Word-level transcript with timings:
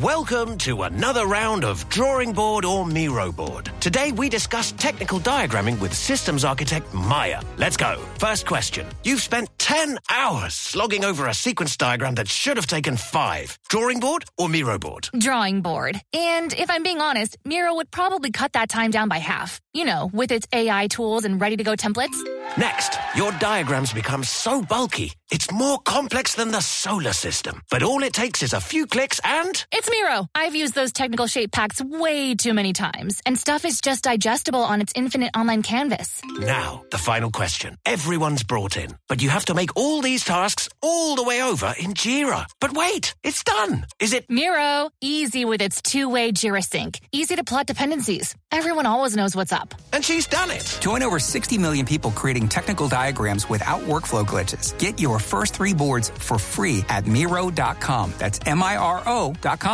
Welcome 0.00 0.58
to 0.58 0.82
another 0.82 1.24
round 1.28 1.64
of 1.64 1.88
Drawing 1.88 2.32
Board 2.32 2.64
or 2.64 2.84
Miro 2.84 3.30
Board. 3.30 3.70
Today 3.78 4.10
we 4.10 4.28
discuss 4.28 4.72
technical 4.72 5.20
diagramming 5.20 5.80
with 5.80 5.94
systems 5.94 6.44
architect 6.44 6.92
Maya. 6.92 7.40
Let's 7.58 7.76
go. 7.76 8.00
First 8.18 8.44
question. 8.44 8.88
You've 9.04 9.20
spent 9.20 9.56
10 9.58 10.00
hours 10.10 10.52
slogging 10.54 11.04
over 11.04 11.28
a 11.28 11.34
sequence 11.34 11.76
diagram 11.76 12.16
that 12.16 12.26
should 12.26 12.56
have 12.56 12.66
taken 12.66 12.96
five. 12.96 13.56
Drawing 13.68 14.00
board 14.00 14.24
or 14.36 14.48
Miro 14.48 14.80
board? 14.80 15.10
Drawing 15.16 15.62
board. 15.62 16.00
And 16.12 16.52
if 16.54 16.68
I'm 16.70 16.82
being 16.82 17.00
honest, 17.00 17.38
Miro 17.44 17.76
would 17.76 17.92
probably 17.92 18.32
cut 18.32 18.54
that 18.54 18.70
time 18.70 18.90
down 18.90 19.08
by 19.08 19.18
half. 19.18 19.60
You 19.72 19.84
know, 19.84 20.10
with 20.12 20.32
its 20.32 20.48
AI 20.52 20.88
tools 20.88 21.24
and 21.24 21.40
ready 21.40 21.56
to 21.56 21.62
go 21.62 21.76
templates. 21.76 22.20
Next, 22.58 22.98
your 23.16 23.32
diagrams 23.32 23.92
become 23.92 24.22
so 24.22 24.62
bulky, 24.62 25.12
it's 25.30 25.50
more 25.50 25.78
complex 25.78 26.34
than 26.34 26.50
the 26.52 26.60
solar 26.60 27.12
system. 27.12 27.60
But 27.70 27.82
all 27.82 28.02
it 28.02 28.12
takes 28.12 28.42
is 28.42 28.52
a 28.52 28.60
few 28.60 28.86
clicks 28.86 29.20
and. 29.24 29.64
It's 29.72 29.83
Miro. 29.90 30.28
I've 30.34 30.54
used 30.54 30.74
those 30.74 30.92
technical 30.92 31.26
shape 31.26 31.52
packs 31.52 31.82
way 31.82 32.34
too 32.34 32.54
many 32.54 32.72
times, 32.72 33.20
and 33.26 33.38
stuff 33.38 33.64
is 33.64 33.80
just 33.80 34.04
digestible 34.04 34.62
on 34.62 34.80
its 34.80 34.92
infinite 34.96 35.30
online 35.36 35.62
canvas. 35.62 36.20
Now, 36.38 36.84
the 36.90 36.98
final 36.98 37.30
question. 37.30 37.76
Everyone's 37.84 38.44
brought 38.44 38.76
in, 38.76 38.96
but 39.08 39.20
you 39.20 39.30
have 39.30 39.46
to 39.46 39.54
make 39.54 39.76
all 39.76 40.00
these 40.00 40.24
tasks 40.24 40.68
all 40.80 41.16
the 41.16 41.24
way 41.24 41.42
over 41.42 41.74
in 41.78 41.94
Jira. 41.94 42.46
But 42.60 42.72
wait, 42.74 43.14
it's 43.24 43.42
done. 43.44 43.84
Is 44.00 44.12
it. 44.12 44.24
Miro, 44.28 44.90
easy 45.00 45.44
with 45.44 45.60
its 45.60 45.82
two 45.82 46.08
way 46.08 46.32
Jira 46.32 46.62
sync, 46.62 47.00
easy 47.12 47.36
to 47.36 47.44
plot 47.44 47.66
dependencies. 47.66 48.34
Everyone 48.52 48.86
always 48.86 49.16
knows 49.16 49.34
what's 49.34 49.52
up. 49.52 49.74
And 49.92 50.04
she's 50.04 50.26
done 50.28 50.50
it. 50.50 50.78
Join 50.80 51.02
over 51.02 51.18
60 51.18 51.58
million 51.58 51.84
people 51.84 52.12
creating 52.12 52.48
technical 52.48 52.88
diagrams 52.88 53.48
without 53.48 53.80
workflow 53.80 54.24
glitches. 54.24 54.76
Get 54.78 55.00
your 55.00 55.18
first 55.18 55.54
three 55.54 55.74
boards 55.74 56.10
for 56.10 56.38
free 56.38 56.84
at 56.88 57.06
Miro.com. 57.06 58.12
That's 58.18 58.38
M 58.46 58.62
I 58.62 58.76
R 58.76 59.02
O.com. 59.06 59.73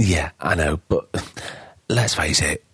Yeah, 0.00 0.30
I 0.40 0.54
know, 0.54 0.80
but 0.88 1.08
let's 1.88 2.14
face 2.14 2.40
it, 2.40 2.64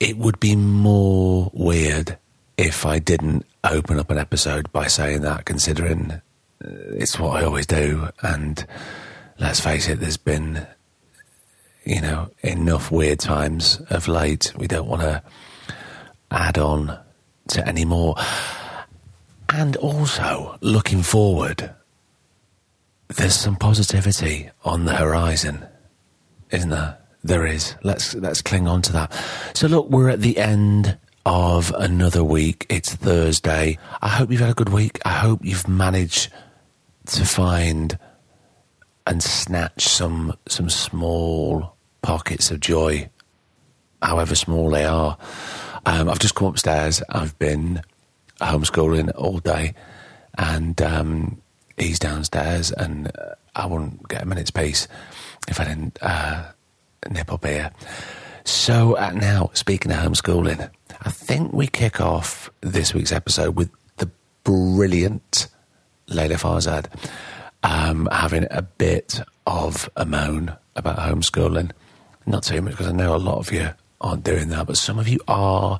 it 0.00 0.16
would 0.16 0.40
be 0.40 0.56
more 0.56 1.50
weird 1.52 2.16
if 2.56 2.86
I 2.86 2.98
didn't 2.98 3.44
open 3.64 3.98
up 3.98 4.10
an 4.10 4.16
episode 4.16 4.72
by 4.72 4.86
saying 4.86 5.20
that, 5.20 5.44
considering 5.44 6.10
uh, 6.10 6.20
it's 6.62 7.18
what 7.18 7.36
I 7.36 7.44
always 7.44 7.66
do. 7.66 8.08
And 8.22 8.64
let's 9.38 9.60
face 9.60 9.90
it, 9.90 10.00
there's 10.00 10.16
been, 10.16 10.66
you 11.84 12.00
know, 12.00 12.30
enough 12.42 12.90
weird 12.90 13.20
times 13.20 13.80
of 13.90 14.08
late. 14.08 14.54
We 14.56 14.66
don't 14.66 14.88
want 14.88 15.02
to 15.02 15.22
add 16.30 16.56
on 16.56 16.98
to 17.48 17.68
any 17.68 17.84
more. 17.84 18.16
And 19.50 19.76
also, 19.76 20.56
looking 20.62 21.02
forward, 21.02 21.74
there's 23.08 23.34
some 23.34 23.56
positivity 23.56 24.48
on 24.64 24.86
the 24.86 24.96
horizon 24.96 25.66
isn't 26.50 26.70
there? 26.70 26.98
There 27.22 27.46
is. 27.46 27.74
Let's 27.82 28.14
let's 28.14 28.40
cling 28.40 28.66
on 28.66 28.82
to 28.82 28.92
that. 28.92 29.12
So 29.54 29.66
look, 29.66 29.90
we're 29.90 30.08
at 30.08 30.20
the 30.20 30.38
end 30.38 30.98
of 31.26 31.72
another 31.76 32.24
week. 32.24 32.66
It's 32.70 32.94
Thursday. 32.94 33.78
I 34.00 34.08
hope 34.08 34.30
you've 34.30 34.40
had 34.40 34.50
a 34.50 34.54
good 34.54 34.70
week. 34.70 34.98
I 35.04 35.10
hope 35.10 35.40
you've 35.44 35.68
managed 35.68 36.32
to 37.06 37.24
find 37.24 37.98
and 39.06 39.22
snatch 39.22 39.82
some 39.86 40.34
some 40.48 40.70
small 40.70 41.76
pockets 42.00 42.50
of 42.50 42.60
joy, 42.60 43.10
however 44.02 44.34
small 44.34 44.70
they 44.70 44.84
are. 44.84 45.18
Um, 45.84 46.08
I've 46.08 46.20
just 46.20 46.34
come 46.34 46.48
upstairs. 46.48 47.02
I've 47.10 47.38
been 47.38 47.82
homeschooling 48.40 49.12
all 49.14 49.38
day, 49.38 49.74
and 50.38 50.80
um, 50.80 51.42
he's 51.76 51.98
downstairs, 51.98 52.72
and 52.72 53.08
uh, 53.08 53.34
I 53.54 53.66
wouldn't 53.66 54.08
get 54.08 54.22
a 54.22 54.26
minute's 54.26 54.50
peace 54.50 54.88
if 55.50 55.60
I 55.60 55.64
didn't 55.64 55.98
uh, 56.00 56.44
nip 57.10 57.32
up 57.32 57.44
here. 57.44 57.72
So 58.44 58.96
uh, 58.96 59.10
now, 59.10 59.50
speaking 59.52 59.92
of 59.92 59.98
homeschooling, 59.98 60.70
I 61.02 61.10
think 61.10 61.52
we 61.52 61.66
kick 61.66 62.00
off 62.00 62.48
this 62.60 62.94
week's 62.94 63.12
episode 63.12 63.56
with 63.56 63.70
the 63.96 64.10
brilliant 64.44 65.48
Leila 66.06 66.36
Farzad 66.36 66.86
um, 67.62 68.08
having 68.10 68.46
a 68.50 68.62
bit 68.62 69.20
of 69.46 69.90
a 69.96 70.06
moan 70.06 70.56
about 70.76 70.98
homeschooling. 70.98 71.72
Not 72.26 72.44
too 72.44 72.62
much 72.62 72.72
because 72.72 72.86
I 72.86 72.92
know 72.92 73.14
a 73.14 73.18
lot 73.18 73.38
of 73.38 73.52
you 73.52 73.70
aren't 74.00 74.24
doing 74.24 74.48
that, 74.48 74.66
but 74.66 74.76
some 74.76 74.98
of 74.98 75.08
you 75.08 75.18
are. 75.28 75.78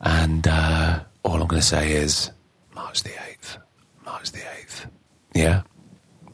And 0.00 0.46
uh, 0.46 1.00
all 1.22 1.40
I'm 1.40 1.46
going 1.46 1.62
to 1.62 1.66
say 1.66 1.92
is 1.92 2.30
March 2.74 3.02
the 3.02 3.10
8th. 3.10 3.58
March 4.04 4.32
the 4.32 4.40
8th. 4.40 4.90
Yeah, 5.34 5.62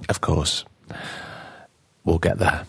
of 0.09 0.21
course 0.21 0.65
we'll 2.05 2.19
get 2.19 2.39
there. 2.39 2.65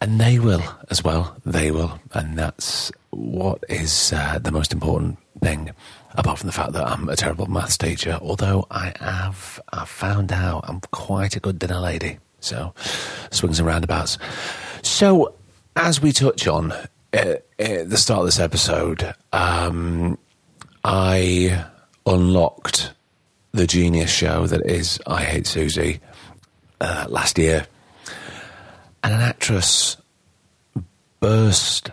And 0.00 0.20
they 0.20 0.38
will 0.38 0.62
as 0.88 1.04
well. 1.04 1.36
They 1.44 1.70
will. 1.70 2.00
And 2.12 2.38
that's 2.38 2.90
what 3.10 3.62
is 3.68 4.12
uh, 4.14 4.38
the 4.38 4.50
most 4.50 4.72
important 4.72 5.18
thing, 5.42 5.70
apart 6.12 6.38
from 6.38 6.46
the 6.46 6.52
fact 6.52 6.72
that 6.72 6.86
I'm 6.86 7.08
a 7.08 7.16
terrible 7.16 7.46
maths 7.46 7.76
teacher. 7.76 8.18
Although 8.22 8.66
I 8.70 8.92
have 8.98 9.60
I 9.72 9.84
found 9.84 10.32
out 10.32 10.64
I'm 10.66 10.80
quite 10.90 11.36
a 11.36 11.40
good 11.40 11.58
dinner 11.58 11.80
lady. 11.80 12.18
So, 12.40 12.72
swings 13.30 13.58
and 13.58 13.68
roundabouts. 13.68 14.16
So, 14.82 15.34
as 15.76 16.00
we 16.00 16.12
touch 16.12 16.46
on 16.46 16.72
uh, 16.72 16.86
at 17.58 17.90
the 17.90 17.98
start 17.98 18.20
of 18.20 18.26
this 18.26 18.38
episode, 18.38 19.14
um, 19.34 20.16
I 20.82 21.66
unlocked 22.06 22.94
the 23.52 23.66
genius 23.66 24.10
show 24.10 24.46
that 24.46 24.64
is 24.64 24.98
I 25.06 25.24
Hate 25.24 25.44
Suzie 25.44 26.00
uh, 26.80 27.06
last 27.10 27.36
year 27.36 27.66
and 29.02 29.14
an 29.14 29.20
actress 29.20 29.96
burst 31.20 31.90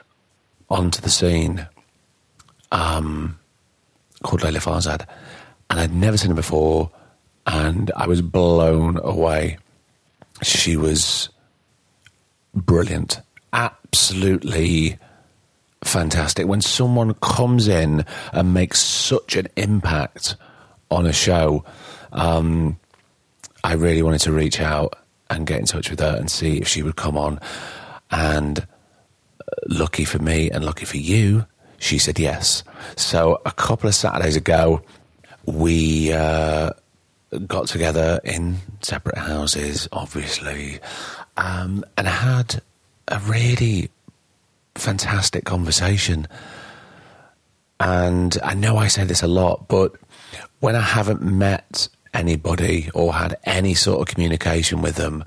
onto 0.70 1.02
the 1.02 1.10
scene 1.10 1.68
um, 2.72 3.40
called 4.24 4.44
Leila 4.44 4.60
Farzad, 4.60 5.06
and 5.70 5.80
I'd 5.80 5.94
never 5.94 6.18
seen 6.18 6.32
her 6.32 6.36
before, 6.36 6.92
and 7.46 7.92
I 7.96 8.08
was 8.08 8.22
blown 8.22 8.98
away. 8.98 9.58
She 10.44 10.78
was 10.78 11.30
brilliant, 12.54 13.22
absolutely 13.54 14.98
fantastic. 15.84 16.48
When 16.48 16.62
someone 16.62 17.14
comes 17.16 17.68
in 17.68 18.06
and 18.34 18.54
makes 18.54 18.80
such 18.80 19.36
an 19.36 19.48
impact 19.56 20.36
on 20.92 21.06
a 21.06 21.14
show, 21.14 21.64
um, 22.12 22.78
I 23.64 23.74
really 23.74 24.02
wanted 24.02 24.22
to 24.22 24.32
reach 24.32 24.60
out 24.60 24.98
and 25.30 25.48
get 25.48 25.60
in 25.60 25.66
touch 25.66 25.90
with 25.90 26.00
her 26.00 26.16
and 26.18 26.30
see 26.30 26.58
if 26.58 26.68
she 26.68 26.84
would 26.84 26.96
come 26.96 27.18
on. 27.18 27.40
And 28.12 28.60
uh, 28.60 28.64
lucky 29.68 30.06
for 30.06 30.20
me 30.20 30.50
and 30.50 30.66
lucky 30.66 30.86
for 30.86 30.98
you, 30.98 31.46
she 31.80 31.98
said 31.98 32.20
yes. 32.20 32.64
So 32.96 33.42
a 33.46 33.52
couple 33.52 33.88
of 33.88 33.96
Saturdays 33.96 34.36
ago, 34.36 34.82
we 35.46 36.12
uh, 36.14 36.72
got 37.46 37.68
together 37.68 38.20
in 38.24 38.58
separate 38.82 39.18
houses, 39.18 39.88
obviously, 39.92 40.80
um, 41.38 41.84
and 41.98 42.08
had 42.08 42.62
a 43.08 43.20
really 43.20 43.90
fantastic 44.76 45.46
conversation. 45.46 46.28
And 47.80 48.38
I 48.44 48.54
know 48.54 48.78
I 48.78 48.88
say 48.88 49.04
this 49.04 49.22
a 49.22 49.28
lot, 49.28 49.68
but 49.68 49.94
when 50.60 50.76
I 50.76 50.82
haven't 50.82 51.22
met 51.22 51.90
anybody 52.18 52.90
or 52.94 53.14
had 53.14 53.38
any 53.44 53.74
sort 53.74 54.02
of 54.02 54.14
communication 54.14 54.82
with 54.82 54.96
them, 54.96 55.24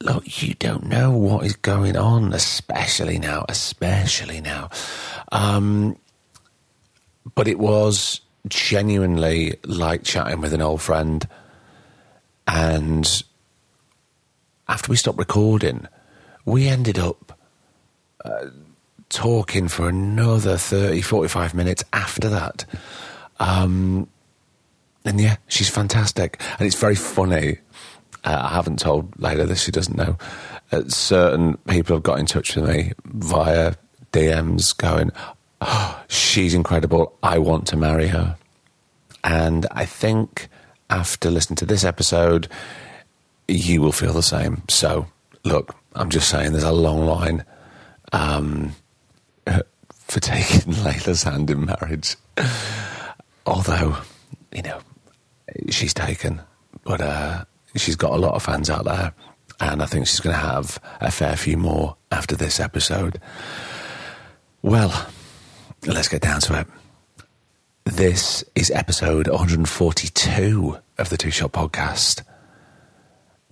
look, 0.00 0.42
you 0.42 0.54
don't 0.54 0.86
know 0.86 1.10
what 1.10 1.44
is 1.44 1.56
going 1.56 1.96
on, 1.96 2.32
especially 2.32 3.18
now, 3.18 3.44
especially 3.48 4.40
now. 4.40 4.70
Um, 5.32 5.98
but 7.34 7.48
it 7.48 7.58
was 7.58 8.20
genuinely 8.46 9.56
like 9.64 10.04
chatting 10.04 10.40
with 10.40 10.54
an 10.54 10.62
old 10.62 10.80
friend. 10.80 11.26
And 12.46 13.22
after 14.68 14.90
we 14.90 14.96
stopped 14.96 15.18
recording, 15.18 15.86
we 16.44 16.68
ended 16.68 16.98
up 16.98 17.38
uh, 18.24 18.46
talking 19.08 19.68
for 19.68 19.88
another 19.88 20.56
30, 20.56 21.02
45 21.02 21.54
minutes 21.54 21.84
after 21.92 22.28
that. 22.28 22.64
Um, 23.40 24.08
and 25.04 25.20
yeah, 25.20 25.36
she's 25.48 25.68
fantastic. 25.70 26.40
And 26.58 26.66
it's 26.66 26.76
very 26.78 26.94
funny. 26.94 27.58
Uh, 28.24 28.48
I 28.50 28.54
haven't 28.54 28.78
told 28.78 29.18
Leila 29.20 29.46
this, 29.46 29.62
she 29.62 29.70
doesn't 29.72 29.96
know. 29.96 30.16
uh, 30.72 30.82
certain 30.88 31.56
people 31.68 31.96
have 31.96 32.02
got 32.02 32.18
in 32.18 32.26
touch 32.26 32.56
with 32.56 32.68
me 32.68 32.92
via 33.04 33.74
DMs 34.12 34.76
going, 34.76 35.10
oh, 35.60 36.02
she's 36.08 36.54
incredible. 36.54 37.16
I 37.22 37.38
want 37.38 37.66
to 37.68 37.76
marry 37.76 38.08
her. 38.08 38.36
And 39.24 39.66
I 39.70 39.84
think 39.84 40.48
after 40.90 41.30
listening 41.30 41.56
to 41.56 41.66
this 41.66 41.84
episode, 41.84 42.48
you 43.46 43.80
will 43.80 43.92
feel 43.92 44.12
the 44.12 44.22
same. 44.22 44.62
So, 44.68 45.06
look, 45.44 45.74
I'm 45.94 46.10
just 46.10 46.28
saying 46.28 46.52
there's 46.52 46.64
a 46.64 46.72
long 46.72 47.06
line 47.06 47.44
um, 48.12 48.74
for 49.92 50.20
taking 50.20 50.72
Leila's 50.84 51.22
hand 51.22 51.50
in 51.50 51.64
marriage. 51.66 52.16
Although, 53.46 53.96
you 54.52 54.62
know, 54.62 54.80
she's 55.70 55.94
taken, 55.94 56.40
but 56.84 57.00
uh, 57.00 57.44
she's 57.76 57.96
got 57.96 58.12
a 58.12 58.16
lot 58.16 58.34
of 58.34 58.42
fans 58.42 58.70
out 58.70 58.84
there, 58.84 59.12
and 59.60 59.82
I 59.82 59.86
think 59.86 60.06
she's 60.06 60.20
going 60.20 60.34
to 60.34 60.40
have 60.40 60.78
a 61.00 61.10
fair 61.10 61.36
few 61.36 61.56
more 61.56 61.96
after 62.10 62.36
this 62.36 62.60
episode. 62.60 63.20
Well, 64.62 65.08
let's 65.86 66.08
get 66.08 66.22
down 66.22 66.40
to 66.42 66.60
it. 66.60 66.66
This 67.84 68.44
is 68.54 68.70
episode 68.70 69.28
142 69.28 70.78
of 70.98 71.08
the 71.08 71.16
Two 71.16 71.30
Shot 71.30 71.52
Podcast 71.52 72.22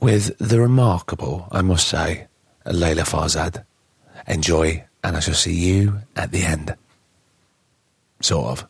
with 0.00 0.36
the 0.38 0.60
remarkable, 0.60 1.48
I 1.50 1.62
must 1.62 1.88
say, 1.88 2.26
Leila 2.66 3.02
Farzad. 3.02 3.64
Enjoy, 4.26 4.84
and 5.02 5.16
I 5.16 5.20
shall 5.20 5.34
see 5.34 5.54
you 5.54 6.00
at 6.16 6.32
the 6.32 6.42
end. 6.42 6.76
Sort 8.20 8.46
of. 8.46 8.68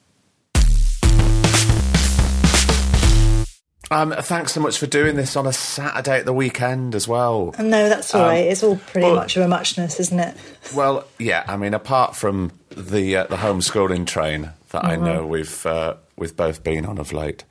Um, 3.90 4.12
thanks 4.18 4.52
so 4.52 4.60
much 4.60 4.78
for 4.78 4.86
doing 4.86 5.14
this 5.14 5.36
on 5.36 5.46
a 5.46 5.52
Saturday 5.52 6.18
at 6.18 6.24
the 6.24 6.32
weekend 6.32 6.94
as 6.96 7.06
well. 7.06 7.54
No, 7.58 7.88
that's 7.88 8.12
all 8.14 8.22
Um, 8.22 8.28
right. 8.28 8.46
It's 8.46 8.62
all 8.64 8.76
pretty 8.76 9.06
well- 9.06 9.14
much 9.16 9.36
of 9.36 9.44
a 9.44 9.48
muchness, 9.48 10.00
isn't 10.00 10.18
it? 10.18 10.36
Well, 10.74 11.04
yeah. 11.18 11.44
I 11.46 11.56
mean, 11.56 11.72
apart 11.72 12.16
from 12.16 12.50
the 12.70 13.16
uh, 13.16 13.24
the 13.28 13.36
homeschooling 13.36 14.06
train 14.06 14.50
that 14.70 14.84
I 14.84 14.96
know 14.96 15.24
we've 15.26 15.64
uh, 15.64 15.94
we've 16.16 16.36
both 16.36 16.64
been 16.64 16.84
on 16.84 16.98
of 16.98 17.12
late, 17.12 17.44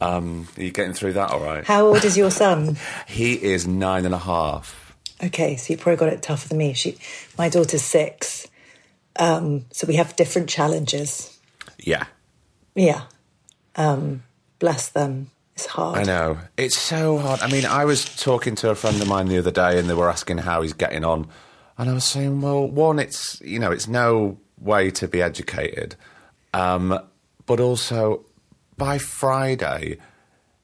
um, 0.00 0.48
are 0.56 0.62
you 0.64 0.72
getting 0.72 0.92
through 0.92 1.12
that 1.12 1.30
all 1.30 1.40
right? 1.40 1.64
How 1.64 1.86
old 1.86 2.04
is 2.04 2.16
your 2.16 2.32
son? 2.32 2.76
He 3.06 3.34
is 3.34 3.64
nine 3.66 4.04
and 4.04 4.14
a 4.14 4.18
half. 4.18 4.96
Okay, 5.22 5.56
so 5.56 5.72
you 5.72 5.78
probably 5.78 5.98
got 5.98 6.12
it 6.12 6.20
tougher 6.22 6.48
than 6.48 6.58
me. 6.58 6.72
She, 6.74 6.98
my 7.38 7.48
daughter's 7.48 7.82
six, 7.82 8.48
um, 9.16 9.66
so 9.70 9.86
we 9.86 9.94
have 9.94 10.16
different 10.16 10.48
challenges. 10.50 11.38
Yeah, 11.78 12.06
Yeah, 12.74 13.02
um, 13.76 14.24
bless 14.58 14.88
them. 14.88 15.30
It's 15.54 15.66
hard. 15.66 15.98
I 15.98 16.02
know. 16.02 16.38
It's 16.56 16.76
so 16.76 17.18
hard. 17.18 17.40
I 17.40 17.48
mean, 17.48 17.64
I 17.64 17.84
was 17.84 18.04
talking 18.04 18.54
to 18.56 18.70
a 18.70 18.74
friend 18.74 19.00
of 19.00 19.06
mine 19.08 19.28
the 19.28 19.38
other 19.38 19.50
day, 19.52 19.78
and 19.78 19.88
they 19.88 19.94
were 19.94 20.10
asking 20.10 20.38
how 20.38 20.62
he's 20.62 20.72
getting 20.72 21.04
on, 21.04 21.28
and 21.78 21.88
I 21.88 21.92
was 21.92 22.04
saying, 22.04 22.40
well, 22.40 22.66
one, 22.68 22.98
it's 22.98 23.40
you 23.40 23.58
know, 23.58 23.70
it's 23.70 23.86
no 23.88 24.38
way 24.60 24.90
to 24.92 25.06
be 25.08 25.22
educated, 25.22 25.94
um, 26.52 26.98
but 27.46 27.60
also 27.60 28.24
by 28.76 28.98
Friday, 28.98 29.98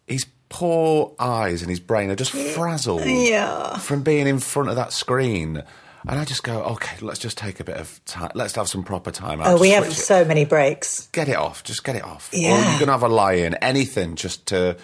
his 0.09 0.27
poor 0.49 1.15
eyes 1.21 1.63
and 1.63 1.71
his 1.71 1.79
brain 1.81 2.11
are 2.11 2.17
just 2.17 2.33
frazzled 2.55 3.05
Yeah. 3.05 3.79
from 3.79 4.03
being 4.03 4.27
in 4.27 4.41
front 4.41 4.69
of 4.71 4.77
that 4.77 4.93
screen. 4.93 5.63
And 6.09 6.19
I 6.19 6.25
just 6.25 6.43
go, 6.43 6.63
okay, 6.63 6.97
let's 7.01 7.19
just 7.19 7.37
take 7.37 7.61
a 7.61 7.65
bit 7.65 7.77
of 7.77 8.03
time. 8.07 8.31
Let's 8.35 8.55
have 8.57 8.69
some 8.69 8.83
proper 8.83 9.11
time. 9.11 9.41
Oh, 9.41 9.45
I'll 9.45 9.59
we 9.59 9.71
have 9.71 9.93
so 9.93 10.25
many 10.25 10.45
breaks. 10.45 11.09
get 11.13 11.29
it 11.29 11.37
off. 11.37 11.63
Just 11.63 11.85
get 11.85 11.95
it 11.97 12.03
off. 12.05 12.33
Or 12.33 12.37
Yeah. 12.39 12.71
you're 12.71 12.81
gonna 12.81 12.93
have 12.93 13.03
a 13.03 13.09
lie-in, 13.09 13.55
anything, 13.55 14.15
just 14.17 14.47
to 14.47 14.77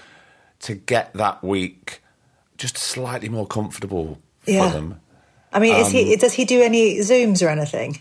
to 0.61 0.75
get 0.75 1.13
that 1.15 1.43
week 1.45 2.01
just 2.59 2.79
slightly 2.79 3.29
more 3.29 3.47
comfortable 3.47 4.19
Yeah. 4.47 4.69
for 4.69 4.75
them. 4.75 5.01
I 5.53 5.59
mean, 5.59 5.77
is 5.77 5.87
Um, 5.89 5.93
he? 5.93 6.17
Does 6.17 6.33
he 6.35 6.45
do 6.45 6.63
any 6.63 6.99
zooms 6.99 7.43
or 7.45 7.49
anything? 7.51 8.01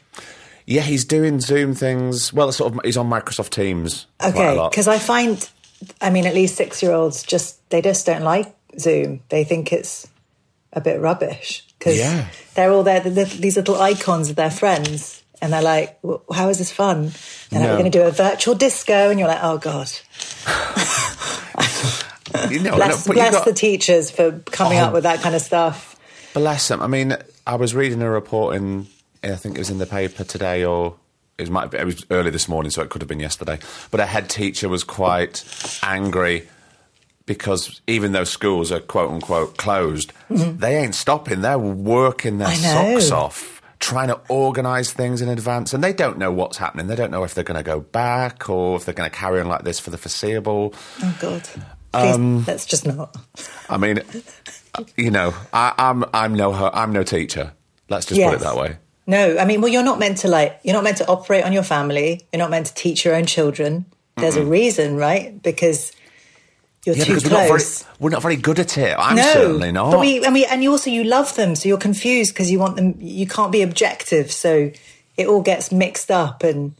Yeah, 0.66 0.82
he's 0.82 1.06
doing 1.06 1.40
Zoom 1.42 1.76
things. 1.76 2.34
Well, 2.34 2.52
sort 2.52 2.74
of. 2.74 2.80
He's 2.84 2.98
on 2.98 3.08
Microsoft 3.10 3.50
Teams. 3.52 4.08
Okay, 4.24 4.58
because 4.70 4.88
I 4.88 4.98
find, 4.98 5.48
I 6.02 6.10
mean, 6.10 6.26
at 6.26 6.34
least 6.34 6.56
six-year-olds 6.56 7.24
just 7.24 7.70
they 7.70 7.82
just 7.82 8.06
don't 8.06 8.24
like 8.24 8.54
Zoom. 8.80 9.22
They 9.30 9.44
think 9.44 9.72
it's 9.72 10.08
a 10.74 10.82
bit 10.82 11.00
rubbish 11.00 11.65
because 11.80 11.98
Yeah. 11.98 12.26
they're 12.56 12.72
all 12.72 12.84
there. 12.84 13.00
The, 13.00 13.26
these 13.26 13.56
little 13.58 13.80
icons 13.82 14.30
of 14.30 14.36
their 14.36 14.52
friends, 14.52 15.24
and 15.42 15.54
they're 15.54 15.62
like, 15.62 15.98
well, 16.02 16.24
"How 16.34 16.50
is 16.50 16.58
this 16.58 16.72
fun?" 16.72 17.12
And 17.52 17.64
No. 17.64 17.70
we're 17.70 17.78
going 17.80 17.92
to 17.92 17.98
do 18.00 18.04
a 18.04 18.12
virtual 18.12 18.56
disco, 18.56 19.10
and 19.10 19.20
you're 19.20 19.28
like, 19.28 19.44
"Oh 19.44 19.58
God." 19.58 19.92
you 22.50 22.60
know, 22.60 22.76
Bless, 22.76 23.08
you 23.08 23.14
bless 23.14 23.34
got- 23.34 23.46
the 23.46 23.54
teachers 23.54 24.12
for 24.12 24.40
coming 24.52 24.80
Oh. 24.80 24.86
up 24.86 24.94
with 24.94 25.04
that 25.04 25.22
kind 25.22 25.36
of 25.36 25.42
stuff. 25.42 25.96
Bless 26.34 26.68
them. 26.68 26.82
I 26.82 26.88
mean, 26.88 27.16
I 27.48 27.56
was 27.56 27.74
reading 27.74 28.02
a 28.02 28.10
report 28.10 28.56
in, 28.56 28.88
I 29.24 29.36
think 29.36 29.56
it 29.56 29.60
was 29.60 29.70
in 29.70 29.78
the 29.78 29.86
paper 29.86 30.24
today, 30.24 30.66
or 30.66 30.96
it 31.38 31.50
might 31.50 31.72
be, 31.72 31.78
it 31.78 31.86
was 31.86 32.06
early 32.12 32.30
this 32.30 32.48
morning, 32.50 32.72
so 32.72 32.82
it 32.82 32.90
could 32.90 33.02
have 33.02 33.08
been 33.10 33.20
yesterday. 33.20 33.60
But 33.92 34.00
a 34.00 34.06
head 34.06 34.30
teacher 34.30 34.68
was 34.68 34.84
quite 34.84 35.44
angry 35.84 36.48
because 37.26 37.82
even 37.88 38.12
though 38.12 38.24
schools 38.24 38.72
are 38.72 38.80
quote 38.80 39.12
unquote 39.12 39.58
closed, 39.58 40.14
they 40.30 40.78
ain't 40.78 40.96
stopping. 40.96 41.42
They're 41.42 41.58
working 41.60 42.38
their 42.38 42.48
Mm-hmm. 42.50 43.00
Socks 43.00 43.12
off. 43.12 43.52
Trying 43.78 44.08
to 44.08 44.20
organise 44.30 44.94
things 44.94 45.22
in 45.22 45.28
advance, 45.30 45.74
and 45.74 45.84
they 45.84 45.92
don't 45.94 46.18
know 46.18 46.32
what's 46.32 46.58
happening. 46.58 46.88
They 46.88 46.96
don't 46.96 47.12
know 47.12 47.24
if 47.24 47.36
they're 47.36 47.44
going 47.44 47.58
to 47.58 47.64
go 47.64 47.82
back 47.82 48.50
or 48.50 48.78
if 48.78 48.86
they're 48.86 48.96
going 48.96 49.10
to 49.10 49.16
carry 49.16 49.40
on 49.42 49.48
like 49.48 49.64
this 49.64 49.80
for 49.80 49.90
the 49.92 49.98
foreseeable. 49.98 50.74
Oh 51.04 51.18
God. 51.20 51.44
Please, 51.94 52.16
Um, 52.16 52.46
let's 52.48 52.66
just 52.66 52.88
not. 52.88 53.16
I 53.70 53.78
mean, 53.78 54.00
you 54.98 55.12
know, 55.12 55.34
I, 55.54 55.74
I'm 55.78 56.06
I'm 56.14 56.34
no 56.34 56.54
I'm 56.54 56.94
no 56.94 57.04
teacher. 57.04 57.52
Let's 57.90 58.06
just 58.08 58.20
put 58.20 58.34
it 58.34 58.40
that 58.40 58.56
way. 58.56 58.78
No, 59.08 59.38
I 59.38 59.46
mean, 59.46 59.62
well, 59.62 59.72
you're 59.72 59.84
not 59.84 60.00
meant 60.00 60.18
to 60.20 60.30
like, 60.30 60.60
you're 60.64 60.74
not 60.74 60.84
meant 60.84 60.98
to 60.98 61.08
operate 61.08 61.44
on 61.44 61.54
your 61.54 61.62
family. 61.64 62.26
You're 62.34 62.40
not 62.40 62.50
meant 62.50 62.68
to 62.68 62.74
teach 62.74 63.06
your 63.06 63.14
own 63.14 63.26
children. 63.28 63.86
There's 64.18 64.38
a 64.38 64.44
reason, 64.46 64.96
right? 64.96 65.40
Because 65.44 65.92
you're 66.86 66.96
Yeah, 66.96 67.04
too 67.06 67.16
because 67.16 67.24
we're 67.26 67.32
not, 67.32 67.38
very, 67.40 67.50
close. 67.50 67.86
we're 68.00 68.10
not 68.12 68.22
very 68.22 68.36
good 68.36 68.60
at 68.60 68.78
it. 68.78 68.96
I'm 68.98 69.16
no, 69.16 69.24
certainly 69.34 69.72
not. 69.72 69.92
But 69.92 70.00
we, 70.02 70.24
and 70.24 70.34
we, 70.34 70.46
and 70.46 70.64
you 70.64 70.72
also 70.72 70.90
you 70.90 71.04
love 71.04 71.36
them, 71.36 71.56
so 71.56 71.68
you're 71.68 71.78
confused 71.78 72.34
because 72.34 72.52
you 72.52 72.60
want 72.60 72.76
them. 72.76 72.96
You 73.00 73.28
can't 73.28 73.52
be 73.52 73.62
objective, 73.62 74.32
so 74.32 74.72
it 75.18 75.28
all 75.28 75.42
gets 75.42 75.72
mixed 75.72 76.12
up, 76.12 76.44
and 76.44 76.76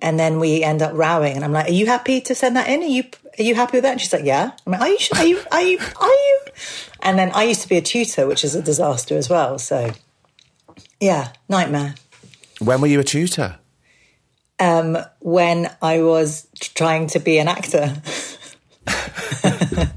and 0.00 0.18
then 0.18 0.38
we 0.40 0.62
end 0.62 0.82
up 0.82 0.92
rowing. 0.94 1.36
And 1.36 1.44
I'm 1.44 1.52
like, 1.52 1.68
"Are 1.68 1.72
you 1.72 1.86
happy 1.86 2.20
to 2.22 2.34
send 2.34 2.56
that 2.56 2.68
in? 2.68 2.82
Are 2.82 2.86
you 2.86 3.04
are 3.38 3.42
you 3.42 3.54
happy 3.54 3.76
with 3.76 3.82
that?" 3.84 3.92
And 3.92 4.00
she's 4.00 4.12
like, 4.12 4.24
"Yeah." 4.24 4.52
I'm 4.66 4.72
like, 4.72 4.80
"Are 4.80 4.88
you? 4.88 4.98
Are 5.14 5.24
you? 5.26 5.40
Are 5.52 5.62
you? 5.62 5.78
Are 6.00 6.08
you?" 6.08 6.40
And 7.00 7.18
then 7.18 7.30
I 7.32 7.44
used 7.44 7.60
to 7.62 7.68
be 7.68 7.76
a 7.76 7.82
tutor, 7.82 8.26
which 8.26 8.42
is 8.44 8.54
a 8.54 8.62
disaster 8.62 9.16
as 9.16 9.28
well. 9.28 9.58
So, 9.58 9.92
yeah, 11.00 11.32
nightmare. 11.48 11.94
when 12.60 12.80
were 12.80 12.86
you 12.88 13.00
a 13.00 13.04
tutor? 13.04 13.58
Um, 14.58 14.96
when 15.20 15.70
I 15.82 16.00
was 16.00 16.46
trying 16.60 17.08
to 17.08 17.18
be 17.18 17.38
an 17.38 17.48
actor. 17.48 18.00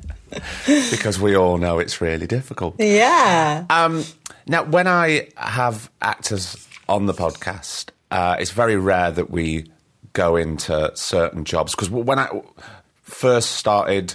Because 0.92 1.20
we 1.20 1.36
all 1.36 1.58
know 1.58 1.80
it's 1.80 2.02
really 2.02 2.28
difficult. 2.28 2.76
Yeah. 2.78 3.66
Um, 3.70 4.04
now, 4.48 4.64
when 4.64 4.88
I 4.88 5.30
have 5.36 5.90
actors 6.02 6.68
on 6.88 7.08
the 7.08 7.14
podcast, 7.14 7.90
uh, 8.12 8.36
it's 8.40 8.52
very 8.52 8.76
rare 8.76 9.10
that 9.12 9.32
we 9.32 9.66
go 10.14 10.36
into 10.36 10.92
certain 10.96 11.46
jobs. 11.46 11.74
Because 11.74 11.90
when 11.90 12.20
I 12.20 12.30
first 13.02 13.52
started 13.54 14.14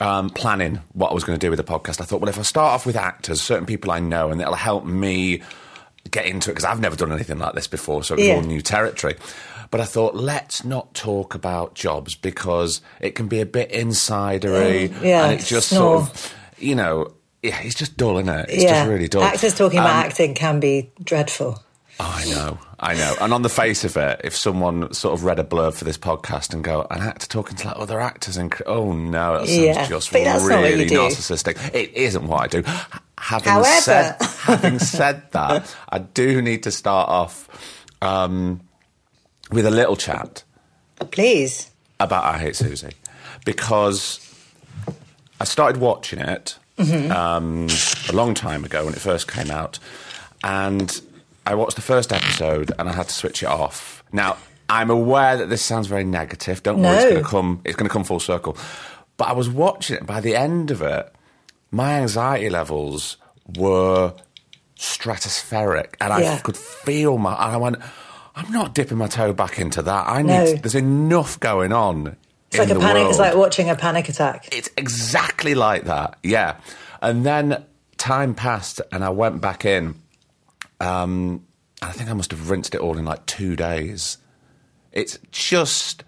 um, 0.00 0.30
planning 0.30 0.80
what 0.94 1.10
I 1.10 1.14
was 1.14 1.24
going 1.24 1.38
to 1.38 1.44
do 1.46 1.50
with 1.50 1.58
the 1.58 1.64
podcast, 1.64 2.00
I 2.00 2.04
thought, 2.04 2.20
well, 2.22 2.30
if 2.30 2.38
I 2.38 2.42
start 2.42 2.72
off 2.72 2.86
with 2.86 2.96
actors, 2.96 3.40
certain 3.42 3.66
people 3.66 3.90
I 3.90 4.00
know, 4.00 4.30
and 4.30 4.40
it'll 4.40 4.54
help 4.54 4.84
me 4.86 5.42
get 6.10 6.24
into 6.24 6.50
it 6.50 6.54
because 6.54 6.64
I've 6.64 6.80
never 6.80 6.96
done 6.96 7.12
anything 7.12 7.38
like 7.38 7.54
this 7.54 7.66
before, 7.66 8.02
so 8.02 8.14
it 8.14 8.18
was 8.20 8.26
Yeah. 8.26 8.34
all 8.36 8.42
new 8.42 8.62
territory. 8.62 9.16
But 9.70 9.80
I 9.80 9.84
thought, 9.84 10.16
let's 10.16 10.64
not 10.64 10.94
talk 10.94 11.34
about 11.34 11.74
jobs 11.74 12.14
because 12.16 12.80
it 13.00 13.14
can 13.14 13.28
be 13.28 13.40
a 13.40 13.46
bit 13.46 13.70
insidery, 13.70 14.88
Mm, 14.88 15.02
yeah, 15.02 15.24
and 15.26 15.40
it 15.40 15.44
just 15.44 15.68
snore. 15.68 16.06
sort 16.06 16.10
of, 16.10 16.34
you 16.58 16.74
know, 16.74 17.12
yeah, 17.42 17.60
it's 17.62 17.76
just 17.76 17.96
dull, 17.96 18.18
isn't 18.18 18.28
it? 18.34 18.50
It's 18.50 18.64
yeah. 18.64 18.80
just 18.80 18.88
really 18.90 19.06
dull. 19.08 19.22
Actors 19.22 19.54
talking 19.54 19.78
about 19.78 19.90
Um, 20.04 20.06
acting 20.10 20.34
can 20.34 20.58
be 20.60 20.90
dreadful. 21.04 21.62
I 22.00 22.24
know, 22.30 22.58
I 22.80 22.94
know. 22.94 23.14
And 23.20 23.32
on 23.34 23.42
the 23.42 23.48
face 23.50 23.84
of 23.84 23.96
it, 23.98 24.22
if 24.24 24.34
someone 24.34 24.92
sort 24.94 25.12
of 25.14 25.24
read 25.24 25.38
a 25.38 25.44
blurb 25.44 25.74
for 25.74 25.84
this 25.84 25.98
podcast 25.98 26.54
and 26.54 26.64
go, 26.64 26.86
an 26.90 27.02
actor 27.02 27.28
talking 27.28 27.56
to 27.58 27.68
like 27.68 27.76
other 27.78 28.00
actors, 28.00 28.36
and 28.38 28.52
oh 28.66 28.92
no, 28.92 29.34
that 29.38 29.46
sounds 29.48 29.58
Yeah, 29.58 29.86
just 29.86 30.10
but 30.10 30.24
that's 30.24 30.42
not 30.48 30.62
what 30.62 30.70
you 30.70 30.76
really 30.78 30.90
narcissistic. 30.90 31.74
It 31.74 31.92
isn't 31.94 32.26
what 32.26 32.40
I 32.40 32.46
do. 32.46 32.62
Having 33.18 33.52
However- 33.52 33.80
said, 33.82 34.16
having 34.22 34.78
said 34.96 35.30
that, 35.32 35.76
I 35.90 35.98
do 35.98 36.40
need 36.42 36.62
to 36.62 36.70
start 36.70 37.08
off 37.10 37.48
um, 38.00 38.62
with 39.50 39.66
a 39.66 39.70
little 39.70 39.96
chat 39.96 40.44
Please. 41.10 41.70
about 41.98 42.24
I 42.24 42.38
Hate 42.38 42.54
Suzie 42.54 42.94
because 43.44 44.20
I 45.40 45.44
started 45.44 45.80
watching 45.80 46.18
it 46.20 46.56
um, 46.78 47.66
a 48.08 48.12
long 48.12 48.32
time 48.34 48.64
ago 48.64 48.84
when 48.84 48.94
it 48.94 49.00
first 49.00 49.30
came 49.30 49.50
out, 49.50 49.78
and 50.42 51.00
I 51.46 51.54
watched 51.54 51.76
the 51.76 51.82
first 51.82 52.12
episode 52.12 52.72
and 52.78 52.88
I 52.88 52.92
had 52.92 53.08
to 53.08 53.14
switch 53.14 53.42
it 53.42 53.48
off. 53.48 54.02
Now 54.12 54.36
I'm 54.68 54.88
aware 54.90 55.36
that 55.36 55.48
this 55.50 55.62
sounds 55.62 55.88
very 55.88 56.04
negative. 56.04 56.62
Don't 56.62 56.80
worry, 56.82 56.96
it's 56.96 57.04
going 57.10 57.22
to 57.22 57.28
come. 57.28 57.60
It's 57.64 57.76
going 57.76 57.88
to 57.88 57.92
come 57.92 58.04
full 58.04 58.20
circle. 58.20 58.56
But 59.16 59.28
I 59.28 59.32
was 59.32 59.50
watching 59.50 59.96
it. 59.96 60.06
By 60.06 60.20
the 60.20 60.34
end 60.36 60.70
of 60.70 60.80
it, 60.80 61.12
my 61.70 62.00
anxiety 62.00 62.48
levels 62.48 63.16
were 63.58 64.14
stratospheric, 64.78 65.94
and 66.00 66.12
I 66.12 66.20
Yeah. 66.22 66.38
could 66.38 66.56
feel 66.56 67.18
my. 67.18 67.32
And 67.32 67.52
I 67.52 67.56
went, 67.58 67.76
I'm 68.34 68.50
not 68.52 68.74
dipping 68.74 68.98
my 68.98 69.08
toe 69.08 69.32
back 69.32 69.58
into 69.58 69.82
that. 69.82 70.08
I 70.08 70.22
need. 70.22 70.28
No. 70.28 70.54
There's 70.54 70.74
enough 70.74 71.38
going 71.40 71.72
on. 71.72 72.16
It's 72.48 72.58
like 72.58 72.70
a 72.70 72.78
panic. 72.78 73.08
It's 73.08 73.18
like 73.18 73.36
watching 73.36 73.70
a 73.70 73.76
panic 73.76 74.08
attack. 74.08 74.48
It's 74.52 74.70
exactly 74.76 75.54
like 75.54 75.84
that. 75.84 76.18
Yeah. 76.22 76.56
And 77.00 77.24
then 77.24 77.64
time 77.96 78.34
passed, 78.34 78.80
and 78.92 79.04
I 79.04 79.10
went 79.10 79.40
back 79.40 79.64
in. 79.64 79.94
Um, 80.80 81.46
I 81.82 81.92
think 81.92 82.10
I 82.10 82.12
must 82.12 82.30
have 82.30 82.50
rinsed 82.50 82.74
it 82.74 82.80
all 82.80 82.98
in 82.98 83.04
like 83.04 83.24
two 83.26 83.56
days. 83.56 84.18
It's 84.92 85.18
just 85.30 86.04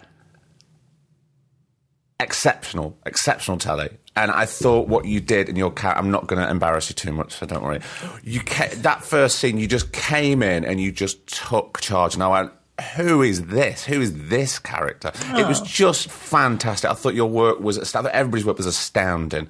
exceptional, 2.21 2.97
exceptional 3.07 3.59
telly. 3.59 3.91
And 4.15 4.31
I 4.31 4.45
thought 4.45 4.89
what 4.89 5.07
you 5.07 5.21
did 5.21 5.49
in 5.49 5.57
your 5.57 5.71
cat. 5.71 5.97
I'm 5.97 6.11
not 6.11 6.27
going 6.27 6.43
to 6.43 6.51
embarrass 6.51 6.91
you 6.91 6.95
too 6.95 7.13
much, 7.13 7.33
so 7.33 7.47
don't 7.47 7.63
worry. 7.63 7.81
You 8.23 8.41
ca- 8.41 8.75
that 8.77 9.03
first 9.05 9.39
scene, 9.39 9.59
you 9.59 9.67
just 9.67 9.93
came 9.93 10.43
in 10.43 10.65
and 10.65 10.81
you 10.81 10.93
just 10.93 11.27
took 11.27 11.81
charge, 11.81 12.15
and 12.15 12.23
I 12.23 12.29
went. 12.29 12.53
Who 12.97 13.23
is 13.23 13.47
this? 13.47 13.85
Who 13.85 14.01
is 14.01 14.29
this 14.29 14.59
character? 14.59 15.13
It 15.37 15.47
was 15.47 15.61
just 15.61 16.11
fantastic. 16.11 16.91
I 16.91 16.95
thought 16.95 17.15
your 17.15 17.29
work 17.29 17.61
was 17.61 17.77
astounding. 17.77 18.13
Everybody's 18.13 18.47
work 18.47 18.57
was 18.57 18.67
astounding. 18.67 19.47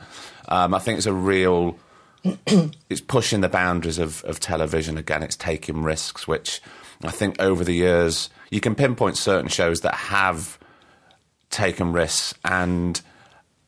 Um, 0.48 0.74
I 0.74 0.80
think 0.80 0.98
it's 0.98 1.06
a 1.06 1.14
real 1.14 1.78
it's 2.24 3.00
pushing 3.00 3.40
the 3.40 3.48
boundaries 3.48 3.98
of, 3.98 4.24
of 4.24 4.38
television 4.38 4.96
again. 4.96 5.22
It's 5.22 5.36
taking 5.36 5.82
risks, 5.82 6.28
which 6.28 6.60
I 7.02 7.10
think 7.10 7.40
over 7.40 7.64
the 7.64 7.72
years 7.72 8.30
you 8.50 8.60
can 8.60 8.74
pinpoint 8.74 9.16
certain 9.16 9.48
shows 9.48 9.80
that 9.80 9.94
have 9.94 10.58
taken 11.52 11.92
risks 11.92 12.34
and 12.44 13.00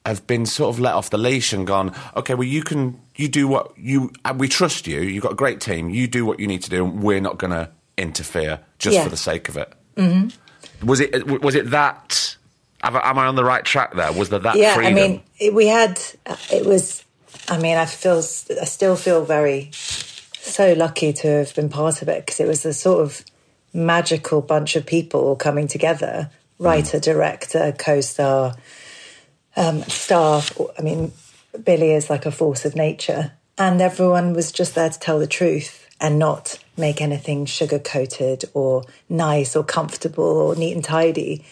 have 0.04 0.26
been 0.26 0.44
sort 0.44 0.74
of 0.74 0.80
let 0.80 0.94
off 0.94 1.10
the 1.10 1.18
leash 1.18 1.52
and 1.52 1.66
gone, 1.66 1.94
okay, 2.16 2.34
well, 2.34 2.46
you 2.48 2.62
can, 2.62 3.00
you 3.16 3.28
do 3.28 3.46
what 3.48 3.72
you, 3.78 4.10
we 4.36 4.48
trust 4.48 4.86
you. 4.86 5.00
You've 5.00 5.22
got 5.22 5.32
a 5.32 5.36
great 5.36 5.60
team. 5.60 5.88
You 5.90 6.06
do 6.08 6.26
what 6.26 6.40
you 6.40 6.46
need 6.46 6.62
to 6.64 6.70
do, 6.70 6.84
and 6.84 7.02
we're 7.02 7.20
not 7.20 7.38
going 7.38 7.52
to 7.52 7.70
interfere 7.96 8.60
just 8.78 8.96
Yeah. 8.96 9.04
for 9.04 9.08
the 9.10 9.16
sake 9.16 9.48
of 9.48 9.56
it. 9.56 9.72
Mm-hmm. 9.96 10.86
Was 10.86 11.00
it, 11.00 11.40
was 11.42 11.54
it 11.54 11.70
that? 11.70 12.36
Am 12.82 13.18
I 13.18 13.26
on 13.26 13.34
the 13.36 13.44
right 13.44 13.64
track 13.64 13.94
there? 13.94 14.12
Was 14.12 14.28
there 14.28 14.40
that 14.40 14.56
yeah, 14.56 14.74
freedom? 14.74 14.92
I 14.92 14.94
mean, 14.94 15.22
it, 15.38 15.54
we 15.54 15.68
had. 15.68 15.98
uh, 16.26 16.36
It 16.52 16.66
was. 16.66 17.02
I 17.48 17.56
mean, 17.56 17.78
I 17.78 17.86
feel. 17.86 18.18
I 18.18 18.64
still 18.66 18.96
feel 18.96 19.24
very 19.24 19.70
so 19.72 20.74
lucky 20.74 21.14
to 21.14 21.28
have 21.28 21.54
been 21.54 21.70
part 21.70 22.02
of 22.02 22.08
it 22.10 22.26
because 22.26 22.40
it 22.40 22.46
was 22.46 22.66
a 22.66 22.74
sort 22.74 23.00
of 23.00 23.24
magical 23.72 24.42
bunch 24.42 24.76
of 24.76 24.84
people 24.84 25.20
all 25.22 25.36
coming 25.36 25.66
together: 25.66 26.30
writer, 26.58 26.98
director, 26.98 27.74
co-star, 27.78 28.54
um, 29.56 29.82
staff. 29.84 30.56
I 30.78 30.82
mean, 30.82 31.12
Billie 31.62 31.92
is 31.92 32.10
like 32.10 32.26
a 32.26 32.30
force 32.30 32.64
of 32.64 32.74
nature, 32.74 33.32
and 33.58 33.80
everyone 33.80 34.32
was 34.32 34.52
just 34.52 34.74
there 34.74 34.90
to 34.90 34.98
tell 34.98 35.18
the 35.18 35.26
truth 35.26 35.88
and 36.00 36.18
not 36.18 36.58
make 36.76 37.00
anything 37.00 37.46
sugar 37.46 37.78
coated 37.78 38.44
or 38.52 38.82
nice 39.08 39.54
or 39.54 39.62
comfortable 39.62 40.24
or 40.24 40.56
neat 40.56 40.72
and 40.74 40.84
tidy 40.84 41.44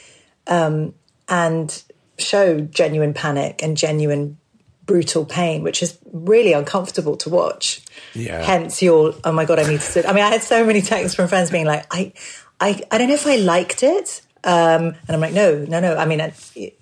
and 0.47 1.83
show 2.19 2.61
genuine 2.61 3.15
panic 3.15 3.63
and 3.63 3.77
genuine 3.77 4.37
brutal 4.85 5.25
pain, 5.25 5.63
which 5.63 5.83
is 5.83 5.97
really 6.13 6.53
uncomfortable 6.53 7.17
to 7.17 7.31
watch. 7.31 7.83
Yeah. 8.15 8.43
Hence 8.43 8.83
your, 8.83 9.15
oh 9.25 9.33
my 9.33 9.45
God, 9.45 9.61
I 9.61 9.63
need 9.63 9.81
to 9.81 9.87
sit. 9.87 10.05
I 10.05 10.13
mean, 10.13 10.25
I 10.25 10.29
had 10.29 10.43
so 10.43 10.67
many 10.67 10.83
texts 10.83 11.15
from 11.15 11.29
friends 11.29 11.51
being 11.51 11.67
like, 11.67 11.87
I, 11.91 12.13
I, 12.61 12.83
I 12.91 12.99
don't 12.99 13.09
know 13.09 13.15
if 13.15 13.27
I 13.27 13.37
liked 13.37 13.83
it. 13.83 14.23
Um, 14.45 14.95
and 15.07 15.11
I'm 15.11 15.21
like, 15.21 15.33
no, 15.33 15.65
no, 15.65 15.81
no. 15.81 15.97
I 15.97 16.05
mean, 16.05 16.33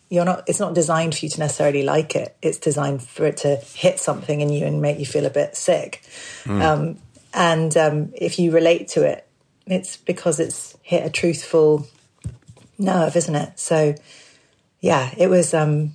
you're 0.09 0.25
not, 0.25 0.45
it's 0.49 0.61
not 0.61 0.75
designed 0.75 1.15
for 1.15 1.27
you 1.27 1.31
to 1.31 1.41
necessarily 1.41 1.83
like 1.83 2.17
it. 2.17 2.37
It's 2.43 2.59
designed 2.59 3.03
for 3.03 3.27
it 3.27 3.39
to 3.39 3.57
hit 3.57 4.01
something 4.01 4.41
in 4.41 4.49
you 4.51 4.67
and 4.67 4.81
make 4.81 4.99
you 4.99 5.07
feel 5.07 5.27
a 5.27 5.31
bit 5.31 5.57
sick. 5.57 6.03
Um, 6.63 6.99
and 7.33 7.77
um, 7.77 8.13
if 8.15 8.39
you 8.39 8.51
relate 8.51 8.89
to 8.89 9.03
it, 9.05 9.27
it's 9.67 9.97
because 9.97 10.41
it's 10.41 10.77
hit 10.83 11.07
a 11.07 11.11
truthful 11.11 11.87
nerve, 12.79 13.15
isn't 13.15 13.37
it? 13.37 13.59
So, 13.59 13.95
yeah, 14.81 15.15
it 15.17 15.29
was. 15.29 15.55
Um, 15.55 15.95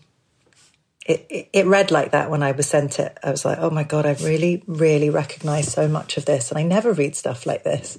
it, 1.06 1.26
it 1.30 1.50
it 1.54 1.66
read 1.68 1.92
like 1.92 2.12
that 2.12 2.32
when 2.32 2.42
I 2.42 2.54
was 2.54 2.68
sent 2.68 3.00
it. 3.00 3.18
I 3.24 3.30
was 3.32 3.46
like, 3.46 3.60
oh 3.60 3.70
my 3.70 3.84
god, 3.84 4.06
I 4.06 4.14
really, 4.14 4.64
really 4.66 5.10
recognise 5.10 5.72
so 5.72 5.88
much 5.88 6.18
of 6.18 6.26
this, 6.26 6.52
and 6.52 6.58
I 6.58 6.64
never 6.64 6.94
read 6.94 7.16
stuff 7.16 7.46
like 7.46 7.64
this. 7.64 7.98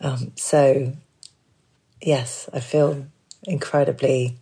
Um, 0.00 0.32
so, 0.34 0.92
yes, 2.00 2.48
I 2.52 2.60
feel 2.60 3.06
incredibly 3.44 4.38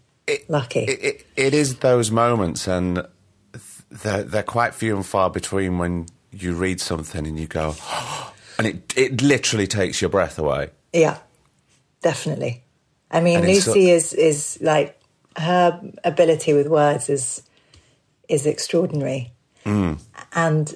lucky. 0.49 0.81
it, 0.81 1.05
it, 1.05 1.27
it 1.37 1.55
is 1.55 1.77
those 1.77 2.11
moments, 2.11 2.67
and 2.67 3.07
they're, 3.91 4.23
they're 4.23 4.43
quite 4.43 4.75
few 4.75 4.97
and 4.97 5.05
far 5.07 5.31
between 5.31 5.79
when 5.79 6.07
you 6.31 6.55
read 6.55 6.81
something 6.81 7.27
and 7.27 7.39
you 7.39 7.47
go, 7.47 7.75
and 8.59 8.67
it 8.67 8.95
it 8.97 9.23
literally 9.23 9.67
takes 9.67 10.01
your 10.01 10.11
breath 10.11 10.39
away. 10.39 10.71
Yeah, 10.93 11.19
definitely. 12.03 12.63
I 13.11 13.21
mean, 13.21 13.41
And 13.41 13.49
it's 13.49 13.65
so- 13.65 13.73
Lucy 13.73 13.91
is 13.91 14.13
is 14.13 14.59
like 14.61 14.99
her 15.37 15.81
ability 16.05 16.53
with 16.53 16.69
words 16.69 17.09
is 17.09 17.43
is 18.29 18.47
extraordinary, 18.47 19.33
hmm. 19.65 19.95
and 20.33 20.75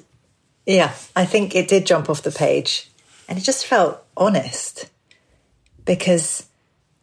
yeah, 0.65 0.93
I 1.15 1.25
think 1.25 1.55
it 1.55 1.67
did 1.67 1.85
jump 1.85 2.09
off 2.09 2.21
the 2.21 2.31
page, 2.31 2.89
and 3.27 3.37
it 3.37 3.41
just 3.41 3.65
felt 3.65 4.03
honest 4.15 4.89
because 5.83 6.45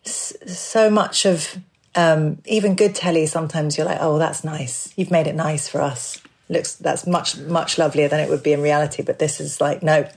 so 0.07 0.91
much 0.91 1.25
of 1.27 1.57
um, 1.95 2.39
even 2.45 2.75
good 2.77 2.95
telly 2.95 3.27
sometimes 3.27 3.77
you're 3.77 3.87
like, 3.87 3.99
oh, 4.01 4.19
that's 4.19 4.45
nice. 4.45 4.93
You've 4.97 5.11
made 5.11 5.27
it 5.27 5.35
nice 5.35 5.69
for 5.69 5.81
us. 5.81 6.21
Looks 6.49 6.75
that's 6.75 7.07
much 7.07 7.37
much 7.39 7.77
lovelier 7.79 8.09
than 8.09 8.21
it 8.21 8.29
would 8.29 8.43
be 8.43 8.53
in 8.53 8.61
reality. 8.63 9.03
But 9.03 9.19
this 9.19 9.41
is 9.41 9.61
like, 9.61 9.83
no, 9.83 10.09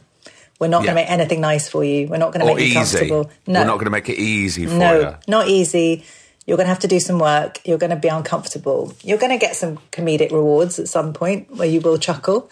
we're 0.60 0.68
not 0.68 0.84
Yeah. 0.84 0.94
going 0.94 0.96
to 0.98 1.02
make 1.04 1.10
anything 1.10 1.42
nice 1.42 1.68
for 1.70 1.84
you. 1.84 2.08
We're 2.08 2.18
not 2.18 2.34
going 2.34 2.46
to 2.46 2.54
make 2.54 2.68
you 2.68 2.74
comfortable. 2.74 3.32
No, 3.48 3.62
We're 3.62 3.66
not 3.66 3.76
going 3.76 3.86
to 3.86 3.92
make 3.92 4.10
it 4.10 4.20
easy 4.20 4.66
for 4.68 4.74
no, 4.74 5.00
you. 5.00 5.16
not 5.28 5.48
easy. 5.48 6.04
You're 6.46 6.58
going 6.58 6.66
to 6.66 6.70
have 6.70 6.80
to 6.80 6.88
do 6.88 7.00
some 7.00 7.18
work. 7.20 7.62
You're 7.66 7.78
going 7.78 7.92
to 7.92 7.96
be 7.96 8.08
uncomfortable. 8.08 8.94
You're 9.04 9.18
going 9.20 9.32
to 9.32 9.38
get 9.38 9.56
some 9.56 9.78
comedic 9.92 10.32
rewards 10.32 10.80
at 10.80 10.88
some 10.88 11.14
point 11.14 11.56
where 11.56 11.68
you 11.68 11.80
will 11.80 11.98
chuckle. 11.98 12.50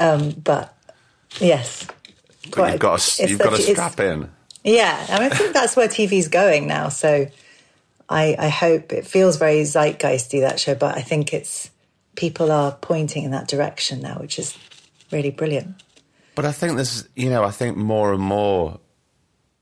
Um, 0.00 0.30
but 0.30 0.76
yes, 1.40 1.86
But 2.54 2.72
you've 2.72 2.80
got 2.80 2.98
to, 3.00 3.28
you've 3.28 3.38
got 3.40 3.56
to 3.56 3.62
strap 3.62 3.98
in. 4.00 4.30
Yeah, 4.68 5.06
I, 5.08 5.26
I 5.26 5.28
think 5.28 5.52
that's 5.52 5.76
where 5.76 5.88
TV's 5.88 6.28
going 6.28 6.66
now. 6.66 6.88
So 6.88 7.26
I, 8.08 8.36
I 8.38 8.48
hope 8.48 8.92
it 8.92 9.06
feels 9.06 9.36
very 9.36 9.62
zeitgeisty 9.62 10.40
that 10.40 10.60
show, 10.60 10.74
but 10.74 10.96
I 10.96 11.02
think 11.02 11.32
it's 11.32 11.70
people 12.16 12.50
are 12.50 12.72
pointing 12.72 13.24
in 13.24 13.30
that 13.30 13.48
direction 13.48 14.00
now, 14.00 14.18
which 14.18 14.38
is 14.38 14.56
really 15.12 15.30
brilliant. 15.30 15.82
But 16.34 16.44
I 16.44 16.52
think 16.52 16.76
there's, 16.76 17.08
you 17.14 17.30
know, 17.30 17.42
I 17.44 17.50
think 17.50 17.76
more 17.76 18.12
and 18.12 18.22
more, 18.22 18.80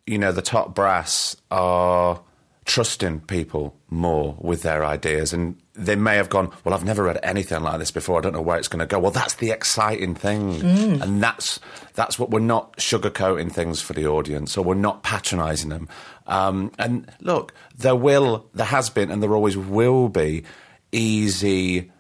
you 0.07 0.19
know, 0.19 0.33
the 0.33 0.43
top 0.43 0.75
brass 0.75 1.37
are 1.51 2.21
trusting 2.65 3.21
people 3.21 3.77
more 3.89 4.37
with 4.41 4.63
their 4.63 4.85
ideas. 4.85 5.33
And 5.33 5.57
they 5.77 5.97
may 5.97 6.17
have 6.17 6.29
gone, 6.31 6.51
well, 6.65 6.75
I've 6.75 6.85
never 6.85 7.03
read 7.05 7.19
anything 7.23 7.63
like 7.63 7.79
this 7.79 7.91
before. 7.91 8.19
I 8.19 8.23
don't 8.23 8.33
know 8.33 8.41
where 8.41 8.59
it's 8.59 8.69
going 8.69 8.81
to 8.81 8.87
go. 8.87 8.99
Well, 8.99 9.11
that's 9.11 9.35
the 9.35 9.51
exciting 9.51 10.15
thing. 10.15 10.63
And 10.63 11.23
that's, 11.23 11.61
that's 11.95 12.19
what 12.19 12.31
we're 12.31 12.41
not 12.41 12.77
sugarcoating 12.79 13.53
things 13.53 13.81
for 13.81 13.93
the 13.93 14.07
audience 14.07 14.57
or 14.57 14.65
we're 14.65 14.75
not 14.75 15.03
patronizing 15.03 15.69
them. 15.69 15.89
Um, 16.27 16.73
and 16.79 17.11
look, 17.21 17.53
there 17.77 17.95
will, 17.95 18.49
there 18.55 18.67
has 18.67 18.89
been, 18.91 19.11
and 19.11 19.23
there 19.23 19.35
always 19.35 19.57
will 19.57 20.09
be 20.09 20.45
easy 20.93 21.91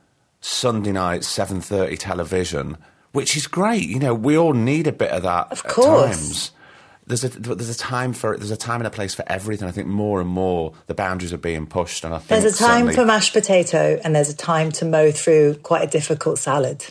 Sunday 0.40 0.92
night, 0.92 1.20
7.30 1.22 1.98
television, 1.98 2.76
which 3.12 3.36
is 3.36 3.46
great. 3.46 3.88
You 3.88 3.98
know, 3.98 4.14
we 4.14 4.36
all 4.38 4.52
need 4.52 4.86
a 4.86 4.92
bit 4.92 5.10
of 5.10 5.22
that 5.22 5.52
Of 5.52 5.64
at 5.64 5.70
course. 5.70 6.16
times. 6.16 6.50
There's 7.06 7.22
a 7.22 7.28
there's 7.28 7.70
a 7.70 7.78
time 7.78 8.12
for. 8.12 8.36
There's 8.36 8.50
a 8.50 8.56
time 8.56 8.80
and 8.80 8.86
a 8.86 8.90
place 8.90 9.14
for 9.14 9.24
everything. 9.28 9.68
I 9.68 9.70
think 9.70 9.86
more 9.86 10.20
and 10.20 10.28
more 10.28 10.72
the 10.86 10.94
boundaries 10.94 11.32
are 11.32 11.38
being 11.38 11.66
pushed, 11.66 12.04
and 12.04 12.12
I 12.12 12.18
think 12.18 12.28
There's 12.28 12.54
a 12.54 12.58
time 12.58 12.90
for 12.90 13.04
mashed 13.04 13.32
potato 13.32 14.00
and 14.02 14.14
there's 14.14 14.28
a 14.30 14.36
time 14.36 14.72
to 14.72 14.84
mow 14.84 15.12
through 15.12 15.54
quite 15.62 15.82
a 15.82 15.86
difficult 15.90 16.38
salad. 16.38 16.84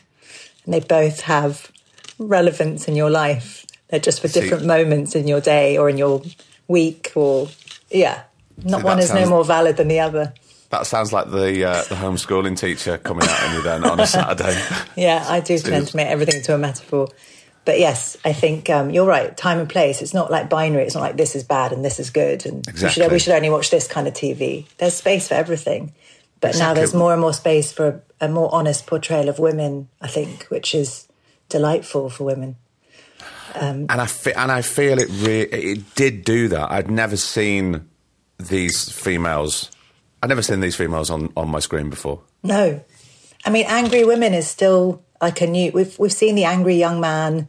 And 0.63 0.73
they 0.73 0.79
both 0.79 1.21
have 1.21 1.69
relevance 2.17 2.87
in 2.87 2.95
your 2.95 3.09
life. 3.09 3.65
They're 3.89 3.99
just 3.99 4.21
for 4.21 4.27
See- 4.27 4.39
different 4.39 4.65
moments 4.65 5.15
in 5.15 5.27
your 5.27 5.41
day 5.41 5.77
or 5.77 5.89
in 5.89 5.97
your 5.97 6.21
week 6.67 7.11
or, 7.15 7.49
yeah. 7.91 8.23
Not 8.63 8.79
See, 8.79 8.85
one 8.85 8.99
is 8.99 9.13
no 9.13 9.27
more 9.27 9.43
valid 9.43 9.77
than 9.77 9.89
the 9.89 9.99
other. 9.99 10.33
That 10.69 10.87
sounds 10.87 11.13
like 11.13 11.29
the 11.29 11.65
uh, 11.65 11.83
the 11.83 11.95
homeschooling 11.95 12.57
teacher 12.57 12.97
coming 12.97 13.27
out 13.27 13.43
at 13.43 13.55
me 13.55 13.61
then 13.63 13.83
on 13.83 13.99
a 13.99 14.07
Saturday. 14.17 14.59
Yeah, 14.95 15.23
I 15.27 15.39
do 15.39 15.57
tend 15.59 15.87
to 15.89 15.95
make 15.95 16.07
everything 16.07 16.37
into 16.37 16.55
a 16.55 16.57
metaphor. 16.57 17.09
But 17.65 17.79
yes, 17.79 18.15
I 18.23 18.31
think 18.31 18.69
um, 18.69 18.91
you're 18.91 19.07
right. 19.07 19.35
Time 19.35 19.59
and 19.59 19.67
place. 19.67 20.01
It's 20.03 20.13
not 20.13 20.29
like 20.29 20.49
binary. 20.49 20.83
It's 20.83 20.93
not 20.93 21.01
like 21.01 21.17
this 21.17 21.35
is 21.35 21.43
bad 21.43 21.71
and 21.71 21.83
this 21.83 21.99
is 21.99 22.11
good, 22.11 22.45
and 22.45 22.65
we, 22.65 22.89
should, 22.89 23.11
we 23.11 23.19
should 23.19 23.33
only 23.33 23.49
watch 23.49 23.71
this 23.71 23.87
kind 23.87 24.07
of 24.07 24.13
TV. 24.13 24.65
There's 24.77 24.93
space 24.93 25.27
for 25.27 25.33
everything. 25.33 25.93
But 26.41 26.57
now 26.59 26.73
there's 26.75 26.93
more 26.93 27.11
and 27.11 27.21
more 27.21 27.33
space 27.33 27.71
for 27.73 28.03
a, 28.21 28.25
a 28.25 28.29
more 28.29 28.53
honest 28.53 28.85
portrayal 28.85 29.29
of 29.29 29.39
women. 29.39 29.89
I 29.99 30.07
think, 30.07 30.43
which 30.45 30.75
is 30.75 31.07
delightful 31.49 32.09
for 32.09 32.23
women. 32.23 32.57
and 33.55 33.89
I 33.89 34.05
fe- 34.05 34.33
and 34.33 34.51
I 34.51 34.61
feel 34.61 34.99
it 34.99 35.09
re- 35.09 35.41
it 35.41 35.95
did 35.95 36.23
do 36.23 36.47
that. 36.49 36.71
I'd 36.71 36.91
never 36.91 37.17
seen 37.17 37.89
these 38.37 38.91
females. 38.91 39.71
I'd 40.21 40.29
never 40.29 40.41
seen 40.41 40.59
these 40.59 40.75
females 40.75 41.09
on, 41.09 41.31
on 41.37 41.49
my 41.49 41.59
screen 41.59 41.89
before. 41.89 42.21
No, 42.43 42.83
I 43.45 43.49
mean, 43.49 43.65
angry 43.67 44.03
women 44.03 44.33
is 44.33 44.47
still 44.47 45.03
like 45.21 45.41
a 45.41 45.47
new. 45.47 45.71
We've 45.71 45.97
we've 45.97 46.13
seen 46.13 46.35
the 46.35 46.45
angry 46.45 46.75
young 46.75 46.99
man 46.99 47.47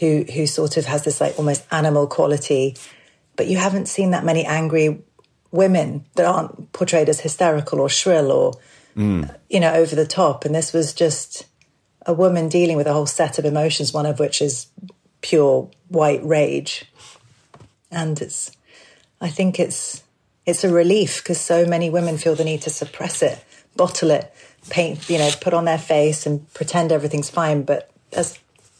who 0.00 0.24
who 0.34 0.46
sort 0.46 0.76
of 0.76 0.86
has 0.86 1.04
this 1.04 1.20
like 1.20 1.38
almost 1.38 1.64
animal 1.70 2.06
quality, 2.06 2.76
but 3.36 3.46
you 3.46 3.56
haven't 3.56 3.86
seen 3.86 4.10
that 4.10 4.24
many 4.24 4.44
angry 4.44 5.02
women 5.50 6.04
that 6.16 6.26
aren't 6.26 6.72
portrayed 6.72 7.08
as 7.08 7.20
hysterical 7.20 7.80
or 7.80 7.88
shrill 7.88 8.32
or 8.32 8.54
mm. 8.96 9.34
you 9.48 9.60
know 9.60 9.72
over 9.72 9.94
the 9.94 10.06
top. 10.06 10.44
And 10.44 10.54
this 10.54 10.72
was 10.72 10.92
just 10.92 11.46
a 12.06 12.12
woman 12.12 12.48
dealing 12.48 12.76
with 12.76 12.86
a 12.86 12.92
whole 12.92 13.06
set 13.06 13.38
of 13.38 13.44
emotions, 13.44 13.92
one 13.92 14.06
of 14.06 14.18
which 14.18 14.42
is 14.42 14.66
pure 15.20 15.70
white 15.88 16.24
rage, 16.24 16.84
and 17.90 18.20
it's 18.20 18.50
I 19.20 19.28
think 19.28 19.58
it's 19.58 20.02
it's 20.44 20.64
a 20.64 20.72
relief 20.72 21.22
because 21.22 21.40
so 21.40 21.64
many 21.64 21.88
women 21.88 22.18
feel 22.18 22.34
the 22.34 22.44
need 22.44 22.62
to 22.62 22.70
suppress 22.70 23.22
it, 23.22 23.42
bottle 23.76 24.10
it, 24.10 24.32
paint, 24.70 25.08
you 25.08 25.18
know, 25.18 25.30
put 25.40 25.54
on 25.54 25.64
their 25.64 25.78
face 25.78 26.26
and 26.26 26.52
pretend 26.54 26.92
everything's 26.92 27.30
fine. 27.30 27.62
But 27.62 27.90
there's, 28.10 28.38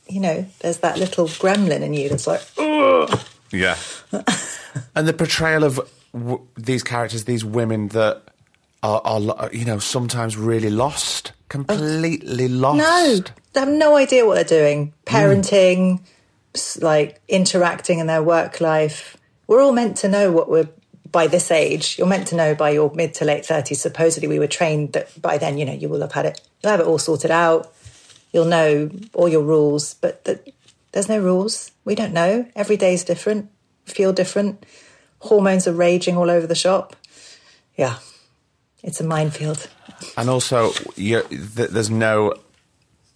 you 0.08 0.20
know, 0.20 0.46
there's 0.60 0.78
that 0.78 0.98
little 0.98 1.26
gremlin 1.26 1.82
in 1.82 1.94
you 1.94 2.08
that's 2.08 2.26
like, 2.26 2.42
Ugh. 2.58 3.20
Yeah. 3.52 3.76
and 4.94 5.06
the 5.06 5.12
portrayal 5.12 5.64
of 5.64 5.80
w- 6.12 6.40
these 6.56 6.82
characters, 6.82 7.24
these 7.24 7.44
women 7.44 7.88
that 7.88 8.22
are, 8.82 9.00
are, 9.04 9.50
you 9.52 9.64
know, 9.64 9.78
sometimes 9.78 10.36
really 10.36 10.70
lost, 10.70 11.32
completely 11.48 12.46
oh, 12.46 12.48
lost. 12.48 12.78
no, 12.78 13.20
they 13.52 13.60
have 13.60 13.68
no 13.68 13.96
idea 13.96 14.26
what 14.26 14.34
they're 14.34 14.44
doing. 14.60 14.92
Mm. 15.06 15.12
Parenting, 15.12 16.00
s- 16.54 16.80
like 16.82 17.20
interacting 17.28 17.98
in 17.98 18.06
their 18.06 18.22
work 18.22 18.60
life. 18.60 19.16
We're 19.46 19.62
all 19.62 19.72
meant 19.72 19.96
to 19.98 20.08
know 20.08 20.32
what 20.32 20.50
we're 20.50 20.68
by 21.14 21.28
this 21.28 21.52
age. 21.52 21.96
You're 21.96 22.08
meant 22.08 22.26
to 22.28 22.34
know 22.34 22.56
by 22.56 22.70
your 22.70 22.92
mid 22.92 23.14
to 23.14 23.24
late 23.24 23.46
thirties. 23.46 23.80
Supposedly, 23.80 24.28
we 24.28 24.40
were 24.40 24.48
trained 24.48 24.92
that 24.94 25.22
by 25.22 25.38
then, 25.38 25.56
you 25.56 25.64
know, 25.64 25.72
you 25.72 25.88
will 25.88 26.00
have 26.00 26.12
had 26.12 26.26
it. 26.26 26.40
You'll 26.60 26.72
have 26.72 26.80
it 26.80 26.86
all 26.86 26.98
sorted 26.98 27.30
out. 27.30 27.72
You'll 28.32 28.46
know 28.46 28.90
all 29.14 29.28
your 29.28 29.44
rules, 29.44 29.94
but 29.94 30.24
th- 30.24 30.40
there's 30.90 31.08
no 31.08 31.20
rules. 31.20 31.70
We 31.84 31.94
don't 31.94 32.12
know. 32.12 32.46
Every 32.56 32.76
day 32.76 32.94
is 32.94 33.04
different. 33.04 33.48
Feel 33.84 34.12
different. 34.12 34.66
Hormones 35.20 35.68
are 35.68 35.72
raging 35.72 36.16
all 36.16 36.28
over 36.28 36.48
the 36.48 36.56
shop. 36.56 36.96
Yeah, 37.76 37.98
it's 38.82 39.00
a 39.00 39.04
minefield. 39.04 39.68
And 40.16 40.28
also, 40.28 40.72
th- 40.96 41.26
there's 41.30 41.90
no, 41.90 42.34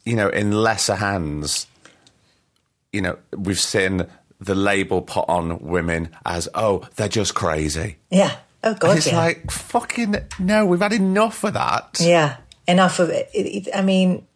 you 0.04 0.14
know, 0.14 0.28
in 0.28 0.52
lesser 0.52 0.94
hands, 0.94 1.66
you 2.92 3.02
know, 3.02 3.18
we've 3.36 3.58
seen 3.58 4.06
the 4.40 4.54
label 4.54 5.02
put 5.02 5.28
on 5.28 5.58
women 5.60 6.10
as, 6.24 6.48
oh, 6.54 6.86
they're 6.96 7.08
just 7.08 7.34
crazy. 7.34 7.96
Yeah. 8.10 8.36
Oh 8.64 8.74
God. 8.74 8.90
And 8.90 8.98
it's 8.98 9.06
yeah. 9.08 9.18
like, 9.18 9.50
fucking, 9.50 10.16
no, 10.38 10.66
we've 10.66 10.80
had 10.80 10.92
enough 10.92 11.44
of 11.44 11.54
that. 11.54 11.98
Yeah, 12.00 12.36
enough 12.66 12.98
of 12.98 13.10
it. 13.10 13.30
It- 13.32 13.66
it- 13.66 13.74
I 13.74 13.82
mean, 13.82 14.26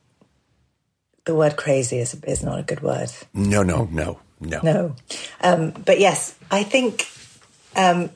the 1.24 1.34
word 1.34 1.56
crazy 1.56 1.98
is 1.98 2.14
is 2.26 2.42
not 2.42 2.58
a 2.58 2.62
good 2.64 2.80
word. 2.82 3.10
No, 3.32 3.62
no, 3.62 3.88
no, 3.92 4.18
no. 4.40 4.60
No, 4.62 4.96
um, 5.40 5.70
but 5.70 6.00
yes, 6.00 6.34
I 6.50 6.64
think 6.64 7.06
um, 7.76 8.10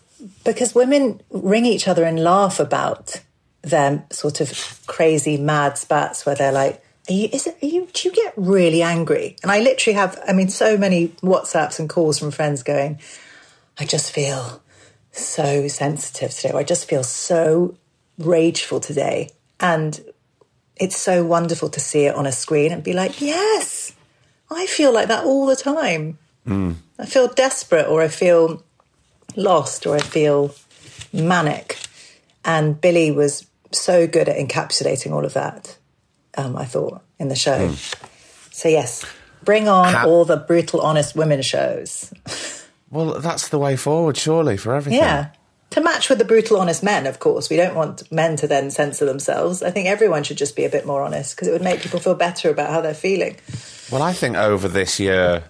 because 0.44 0.74
women 0.74 1.20
ring 1.30 1.66
each 1.66 1.86
other 1.86 2.02
and 2.02 2.22
laugh 2.22 2.58
about 2.58 3.20
them 3.62 4.02
sort 4.10 4.40
of 4.40 4.82
crazy 4.86 5.36
mad 5.36 5.78
spats 5.78 6.26
where 6.26 6.34
they're 6.34 6.52
like. 6.52 6.82
Are 7.08 7.12
you, 7.12 7.28
is 7.32 7.46
it, 7.46 7.56
are 7.62 7.66
you, 7.66 7.88
do 7.92 8.08
you 8.08 8.14
get 8.14 8.32
really 8.36 8.82
angry? 8.82 9.36
And 9.42 9.52
I 9.52 9.60
literally 9.60 9.94
have, 9.94 10.18
I 10.26 10.32
mean, 10.32 10.48
so 10.48 10.76
many 10.76 11.08
WhatsApps 11.22 11.78
and 11.78 11.88
calls 11.88 12.18
from 12.18 12.30
friends 12.30 12.62
going, 12.62 12.98
I 13.78 13.84
just 13.84 14.10
feel 14.10 14.60
so 15.12 15.68
sensitive 15.68 16.30
today. 16.30 16.52
Or 16.52 16.58
I 16.58 16.64
just 16.64 16.88
feel 16.88 17.04
so 17.04 17.76
rageful 18.18 18.80
today. 18.80 19.30
And 19.60 20.00
it's 20.76 20.96
so 20.96 21.24
wonderful 21.24 21.68
to 21.70 21.80
see 21.80 22.04
it 22.06 22.14
on 22.14 22.26
a 22.26 22.32
screen 22.32 22.72
and 22.72 22.82
be 22.82 22.92
like, 22.92 23.20
yes, 23.20 23.92
I 24.50 24.66
feel 24.66 24.92
like 24.92 25.08
that 25.08 25.24
all 25.24 25.46
the 25.46 25.56
time. 25.56 26.18
Hmm. 26.44 26.72
I 26.98 27.06
feel 27.06 27.28
desperate 27.28 27.86
or 27.86 28.02
I 28.02 28.08
feel 28.08 28.62
lost 29.36 29.86
or 29.86 29.96
I 29.96 30.00
feel 30.00 30.54
manic. 31.12 31.78
And 32.44 32.80
Billie 32.80 33.10
was 33.10 33.46
so 33.72 34.06
good 34.06 34.28
at 34.28 34.36
encapsulating 34.36 35.12
all 35.12 35.24
of 35.24 35.34
that, 35.34 35.75
um, 36.36 36.56
I 36.56 36.64
thought, 36.64 37.02
in 37.18 37.28
the 37.28 37.36
show. 37.36 37.72
So, 38.50 38.68
yes, 38.68 39.04
bring 39.44 39.68
on 39.68 39.94
all 40.06 40.24
the 40.24 40.36
brutal, 40.36 40.80
honest 40.80 41.14
women 41.14 41.42
shows. 41.42 42.12
Well, 42.90 43.18
that's 43.20 43.48
the 43.48 43.58
way 43.58 43.76
forward, 43.76 44.16
surely, 44.16 44.56
for 44.56 44.74
everything. 44.74 45.00
Yeah. 45.00 45.28
To 45.70 45.80
match 45.80 46.08
with 46.08 46.18
the 46.18 46.24
brutal, 46.24 46.58
honest 46.60 46.82
men, 46.82 47.06
of 47.06 47.18
course. 47.18 47.50
We 47.50 47.56
don't 47.56 47.74
want 47.74 48.10
men 48.12 48.36
to 48.36 48.46
then 48.46 48.70
censor 48.70 49.04
themselves. 49.04 49.62
I 49.62 49.70
think 49.72 49.88
everyone 49.88 50.22
should 50.22 50.38
just 50.38 50.54
be 50.54 50.64
a 50.64 50.70
bit 50.70 50.86
more 50.86 51.02
honest 51.02 51.34
because 51.34 51.48
it 51.48 51.52
would 51.52 51.62
make 51.62 51.80
people 51.80 51.98
feel 51.98 52.14
better 52.14 52.50
about 52.50 52.70
how 52.70 52.80
they're 52.80 52.94
feeling. 52.94 53.36
Well, 53.90 54.00
I 54.02 54.12
think 54.12 54.36
over 54.36 54.68
this 54.68 55.00
year, 55.00 55.42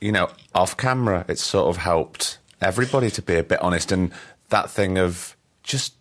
you 0.00 0.12
know, 0.12 0.28
off 0.54 0.76
camera, 0.76 1.24
it's 1.26 1.42
sort 1.42 1.68
of 1.68 1.78
helped 1.78 2.38
everybody 2.60 3.10
to 3.12 3.22
be 3.22 3.36
a 3.36 3.42
bit 3.42 3.60
honest. 3.62 3.90
And 3.90 4.12
that 4.50 4.70
thing 4.70 4.98
of 4.98 5.34
just 5.62 5.94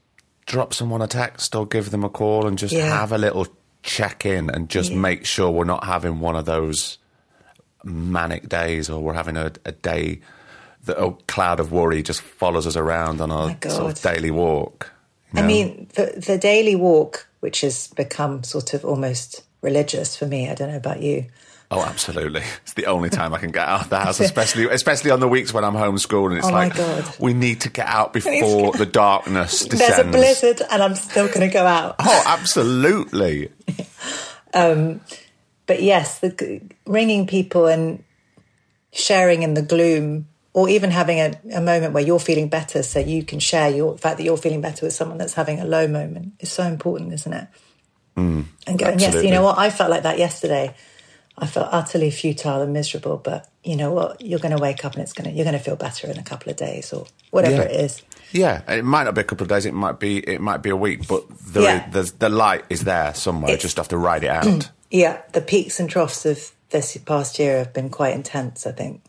drop 0.46 0.74
someone 0.74 1.02
a 1.02 1.08
text 1.08 1.56
or 1.56 1.66
give 1.66 1.92
them 1.92 2.04
a 2.04 2.10
call 2.10 2.46
and 2.46 2.58
just 2.58 2.74
Yeah. 2.74 2.88
have 3.00 3.14
a 3.14 3.18
little 3.18 3.48
check 3.84 4.26
in 4.26 4.50
and 4.50 4.70
just 4.70 4.92
make 4.94 5.26
sure 5.26 5.50
we're 5.50 5.64
not 5.64 5.84
having 5.84 6.20
one 6.20 6.36
of 6.36 6.46
those 6.46 6.98
manic 7.84 8.48
days 8.48 8.90
or 8.90 9.02
we're 9.02 9.14
having 9.14 9.38
a, 9.38 9.52
a 9.66 9.72
day 9.72 10.22
that 10.86 11.02
a 11.02 11.12
cloud 11.28 11.60
of 11.60 11.72
worry 11.72 12.02
just 12.02 12.22
follows 12.22 12.66
us 12.66 12.76
around 12.76 13.22
on 13.22 13.32
our 13.32 13.56
sort 13.70 13.94
of 13.94 14.02
daily 14.02 14.32
walk. 14.32 14.92
you 15.34 15.40
I 15.42 15.46
mean, 15.46 15.88
the, 15.94 16.14
the 16.26 16.38
daily 16.38 16.76
walk, 16.76 17.28
which 17.40 17.62
has 17.62 17.88
become 17.90 18.44
sort 18.44 18.74
of 18.74 18.84
almost 18.84 19.44
religious 19.62 20.16
for 20.16 20.26
me. 20.26 20.50
I 20.50 20.56
don't 20.56 20.70
know 20.70 20.78
about 20.78 21.02
you. 21.02 21.26
Oh, 21.74 21.82
absolutely! 21.82 22.44
It's 22.64 22.74
the 22.74 22.88
only 22.88 23.10
time 23.10 23.34
I 23.34 23.38
can 23.40 23.52
get 23.52 23.66
out 23.66 23.84
of 23.84 23.90
the 23.90 23.98
house, 24.00 24.20
especially 24.20 24.66
especially 24.66 25.10
on 25.12 25.22
the 25.22 25.28
weeks 25.30 25.54
when 25.54 25.64
I'm 25.64 25.74
homeschooling. 25.74 26.38
It's 26.38 26.48
Oh, 26.48 26.52
my 26.52 26.66
like 26.68 26.76
God. 26.76 27.16
we 27.18 27.34
need 27.34 27.62
to 27.62 27.70
get 27.70 27.88
out 27.88 28.12
before 28.12 28.74
the 28.74 28.86
darkness 28.86 29.66
descends. 29.66 29.80
There's 29.96 30.00
a 30.00 30.04
blizzard 30.12 30.62
and 30.70 30.84
I'm 30.84 30.96
still 30.96 31.28
going 31.28 31.42
to 31.42 31.48
go 31.48 31.66
out. 31.66 31.96
Oh, 32.00 32.24
absolutely! 32.28 33.52
But 34.54 35.82
yes, 35.82 36.20
the 36.20 36.62
ringing 36.86 37.28
people 37.28 37.68
and 37.68 38.04
sharing 38.92 39.44
in 39.44 39.54
the 39.54 39.62
gloom, 39.62 40.28
or 40.54 40.68
even 40.68 40.92
having 40.92 41.20
a, 41.20 41.34
a 41.54 41.62
moment 41.62 41.94
where 41.94 42.04
you're 42.04 42.20
feeling 42.20 42.50
better, 42.50 42.84
so 42.84 43.00
you 43.00 43.24
can 43.24 43.40
share 43.40 43.70
your 43.70 43.98
fact 43.98 44.18
that 44.18 44.24
you're 44.24 44.36
feeling 44.36 44.60
better 44.60 44.86
with 44.86 44.94
someone 44.94 45.18
that's 45.18 45.34
having 45.36 45.62
a 45.62 45.66
low 45.66 45.88
moment 45.88 46.34
is 46.42 46.52
so 46.52 46.64
important, 46.64 47.14
isn't 47.14 47.32
it? 47.34 47.48
and 48.18 48.46
going, 48.78 49.00
yes, 49.00 49.16
Mm, 49.16 49.24
you 49.24 49.32
know 49.32 49.42
what? 49.44 49.58
I 49.58 49.70
felt 49.70 49.90
like 49.90 50.04
that 50.04 50.20
yesterday. 50.20 50.76
I 51.42 51.48
felt 51.48 51.70
utterly 51.72 52.12
futile 52.12 52.62
and 52.62 52.72
miserable, 52.72 53.18
but 53.18 53.50
you 53.64 53.76
know 53.76 53.92
what? 53.92 54.22
You're 54.22 54.40
going 54.40 54.56
to 54.56 54.62
wake 54.62 54.86
up 54.86 54.94
and 54.94 55.02
it's 55.02 55.12
going 55.12 55.30
to 55.30 55.36
you're 55.36 55.44
going 55.44 55.58
to 55.58 55.64
feel 55.64 55.76
better 55.76 56.08
in 56.08 56.18
a 56.20 56.24
couple 56.24 56.52
of 56.52 56.56
days 56.58 56.94
or 56.94 57.08
whatever 57.32 57.56
Yeah. 57.56 57.62
it 57.64 57.72
is. 57.86 58.02
Yeah, 58.32 58.62
it 58.72 58.86
might 58.86 59.04
not 59.06 59.16
be 59.16 59.22
a 59.22 59.24
couple 59.26 59.44
of 59.44 59.50
days. 59.50 59.66
It 59.66 59.74
might 59.74 60.00
be 60.00 60.20
it 60.20 60.40
might 60.40 60.62
be 60.62 60.70
a 60.70 60.76
week, 60.78 61.08
but 61.08 61.24
there 61.48 61.64
Yeah. 61.64 61.90
there's, 61.90 62.12
the 62.14 62.30
light 62.30 62.64
is 62.70 62.82
there 62.84 63.14
somewhere. 63.16 63.50
It's- 63.54 63.64
just 63.64 63.78
have 63.78 63.88
to 63.90 63.98
ride 63.98 64.24
it 64.24 64.30
out. 64.30 64.70
Yeah, 64.94 65.22
the 65.32 65.40
peaks 65.40 65.80
and 65.80 65.90
troughs 65.90 66.26
of 66.26 66.52
this 66.72 66.98
past 66.98 67.40
year 67.40 67.60
have 67.60 67.72
been 67.72 67.90
quite 67.90 68.14
intense. 68.14 68.68
I 68.68 68.74
think. 68.74 69.02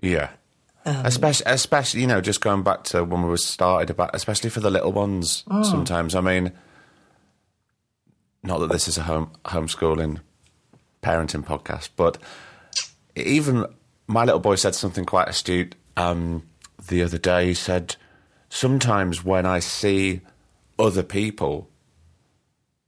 yeah. 0.00 0.30
Um, 0.86 1.04
especially, 1.04 1.44
especially, 1.52 2.00
you 2.00 2.06
know, 2.06 2.22
just 2.22 2.40
going 2.40 2.62
back 2.62 2.84
to 2.84 3.04
when 3.04 3.22
we 3.22 3.28
were 3.28 3.36
started 3.36 3.90
about, 3.90 4.10
especially 4.14 4.48
for 4.48 4.60
the 4.60 4.70
little 4.70 4.90
ones. 4.92 5.44
Mm. 5.46 5.62
Sometimes, 5.66 6.14
I 6.14 6.22
mean, 6.22 6.52
not 8.42 8.60
that 8.60 8.70
this 8.70 8.88
is 8.88 8.96
a 8.96 9.02
home 9.02 9.30
homeschooling 9.44 10.20
parenting 11.08 11.44
podcast, 11.44 11.88
but 11.96 12.18
even 13.16 13.64
my 14.06 14.24
little 14.24 14.40
boy 14.40 14.56
said 14.56 14.74
something 14.74 15.04
quite 15.06 15.28
astute 15.28 15.74
um, 15.96 16.42
the 16.88 17.02
other 17.02 17.18
day. 17.18 17.46
He 17.46 17.54
said, 17.54 17.96
"Sometimes 18.50 19.24
when 19.24 19.46
I 19.46 19.58
see 19.60 20.20
other 20.78 21.02
people, 21.02 21.68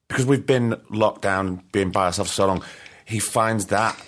because 0.09 0.27
we've 0.27 0.47
been 0.47 0.81
locked 0.91 1.23
down, 1.23 1.63
being 1.73 1.91
by 1.91 2.07
ourselves 2.07 2.31
for 2.31 2.35
so 2.35 2.47
long, 2.47 2.65
he 3.05 3.19
finds 3.19 3.67
that." 3.67 3.99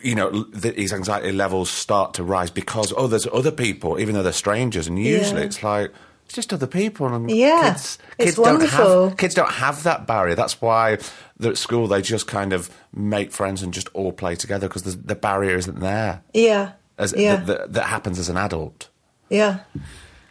You 0.00 0.14
know, 0.14 0.44
that 0.44 0.78
his 0.78 0.92
anxiety 0.92 1.32
levels 1.32 1.68
start 1.70 2.14
to 2.14 2.22
rise 2.22 2.50
because 2.52 2.92
oh, 2.96 3.08
there's 3.08 3.26
other 3.32 3.50
people, 3.50 3.98
even 3.98 4.14
though 4.14 4.22
they're 4.22 4.32
strangers, 4.32 4.86
and 4.86 4.96
usually 4.96 5.40
Yeah. 5.40 5.46
it's 5.46 5.62
like 5.64 5.92
it's 6.28 6.34
just 6.34 6.52
other 6.52 6.66
people. 6.66 7.06
And 7.06 7.30
Yeah, 7.30 7.70
kids, 7.72 7.98
it's 8.18 8.24
kids 8.24 8.36
don't 8.36 8.44
wonderful. 8.58 9.08
have 9.08 9.16
kids 9.16 9.34
don't 9.34 9.50
have 9.50 9.82
that 9.84 10.06
barrier. 10.06 10.34
That's 10.34 10.60
why 10.60 10.98
they're 11.38 11.52
at 11.52 11.56
school 11.58 11.86
they 11.88 12.02
just 12.02 12.26
kind 12.26 12.52
of 12.52 12.68
make 12.92 13.32
friends 13.32 13.62
and 13.62 13.72
just 13.72 13.88
all 13.94 14.12
play 14.12 14.34
together 14.34 14.68
because 14.68 14.82
the, 14.82 14.90
the 14.90 15.14
barrier 15.14 15.56
isn't 15.56 15.80
there 15.80 16.20
Yeah, 16.34 16.72
as 16.98 17.14
yeah, 17.16 17.36
that, 17.36 17.46
that, 17.46 17.72
that 17.72 17.84
happens 17.86 18.18
as 18.18 18.28
an 18.28 18.36
adult. 18.36 18.88
yeah. 19.30 19.60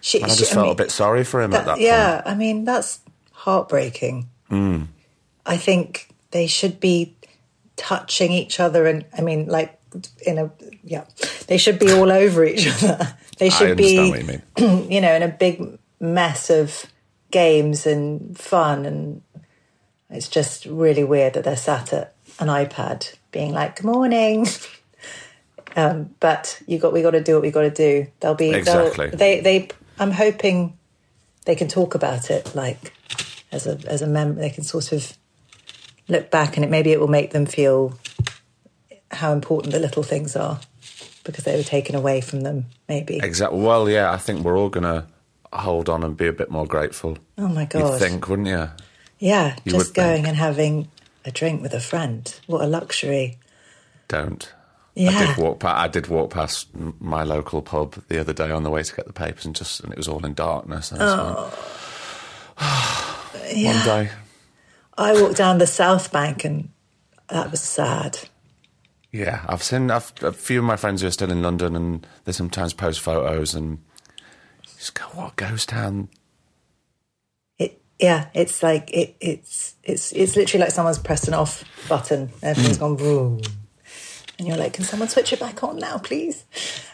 She, 0.02 0.22
And 0.22 0.32
I 0.32 0.36
she- 0.36 0.40
just 0.40 0.54
felt 0.54 0.66
mean, 0.68 0.72
a 0.74 0.76
bit 0.76 0.92
sorry 0.92 1.24
for 1.24 1.42
him 1.42 1.52
at 1.54 1.66
that- 1.66 1.78
that 1.78 1.82
yeah, 1.82 2.22
point. 2.22 2.28
I 2.28 2.36
mean 2.36 2.64
that's 2.66 3.00
heartbreaking. 3.32 4.30
Hmm. 4.50 4.84
I 5.46 5.58
think 5.58 6.10
they 6.32 6.46
should 6.48 6.80
be 6.80 7.16
touching 7.78 8.32
each 8.32 8.60
other, 8.60 8.86
and 8.86 9.06
I 9.18 9.22
mean, 9.22 9.48
like 9.48 9.80
in 10.26 10.38
a 10.38 10.52
yeah, 10.84 11.06
they 11.48 11.58
should 11.58 11.80
be 11.80 11.92
all 11.92 12.12
over 12.12 12.44
each 12.44 12.68
other. 12.84 13.16
They 13.40 13.50
should 13.50 13.78
be, 13.78 13.96
you 13.96 14.42
you 14.90 15.00
know, 15.02 15.14
in 15.14 15.24
a 15.24 15.28
big 15.30 15.62
mess 16.00 16.50
of 16.50 16.86
games 17.32 17.86
and 17.86 18.38
fun, 18.38 18.86
and 18.86 19.22
it's 20.10 20.28
just 20.30 20.66
really 20.66 21.04
weird 21.04 21.34
that 21.34 21.44
they're 21.44 21.56
sat 21.56 21.94
at 21.94 22.14
an 22.40 22.48
iPad 22.48 23.14
being 23.32 23.54
like, 23.54 23.78
"Good 23.78 23.86
morning." 23.86 24.48
Um, 25.76 26.10
but 26.20 26.60
you 26.66 26.80
got 26.80 26.92
we 26.92 27.04
got 27.04 27.12
to 27.12 27.22
do 27.22 27.34
what 27.34 27.44
we 27.44 27.52
got 27.52 27.62
to 27.62 27.70
do. 27.70 28.08
They'll 28.20 28.34
be 28.34 28.50
they'll- 28.50 28.58
Exactly. 28.58 29.10
They 29.10 29.42
they. 29.42 29.70
I'm 30.00 30.10
hoping 30.10 30.76
they 31.46 31.56
can 31.56 31.68
talk 31.68 31.94
about 31.94 32.32
it 32.32 32.56
like 32.56 32.94
as 33.52 33.68
a 33.68 33.78
as 33.86 34.02
a 34.02 34.08
member. 34.08 34.42
They 34.42 34.50
can 34.50 34.64
sort 34.64 34.92
of 34.92 35.16
look 36.08 36.32
back 36.32 36.58
and 36.58 36.66
it 36.66 36.72
maybe 36.72 36.92
it 36.92 37.00
will 37.00 37.08
make 37.08 37.32
them 37.32 37.46
feel 37.46 37.94
how 39.12 39.34
important 39.34 39.72
the 39.72 39.80
little 39.80 40.02
things 40.02 40.36
are 40.36 40.60
because 41.24 41.44
they 41.44 41.56
were 41.56 41.64
taken 41.64 41.96
away 41.96 42.22
from 42.22 42.42
them. 42.42 42.66
Maybe. 42.90 43.20
Exactly. 43.22 43.60
Well, 43.60 43.88
yeah, 43.88 44.12
I 44.12 44.18
think 44.18 44.44
we're 44.44 44.58
all 44.58 44.70
going 44.70 44.84
to 44.84 45.06
hold 45.60 45.90
on 45.90 46.04
and 46.04 46.16
be 46.18 46.28
a 46.28 46.34
bit 46.34 46.50
more 46.52 46.66
grateful. 46.66 47.18
Oh 47.38 47.48
my 47.48 47.66
god! 47.66 47.92
You'd 47.94 48.00
think, 48.00 48.28
wouldn't 48.30 48.48
you? 48.48 48.70
Yeah, 49.20 49.56
You 49.66 49.72
just 49.74 49.94
going 49.94 50.16
think. 50.24 50.28
and 50.28 50.38
having 50.38 50.88
a 51.26 51.32
drink 51.32 51.62
with 51.62 51.74
a 51.74 51.80
friend. 51.80 52.34
What 52.48 52.62
a 52.62 52.68
luxury. 52.68 53.38
Don't. 54.08 54.52
I 54.96 55.00
Yeah. 55.02 55.28
did 55.28 55.38
walk. 55.38 55.60
Pa- 55.60 55.80
I 55.80 55.88
did 55.88 56.08
walk 56.08 56.32
past 56.32 56.68
m- 56.76 56.96
my 57.00 57.24
local 57.24 57.62
pub 57.62 57.96
the 58.08 58.20
other 58.20 58.34
day 58.34 58.50
on 58.52 58.64
the 58.64 58.70
way 58.70 58.82
to 58.84 58.96
get 58.96 59.06
the 59.08 59.14
papers, 59.14 59.46
and 59.46 59.56
just 59.56 59.80
and 59.82 59.92
it 59.92 59.98
was 59.98 60.08
all 60.08 60.26
in 60.26 60.34
darkness. 60.34 60.92
And 60.92 61.02
I 61.04 61.24
went, 61.24 61.38
oh, 61.38 62.54
Yeah. 63.54 63.76
One 63.76 63.86
day, 63.86 64.12
I 64.98 65.14
walked 65.22 65.38
down 65.38 65.58
the 65.60 65.68
South 65.68 66.12
Bank 66.12 66.44
and 66.44 66.70
that 67.30 67.52
was 67.52 67.62
sad. 67.62 68.20
yeah, 69.12 69.44
I've 69.48 69.64
seen 69.64 69.90
I've, 69.92 70.12
a 70.22 70.32
few 70.32 70.60
of 70.60 70.66
my 70.66 70.76
friends 70.76 71.02
who 71.02 71.08
are 71.08 71.12
still 71.12 71.32
in 71.32 71.42
London, 71.42 71.76
and 71.76 72.06
they 72.26 72.32
sometimes 72.32 72.74
post 72.74 73.00
photos, 73.00 73.54
and 73.56 73.80
go, 74.94 75.06
"What 75.14 75.36
ghost 75.36 75.70
town?" 75.70 76.10
It 77.60 77.82
yeah, 78.00 78.28
it's 78.34 78.62
like 78.64 78.90
it 78.92 79.16
it's 79.20 79.76
it's 79.84 80.12
it's 80.14 80.36
literally 80.36 80.64
like 80.66 80.74
someone's 80.74 81.00
pressed 81.00 81.28
an 81.28 81.34
off 81.34 81.64
button. 81.90 82.30
Everything's 82.42 82.78
gone 82.78 82.96
boom. 82.96 83.42
And 84.40 84.48
you're 84.48 84.58
like, 84.58 84.74
can 84.74 84.84
someone 84.86 85.10
switch 85.10 85.34
it 85.34 85.40
back 85.40 85.64
on 85.64 85.80
now, 85.80 85.98
please? 85.98 86.46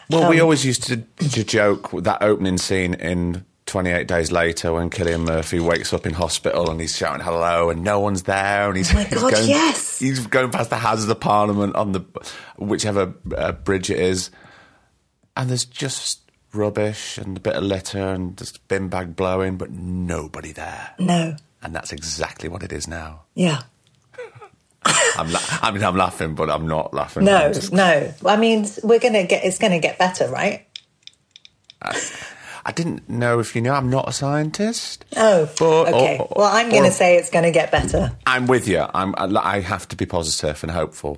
Well, 0.08 0.30
we 0.30 0.36
Um, 0.40 0.44
always 0.44 0.64
used 0.64 0.84
to, 0.84 0.96
to 0.96 1.44
joke 1.44 1.92
with 1.92 2.04
that 2.04 2.22
opening 2.22 2.56
scene 2.56 2.94
in 2.94 3.44
28 3.66 4.08
Days 4.08 4.32
Later 4.32 4.72
when 4.72 4.88
Cillian 4.88 5.26
Murphy 5.26 5.60
wakes 5.60 5.92
up 5.92 6.06
in 6.06 6.14
hospital 6.14 6.70
and 6.70 6.80
he's 6.80 6.96
shouting 6.96 7.20
hello 7.22 7.68
and 7.68 7.84
no 7.84 8.00
one's 8.00 8.22
there 8.22 8.68
and 8.68 8.78
he's, 8.78 8.94
Oh 8.94 8.98
he's 9.10 9.20
God, 9.20 9.32
going, 9.32 9.46
yes. 9.48 9.98
he's 9.98 10.26
going 10.26 10.50
past 10.50 10.70
the 10.70 10.76
Houses 10.76 11.06
of 11.10 11.20
Parliament 11.20 11.76
on 11.76 11.92
the 11.92 12.00
whichever 12.56 13.12
uh, 13.36 13.52
bridge 13.52 13.90
it 13.90 13.98
is, 13.98 14.30
and 15.36 15.50
there's 15.50 15.66
just 15.66 16.23
rubbish 16.54 17.18
and 17.18 17.36
a 17.36 17.40
bit 17.40 17.54
of 17.54 17.62
litter 17.62 17.98
and 17.98 18.36
just 18.36 18.66
bin 18.68 18.88
bag 18.88 19.16
blowing, 19.16 19.56
but 19.56 19.70
nobody 19.70 20.52
there, 20.52 20.94
No. 20.98 21.36
and 21.62 21.74
that's 21.74 21.92
exactly 21.92 22.48
what 22.48 22.62
it 22.62 22.72
is 22.72 22.86
now. 22.88 23.22
Yeah. 23.34 23.62
I'm 25.16 25.30
la- 25.32 25.40
I 25.62 25.70
mean, 25.70 25.82
I'm 25.82 25.96
laughing, 25.96 26.34
but 26.34 26.50
I'm 26.50 26.66
not 26.68 26.92
laughing. 26.92 27.24
No, 27.24 27.52
just- 27.52 27.72
no. 27.72 28.12
I 28.26 28.36
mean, 28.36 28.66
we're 28.82 28.98
gonna 28.98 29.24
get. 29.24 29.44
It's 29.44 29.58
gonna 29.58 29.78
get 29.80 29.98
better, 29.98 30.28
right? 30.28 30.66
I 32.66 32.72
didn't 32.72 33.08
know 33.10 33.40
if 33.40 33.54
you 33.54 33.60
know 33.60 33.74
I'm 33.74 33.90
not 33.90 34.08
a 34.08 34.12
scientist. 34.12 35.04
Oh, 35.16 35.48
But- 35.58 35.88
okay. 35.94 36.18
or- 36.18 36.32
well, 36.36 36.50
I'm 36.50 36.70
gonna 36.70 36.88
oh. 36.88 36.90
say 36.90 37.16
it's 37.16 37.30
gonna 37.30 37.50
get 37.50 37.70
better. 37.70 38.12
I'm 38.26 38.46
with 38.46 38.66
you. 38.68 38.84
I'm. 38.94 39.14
I 39.18 39.60
have 39.60 39.86
to 39.88 39.96
be 39.96 40.06
positive 40.06 40.62
and 40.62 40.72
hopeful. 40.72 41.16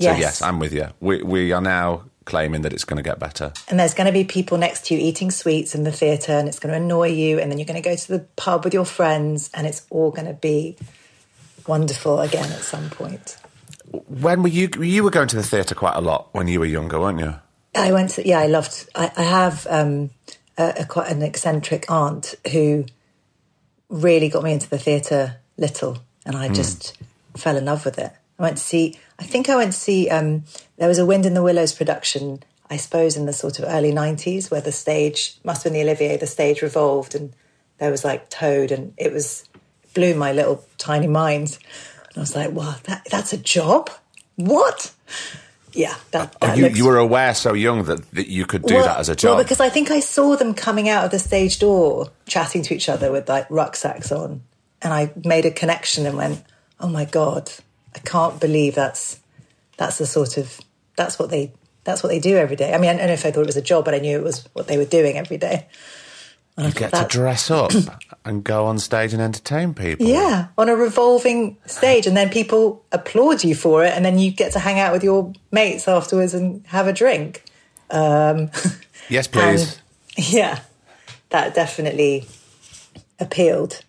So 0.00 0.06
Yes. 0.06 0.18
yes, 0.20 0.42
I'm 0.42 0.58
with 0.58 0.72
you. 0.72 0.88
We 1.00 1.22
we 1.22 1.52
are 1.52 1.60
now 1.60 2.04
claiming 2.30 2.62
that 2.62 2.72
it's 2.72 2.84
going 2.84 2.96
to 2.96 3.02
get 3.10 3.18
better. 3.18 3.52
and 3.68 3.78
there's 3.78 3.94
going 3.94 4.06
to 4.06 4.12
be 4.12 4.24
people 4.24 4.56
next 4.58 4.86
to 4.86 4.94
you 4.94 5.00
eating 5.00 5.30
sweets 5.30 5.74
in 5.74 5.82
the 5.84 5.92
theatre 5.92 6.32
and 6.32 6.48
it's 6.48 6.58
going 6.58 6.72
to 6.72 6.80
annoy 6.80 7.08
you 7.08 7.38
and 7.40 7.50
then 7.50 7.58
you're 7.58 7.66
going 7.72 7.82
to 7.82 7.88
go 7.88 7.96
to 7.96 8.08
the 8.16 8.20
pub 8.36 8.64
with 8.64 8.72
your 8.72 8.84
friends 8.86 9.50
and 9.54 9.66
it's 9.66 9.82
all 9.90 10.10
going 10.10 10.26
to 10.26 10.38
be 10.50 10.76
wonderful 11.66 12.20
again 12.20 12.50
at 12.52 12.60
some 12.60 12.88
point 12.90 13.36
When 14.24 14.42
were 14.42 14.48
you? 14.48 14.68
You 14.78 15.02
were 15.04 15.10
going 15.10 15.28
to 15.28 15.36
the 15.36 15.42
theatre 15.52 15.74
quite 15.74 15.96
a 15.96 16.00
lot 16.00 16.28
when 16.32 16.46
you 16.48 16.60
were 16.60 16.66
younger, 16.78 16.98
weren't 17.00 17.20
you? 17.20 17.34
i 17.74 17.92
went 17.92 18.10
to 18.10 18.26
yeah 18.26 18.40
i 18.40 18.46
loved 18.48 18.88
i, 18.96 19.10
I 19.16 19.22
have 19.22 19.66
um, 19.70 20.10
a, 20.58 20.74
a 20.80 20.84
quite 20.86 21.08
an 21.12 21.22
eccentric 21.22 21.88
aunt 21.88 22.34
who 22.50 22.84
really 23.88 24.28
got 24.28 24.42
me 24.42 24.52
into 24.52 24.68
the 24.68 24.78
theatre 24.78 25.36
little 25.56 25.98
and 26.26 26.34
i 26.36 26.48
just 26.48 26.96
fell 27.36 27.56
in 27.56 27.64
love 27.66 27.84
with 27.84 27.98
it 27.98 28.12
i 28.40 28.42
went 28.42 28.56
to 28.56 28.62
see 28.62 28.98
i 29.20 29.22
think 29.22 29.48
i 29.48 29.56
went 29.56 29.72
to 29.72 29.78
see 29.78 30.08
um, 30.10 30.42
there 30.78 30.88
was 30.88 30.98
a 30.98 31.06
wind 31.06 31.24
in 31.24 31.34
the 31.34 31.42
willows 31.42 31.72
production 31.72 32.42
i 32.68 32.76
suppose 32.76 33.16
in 33.16 33.26
the 33.26 33.32
sort 33.32 33.58
of 33.60 33.64
early 33.68 33.92
90s 33.92 34.50
where 34.50 34.60
the 34.60 34.72
stage 34.72 35.36
must 35.44 35.62
have 35.62 35.72
been 35.72 35.80
the 35.80 35.88
olivier 35.88 36.16
the 36.16 36.26
stage 36.26 36.62
revolved 36.62 37.14
and 37.14 37.32
there 37.78 37.90
was 37.90 38.04
like 38.04 38.28
toad 38.28 38.70
and 38.70 38.92
it 38.96 39.12
was 39.12 39.44
blew 39.94 40.14
my 40.14 40.32
little 40.32 40.64
tiny 40.78 41.08
mind. 41.08 41.58
And 42.08 42.18
i 42.18 42.20
was 42.20 42.36
like 42.36 42.52
wow 42.52 42.76
that, 42.84 43.06
that's 43.10 43.32
a 43.32 43.38
job? 43.38 43.90
What? 44.36 44.92
Yeah 45.72 45.94
that, 46.12 46.38
that 46.40 46.50
Oh, 46.50 46.54
you, 46.54 46.64
looks 46.64 46.78
you 46.78 46.86
were 46.86 46.98
aware 46.98 47.34
so 47.34 47.54
young 47.54 47.84
that, 47.84 48.08
that 48.12 48.28
you 48.28 48.46
could 48.46 48.62
do 48.62 48.74
well, 48.74 48.84
that 48.84 48.98
as 48.98 49.08
a 49.08 49.16
job. 49.16 49.36
Well, 49.36 49.44
because 49.44 49.60
I 49.60 49.68
think 49.68 49.90
I 49.90 50.00
saw 50.00 50.36
them 50.36 50.54
coming 50.54 50.88
out 50.88 51.04
of 51.04 51.10
the 51.10 51.18
stage 51.18 51.58
door, 51.58 52.08
chatting 52.26 52.62
to 52.62 52.74
each 52.74 52.88
other 52.88 53.10
with 53.10 53.28
like 53.28 53.46
rucksacks 53.50 54.12
on, 54.12 54.42
and 54.82 54.92
I 54.92 55.12
made 55.24 55.46
a 55.46 55.50
connection 55.50 56.06
and 56.06 56.16
went, 56.16 56.42
"Oh 56.80 56.88
my 56.88 57.04
god, 57.04 57.52
I 57.94 57.98
can't 58.00 58.40
believe 58.40 58.74
that's 58.74 59.20
that's 59.76 59.98
the 59.98 60.06
sort 60.06 60.36
of 60.36 60.60
that's 60.96 61.18
what 61.18 61.30
they 61.30 61.52
that's 61.84 62.02
what 62.02 62.10
they 62.10 62.20
do 62.20 62.36
every 62.36 62.56
day." 62.56 62.74
I 62.74 62.78
mean, 62.78 62.90
I 62.90 62.94
don't 62.94 63.06
know 63.06 63.12
if 63.12 63.26
I 63.26 63.30
thought 63.30 63.42
it 63.42 63.46
was 63.46 63.56
a 63.56 63.62
job, 63.62 63.84
but 63.84 63.94
I 63.94 63.98
knew 63.98 64.16
it 64.16 64.24
was 64.24 64.48
what 64.52 64.66
they 64.66 64.78
were 64.78 64.84
doing 64.84 65.16
every 65.16 65.38
day. 65.38 65.66
And 66.56 66.66
you 66.66 66.72
get 66.78 66.92
to 66.92 67.06
dress 67.08 67.50
up 67.50 67.72
and 68.24 68.44
go 68.44 68.66
on 68.66 68.78
stage 68.78 69.12
and 69.12 69.22
entertain 69.22 69.72
people. 69.72 70.06
Yeah, 70.06 70.48
on 70.58 70.68
a 70.68 70.76
revolving 70.76 71.56
stage, 71.66 72.06
and 72.06 72.16
then 72.16 72.28
people 72.28 72.84
applaud 72.92 73.44
you 73.44 73.54
for 73.54 73.84
it, 73.84 73.92
and 73.94 74.04
then 74.04 74.18
you 74.18 74.30
get 74.30 74.52
to 74.52 74.58
hang 74.58 74.78
out 74.78 74.92
with 74.92 75.02
your 75.02 75.32
mates 75.50 75.88
afterwards 75.88 76.34
and 76.34 76.66
have 76.66 76.86
a 76.86 76.92
drink. 76.92 77.44
Um, 77.90 78.50
yes, 79.08 79.26
please. 79.28 79.80
Yeah, 80.16 80.60
that 81.30 81.54
definitely 81.54 82.26
appealed. 83.20 83.82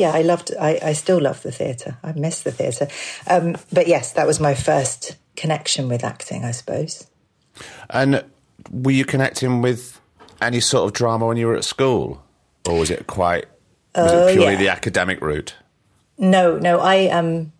Yeah, 0.00 0.12
I 0.12 0.22
loved. 0.22 0.50
I, 0.58 0.78
I 0.90 0.92
still 0.94 1.20
love 1.20 1.42
the 1.42 1.52
theatre. 1.52 1.98
I 2.02 2.12
miss 2.12 2.42
the 2.42 2.52
theatre. 2.52 2.88
Um, 3.26 3.56
but 3.72 3.86
yes, 3.86 4.12
that 4.14 4.26
was 4.26 4.40
my 4.40 4.54
first 4.54 5.16
connection 5.36 5.88
with 5.88 6.02
acting, 6.04 6.44
I 6.44 6.52
suppose. 6.52 7.06
and 7.90 8.24
were 8.70 8.92
you 8.92 9.04
connecting 9.04 9.62
with 9.62 10.00
any 10.40 10.60
sort 10.60 10.84
of 10.86 10.92
drama 10.92 11.26
when 11.26 11.36
you 11.36 11.46
were 11.46 11.56
at 11.56 11.64
school, 11.64 12.22
or 12.68 12.78
was 12.78 12.90
it 12.90 13.06
quite? 13.06 13.46
Was 13.94 14.12
Oh, 14.12 14.26
it 14.28 14.32
purely 14.34 14.52
yeah. 14.52 14.58
the 14.58 14.68
academic 14.68 15.20
route? 15.20 15.54
No, 16.16 16.58
no, 16.58 16.80
I 16.80 17.08
um, 17.08 17.52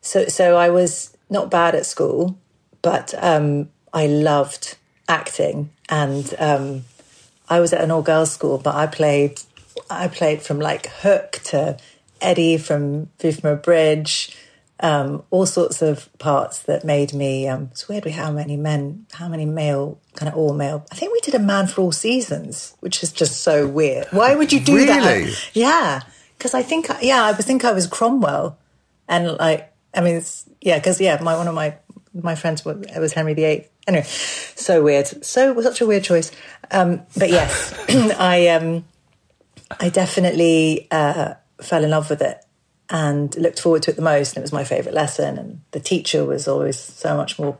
so 0.00 0.26
so 0.28 0.56
I 0.56 0.68
was 0.70 1.16
not 1.28 1.50
bad 1.50 1.74
at 1.74 1.84
school, 1.86 2.38
but 2.82 3.14
um, 3.22 3.68
I 3.92 4.06
loved 4.06 4.76
acting, 5.08 5.70
and 5.88 6.34
um, 6.38 6.84
I 7.50 7.60
was 7.60 7.72
at 7.72 7.80
an 7.82 7.90
all 7.90 8.02
girls 8.02 8.32
school, 8.32 8.58
but 8.58 8.74
I 8.74 8.86
played, 8.86 9.40
I 9.90 10.08
played 10.08 10.42
from 10.42 10.58
like 10.60 10.86
Hook 10.86 11.40
to 11.44 11.78
Eddie 12.20 12.58
from 12.58 13.10
View 13.20 13.32
from 13.32 13.50
a 13.50 13.56
Bridge, 13.56 14.36
um, 14.80 15.22
all 15.30 15.46
sorts 15.46 15.82
of 15.82 16.08
parts 16.18 16.60
that 16.60 16.84
made 16.84 17.12
me. 17.12 17.48
Um, 17.48 17.68
it's 17.72 17.88
weird 17.88 18.04
we 18.04 18.10
how 18.12 18.30
many 18.30 18.56
men, 18.56 19.06
how 19.12 19.28
many 19.28 19.44
male, 19.44 19.98
kind 20.14 20.28
of 20.28 20.36
all 20.36 20.54
male. 20.54 20.84
I 20.92 20.94
think 20.96 21.12
we 21.12 21.20
did 21.20 21.34
a 21.34 21.38
Man 21.38 21.66
for 21.66 21.82
All 21.82 21.92
Seasons, 21.92 22.74
which 22.80 23.02
is 23.02 23.12
just 23.12 23.40
so 23.42 23.66
weird. 23.66 24.06
Why 24.10 24.34
would 24.34 24.52
you 24.52 24.60
do 24.60 24.74
Really? 24.76 24.86
that? 24.86 25.50
Yeah, 25.54 26.00
because 26.36 26.54
I 26.54 26.62
think 26.62 26.88
yeah, 27.00 27.24
I 27.24 27.32
think 27.34 27.64
I 27.64 27.72
was 27.72 27.86
Cromwell, 27.86 28.58
and 29.08 29.36
like 29.36 29.72
I 29.94 30.00
mean, 30.00 30.16
it's, 30.16 30.44
yeah, 30.60 30.78
because 30.78 31.00
yeah, 31.00 31.18
my 31.22 31.36
one 31.36 31.48
of 31.48 31.54
my 31.54 31.76
my 32.14 32.34
friends 32.34 32.64
was, 32.64 32.78
it 32.86 32.98
was 32.98 33.12
Henry 33.12 33.34
VIII. 33.34 33.66
Anyway, 33.86 34.04
so 34.04 34.82
weird, 34.82 35.24
so 35.24 35.58
such 35.60 35.80
a 35.80 35.86
weird 35.86 36.02
choice. 36.02 36.32
Um, 36.70 37.02
but 37.16 37.30
yes, 37.30 37.72
I 38.18 38.48
um, 38.48 38.84
I 39.80 39.88
definitely 39.88 40.88
uh, 40.90 41.34
fell 41.60 41.84
in 41.84 41.90
love 41.90 42.10
with 42.10 42.22
it 42.22 42.44
and 42.88 43.34
looked 43.36 43.60
forward 43.60 43.82
to 43.82 43.90
it 43.90 43.96
the 43.96 44.02
most. 44.02 44.32
And 44.32 44.38
it 44.38 44.42
was 44.42 44.52
my 44.52 44.64
favourite 44.64 44.94
lesson, 44.94 45.38
and 45.38 45.60
the 45.72 45.80
teacher 45.80 46.24
was 46.24 46.46
always 46.46 46.78
so 46.78 47.16
much 47.16 47.38
more 47.38 47.58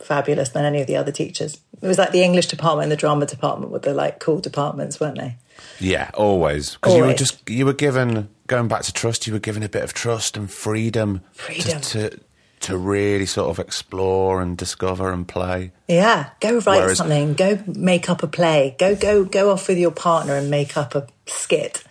fabulous 0.00 0.50
than 0.50 0.64
any 0.64 0.80
of 0.80 0.86
the 0.86 0.96
other 0.96 1.12
teachers. 1.12 1.58
It 1.80 1.86
was 1.86 1.98
like 1.98 2.12
the 2.12 2.22
English 2.22 2.46
department 2.46 2.84
and 2.84 2.92
the 2.92 2.96
drama 2.96 3.26
department 3.26 3.72
were 3.72 3.78
the 3.78 3.94
like 3.94 4.20
cool 4.20 4.40
departments, 4.40 5.00
weren't 5.00 5.18
they? 5.18 5.36
Yeah, 5.80 6.10
always 6.14 6.74
because 6.74 6.94
you 6.94 7.04
were 7.04 7.14
just 7.14 7.48
you 7.48 7.64
were 7.66 7.72
given 7.72 8.28
going 8.46 8.68
back 8.68 8.82
to 8.82 8.92
trust. 8.92 9.26
You 9.26 9.32
were 9.32 9.38
given 9.38 9.62
a 9.62 9.68
bit 9.68 9.82
of 9.82 9.92
trust 9.94 10.36
and 10.36 10.50
freedom, 10.50 11.22
Freedom. 11.32 11.80
To, 11.80 12.10
to 12.10 12.20
to 12.58 12.76
really 12.76 13.26
sort 13.26 13.50
of 13.50 13.58
explore 13.58 14.40
and 14.40 14.56
discover 14.56 15.12
and 15.12 15.28
play. 15.28 15.72
Yeah, 15.88 16.30
go 16.40 16.54
write 16.60 16.80
Whereas- 16.80 16.98
something. 16.98 17.34
Go 17.34 17.62
make 17.66 18.08
up 18.10 18.22
a 18.22 18.26
play. 18.26 18.74
Go 18.78 18.96
go 18.96 19.24
go 19.24 19.50
off 19.50 19.68
with 19.68 19.78
your 19.78 19.90
partner 19.90 20.34
and 20.34 20.50
make 20.50 20.76
up 20.76 20.94
a 20.94 21.06
skit. 21.26 21.84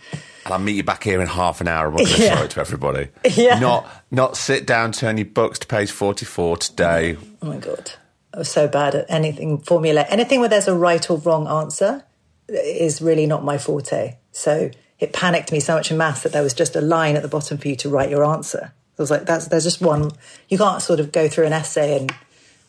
And 0.44 0.52
I'll 0.54 0.60
meet 0.60 0.76
you 0.76 0.84
back 0.84 1.02
here 1.02 1.20
in 1.20 1.26
half 1.26 1.60
an 1.60 1.68
hour 1.68 1.86
and 1.86 1.96
we're 1.96 2.04
going 2.04 2.16
to 2.16 2.22
Yeah. 2.24 2.36
show 2.38 2.44
it 2.44 2.50
to 2.52 2.60
everybody. 2.60 3.08
Yeah. 3.34 3.58
Not 3.58 3.86
not 4.10 4.36
sit 4.36 4.66
down, 4.66 4.92
turn 4.92 5.16
your 5.18 5.26
books 5.26 5.58
to 5.60 5.66
page 5.66 5.90
forty 5.90 6.24
four 6.24 6.56
today. 6.56 7.16
Oh 7.42 7.46
my 7.46 7.56
god, 7.56 7.92
I 8.32 8.38
was 8.38 8.48
so 8.50 8.68
bad 8.68 8.94
at 8.94 9.06
anything 9.08 9.58
formula. 9.58 10.04
Anything 10.08 10.40
where 10.40 10.48
there's 10.48 10.68
a 10.68 10.74
right 10.74 11.08
or 11.10 11.18
wrong 11.18 11.48
answer 11.48 12.04
is 12.48 13.02
really 13.02 13.26
not 13.26 13.42
my 13.44 13.58
forte. 13.58 14.16
So 14.30 14.70
it 15.00 15.12
panicked 15.12 15.50
me 15.52 15.58
so 15.60 15.74
much 15.74 15.90
in 15.90 15.96
maths 15.98 16.22
that 16.22 16.32
there 16.32 16.42
was 16.42 16.54
just 16.54 16.76
a 16.76 16.80
line 16.80 17.16
at 17.16 17.22
the 17.22 17.28
bottom 17.28 17.58
for 17.58 17.66
you 17.68 17.76
to 17.76 17.88
write 17.88 18.08
your 18.10 18.24
answer. 18.24 18.72
I 18.98 19.02
was 19.02 19.10
like, 19.10 19.26
that's 19.26 19.48
there's 19.48 19.64
just 19.64 19.82
one. 19.82 20.12
You 20.48 20.58
can't 20.58 20.80
sort 20.80 21.00
of 21.00 21.10
go 21.12 21.28
through 21.28 21.46
an 21.46 21.52
essay 21.52 21.98
and 21.98 22.14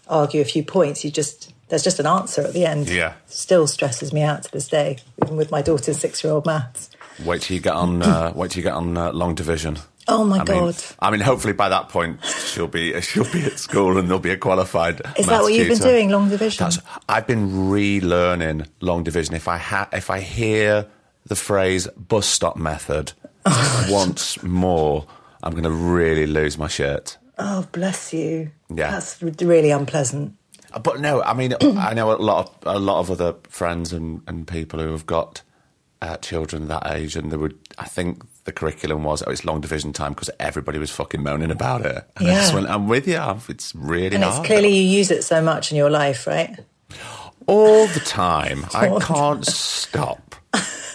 argue 0.10 0.42
a 0.42 0.46
few 0.46 0.64
points. 0.64 1.06
You 1.06 1.12
just 1.12 1.54
there's 1.70 1.84
just 1.84 2.00
an 2.00 2.06
answer 2.08 2.42
at 2.42 2.54
the 2.54 2.66
end. 2.66 2.90
Yeah. 2.90 3.14
still 3.28 3.68
stresses 3.68 4.14
me 4.14 4.22
out 4.22 4.44
to 4.44 4.52
this 4.52 4.68
day, 4.68 4.98
even 5.24 5.38
with 5.38 5.52
my 5.52 5.62
daughter's 5.62 5.98
six-year-old 6.00 6.46
maths. 6.46 6.90
Wait 7.26 7.42
till 7.42 7.56
you 7.56 7.62
get 7.62 7.74
on. 7.74 8.02
Uh, 8.02 8.32
wait 8.36 8.52
till 8.52 8.60
you 8.60 8.64
get 8.64 8.74
on 8.74 8.96
uh, 8.98 9.12
long 9.12 9.36
division. 9.36 9.78
Oh 10.10 10.24
my 10.24 10.38
I 10.38 10.44
mean, 10.46 10.46
god! 10.46 10.76
I 11.00 11.12
mean, 11.12 11.20
hopefully 11.20 11.52
by 11.52 11.68
that 11.68 11.90
point 11.90 12.24
she'll 12.24 12.68
be 12.70 13.00
she'll 13.02 13.30
be 13.30 13.44
at 13.44 13.60
school 13.60 13.98
and 13.98 14.08
there'll 14.08 14.22
be 14.22 14.30
a 14.32 14.38
qualified. 14.38 15.02
Is 15.18 15.26
that 15.26 15.42
what 15.42 15.54
you've 15.54 15.68
been 15.68 15.80
doing, 15.80 16.10
long 16.10 16.30
division? 16.30 16.64
That's, 16.64 16.80
I've 17.10 17.28
been 17.28 17.50
relearning 17.70 18.68
long 18.80 19.04
division. 19.04 19.36
If 19.36 19.50
I 19.50 19.58
ha- 19.58 19.90
if 19.92 20.10
I 20.10 20.22
hear 20.22 20.88
the 21.26 21.36
phrase 21.36 21.88
bus 21.88 22.26
stop 22.26 22.56
method 22.56 23.12
once 23.90 24.42
more, 24.44 25.06
I'm 25.44 25.52
going 25.52 25.64
to 25.64 25.72
really 25.72 26.26
lose 26.26 26.58
my 26.58 26.68
shirt. 26.70 27.18
Oh, 27.38 27.68
bless 27.74 28.14
you. 28.14 28.52
Yeah. 28.74 28.92
That's 28.92 29.22
really 29.22 29.72
unpleasant. 29.72 30.37
But 30.84 31.00
no, 31.00 31.22
I 31.24 31.34
mean, 31.34 31.54
I 31.62 31.94
know 31.94 32.12
a 32.12 32.18
lot 32.18 32.46
of 32.64 32.76
a 32.76 32.80
lot 32.80 33.00
of 33.00 33.10
other 33.12 33.36
friends 33.50 33.94
and, 33.94 34.22
and 34.28 34.48
people 34.48 34.80
who 34.80 34.92
have 34.92 35.06
got 35.06 35.42
uh, 36.02 36.18
children 36.18 36.68
that 36.68 36.86
age, 36.88 37.16
and 37.16 37.32
they 37.32 37.38
would. 37.38 37.58
I 37.78 37.86
think 37.86 38.24
the 38.44 38.52
curriculum 38.52 39.04
was 39.04 39.24
oh, 39.26 39.32
it's 39.32 39.44
long 39.46 39.62
division 39.62 39.94
time 39.94 40.14
because 40.14 40.30
everybody 40.40 40.80
was 40.80 40.90
fucking 40.92 41.22
moaning 41.24 41.52
about 41.52 41.86
it. 41.86 42.04
And 42.18 42.28
I 42.28 42.34
just 42.34 42.52
Yeah. 42.52 42.56
went, 42.60 42.70
I'm 42.70 42.88
with 42.88 43.08
you. 43.08 43.22
It's 43.50 43.74
really 43.76 44.16
And 44.16 44.24
hard. 44.24 44.40
it's 44.40 44.46
clearly 44.48 44.70
you 44.76 44.84
use 44.84 45.12
it 45.12 45.24
so 45.24 45.42
much 45.42 45.72
in 45.72 45.78
your 45.78 45.90
life, 45.90 46.28
right? 46.28 46.58
all 47.48 47.88
the 47.88 48.00
time. 48.02 48.66
I 48.74 49.00
can't 49.00 49.46
stop. 49.46 50.36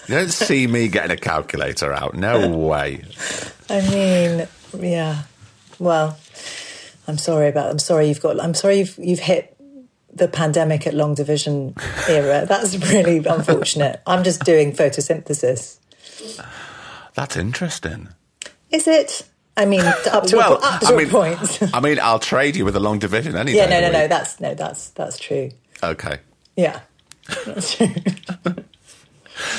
You 0.08 0.16
don't 0.16 0.30
see 0.30 0.66
me 0.66 0.88
getting 0.88 1.10
a 1.10 1.16
calculator 1.16 1.92
out. 1.92 2.14
No 2.14 2.48
way. 2.68 3.04
I 3.70 3.80
mean, 3.88 4.48
yeah. 4.78 5.22
Well, 5.78 6.18
I'm 7.08 7.16
sorry 7.18 7.48
about. 7.48 7.70
I'm 7.70 7.78
sorry 7.78 8.08
you've 8.08 8.20
got. 8.20 8.38
I'm 8.40 8.52
sorry 8.54 8.78
you've 8.80 8.98
you've 8.98 9.18
hit 9.20 9.56
the 10.12 10.28
pandemic 10.28 10.86
at 10.86 10.94
long 10.94 11.14
division 11.14 11.74
era. 12.08 12.44
That's 12.46 12.76
really 12.92 13.18
unfortunate. 13.18 14.00
I'm 14.06 14.24
just 14.24 14.44
doing 14.44 14.72
photosynthesis. 14.72 15.78
That's 17.14 17.36
interesting. 17.36 18.08
Is 18.70 18.86
it? 18.88 19.28
I 19.56 19.66
mean, 19.66 19.80
up 19.82 20.24
to 20.24 20.36
well, 20.36 20.54
a, 20.54 20.60
up 20.60 20.80
to 20.80 20.86
I 20.86 20.96
mean, 20.96 21.08
point. 21.10 21.60
I 21.74 21.80
mean, 21.80 21.98
I'll 22.00 22.18
trade 22.18 22.56
you 22.56 22.64
with 22.64 22.74
a 22.76 22.80
long 22.80 22.98
division 22.98 23.36
any 23.36 23.52
yeah, 23.52 23.66
day 23.66 23.80
no, 23.80 23.88
no, 23.88 23.92
no. 24.00 24.08
That's 24.08 24.40
no, 24.40 24.54
that's 24.54 24.90
that's 24.90 25.18
true. 25.18 25.50
Okay. 25.82 26.18
Yeah, 26.56 26.80
that's 27.46 27.76
true. 27.76 27.88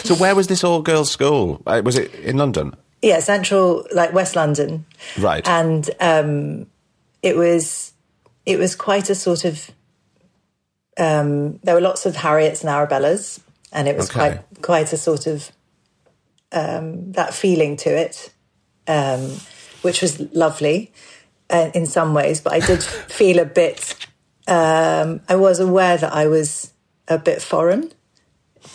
So 0.03 0.15
where 0.15 0.35
was 0.35 0.47
this 0.47 0.63
all 0.63 0.81
girls 0.81 1.11
school? 1.11 1.61
Uh, 1.65 1.81
was 1.83 1.97
it 1.97 2.13
in 2.15 2.37
London? 2.37 2.75
yeah, 3.01 3.19
central, 3.19 3.85
like 3.93 4.13
West 4.13 4.35
London, 4.35 4.85
Right. 5.19 5.45
and 5.47 5.89
um, 5.99 6.67
it 7.21 7.35
was 7.35 7.91
it 8.45 8.57
was 8.57 8.75
quite 8.75 9.09
a 9.09 9.15
sort 9.15 9.43
of 9.45 9.69
um, 10.97 11.59
there 11.63 11.75
were 11.75 11.81
lots 11.81 12.05
of 12.05 12.15
Harriets 12.15 12.63
and 12.63 12.69
Arabellas, 12.69 13.39
and 13.71 13.87
it 13.87 13.95
was 13.97 14.09
Okay. 14.09 14.19
quite 14.19 14.61
quite 14.61 14.93
a 14.93 14.97
sort 14.97 15.27
of 15.27 15.51
um, 16.51 17.11
that 17.13 17.33
feeling 17.33 17.77
to 17.77 17.89
it, 17.89 18.31
um, 18.87 19.31
which 19.81 20.01
was 20.01 20.19
lovely 20.33 20.91
uh, 21.49 21.71
in 21.73 21.85
some 21.85 22.13
ways. 22.13 22.41
But 22.41 22.53
I 22.53 22.59
did 22.59 22.83
feel 23.09 23.39
a 23.39 23.45
bit. 23.45 23.95
Um, 24.47 25.21
I 25.29 25.35
was 25.35 25.59
aware 25.59 25.97
that 25.97 26.13
I 26.13 26.27
was 26.27 26.71
a 27.07 27.17
bit 27.17 27.41
foreign. 27.41 27.91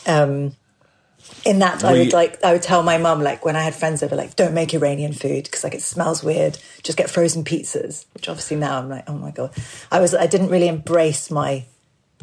Um, 0.07 0.57
in 1.45 1.61
that, 1.61 1.85
I 1.85 1.93
would 1.93 2.13
like 2.13 2.43
I 2.43 2.53
would 2.53 2.63
tell 2.63 2.83
my 2.83 2.99
mum 2.99 3.23
like 3.23 3.45
when 3.45 3.55
I 3.55 3.63
had 3.63 3.75
friends 3.75 4.03
over, 4.03 4.17
like 4.17 4.35
don't 4.35 4.55
make 4.55 4.75
Iranian 4.75 5.13
food 5.13 5.45
because 5.45 5.63
like 5.63 5.75
it 5.75 5.83
smells 5.83 6.25
weird. 6.25 6.59
Just 6.83 6.99
get 6.99 7.09
frozen 7.11 7.45
pizzas. 7.45 8.07
Which 8.15 8.29
obviously 8.29 8.57
now 8.57 8.79
I'm 8.79 8.89
like, 8.89 9.05
oh 9.09 9.15
my 9.17 9.31
god, 9.31 9.53
I 9.93 10.01
was 10.01 10.15
I 10.15 10.27
didn't 10.27 10.49
really 10.49 10.69
embrace 10.69 11.31
my 11.31 11.65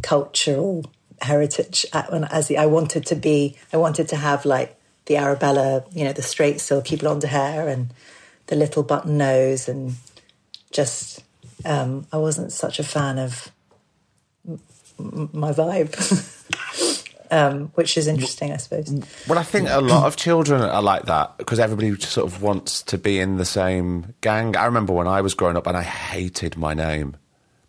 cultural 0.02 0.86
heritage 1.22 1.86
as 1.94 2.52
I 2.52 2.66
wanted 2.66 3.06
to 3.08 3.16
be. 3.16 3.58
I 3.74 3.78
wanted 3.78 4.08
to 4.10 4.16
have 4.16 4.46
like 4.46 4.78
the 5.06 5.18
Arabella, 5.18 5.84
you 5.92 6.04
know, 6.04 6.14
the 6.14 6.22
straight 6.22 6.60
silky 6.60 6.96
blonde 6.96 7.24
hair 7.24 7.68
and 7.68 7.94
the 8.48 8.56
little 8.56 8.84
button 8.84 9.18
nose, 9.18 9.68
and 9.68 9.96
just 10.72 11.24
um, 11.64 12.08
I 12.12 12.18
wasn't 12.18 12.52
such 12.52 12.80
a 12.80 12.84
fan 12.84 13.18
of 13.20 13.52
m- 15.00 15.30
my 15.34 15.52
vibe. 15.52 15.94
Um, 17.32 17.70
which 17.74 17.98
is 17.98 18.08
interesting, 18.08 18.52
I 18.52 18.58
suppose. 18.58 18.94
Well, 19.28 19.40
I 19.40 19.44
think 19.44 19.68
a 19.68 19.82
lot 19.82 20.06
of 20.06 20.16
children 20.16 20.62
are 20.62 20.82
like 20.82 21.06
that 21.06 21.36
because 21.40 21.60
everybody 21.60 22.00
sort 22.00 22.28
of 22.28 22.44
wants 22.44 22.84
to 22.84 23.00
be 23.00 23.20
in 23.20 23.38
the 23.38 23.46
same 23.46 24.14
gang. 24.22 24.56
I 24.56 24.66
remember 24.66 24.94
when 24.94 25.08
I 25.08 25.22
was 25.22 25.34
growing 25.34 25.58
up 25.58 25.66
and 25.66 25.76
I 25.76 25.82
hated 25.82 26.56
my 26.56 26.76
name 26.76 27.18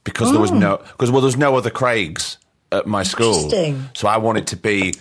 because 0.07 0.31
there 0.31 0.41
was 0.41 0.53
oh. 0.53 0.59
no 0.59 0.77
because 0.79 1.11
well, 1.11 1.21
there 1.21 1.27
was 1.27 1.37
no 1.37 1.57
other 1.57 1.69
Craigs 1.69 2.39
at 2.73 2.87
my 2.87 3.03
school, 3.03 3.51
Oh. 3.53 3.91
So 3.95 4.09
I 4.09 4.17
wanted 4.17 4.47
to 4.49 4.57
be 4.57 4.95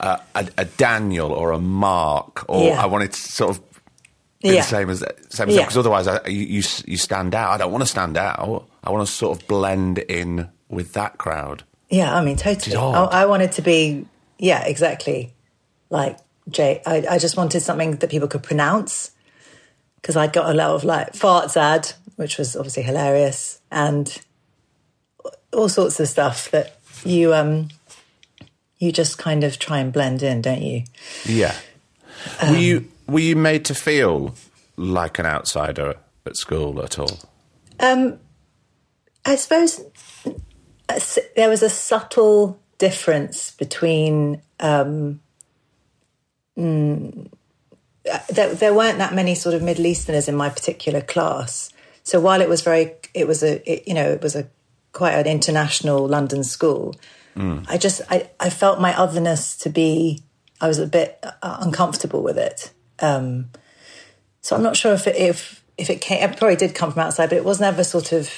a, 0.00 0.20
a, 0.34 0.48
a 0.58 0.64
Daniel 0.64 1.32
or 1.32 1.52
a 1.52 1.58
Mark, 1.58 2.44
or 2.48 2.68
Yeah. 2.68 2.82
I 2.82 2.86
wanted 2.86 3.12
to 3.12 3.20
sort 3.20 3.50
of 3.50 3.62
be 4.42 4.48
Yeah. 4.48 4.54
the 4.56 4.62
same 4.62 4.90
as 4.90 5.04
same 5.28 5.48
as 5.50 5.54
Yeah. 5.54 5.62
because 5.62 5.76
otherwise 5.76 6.08
I, 6.08 6.26
you, 6.26 6.62
you 6.86 6.96
stand 6.96 7.34
out. 7.34 7.50
I 7.50 7.58
don't 7.58 7.72
want 7.72 7.82
to 7.82 7.88
stand 7.88 8.16
out. 8.16 8.66
I 8.82 8.90
want 8.90 9.06
to 9.06 9.12
sort 9.12 9.38
of 9.38 9.46
blend 9.46 9.98
in 9.98 10.48
with 10.68 10.94
that 10.94 11.18
crowd. 11.18 11.64
Yeah, 11.90 12.16
I 12.16 12.24
mean, 12.24 12.36
totally. 12.36 12.74
I. 12.76 13.22
I 13.22 13.26
wanted 13.26 13.52
to 13.52 13.62
be, 13.62 14.06
yeah, 14.38 14.64
exactly. 14.64 15.34
Like 15.90 16.18
Jay, 16.48 16.82
I, 16.86 17.04
I 17.10 17.18
just 17.18 17.36
wanted 17.36 17.60
something 17.60 17.96
that 17.96 18.10
people 18.10 18.28
could 18.28 18.42
pronounce 18.42 19.10
because 19.96 20.16
I'd 20.16 20.32
got 20.32 20.50
a 20.50 20.54
lot 20.54 20.70
of 20.70 20.84
like 20.84 21.12
farts 21.12 21.56
ad, 21.56 21.92
which 22.16 22.38
was 22.38 22.56
obviously 22.56 22.82
hilarious, 22.82 23.60
and 23.70 24.20
all 25.52 25.68
sorts 25.68 26.00
of 26.00 26.08
stuff 26.08 26.50
that 26.50 26.78
you 27.04 27.34
um 27.34 27.68
you 28.78 28.90
just 28.90 29.16
kind 29.16 29.44
of 29.44 29.58
try 29.58 29.78
and 29.78 29.92
blend 29.92 30.22
in, 30.22 30.42
don't 30.42 30.62
you? 30.62 30.84
Yeah. 31.24 31.54
were 32.42 32.56
you 32.56 32.88
were 33.06 33.20
you 33.20 33.36
made 33.36 33.64
to 33.66 33.74
feel 33.74 34.34
like 34.76 35.18
an 35.18 35.26
outsider 35.26 35.94
at 36.26 36.36
school 36.36 36.82
at 36.82 36.98
all? 36.98 37.20
I 39.24 39.36
suppose 39.36 39.80
there 41.36 41.48
was 41.48 41.62
a 41.62 41.70
subtle 41.70 42.60
difference 42.78 43.52
between. 43.52 44.42
Um, 44.58 45.20
mm, 46.58 47.28
uh, 48.10 48.18
there, 48.30 48.52
there 48.54 48.74
weren't 48.74 48.98
that 48.98 49.14
many 49.14 49.36
sort 49.36 49.54
of 49.54 49.62
Middle 49.62 49.86
Easterners 49.86 50.28
in 50.28 50.34
my 50.34 50.48
particular 50.48 51.00
class. 51.00 51.72
So 52.02 52.18
while 52.18 52.40
it 52.40 52.48
was 52.48 52.62
very, 52.62 52.94
it 53.14 53.28
was 53.28 53.44
a, 53.44 53.70
it, 53.70 53.86
you 53.86 53.94
know, 53.94 54.10
it 54.10 54.22
was 54.22 54.34
a 54.34 54.48
quite 54.92 55.12
an 55.12 55.26
international 55.26 56.06
London 56.06 56.44
school. 56.44 56.94
I 57.68 57.78
just, 57.78 58.02
I, 58.10 58.30
I 58.38 58.50
felt 58.50 58.80
my 58.80 58.96
otherness 58.96 59.56
to 59.58 59.70
be, 59.70 60.22
I 60.60 60.68
was 60.68 60.78
a 60.78 60.86
bit 60.86 61.18
uh, 61.22 61.58
uncomfortable 61.60 62.22
with 62.22 62.38
it. 62.38 62.72
Um, 63.00 63.50
so 64.42 64.56
I'm 64.56 64.62
not 64.62 64.76
sure 64.76 64.92
if 64.92 65.06
it, 65.06 65.16
if 65.16 65.62
if 65.78 65.90
it 65.90 66.00
came, 66.00 66.22
it 66.22 66.36
probably 66.36 66.56
did 66.56 66.74
come 66.74 66.92
from 66.92 67.02
outside, 67.02 67.30
but 67.30 67.38
it 67.38 67.44
was 67.44 67.60
never 67.60 67.82
sort 67.84 68.12
of 68.12 68.30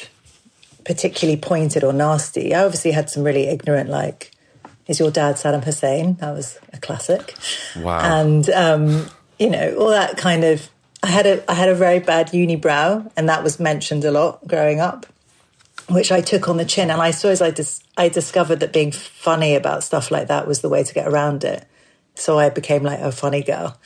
particularly 0.84 1.40
pointed 1.40 1.82
or 1.82 1.92
nasty. 1.92 2.54
I 2.54 2.64
obviously 2.64 2.92
had 2.92 3.10
some 3.10 3.24
really 3.24 3.46
ignorant, 3.46 3.90
like, 3.90 4.30
"Is 4.86 5.00
your 5.00 5.10
dad 5.10 5.36
Saddam 5.36 5.64
Hussein?" 5.64 6.14
That 6.20 6.32
was 6.32 6.58
a 6.72 6.78
classic. 6.78 7.34
Wow. 7.76 8.00
And 8.00 8.48
um, 8.50 9.06
you 9.38 9.50
know 9.50 9.76
all 9.78 9.90
that 9.90 10.16
kind 10.16 10.44
of. 10.44 10.68
I 11.02 11.08
had 11.08 11.26
a 11.26 11.50
I 11.50 11.54
had 11.54 11.68
a 11.68 11.74
very 11.74 11.98
bad 11.98 12.28
unibrow, 12.28 13.10
and 13.16 13.28
that 13.28 13.42
was 13.42 13.60
mentioned 13.60 14.04
a 14.04 14.10
lot 14.10 14.46
growing 14.46 14.80
up, 14.80 15.06
which 15.88 16.10
I 16.10 16.20
took 16.20 16.48
on 16.48 16.56
the 16.56 16.64
chin. 16.64 16.90
And 16.90 17.00
I 17.00 17.10
suppose 17.10 17.42
I 17.42 17.50
dis- 17.50 17.82
I 17.96 18.08
discovered 18.08 18.60
that 18.60 18.72
being 18.72 18.92
funny 18.92 19.54
about 19.54 19.84
stuff 19.84 20.10
like 20.10 20.28
that 20.28 20.46
was 20.46 20.60
the 20.60 20.68
way 20.68 20.82
to 20.82 20.94
get 20.94 21.06
around 21.06 21.44
it. 21.44 21.66
So 22.14 22.38
I 22.38 22.48
became 22.50 22.82
like 22.82 23.00
a 23.00 23.12
funny 23.12 23.42
girl 23.42 23.78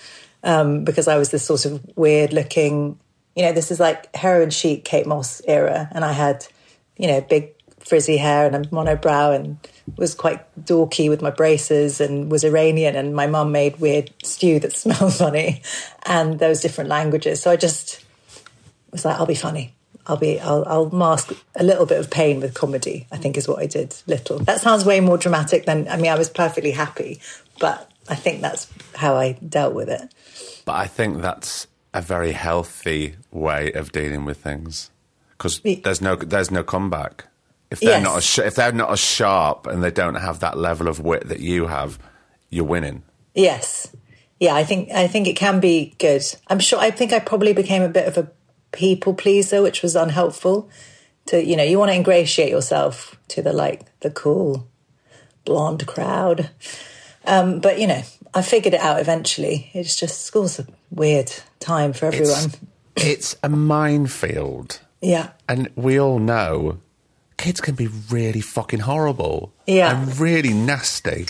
um, 0.42 0.84
because 0.84 1.08
I 1.08 1.16
was 1.16 1.30
this 1.30 1.44
sort 1.44 1.64
of 1.64 1.82
weird 1.96 2.32
looking, 2.32 2.98
you 3.34 3.42
know, 3.42 3.52
this 3.52 3.70
is 3.70 3.80
like 3.80 4.14
heroin 4.14 4.50
chic 4.50 4.84
Kate 4.84 5.06
Moss 5.06 5.40
era. 5.46 5.88
And 5.92 6.04
I 6.04 6.12
had, 6.12 6.46
you 6.96 7.08
know, 7.08 7.20
big 7.20 7.54
frizzy 7.80 8.18
hair 8.18 8.46
and 8.46 8.54
a 8.54 8.68
monobrow 8.68 9.34
and 9.34 9.56
was 9.96 10.14
quite 10.14 10.40
dorky 10.62 11.08
with 11.08 11.22
my 11.22 11.30
braces 11.30 12.00
and 12.00 12.30
was 12.30 12.44
Iranian. 12.44 12.96
And 12.96 13.14
my 13.14 13.26
mum 13.26 13.50
made 13.50 13.80
weird 13.80 14.12
stew 14.22 14.60
that 14.60 14.72
smelled 14.76 15.14
funny 15.14 15.62
and 16.04 16.38
was 16.40 16.60
different 16.60 16.90
languages. 16.90 17.42
So 17.42 17.50
I 17.50 17.56
just 17.56 18.04
was 18.92 19.04
like, 19.04 19.18
I'll 19.18 19.26
be 19.26 19.34
funny. 19.34 19.74
I'll 20.08 20.16
be, 20.16 20.40
I'll, 20.40 20.64
I'll 20.66 20.90
mask 20.90 21.32
a 21.54 21.62
little 21.62 21.86
bit 21.86 22.00
of 22.00 22.10
pain 22.10 22.40
with 22.40 22.54
comedy, 22.54 23.06
I 23.12 23.18
think 23.18 23.36
is 23.36 23.46
what 23.46 23.58
I 23.60 23.66
did. 23.66 23.94
Little. 24.06 24.38
That 24.40 24.60
sounds 24.60 24.84
way 24.84 25.00
more 25.00 25.18
dramatic 25.18 25.66
than, 25.66 25.86
I 25.88 25.96
mean, 25.96 26.10
I 26.10 26.16
was 26.16 26.30
perfectly 26.30 26.70
happy, 26.70 27.20
but 27.60 27.90
I 28.08 28.14
think 28.14 28.40
that's 28.40 28.66
how 28.94 29.16
I 29.16 29.32
dealt 29.32 29.74
with 29.74 29.88
it. 29.90 30.12
But 30.64 30.76
I 30.76 30.86
think 30.86 31.20
that's 31.20 31.66
a 31.94 32.00
very 32.00 32.32
healthy 32.32 33.16
way 33.30 33.72
of 33.72 33.92
dealing 33.92 34.24
with 34.24 34.38
things 34.38 34.90
because 35.36 35.60
there's 35.60 36.00
no 36.00 36.16
there's 36.16 36.50
no 36.50 36.62
comeback. 36.62 37.26
If 37.70 37.80
they're 37.80 37.90
Yes. 37.90 38.02
not 38.04 38.16
as 38.18 38.24
sh- 38.24 38.38
if 38.40 38.54
they're 38.54 38.72
not 38.72 38.90
as 38.90 38.98
sharp 38.98 39.66
and 39.66 39.82
they 39.82 39.90
don't 39.90 40.14
have 40.16 40.40
that 40.40 40.56
level 40.58 40.88
of 40.88 41.00
wit 41.00 41.28
that 41.28 41.40
you 41.40 41.66
have, 41.66 41.98
you're 42.50 42.64
winning. 42.64 43.02
Yes. 43.34 43.88
Yeah, 44.40 44.54
I 44.54 44.64
think 44.64 44.90
I 44.90 45.06
think 45.06 45.26
it 45.28 45.36
can 45.36 45.60
be 45.60 45.94
good. 45.98 46.22
I'm 46.48 46.60
sure 46.60 46.78
I 46.78 46.90
think 46.90 47.12
I 47.12 47.18
probably 47.18 47.52
became 47.52 47.82
a 47.82 47.88
bit 47.88 48.06
of 48.06 48.16
a 48.18 48.30
people 48.72 49.14
pleaser, 49.14 49.62
which 49.62 49.82
was 49.82 49.96
unhelpful 49.96 50.68
to 51.26 51.44
you 51.44 51.56
know 51.56 51.62
you 51.62 51.78
want 51.78 51.90
to 51.90 51.94
ingratiate 51.94 52.50
yourself 52.50 53.16
to 53.28 53.42
the 53.42 53.52
like 53.52 53.82
the 54.00 54.10
cool 54.10 54.66
blonde 55.44 55.86
crowd. 55.86 56.50
Um, 57.24 57.60
but 57.60 57.78
you 57.78 57.86
know, 57.86 58.02
I 58.34 58.42
figured 58.42 58.74
it 58.74 58.80
out 58.80 59.00
eventually. 59.00 59.70
It's 59.74 59.96
just 59.96 60.22
school's 60.24 60.58
a 60.58 60.66
weird 60.90 61.32
time 61.60 61.92
for 61.92 62.06
everyone. 62.06 62.44
It's, 62.44 62.58
it's 62.96 63.36
a 63.42 63.48
minefield. 63.48 64.80
yeah, 65.00 65.30
And 65.48 65.70
we 65.76 66.00
all 66.00 66.18
know 66.18 66.78
kids 67.36 67.60
can 67.60 67.74
be 67.74 67.88
really 68.10 68.40
fucking 68.40 68.80
horrible. 68.80 69.52
Yeah. 69.66 70.00
And 70.02 70.18
really 70.18 70.52
nasty. 70.54 71.26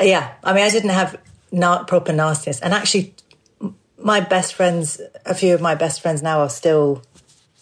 yeah. 0.00 0.32
I 0.44 0.52
mean, 0.52 0.64
I 0.64 0.70
didn't 0.70 0.90
have 0.90 1.18
not 1.50 1.88
proper 1.88 2.12
nastiness, 2.12 2.60
and 2.60 2.72
actually, 2.74 3.14
my 3.98 4.20
best 4.20 4.54
friends, 4.54 5.00
a 5.26 5.34
few 5.34 5.54
of 5.54 5.60
my 5.60 5.74
best 5.74 6.00
friends 6.00 6.22
now 6.22 6.40
are 6.40 6.48
still 6.50 7.02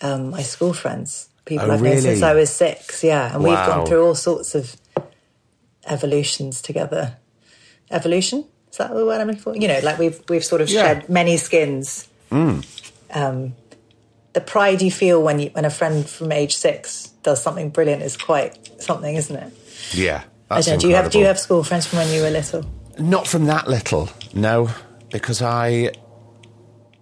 um, 0.03 0.31
my 0.31 0.43
school 0.43 0.73
friends. 0.73 1.29
People 1.45 1.71
Oh, 1.71 1.75
I've 1.75 1.83
known 1.83 2.01
since? 2.01 2.23
I 2.23 2.35
was 2.35 2.51
six. 2.51 3.03
Yeah, 3.05 3.33
and 3.35 3.43
we've 3.43 3.55
gone 3.55 3.87
through 3.87 4.05
all 4.05 4.15
sorts 4.15 4.55
of 4.55 4.77
evolutions 5.87 6.61
together. 6.63 7.17
Evolution 7.91 8.45
is 8.71 8.79
that 8.79 8.93
the 8.93 9.07
word 9.07 9.21
I'm 9.21 9.29
looking 9.29 9.41
for? 9.41 9.57
You 9.57 9.69
know, 9.69 9.81
like 9.83 9.99
we've 9.99 10.21
we've 10.29 10.45
sort 10.45 10.61
of 10.61 10.69
Yeah. 10.69 10.83
Mm. 10.83 10.87
shed 11.01 11.09
many 11.09 11.37
skins. 11.37 12.09
Um, 12.31 13.55
the 14.33 14.41
pride 14.41 14.83
you 14.83 14.91
feel 14.91 15.23
when 15.23 15.39
you 15.39 15.51
when 15.51 15.65
a 15.65 15.71
friend 15.71 16.07
from 16.09 16.33
age 16.33 16.57
six 16.57 17.07
does 17.23 17.41
something 17.43 17.71
brilliant 17.71 18.03
is 18.03 18.17
quite 18.17 18.83
something, 18.83 19.15
isn't 19.15 19.37
it? 19.37 19.53
Yeah. 19.95 20.25
I 20.51 20.61
don't 20.61 20.75
know, 20.75 20.81
do 20.81 20.89
you 20.89 20.95
have 20.97 21.11
do 21.11 21.19
you 21.19 21.27
have 21.27 21.39
school 21.39 21.63
friends 21.65 21.87
from 21.87 22.01
when 22.01 22.13
you 22.13 22.23
were 22.23 22.31
little? 22.31 22.65
Not 22.99 23.27
from 23.27 23.47
that 23.47 23.69
little, 23.69 24.09
no, 24.35 24.71
because 25.11 25.43
I 25.43 25.93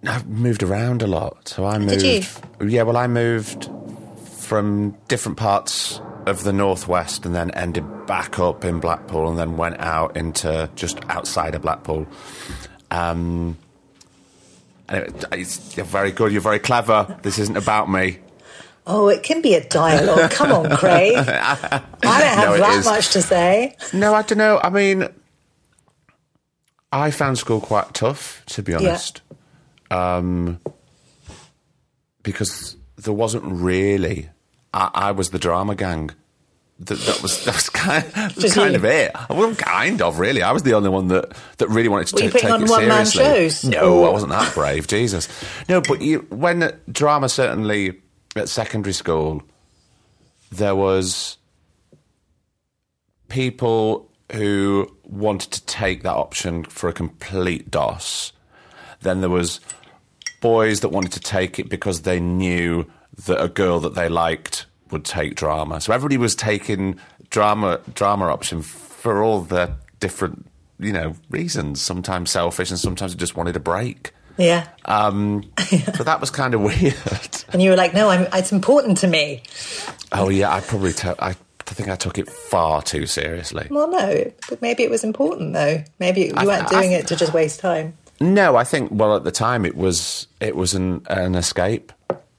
I've 0.07 0.27
moved 0.27 0.63
around 0.63 1.01
a 1.01 1.07
lot. 1.07 1.47
So 1.47 1.65
I 1.65 1.77
moved. 1.77 1.99
Did 1.99 2.27
Yeah, 2.61 2.83
well, 2.83 2.97
I 2.97 3.07
moved 3.07 3.69
from 4.37 4.95
different 5.07 5.37
parts 5.37 5.99
of 6.25 6.43
the 6.43 6.53
northwest, 6.53 7.25
and 7.25 7.35
then 7.35 7.51
ended 7.51 7.83
back 8.07 8.39
up 8.39 8.65
in 8.65 8.79
Blackpool, 8.79 9.29
and 9.29 9.37
then 9.37 9.57
went 9.57 9.79
out 9.79 10.15
into 10.17 10.69
just 10.75 10.99
outside 11.09 11.55
of 11.55 11.61
Blackpool. 11.61 12.07
Um, 12.91 13.57
it's, 14.89 15.75
you're 15.75 15.85
very 15.85 16.11
good. 16.11 16.31
You're 16.31 16.41
very 16.41 16.59
clever. 16.59 17.17
This 17.23 17.39
isn't 17.39 17.57
about 17.57 17.89
me. 17.89 18.19
Oh, 18.87 19.07
it 19.07 19.23
can 19.23 19.41
be 19.41 19.55
a 19.55 19.67
dialogue. 19.67 20.29
Come 20.31 20.51
on, 20.51 20.77
Craig. 20.77 21.15
I 21.17 21.81
don't 22.01 22.03
have 22.03 22.49
No, 22.49 22.57
that 22.57 22.79
is. 22.79 22.85
much 22.85 23.09
to 23.13 23.21
say. 23.21 23.75
No, 23.93 24.13
I 24.13 24.21
don't 24.21 24.37
know. 24.37 24.59
I 24.63 24.69
mean, 24.69 25.07
I 26.91 27.09
found 27.09 27.39
school 27.39 27.59
quite 27.61 27.93
tough, 27.95 28.43
to 28.47 28.61
be 28.61 28.75
honest, 28.75 29.21
um, 29.91 30.59
because 32.23 32.75
there 32.97 33.13
wasn't 33.13 33.43
really. 33.45 34.29
I, 34.73 34.89
I 34.93 35.11
was 35.11 35.29
the 35.29 35.39
drama 35.39 35.75
gang. 35.75 36.11
That, 36.79 36.95
that 36.99 37.21
was 37.21 37.45
that 37.45 37.55
was 37.55 37.69
kind, 37.69 38.03
that 38.13 38.35
was 38.35 38.53
kind 38.53 38.75
of 38.75 38.83
it. 38.83 39.11
Well, 39.29 39.55
kind 39.55 40.01
of 40.01 40.19
really. 40.19 40.41
I 40.43 40.51
was 40.51 40.63
the 40.63 40.73
only 40.73 40.89
one 40.89 41.07
that, 41.07 41.31
that 41.57 41.69
really 41.69 41.87
wanted 41.89 42.07
to 42.07 42.15
Were 42.15 42.21
you 42.23 42.31
putting 42.31 42.47
take 42.47 42.53
on 42.53 42.63
it 42.63 42.69
one-man 42.69 43.05
seriously. 43.05 43.71
shows? 43.71 43.79
No, 43.81 43.99
Or- 44.03 44.09
I 44.09 44.11
wasn't 44.11 44.31
that 44.31 44.53
brave. 44.53 44.87
Jesus, 44.87 45.29
no. 45.69 45.79
But 45.81 46.01
you, 46.01 46.25
when 46.29 46.77
drama 46.91 47.29
certainly 47.29 48.01
at 48.35 48.49
secondary 48.49 48.93
school, 48.93 49.41
there 50.51 50.75
was 50.75 51.37
people 53.29 54.09
who 54.33 54.93
wanted 55.03 55.51
to 55.51 55.65
take 55.65 56.03
that 56.03 56.13
option 56.15 56.63
for 56.63 56.89
a 56.89 56.93
complete 56.93 57.69
DOS. 57.71 58.33
Then 59.01 59.21
there 59.21 59.29
was 59.29 59.59
boys 60.41 60.81
that 60.81 60.89
wanted 60.89 61.11
to 61.13 61.19
take 61.19 61.59
it 61.59 61.69
because 61.69 62.01
they 62.01 62.19
knew 62.19 62.89
that 63.25 63.41
a 63.41 63.47
girl 63.47 63.79
that 63.81 63.95
they 63.95 64.09
liked 64.09 64.65
would 64.91 65.05
take 65.05 65.35
drama. 65.35 65.81
So 65.81 65.93
everybody 65.93 66.17
was 66.17 66.35
taking 66.35 66.99
drama 67.29 67.79
drama 67.93 68.25
option 68.27 68.61
for 68.61 69.23
all 69.23 69.41
the 69.41 69.73
different, 69.99 70.45
you 70.79 70.91
know, 70.93 71.15
reasons. 71.29 71.81
Sometimes 71.81 72.31
selfish 72.31 72.69
and 72.69 72.79
sometimes 72.79 73.13
they 73.15 73.19
just 73.19 73.35
wanted 73.35 73.55
a 73.55 73.59
break. 73.59 74.11
Yeah. 74.37 74.67
Um, 74.83 75.49
so 75.95 76.03
that 76.03 76.19
was 76.19 76.29
kind 76.29 76.53
of 76.53 76.61
weird. 76.61 76.93
And 77.53 77.61
you 77.61 77.69
were 77.69 77.77
like, 77.77 77.93
no, 77.93 78.09
I'm, 78.09 78.27
it's 78.33 78.51
important 78.51 78.97
to 78.99 79.07
me. 79.07 79.43
Oh 80.11 80.29
yeah, 80.29 80.53
I 80.53 80.59
probably 80.59 80.93
took. 80.93 81.21
I 81.21 81.35
think 81.65 81.89
I 81.89 81.95
took 81.95 82.17
it 82.19 82.29
far 82.29 82.81
too 82.83 83.05
seriously. 83.07 83.67
Well, 83.71 83.89
no, 83.89 84.31
but 84.49 84.61
maybe 84.61 84.83
it 84.83 84.89
was 84.91 85.03
important 85.03 85.53
though. 85.53 85.83
Maybe 85.99 86.21
you 86.25 86.33
I- 86.35 86.45
weren't 86.45 86.67
I- 86.67 86.81
doing 86.81 86.91
it 86.91 87.07
to 87.07 87.15
just 87.15 87.33
waste 87.33 87.59
time. 87.61 87.97
No, 88.19 88.55
I 88.55 88.63
think 88.63 88.89
well 88.91 89.15
at 89.15 89.23
the 89.23 89.31
time 89.31 89.65
it 89.65 89.75
was 89.75 90.27
it 90.39 90.55
was 90.55 90.73
an 90.73 91.01
an 91.09 91.35
escape, 91.35 91.91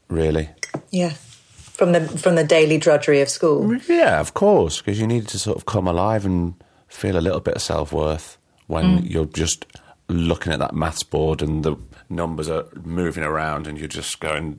really. 0.08 0.48
Yeah. 0.90 1.10
From 1.10 1.92
the 1.92 2.00
from 2.08 2.34
the 2.36 2.44
daily 2.44 2.78
drudgery 2.78 3.20
of 3.20 3.28
school. 3.28 3.74
Yeah, 3.88 4.18
of 4.20 4.32
course, 4.34 4.78
because 4.80 4.98
you 4.98 5.06
needed 5.06 5.28
to 5.28 5.38
sort 5.38 5.56
of 5.58 5.66
come 5.66 5.86
alive 5.86 6.24
and 6.24 6.54
feel 6.88 7.18
a 7.18 7.20
little 7.20 7.40
bit 7.40 7.54
of 7.56 7.62
self 7.62 7.92
worth 7.92 8.38
when 8.68 9.04
you're 9.04 9.26
just 9.26 9.66
looking 10.08 10.52
at 10.52 10.58
that 10.60 10.74
maths 10.74 11.02
board 11.02 11.42
and 11.42 11.64
the 11.64 11.76
numbers 12.08 12.48
are 12.48 12.64
moving 12.84 13.22
around 13.24 13.66
and 13.66 13.76
you're 13.78 13.88
just 13.88 14.18
going, 14.20 14.58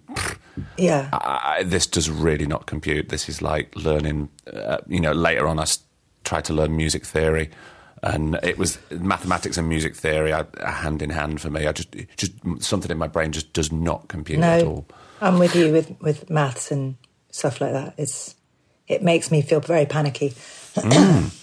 Yeah. 0.77 1.09
I, 1.13 1.55
I- 1.59 1.63
this 1.63 1.87
does 1.87 2.09
really 2.09 2.45
not 2.45 2.65
compute. 2.67 3.09
This 3.09 3.27
is 3.29 3.41
like 3.41 3.75
learning. 3.75 4.29
Uh, 4.53 4.77
you 4.87 4.99
know, 4.99 5.13
later 5.13 5.47
on, 5.47 5.57
I 5.59 5.63
s- 5.63 5.79
tried 6.23 6.45
to 6.45 6.53
learn 6.53 6.75
music 6.77 7.05
theory, 7.05 7.49
and 8.03 8.39
it 8.43 8.57
was 8.57 8.77
mathematics 8.91 9.57
and 9.57 9.67
music 9.67 9.95
theory 9.95 10.31
are 10.31 10.47
hand 10.63 11.01
in 11.01 11.09
hand 11.09 11.41
for 11.41 11.49
me. 11.49 11.67
I 11.67 11.71
just 11.71 11.95
just 12.17 12.33
something 12.59 12.91
in 12.91 12.97
my 12.97 13.07
brain 13.07 13.31
just 13.31 13.53
does 13.53 13.71
not 13.71 14.07
compute 14.07 14.39
at 14.39 14.63
all. 14.63 14.87
I'm 15.21 15.39
with 15.39 15.55
you 15.55 15.71
with 15.71 15.95
with 16.01 16.29
maths 16.29 16.71
and 16.71 16.95
stuff 17.31 17.59
like 17.61 17.73
that. 17.73 17.95
It's 17.97 18.35
it 18.87 19.03
makes 19.03 19.31
me 19.31 19.41
feel 19.41 19.59
very 19.59 19.85
panicky. 19.85 20.33
Mm. 20.75 21.33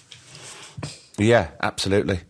Yeah, 1.18 1.50
absolutely. 1.62 2.20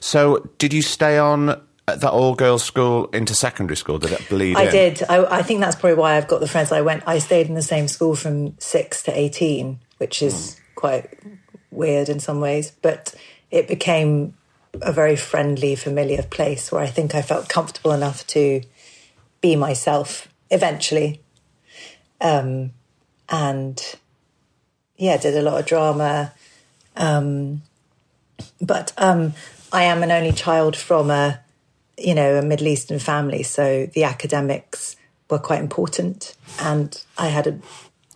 So, 0.00 0.48
did 0.58 0.72
you 0.72 0.82
stay 0.82 1.18
on 1.18 1.60
at 1.88 2.00
that 2.00 2.10
all 2.10 2.34
girls 2.34 2.62
school 2.62 3.06
into 3.06 3.34
secondary 3.34 3.76
school? 3.76 3.98
Did 3.98 4.12
it 4.12 4.28
bleed 4.28 4.56
I 4.56 4.64
in? 4.64 4.70
did. 4.70 5.02
I, 5.08 5.38
I 5.38 5.42
think 5.42 5.60
that's 5.60 5.76
probably 5.76 5.96
why 5.96 6.16
I've 6.16 6.28
got 6.28 6.40
the 6.40 6.48
friends 6.48 6.72
I 6.72 6.82
went. 6.82 7.04
I 7.06 7.18
stayed 7.18 7.48
in 7.48 7.54
the 7.54 7.62
same 7.62 7.88
school 7.88 8.14
from 8.14 8.58
six 8.58 9.02
to 9.04 9.18
eighteen, 9.18 9.80
which 9.98 10.22
is 10.22 10.34
mm. 10.34 10.74
quite 10.74 11.18
weird 11.70 12.08
in 12.08 12.20
some 12.20 12.40
ways, 12.40 12.72
but 12.82 13.14
it 13.50 13.68
became 13.68 14.34
a 14.82 14.92
very 14.92 15.16
friendly, 15.16 15.74
familiar 15.74 16.22
place 16.22 16.70
where 16.70 16.82
I 16.82 16.86
think 16.86 17.14
I 17.14 17.22
felt 17.22 17.48
comfortable 17.48 17.92
enough 17.92 18.26
to 18.28 18.62
be 19.40 19.56
myself 19.56 20.28
eventually. 20.50 21.20
Um, 22.20 22.72
and 23.28 23.82
yeah, 24.96 25.16
did 25.16 25.36
a 25.36 25.42
lot 25.42 25.60
of 25.60 25.66
drama. 25.66 26.32
Um, 26.96 27.62
but 28.60 28.92
um, 28.98 29.34
I 29.72 29.84
am 29.84 30.02
an 30.02 30.10
only 30.10 30.32
child 30.32 30.76
from 30.76 31.10
a 31.10 31.40
you 31.98 32.14
know, 32.14 32.36
a 32.36 32.42
Middle 32.42 32.68
Eastern 32.68 32.98
family, 32.98 33.42
so 33.42 33.86
the 33.86 34.04
academics 34.04 34.96
were 35.30 35.38
quite 35.38 35.60
important, 35.60 36.34
and 36.60 37.02
I 37.16 37.28
had 37.28 37.46
a, 37.46 37.58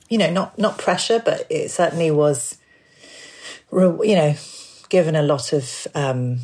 you 0.09 0.19
know, 0.19 0.31
not 0.31 0.59
not 0.59 0.79
pressure, 0.79 1.21
but 1.25 1.47
it 1.49 1.71
certainly 1.71 2.11
was, 2.11 2.59
you 3.73 4.15
know, 4.15 4.35
given 4.91 5.17
a 5.17 5.23
lot 5.23 5.55
of 5.55 5.87
um, 5.95 6.41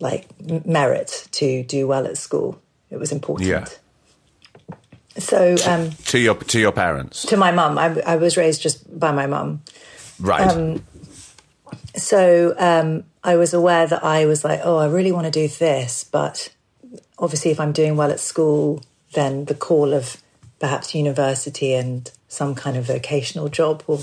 like 0.00 0.26
merit 0.66 1.28
to 1.32 1.62
do 1.64 1.86
well 1.86 2.06
at 2.06 2.16
school. 2.16 2.60
It 2.90 2.98
was 2.98 3.12
important. 3.12 3.48
Yeah. 3.48 3.66
So 5.18 5.56
um, 5.66 5.90
To 5.90 6.18
your 6.18 6.36
to 6.36 6.58
your 6.58 6.72
parents, 6.72 7.26
to 7.26 7.36
my 7.36 7.50
mum, 7.52 7.76
I, 7.78 8.00
I 8.06 8.16
was 8.16 8.36
raised 8.36 8.62
just 8.62 8.98
by 8.98 9.12
my 9.12 9.26
mum. 9.26 9.62
right? 10.18 10.48
um, 10.48 10.82
so 11.96 12.54
um, 12.58 13.04
I 13.22 13.36
was 13.36 13.52
aware 13.52 13.86
that 13.86 14.02
I 14.04 14.24
was 14.26 14.44
like, 14.44 14.60
oh, 14.64 14.78
I 14.78 14.86
really 14.86 15.12
want 15.12 15.26
to 15.26 15.30
do 15.30 15.48
this, 15.48 16.04
but 16.04 16.50
obviously, 17.18 17.50
if 17.50 17.60
I'm 17.60 17.72
doing 17.72 17.96
well 17.96 18.10
at 18.10 18.20
school, 18.20 18.82
then 19.12 19.44
the 19.44 19.54
call 19.54 19.92
of 19.92 20.16
perhaps 20.58 20.94
university 20.94 21.74
and 21.74 22.10
some 22.28 22.54
kind 22.54 22.76
of 22.76 22.86
vocational 22.86 23.48
job 23.48 23.82
will 23.86 24.02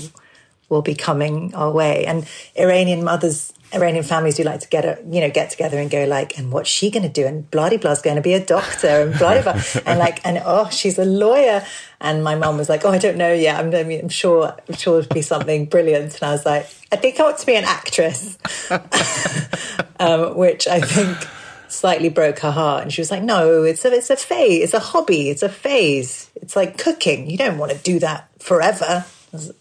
will 0.68 0.82
be 0.82 0.94
coming 0.94 1.54
our 1.54 1.70
way. 1.70 2.04
And 2.06 2.26
Iranian 2.56 3.04
mothers, 3.04 3.52
Iranian 3.72 4.04
families 4.04 4.36
do 4.36 4.44
like 4.44 4.60
to 4.60 4.68
get 4.68 4.84
a, 4.84 4.98
you 5.10 5.20
know 5.20 5.30
get 5.30 5.50
together 5.50 5.78
and 5.78 5.90
go 5.90 6.04
like, 6.04 6.38
and 6.38 6.52
what's 6.52 6.68
she 6.68 6.90
going 6.90 7.02
to 7.02 7.08
do? 7.08 7.26
And 7.26 7.50
blah 7.50 7.68
blah 7.76 7.92
is 7.92 8.02
going 8.02 8.16
to 8.16 8.22
be 8.22 8.34
a 8.34 8.44
doctor, 8.44 8.88
and 8.88 9.18
blah 9.18 9.42
blah, 9.42 9.60
and 9.86 9.98
like, 9.98 10.24
and 10.26 10.42
oh, 10.44 10.68
she's 10.70 10.98
a 10.98 11.04
lawyer. 11.04 11.64
And 12.00 12.22
my 12.22 12.36
mum 12.36 12.58
was 12.58 12.68
like, 12.68 12.84
oh, 12.84 12.90
I 12.90 12.98
don't 12.98 13.16
know 13.16 13.32
yet. 13.32 13.58
I'm, 13.58 13.74
I 13.74 13.82
mean, 13.82 14.00
I'm 14.00 14.08
sure, 14.08 14.54
I'm 14.68 14.74
sure 14.76 15.00
it'll 15.00 15.12
be 15.12 15.22
something 15.22 15.66
brilliant. 15.66 16.14
And 16.14 16.22
I 16.22 16.30
was 16.30 16.46
like, 16.46 16.68
I 16.92 16.96
think 16.96 17.18
I 17.18 17.24
want 17.24 17.38
to 17.38 17.46
be 17.46 17.56
an 17.56 17.64
actress, 17.64 18.38
um, 19.98 20.36
which 20.36 20.68
I 20.68 20.80
think 20.80 21.28
slightly 21.66 22.08
broke 22.08 22.38
her 22.40 22.52
heart. 22.52 22.82
And 22.82 22.92
she 22.92 23.00
was 23.00 23.10
like, 23.10 23.22
no, 23.22 23.64
it's 23.64 23.84
a, 23.84 23.92
it's 23.92 24.10
a 24.10 24.16
phase, 24.16 24.62
it's 24.62 24.74
a 24.74 24.78
hobby, 24.78 25.28
it's 25.28 25.42
a 25.42 25.48
phase. 25.48 26.30
It's 26.36 26.56
like 26.56 26.78
cooking. 26.78 27.28
You 27.28 27.36
don't 27.36 27.58
want 27.58 27.72
to 27.72 27.78
do 27.78 27.98
that 27.98 28.28
forever. 28.38 29.04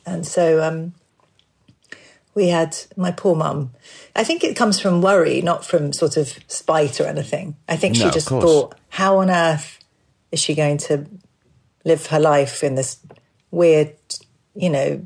And 0.05 0.25
so, 0.25 0.63
um, 0.63 0.93
we 2.37 2.49
had 2.49 2.77
my 2.95 3.11
poor 3.11 3.35
mum. 3.35 3.71
I 4.15 4.23
think 4.23 4.43
it 4.43 4.55
comes 4.55 4.79
from 4.79 5.01
worry, 5.01 5.41
not 5.41 5.65
from 5.65 5.91
sort 5.91 6.17
of 6.17 6.37
spite 6.47 7.01
or 7.01 7.05
anything. 7.05 7.55
I 7.67 7.77
think 7.77 7.97
No, 7.97 8.05
she 8.05 8.11
just 8.11 8.29
thought, 8.29 8.75
how 8.89 9.17
on 9.17 9.31
earth 9.31 9.79
is 10.31 10.39
she 10.39 10.53
going 10.53 10.77
to 10.89 11.07
live 11.83 12.05
her 12.07 12.19
life 12.19 12.63
in 12.63 12.75
this 12.75 12.97
weird, 13.49 13.95
you 14.53 14.69
know, 14.69 15.05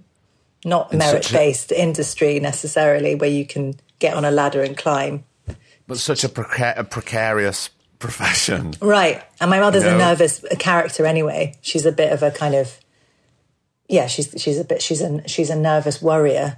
not 0.66 0.92
In 0.92 0.98
a- 1.02 1.06
merit 1.06 1.30
based 1.32 1.72
industry 1.72 2.40
necessarily 2.42 3.16
where 3.16 3.30
you 3.30 3.46
can 3.46 3.76
get 4.00 4.14
on 4.16 4.26
a 4.26 4.32
ladder 4.32 4.62
and 4.62 4.76
climb. 4.76 5.24
But 5.88 6.00
such 6.00 6.24
a, 6.26 6.30
preca- 6.30 6.78
a 6.78 6.84
precarious 6.84 7.70
profession. 8.00 8.74
Right. 8.82 9.24
And 9.40 9.50
my 9.50 9.60
mother's 9.62 9.84
No. 9.84 9.96
a 9.96 9.98
nervous 9.98 10.44
character 10.60 11.06
anyway. 11.06 11.56
She's 11.62 11.86
a 11.86 11.92
bit 11.94 12.12
of 12.12 12.24
a 12.24 12.32
kind 12.32 12.56
of 12.56 12.78
yeah, 13.88 14.08
she's 14.08 14.34
she's 14.38 14.58
a 14.60 14.64
bit 14.66 14.82
she's 14.82 15.02
a 15.02 15.26
she's 15.28 15.50
a 15.50 15.56
nervous 15.56 16.02
worrier. 16.02 16.58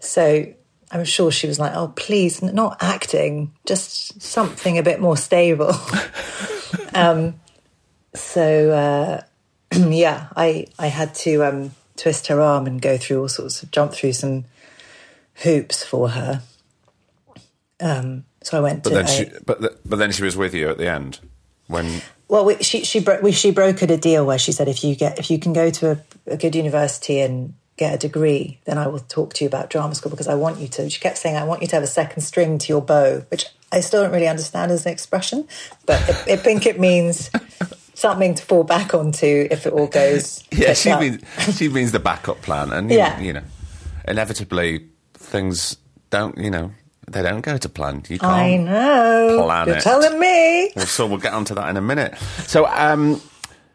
So 0.00 0.46
I'm 0.90 1.04
sure 1.04 1.30
she 1.32 1.46
was 1.46 1.58
like, 1.58 1.72
"Oh, 1.74 1.88
please, 1.96 2.42
not 2.42 2.76
acting, 2.80 3.52
just 3.66 4.20
something 4.22 4.78
a 4.78 4.82
bit 4.82 5.00
more 5.00 5.16
stable." 5.16 5.72
um, 6.94 7.34
so 8.14 8.70
uh, 8.70 9.22
yeah, 9.88 10.28
I 10.36 10.66
I 10.78 10.86
had 10.88 11.14
to 11.16 11.44
um, 11.44 11.70
twist 11.96 12.28
her 12.28 12.40
arm 12.40 12.66
and 12.66 12.80
go 12.80 12.96
through 12.96 13.20
all 13.22 13.28
sorts 13.28 13.62
of 13.62 13.70
jump 13.70 13.92
through 13.92 14.12
some 14.12 14.44
hoops 15.42 15.84
for 15.84 16.10
her. 16.10 16.42
Um, 17.80 18.24
so 18.42 18.56
I 18.58 18.60
went 18.60 18.82
But 18.84 18.90
to 18.90 18.94
then 18.96 19.04
I- 19.06 19.08
she, 19.08 19.30
but 19.44 19.60
th- 19.60 19.72
but 19.84 19.96
then 19.96 20.12
she 20.12 20.22
was 20.22 20.36
with 20.36 20.54
you 20.54 20.68
at 20.70 20.78
the 20.78 20.88
end 20.88 21.20
when. 21.66 22.02
Well, 22.28 22.44
we, 22.44 22.56
she 22.56 22.82
she 22.84 22.98
bro- 23.00 23.20
we, 23.20 23.30
she 23.30 23.52
brokered 23.52 23.90
a 23.90 23.96
deal 23.96 24.26
where 24.26 24.38
she 24.38 24.50
said 24.50 24.66
if 24.66 24.82
you 24.82 24.96
get 24.96 25.18
if 25.18 25.30
you 25.30 25.38
can 25.38 25.52
go 25.52 25.70
to 25.70 25.92
a, 25.92 25.98
a 26.32 26.36
good 26.36 26.56
university 26.56 27.20
and 27.20 27.54
get 27.76 27.94
a 27.94 27.98
degree, 27.98 28.58
then 28.64 28.78
I 28.78 28.86
will 28.86 29.00
talk 29.00 29.34
to 29.34 29.44
you 29.44 29.48
about 29.48 29.68
drama 29.70 29.94
school 29.94 30.10
because 30.10 30.28
I 30.28 30.34
want 30.34 30.58
you 30.60 30.68
to. 30.68 30.88
She 30.90 30.98
kept 31.00 31.18
saying 31.18 31.36
I 31.36 31.44
want 31.44 31.60
you 31.62 31.68
to 31.68 31.76
have 31.76 31.82
a 31.82 31.86
second 31.88 32.22
string 32.22 32.58
to 32.58 32.68
your 32.68 32.80
bow, 32.82 33.20
which 33.30 33.46
I 33.72 33.80
still 33.80 34.02
don't 34.02 34.12
really 34.12 34.28
understand 34.28 34.72
as 34.72 34.86
an 34.86 34.92
expression, 34.92 35.46
but 35.84 36.00
I, 36.02 36.32
I 36.32 36.36
think 36.36 36.64
it 36.66 36.80
means 36.80 37.30
something 37.94 38.34
to 38.34 38.42
fall 38.44 38.64
back 38.64 38.94
onto 38.94 39.46
if 39.50 39.66
it 39.66 39.72
all 39.72 39.88
goes. 39.88 40.42
Yeah, 40.52 40.72
she 40.74 40.90
up. 40.90 41.00
means 41.00 41.22
she 41.56 41.68
means 41.68 41.92
the 41.92 41.98
backup 42.00 42.40
plan, 42.42 42.72
and 42.72 42.90
you, 42.90 42.96
Yeah. 42.98 43.20
you 43.20 43.32
know, 43.34 43.42
inevitably 44.08 44.86
things 45.14 45.76
don't. 46.10 46.36
You 46.38 46.50
know, 46.50 46.72
they 47.10 47.22
don't 47.22 47.40
go 47.42 47.56
to 47.58 47.68
plan. 47.68 48.04
You 48.08 48.18
can't. 48.18 48.32
I 48.32 48.56
know. 48.56 49.42
plan 49.44 49.66
You're 49.68 49.76
it. 49.76 49.82
telling 49.82 50.18
me. 50.18 50.72
Well, 50.76 50.86
so 50.86 51.06
we'll 51.06 51.18
get 51.18 51.32
onto 51.34 51.54
that 51.54 51.68
in 51.68 51.76
a 51.76 51.82
minute. 51.82 52.16
So, 52.46 52.66
um, 52.66 53.20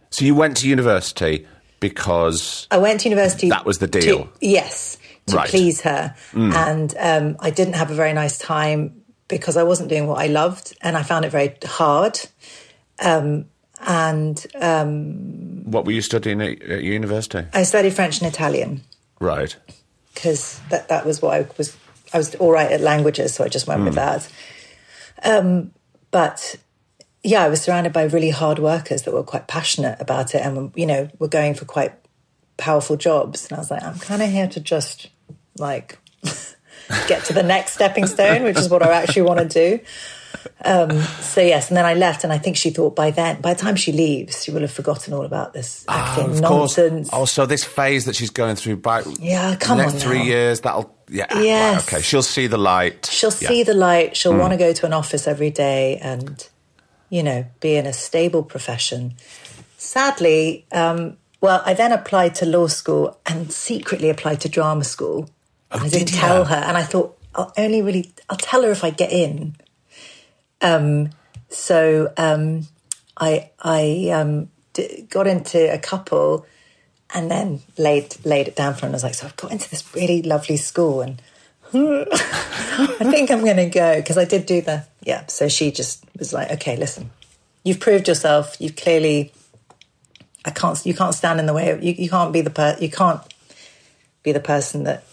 so 0.09 0.25
you 0.25 0.35
went 0.35 0.57
to 0.57 0.67
university 0.67 1.45
because 1.81 2.67
I 2.71 2.77
went 2.77 3.01
to 3.01 3.09
university. 3.09 3.49
That 3.49 3.65
was 3.65 3.79
the 3.79 3.87
to- 3.89 3.99
deal? 3.99 4.29
yes, 4.39 4.97
to 5.27 5.35
Right. 5.35 5.47
Mm. 5.47 5.51
please 5.51 5.81
her. 5.81 6.15
And 6.33 6.95
um, 6.97 7.35
I 7.41 7.49
didn't 7.49 7.73
have 7.73 7.91
a 7.91 7.93
very 7.95 8.13
nice 8.13 8.37
time 8.37 9.01
because 9.27 9.57
I 9.57 9.63
wasn't 9.63 9.89
doing 9.89 10.07
what 10.07 10.19
I 10.19 10.27
loved 10.27 10.77
and 10.81 10.95
I 10.95 11.03
found 11.03 11.25
it 11.25 11.29
very 11.29 11.57
hard. 11.65 12.19
Um, 12.99 13.45
and 13.85 14.45
um, 14.55 15.63
what 15.71 15.85
were 15.85 15.91
you 15.91 16.01
studying 16.01 16.39
at, 16.41 16.61
at 16.61 16.83
university? 16.83 17.45
I 17.53 17.63
studied 17.63 17.93
French 17.93 18.21
and 18.21 18.31
Italian 18.31 18.81
Right. 19.19 19.55
because 20.13 20.59
that, 20.69 20.87
that 20.89 21.05
was 21.05 21.21
what 21.21 21.33
I 21.33 21.47
was. 21.57 21.75
I 22.13 22.17
was 22.17 22.35
all 22.35 22.51
right 22.51 22.69
at 22.69 22.81
languages, 22.81 23.33
so 23.33 23.45
I 23.45 23.47
just 23.47 23.67
went 23.67 23.85
with 23.85 23.95
that. 23.95 24.27
Um, 25.23 25.71
but 26.11 26.57
yeah, 27.23 27.43
I 27.43 27.49
was 27.49 27.61
surrounded 27.61 27.93
by 27.93 28.03
really 28.03 28.29
hard 28.31 28.59
workers 28.59 29.03
that 29.03 29.13
were 29.13 29.23
quite 29.23 29.47
passionate 29.47 29.99
about 30.01 30.33
it 30.35 30.41
and, 30.41 30.71
you 30.75 30.85
know, 30.85 31.09
were 31.19 31.27
going 31.27 31.53
for 31.53 31.65
quite 31.65 31.93
powerful 32.57 32.95
jobs. 32.97 33.45
And 33.47 33.57
I 33.57 33.59
was 33.61 33.69
like, 33.71 33.83
I'm 33.83 33.99
kind 33.99 34.21
of 34.21 34.29
here 34.29 34.47
to 34.47 34.59
just 34.59 35.07
like 35.57 35.97
get 37.07 37.25
to 37.25 37.33
the 37.33 37.43
next 37.43 37.73
stepping 37.73 38.07
stone, 38.07 38.43
which 38.43 38.57
is 38.57 38.69
what 38.69 38.81
I 38.83 38.91
actually 38.93 39.23
want 39.23 39.39
to 39.39 39.47
do. 39.47 39.83
Um, 40.63 40.99
so 41.21 41.41
yes, 41.41 41.67
and 41.69 41.77
then 41.77 41.85
I 41.85 41.93
left, 41.93 42.23
and 42.23 42.31
I 42.33 42.37
think 42.39 42.55
she 42.57 42.69
thought 42.71 42.95
by 42.95 43.11
then, 43.11 43.41
by 43.41 43.53
the 43.53 43.59
time 43.59 43.75
she 43.75 43.91
leaves, 43.91 44.43
she 44.43 44.49
will 44.51 44.61
have 44.61 44.71
forgotten 44.71 45.13
all 45.13 45.25
about 45.25 45.53
this 45.53 45.85
acting 45.87 46.31
of 46.31 46.41
course. 46.43 46.77
nonsense. 46.77 47.09
Oh, 47.13 47.25
so 47.25 47.45
this 47.45 47.63
phase 47.63 48.05
that 48.05 48.15
she's 48.15 48.29
going 48.31 48.55
through 48.55 48.77
by 48.77 49.03
Yeah, 49.19 49.55
come 49.59 49.77
next 49.77 49.95
on 49.95 49.99
three 49.99 50.19
now. 50.19 50.23
years, 50.23 50.61
that'll 50.61 50.95
yeah. 51.09 51.31
right, 51.33 51.43
Yes. 51.45 51.87
okay, 51.87 52.01
she'll 52.01 52.23
see 52.23 52.47
the 52.47 52.57
light. 52.57 53.07
She'll 53.11 53.33
Yeah. 53.39 53.49
see 53.49 53.63
the 53.63 53.73
light. 53.75 54.15
She'll 54.17 54.35
want 54.35 54.53
to 54.53 54.57
go 54.57 54.71
to 54.73 54.85
an 54.85 54.93
office 54.93 55.27
every 55.27 55.51
day 55.51 55.97
and, 55.97 56.47
you 57.11 57.21
know, 57.21 57.45
be 57.59 57.75
in 57.75 57.85
a 57.85 57.93
stable 57.93 58.41
profession. 58.41 59.13
Sadly, 59.77 60.65
um, 60.71 61.17
well, 61.41 61.61
I 61.65 61.73
then 61.73 61.91
applied 61.91 62.35
to 62.35 62.45
law 62.45 62.67
school 62.67 63.19
and 63.25 63.51
secretly 63.51 64.09
applied 64.09 64.39
to 64.41 64.49
drama 64.49 64.85
school. 64.85 65.29
And 65.71 65.83
I 65.83 65.89
didn't 65.89 66.03
Oh, 66.03 66.05
did 66.05 66.07
tell 66.07 66.45
her, 66.45 66.55
and 66.55 66.77
I 66.77 66.83
thought 66.83 67.17
I'll 67.35 67.53
only 67.57 67.81
really 67.81 68.11
I'll 68.29 68.37
tell 68.37 68.63
her 68.63 68.71
if 68.71 68.83
I 68.83 68.89
get 68.91 69.11
in. 69.11 69.55
Um, 70.61 71.09
so 71.49 72.13
um, 72.17 72.67
I 73.17 73.49
I 73.61 74.09
um, 74.13 74.49
d- 74.73 75.05
got 75.09 75.27
into 75.27 75.71
a 75.73 75.79
couple, 75.79 76.45
and 77.13 77.29
then 77.29 77.61
laid 77.77 78.15
laid 78.25 78.47
it 78.47 78.55
down 78.55 78.73
for 78.73 78.81
her. 78.81 78.87
And 78.87 78.95
I 78.95 78.97
was 78.97 79.03
like, 79.03 79.15
so 79.15 79.25
I've 79.27 79.35
got 79.35 79.51
into 79.51 79.69
this 79.69 79.93
really 79.93 80.21
lovely 80.21 80.57
school, 80.57 81.01
and 81.01 81.21
I 81.73 83.07
think 83.11 83.31
I'm 83.31 83.43
going 83.43 83.57
to 83.57 83.69
go 83.69 83.97
because 83.97 84.17
I 84.17 84.25
did 84.25 84.45
do 84.45 84.61
the 84.61 84.85
yeah. 85.03 85.25
So 85.27 85.47
she 85.47 85.71
just 85.71 86.03
was 86.17 86.33
like, 86.33 86.51
okay, 86.51 86.75
listen, 86.77 87.09
you've 87.63 87.79
proved 87.79 88.07
yourself. 88.07 88.55
You've 88.59 88.75
clearly, 88.75 89.31
I 90.45 90.51
can't, 90.51 90.83
you 90.85 90.93
can't 90.93 91.13
stand 91.15 91.39
in 91.39 91.45
the 91.45 91.53
way. 91.53 91.69
Of, 91.71 91.83
you 91.83 91.93
you 91.93 92.09
can't 92.09 92.31
be 92.33 92.41
the 92.41 92.49
per, 92.49 92.77
you 92.79 92.89
can't 92.89 93.21
be 94.23 94.31
the 94.31 94.39
person 94.39 94.83
that 94.83 95.03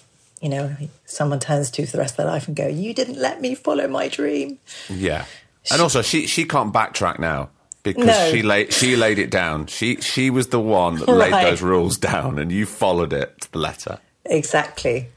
you 0.40 0.48
know 0.48 0.76
someone 1.06 1.40
turns 1.40 1.70
to 1.72 1.86
for 1.86 1.92
the 1.92 1.98
rest 1.98 2.12
of 2.12 2.16
their 2.18 2.26
life 2.26 2.46
and 2.46 2.56
go, 2.56 2.66
you 2.66 2.94
didn't 2.94 3.18
let 3.18 3.40
me 3.40 3.54
follow 3.54 3.88
my 3.88 4.08
dream. 4.08 4.58
Yeah, 4.88 5.24
and 5.70 5.80
also 5.82 6.02
she 6.02 6.26
she 6.26 6.44
can't 6.44 6.72
backtrack 6.72 7.18
now 7.18 7.50
because 7.82 8.06
No. 8.06 8.30
she 8.30 8.42
laid 8.42 8.72
she 8.72 8.96
laid 8.96 9.18
it 9.18 9.30
down. 9.30 9.66
She 9.66 9.96
she 10.00 10.30
was 10.30 10.48
the 10.48 10.60
one 10.60 10.96
that 10.96 11.08
laid 11.08 11.32
those 11.32 11.62
rules 11.62 11.96
down, 11.98 12.38
and 12.38 12.52
you 12.52 12.66
followed 12.66 13.12
it 13.12 13.40
to 13.42 13.52
the 13.52 13.58
letter. 13.58 13.98
Exactly. 14.26 15.08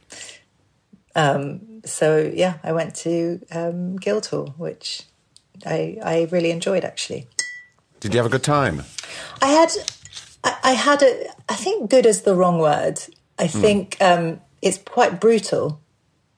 Um, 1.16 1.60
so 1.86 2.32
yeah, 2.34 2.56
I 2.64 2.72
went 2.72 2.96
to 2.98 3.42
um, 3.52 3.98
Guildhall, 3.98 4.54
which 4.58 5.04
I 5.66 5.98
I 6.04 6.28
really 6.32 6.52
enjoyed 6.52 6.84
actually. 6.84 7.28
Did 8.02 8.14
you 8.14 8.18
have 8.18 8.26
a 8.26 8.30
good 8.30 8.44
time? 8.44 8.84
I 9.44 9.48
had, 9.48 9.70
I, 10.44 10.58
I 10.64 10.72
had 10.72 11.04
a. 11.04 11.28
I 11.48 11.56
think 11.56 11.90
good 11.90 12.06
is 12.06 12.24
the 12.24 12.36
wrong 12.36 12.58
word. 12.58 13.00
I 13.38 13.48
think 13.48 13.98
um, 14.02 14.42
it's 14.62 14.78
quite 14.80 15.20
brutal. 15.22 15.80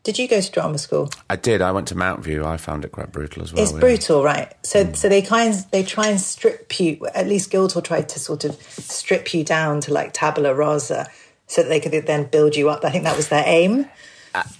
Did 0.03 0.19
you 0.19 0.27
go 0.27 0.41
to 0.41 0.51
drama 0.51 0.77
school? 0.77 1.09
I 1.29 1.37
did. 1.37 1.61
I 1.61 1.71
went 1.71 1.87
to 1.87 1.95
Mountview. 1.95 2.45
I 2.45 2.57
found 2.57 2.83
it 2.83 2.91
quite 2.91 3.13
brutal 3.13 3.41
as 3.41 3.53
well. 3.53 3.63
It's 3.63 3.71
yeah. 3.71 3.79
brutal, 3.79 4.21
right? 4.21 4.53
So, 4.65 4.91
so 4.91 5.07
they 5.07 5.21
kind 5.21 5.53
they 5.71 5.83
try 5.83 6.07
and 6.07 6.19
strip 6.19 6.77
you. 6.79 7.07
At 7.15 7.27
least 7.27 7.49
Guildhall 7.49 7.81
tried 7.81 8.09
to 8.09 8.19
sort 8.19 8.43
of 8.43 8.61
strip 8.61 9.33
you 9.33 9.45
down 9.45 9.79
to 9.81 9.93
like 9.93 10.11
tabula 10.11 10.53
rasa, 10.53 11.07
so 11.47 11.63
that 11.63 11.69
they 11.69 11.79
could 11.79 12.05
then 12.05 12.25
build 12.25 12.57
you 12.57 12.69
up. 12.69 12.83
I 12.83 12.89
think 12.89 13.05
that 13.05 13.15
was 13.15 13.29
their 13.29 13.43
aim. 13.45 13.89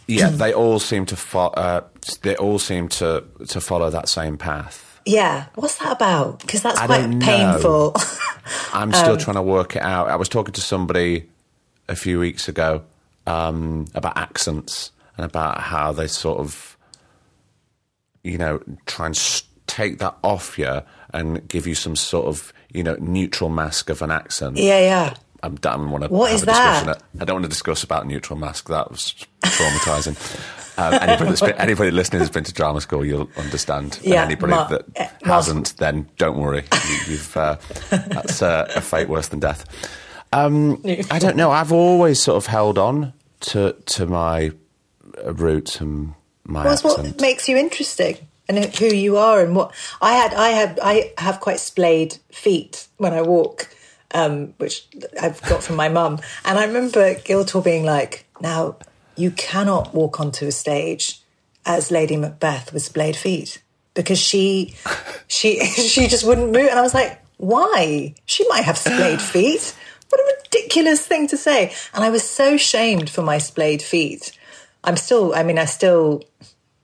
Yeah, 0.08 0.30
they 0.30 0.54
all 0.54 0.80
seem 0.80 1.06
to 1.08 1.16
fo- 1.16 1.48
uh, 1.48 1.82
they 2.22 2.36
all 2.36 2.60
seem 2.60 2.88
to 2.90 3.24
to 3.48 3.60
follow 3.62 3.90
that 3.90 4.08
same 4.10 4.38
path. 4.38 5.02
Yeah, 5.06 5.46
what's 5.56 5.78
that 5.80 5.92
about? 5.94 6.40
Because 6.40 6.62
that's 6.62 6.80
I 6.80 6.86
quite 6.86 7.20
painful. 7.20 7.96
I'm 8.74 8.90
Um, 8.90 8.94
still 8.94 9.18
trying 9.18 9.36
to 9.36 9.42
work 9.42 9.76
it 9.76 9.82
out. 9.82 10.10
I 10.10 10.16
was 10.16 10.30
talking 10.30 10.54
to 10.54 10.62
somebody 10.62 11.30
a 11.90 11.96
few 11.96 12.20
weeks 12.20 12.48
ago 12.48 12.84
um, 13.28 13.88
about 13.96 14.18
accents 14.18 14.92
and 15.18 15.26
about 15.26 15.60
how 15.60 15.92
they 15.92 16.08
sort 16.08 16.40
of, 16.40 16.78
you 18.24 18.38
know, 18.38 18.62
try 18.86 19.08
and 19.08 19.44
take 19.68 20.00
that 20.00 20.16
off 20.24 20.58
you 20.58 20.82
and 21.14 21.46
give 21.48 21.68
you 21.68 21.76
some 21.76 21.96
sort 21.96 22.26
of, 22.28 22.54
you 22.72 22.84
know, 22.84 22.96
neutral 23.00 23.50
mask 23.50 23.90
of 23.90 24.02
an 24.02 24.12
accent. 24.12 24.58
yeah, 24.58 24.80
yeah. 24.80 25.14
I'm, 25.44 25.54
I 25.54 25.58
don't 25.58 25.92
want 25.92 26.04
to 26.06 26.10
What 26.10 26.32
have 26.32 26.36
is 26.38 26.44
a 26.44 26.46
discussion. 26.48 26.88
that? 26.88 27.04
I 27.20 27.26
don't 27.26 27.36
want 27.36 27.44
to 27.46 27.50
discuss 27.50 27.84
about 27.84 28.08
neutral 28.08 28.40
mask. 28.40 28.70
That 28.70 28.90
was 28.90 29.14
traumatizing. 29.44 30.16
um, 30.80 30.94
anybody, 31.02 31.30
that's 31.30 31.42
been, 31.42 31.52
anybody 31.58 31.92
listening 31.92 32.22
who's 32.22 32.30
been 32.30 32.44
to 32.46 32.54
drama 32.54 32.82
school, 32.82 33.06
you'll 33.06 33.30
understand. 33.38 34.00
Yeah, 34.02 34.24
and 34.24 34.32
anybody 34.32 34.54
Ma- 34.54 34.68
that 34.70 34.86
eh, 34.96 35.10
Mars- 35.26 35.46
hasn't, 35.48 35.78
then 35.78 36.10
don't 36.18 36.38
worry. 36.38 36.64
You, 36.90 36.98
you've 37.14 37.38
uh, 37.38 37.58
that's 37.90 38.42
uh, 38.42 38.72
a 38.76 38.82
fate 38.82 39.10
worse 39.10 39.28
than 39.28 39.40
death. 39.40 39.66
Um, 40.32 40.82
I 41.12 41.20
don't 41.20 41.36
know. 41.38 41.52
I've 41.52 41.72
always 41.72 42.22
sort 42.22 42.38
of 42.38 42.48
held 42.48 42.78
on 42.80 43.14
to 43.42 43.74
to 43.86 44.06
my 44.08 44.52
uh, 45.24 45.34
roots 45.34 45.80
and 45.82 46.14
my 46.46 46.66
accent. 46.68 46.98
what 46.98 47.22
makes 47.22 47.48
you 47.48 47.56
interesting 47.58 48.18
and 48.50 48.58
who 48.76 48.88
you 48.88 49.18
are 49.18 49.42
and 49.42 49.56
what 49.56 49.74
I 50.02 50.14
had. 50.14 50.34
I 50.34 50.50
have. 50.50 50.80
I 50.82 51.14
have 51.20 51.40
quite 51.40 51.60
splayed 51.60 52.18
feet 52.32 52.88
when 52.98 53.14
I 53.14 53.22
walk, 53.22 53.70
um, 54.14 54.54
which 54.58 54.88
I've 55.22 55.42
got 55.44 55.64
from 55.64 55.76
my 55.76 55.90
mum. 55.90 56.20
And 56.46 56.58
I 56.58 56.66
remember 56.66 57.16
Guildhall 57.16 57.62
being 57.62 57.84
like, 57.84 58.26
"Now 58.40 58.78
you 59.16 59.32
cannot 59.32 59.94
walk 59.94 60.20
onto 60.20 60.48
a 60.48 60.52
stage 60.52 61.22
as 61.66 61.92
Lady 61.92 62.18
Macbeth 62.18 62.74
with 62.74 62.84
splayed 62.84 63.16
feet 63.16 63.62
because 63.94 64.20
she, 64.20 64.76
she, 65.28 65.64
she 65.66 66.08
just 66.08 66.26
wouldn't 66.26 66.52
move." 66.52 66.70
And 66.70 66.80
I 66.80 66.82
was 66.82 66.94
like, 66.94 67.20
"Why? 67.38 68.16
She 68.26 68.48
might 68.48 68.64
have 68.64 68.78
splayed 68.78 69.22
feet." 69.34 69.76
What 70.10 70.22
a 70.22 70.36
ridiculous 70.44 71.06
thing 71.06 71.28
to 71.30 71.38
say. 71.38 71.74
And 71.92 72.04
I 72.04 72.12
was 72.12 72.22
so 72.22 72.56
shamed 72.56 73.10
for 73.10 73.24
my 73.24 73.40
splayed 73.40 73.82
feet. 73.82 74.38
I'm 74.84 74.96
still, 74.96 75.34
I 75.34 75.42
mean, 75.42 75.58
I 75.58 75.66
still, 75.66 76.24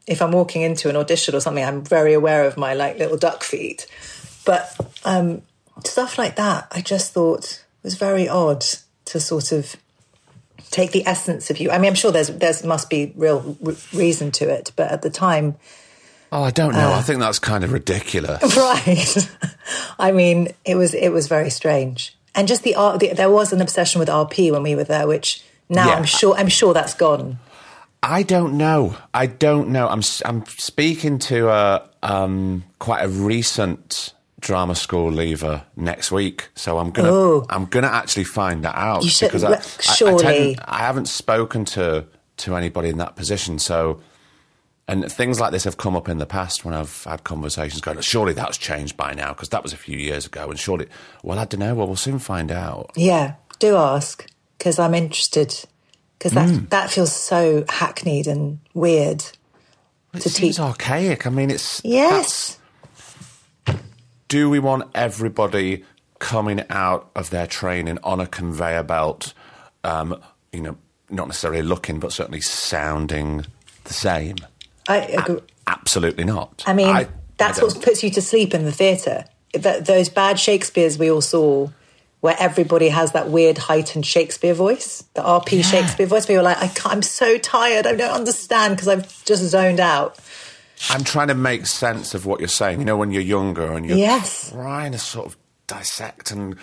if 0.08 0.20
I'm 0.20 0.32
walking 0.32 0.64
into 0.64 0.90
an 0.90 0.96
audition 0.96 1.36
or 1.36 1.40
something, 1.40 1.64
I'm 1.64 1.84
very 1.84 2.14
aware 2.14 2.46
of 2.46 2.58
my 2.58 2.74
like 2.74 2.98
little 2.98 3.18
duck 3.18 3.44
feet. 3.44 3.86
But 4.46 4.76
um, 5.06 5.44
stuff 5.88 6.18
like 6.18 6.36
that, 6.38 6.68
I 6.72 6.82
just 6.82 7.14
thought 7.14 7.64
was 7.84 7.96
very 7.96 8.28
odd 8.28 8.64
to 9.06 9.20
sort 9.20 9.52
of 9.52 9.76
take 10.72 10.92
the 10.92 11.06
essence 11.08 11.50
of 11.50 11.60
you. 11.60 11.72
I 11.72 11.78
mean, 11.78 11.90
I'm 11.90 11.96
sure 11.96 12.12
there's 12.12 12.30
there's 12.30 12.64
must 12.64 12.90
be 12.90 13.14
real 13.16 13.58
re- 13.62 13.76
reason 13.94 14.32
to 14.32 14.50
it, 14.50 14.72
but 14.76 14.92
at 14.92 15.02
the 15.02 15.10
time, 15.10 15.56
Oh, 16.32 16.44
I 16.44 16.52
don't 16.52 16.74
know. 16.74 16.92
I 16.94 17.02
think 17.02 17.20
that's 17.22 17.40
kind 17.40 17.64
of 17.64 17.72
ridiculous. 17.72 18.56
right? 18.58 19.30
I 20.00 20.12
mean, 20.12 20.50
it 20.64 20.76
was 20.76 20.94
it 20.94 21.10
was 21.10 21.28
very 21.28 21.50
strange, 21.50 22.16
and 22.36 22.48
just 22.48 22.64
the 22.64 22.76
art. 22.76 23.00
The, 23.00 23.14
there 23.14 23.32
was 23.32 23.52
an 23.52 23.62
obsession 23.62 24.00
with 24.00 24.10
RP 24.10 24.52
when 24.52 24.62
we 24.64 24.76
were 24.76 24.84
there, 24.84 25.08
which 25.08 25.44
now 25.70 25.88
Yeah. 25.88 25.96
I'm 25.96 26.04
sure 26.04 26.36
I'm 26.36 26.50
sure 26.50 26.74
that's 26.74 26.94
gone. 26.94 27.40
I 28.04 28.24
don't 28.24 28.58
know. 28.58 28.96
I 29.14 29.26
don't 29.26 29.70
know. 29.70 29.88
I'm 29.88 30.02
I'm 30.24 30.46
speaking 30.46 31.18
to 31.20 31.50
a 31.50 31.90
um, 32.04 32.64
quite 32.78 33.02
a 33.04 33.10
recent 33.10 34.14
drama 34.40 34.76
school 34.76 35.12
leaver 35.12 35.64
next 35.76 36.12
week, 36.12 36.50
so 36.56 36.78
I'm 36.80 36.92
gonna 36.92 37.12
Oh. 37.12 37.46
I'm 37.50 37.66
gonna 37.66 37.88
actually 37.88 38.24
find 38.26 38.64
that 38.64 38.76
out 38.76 39.04
should- 39.04 39.28
because 39.28 39.44
I, 39.44 39.50
well, 39.50 40.26
I- 40.26 40.30
I, 40.30 40.34
tend- 40.38 40.62
I 40.66 40.78
haven't 40.80 41.08
spoken 41.08 41.66
to 41.66 42.06
to 42.38 42.56
anybody 42.56 42.90
in 42.90 42.98
that 42.98 43.16
position, 43.16 43.60
so. 43.60 44.02
And 44.88 45.12
things 45.12 45.40
like 45.40 45.52
this 45.52 45.66
have 45.66 45.78
come 45.78 45.96
up 45.96 46.10
in 46.10 46.18
the 46.18 46.26
past 46.26 46.66
when 46.66 46.74
I've 46.74 47.04
had 47.04 47.24
conversations 47.24 47.80
going, 47.80 48.02
surely 48.02 48.34
that's 48.34 48.58
changed 48.58 48.98
by 48.98 49.14
now 49.14 49.34
because 49.34 49.50
that 49.50 49.62
was 49.62 49.72
a 49.72 49.78
few 49.78 49.96
years 50.00 50.26
ago. 50.26 50.50
And 50.50 50.58
surely, 50.58 50.88
well, 51.22 51.38
I 51.38 51.46
don't 51.46 51.60
know. 51.60 51.76
Well, 51.76 51.86
we'll 51.86 51.96
soon 51.96 52.18
find 52.18 52.52
out. 52.52 52.90
Yeah, 52.96 53.34
do 53.60 53.76
ask 53.76 54.26
because 54.58 54.80
I'm 54.80 54.96
interested 54.96 55.54
because 56.18 56.32
that 56.32 56.50
Hmm. 56.50 56.66
that 56.70 56.90
feels 56.90 57.14
so 57.16 57.66
hackneyed 57.70 58.26
and 58.26 58.58
weird. 58.74 59.24
It 60.16 60.22
To 60.22 60.30
seems 60.30 60.56
teach- 60.56 60.60
archaic. 60.60 61.28
I 61.28 61.30
mean, 61.30 61.52
it's 61.52 61.82
Yes, 61.84 62.58
do 64.30 64.50
we 64.50 64.60
want 64.60 64.90
everybody 64.96 65.84
coming 66.20 66.64
out 66.70 67.10
of 67.16 67.32
their 67.32 67.48
training 67.48 67.98
on 68.04 68.22
a 68.22 68.28
conveyor 68.28 68.84
belt, 68.84 69.34
um, 69.84 70.22
you 70.54 70.62
know, 70.62 70.78
not 71.10 71.28
necessarily 71.28 71.62
looking, 71.62 72.00
but 72.00 72.14
certainly 72.14 72.40
sounding 72.40 73.46
the 73.84 73.94
same? 73.94 74.36
I 74.88 74.98
agree. 74.98 75.40
Absolutely 75.68 76.24
not. 76.24 76.64
I 76.66 76.74
mean, 76.74 76.88
I 76.88 77.08
that's 77.38 77.60
don't. 77.60 77.74
what 77.74 77.84
puts 77.84 78.04
you 78.04 78.10
to 78.12 78.22
sleep 78.22 78.54
in 78.54 78.64
the 78.64 78.72
theatre. 78.72 79.26
That 79.54 79.86
those 79.86 80.10
bad 80.10 80.40
Shakespeare's 80.40 80.98
we 80.98 81.10
all 81.10 81.22
saw, 81.22 81.70
where 82.22 82.36
everybody 82.40 82.90
has 82.90 83.14
that 83.14 83.30
weird 83.30 83.58
heightened 83.58 84.06
Shakespeare 84.06 84.54
voice, 84.54 85.04
the 85.16 85.22
RP 85.22 85.64
Shakespeare 85.64 86.06
voice. 86.06 86.28
Where 86.28 86.36
you're 86.36 86.44
like, 86.44 86.58
I 86.58 86.72
I'm 86.86 87.02
so 87.02 87.38
tired, 87.38 87.88
I 87.88 87.96
don't 87.96 88.14
understand 88.14 88.76
because 88.76 88.88
I've 88.88 89.26
just 89.26 89.44
zoned 89.44 89.80
out. 89.80 90.20
I'm 90.90 91.04
trying 91.04 91.28
to 91.28 91.36
make 91.36 91.66
sense 91.66 92.14
of 92.14 92.26
what 92.26 92.40
you're 92.40 92.48
saying. 92.48 92.80
You 92.80 92.86
know, 92.86 92.98
when 92.98 93.12
you're 93.12 93.22
younger 93.22 93.72
and 93.74 93.86
you're 93.86 93.98
Yes. 93.98 94.50
trying 94.52 94.94
to 94.94 94.98
sort 95.00 95.28
of 95.28 95.38
dissect 95.68 96.32
and 96.32 96.56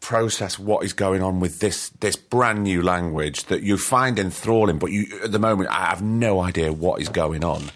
process 0.00 0.58
what 0.58 0.84
is 0.84 0.92
going 0.92 1.22
on 1.22 1.40
with 1.40 1.60
this 1.60 1.88
this 2.00 2.14
brand 2.14 2.62
new 2.62 2.82
language 2.82 3.44
that 3.44 3.62
you 3.62 3.76
find 3.78 4.18
enthralling, 4.18 4.78
but 4.78 4.90
you 4.92 5.06
at 5.24 5.32
the 5.32 5.38
moment 5.38 5.70
I 5.70 5.86
have 5.86 6.02
no 6.02 6.40
idea 6.40 6.72
what 6.72 7.00
is 7.00 7.08
going 7.08 7.42
on. 7.44 7.70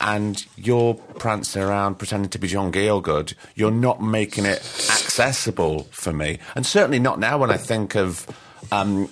And 0.00 0.44
you're 0.56 0.94
prancing 0.94 1.62
around 1.62 1.96
pretending 1.96 2.30
to 2.30 2.38
be 2.38 2.46
John 2.48 2.70
Gielgud. 2.70 3.34
You're 3.56 3.70
not 3.72 4.00
making 4.02 4.44
it 4.44 4.58
accessible 4.58 5.84
for 5.90 6.12
me. 6.12 6.38
And 6.54 6.64
certainly 6.66 7.00
not 7.00 7.18
now 7.18 7.38
when 7.38 7.50
I 7.50 7.56
think 7.56 7.96
of 7.96 8.26
um, 8.70 9.08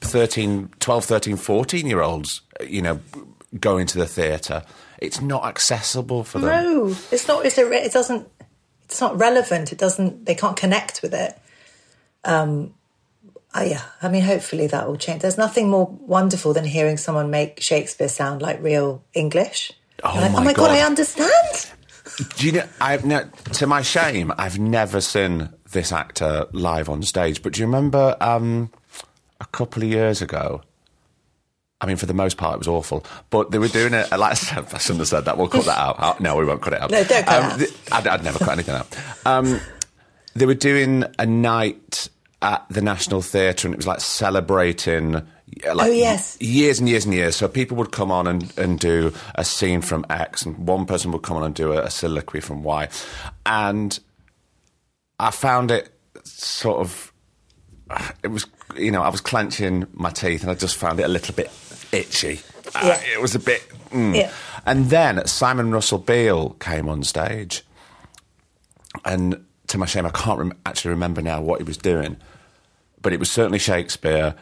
13, 0.00 0.70
12, 0.80 1.04
13, 1.04 1.36
14 1.36 1.86
year 1.86 2.00
olds, 2.00 2.40
you 2.66 2.82
know, 2.82 2.98
going 3.60 3.86
to 3.86 3.98
the 3.98 4.06
theatre. 4.06 4.64
It's 5.04 5.20
not 5.20 5.44
accessible 5.44 6.24
for 6.24 6.38
them. 6.38 6.50
No, 6.50 6.96
it's 7.10 7.28
not. 7.28 7.44
It's 7.46 7.58
a, 7.58 7.70
it 7.72 7.92
doesn't. 7.92 8.28
It's 8.84 9.00
not 9.00 9.18
relevant. 9.18 9.72
It 9.72 9.78
doesn't. 9.78 10.26
They 10.26 10.34
can't 10.34 10.56
connect 10.56 11.02
with 11.02 11.14
it. 11.14 11.38
Um, 12.24 12.74
oh 13.54 13.62
yeah. 13.62 13.82
I 14.02 14.08
mean, 14.08 14.22
hopefully 14.22 14.66
that 14.68 14.86
will 14.86 14.96
change. 14.96 15.22
There's 15.22 15.38
nothing 15.38 15.68
more 15.68 15.86
wonderful 15.86 16.52
than 16.52 16.64
hearing 16.64 16.96
someone 16.96 17.30
make 17.30 17.60
Shakespeare 17.60 18.08
sound 18.08 18.42
like 18.42 18.62
real 18.62 19.02
English. 19.14 19.72
Oh 20.02 20.14
like, 20.14 20.32
my 20.32 20.38
oh 20.38 20.44
my 20.44 20.52
god, 20.52 20.68
God. 20.68 20.70
I 20.70 20.80
understand. 20.80 21.70
Do 22.36 22.46
you 22.46 22.52
know? 22.52 22.64
I've 22.80 23.02
to 23.52 23.66
my 23.66 23.82
shame, 23.82 24.32
I've 24.38 24.58
never 24.58 25.00
seen 25.00 25.50
this 25.70 25.92
actor 25.92 26.46
live 26.52 26.88
on 26.88 27.02
stage. 27.02 27.42
But 27.42 27.54
do 27.54 27.60
you 27.60 27.66
remember 27.66 28.16
um, 28.20 28.70
a 29.40 29.46
couple 29.46 29.82
of 29.82 29.88
years 29.88 30.22
ago? 30.22 30.62
I 31.84 31.86
mean, 31.86 31.96
for 31.98 32.06
the 32.06 32.14
most 32.14 32.38
part, 32.38 32.54
it 32.54 32.58
was 32.58 32.68
awful. 32.68 33.04
But 33.28 33.50
they 33.50 33.58
were 33.58 33.68
doing 33.68 33.92
it. 33.92 34.10
Like 34.10 34.30
I 34.32 34.34
said, 34.34 34.64
I 34.72 34.78
shouldn't 34.78 35.00
have 35.00 35.08
said 35.08 35.26
that. 35.26 35.36
We'll 35.36 35.48
cut 35.48 35.66
that 35.66 35.78
out. 35.78 36.18
No, 36.18 36.34
we 36.36 36.46
won't 36.46 36.62
cut 36.62 36.72
it 36.72 36.80
out. 36.80 36.90
No, 36.90 37.04
don't 37.04 37.26
cut 37.26 37.52
um, 37.52 37.58
th- 37.58 37.70
I'd, 37.92 38.06
I'd 38.06 38.24
never 38.24 38.38
cut 38.38 38.50
anything 38.52 38.74
out. 38.74 38.96
Um, 39.26 39.60
they 40.34 40.46
were 40.46 40.54
doing 40.54 41.04
a 41.18 41.26
night 41.26 42.08
at 42.40 42.64
the 42.70 42.80
National 42.80 43.20
Theatre, 43.20 43.68
and 43.68 43.74
it 43.74 43.76
was 43.76 43.86
like 43.86 44.00
celebrating. 44.00 45.12
Like 45.12 45.88
Oh, 45.88 45.92
yes. 45.92 46.40
years 46.40 46.80
and 46.80 46.88
years 46.88 47.04
and 47.04 47.12
years. 47.14 47.36
So 47.36 47.46
people 47.48 47.76
would 47.76 47.92
come 47.92 48.10
on 48.10 48.26
and, 48.26 48.52
and 48.58 48.80
do 48.80 49.12
a 49.34 49.44
scene 49.44 49.82
from 49.82 50.06
X, 50.08 50.46
and 50.46 50.66
one 50.66 50.86
person 50.86 51.12
would 51.12 51.22
come 51.22 51.36
on 51.36 51.44
and 51.44 51.54
do 51.54 51.72
a, 51.74 51.82
a 51.82 51.90
soliloquy 51.90 52.40
from 52.40 52.62
Y. 52.64 52.88
And 53.44 53.98
I 55.20 55.30
found 55.30 55.70
it 55.70 55.90
sort 56.24 56.80
of, 56.80 57.12
it 58.24 58.28
was, 58.28 58.46
you 58.76 58.90
know, 58.90 59.02
I 59.02 59.10
was 59.10 59.20
clenching 59.20 59.86
my 59.92 60.10
teeth 60.10 60.42
and 60.42 60.50
I 60.50 60.54
just 60.54 60.76
found 60.76 60.98
it 60.98 61.04
a 61.04 61.08
little 61.08 61.34
bit 61.34 61.50
itchy. 61.92 62.40
Uh, 62.74 62.96
it 63.12 63.20
was 63.20 63.34
a 63.34 63.38
bit. 63.38 63.62
mm. 63.90 64.14
Yeah. 64.16 64.30
And 64.66 64.86
then 64.90 65.26
Simon 65.26 65.70
Russell 65.70 65.98
Beale 65.98 66.50
came 66.60 66.88
on 66.88 67.02
stage, 67.02 67.62
and 69.04 69.44
to 69.68 69.78
my 69.78 69.86
shame, 69.86 70.06
I 70.06 70.10
can't 70.10 70.38
rem- 70.38 70.52
actually 70.66 70.90
remember 70.90 71.20
now 71.22 71.40
what 71.40 71.60
he 71.60 71.64
was 71.64 71.76
doing, 71.76 72.16
but 73.02 73.12
it 73.12 73.18
was 73.20 73.30
certainly 73.30 73.58
Shakespeare, 73.58 74.34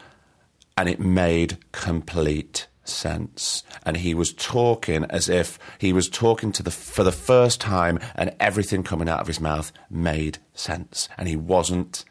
and 0.77 0.87
it 0.89 0.99
made 0.99 1.57
complete 1.71 2.67
sense. 2.85 3.63
And 3.85 3.97
he 3.97 4.13
was 4.13 4.33
talking 4.33 5.05
as 5.09 5.29
if 5.29 5.57
he 5.77 5.93
was 5.93 6.09
talking 6.09 6.51
to 6.53 6.63
the 6.63 6.71
for 6.71 7.03
the 7.03 7.11
first 7.11 7.59
time, 7.61 7.99
and 8.15 8.33
everything 8.39 8.83
coming 8.83 9.09
out 9.09 9.19
of 9.19 9.27
his 9.27 9.39
mouth 9.41 9.71
made 9.89 10.37
sense, 10.53 11.09
and 11.17 11.27
he 11.27 11.35
wasn't 11.35 12.05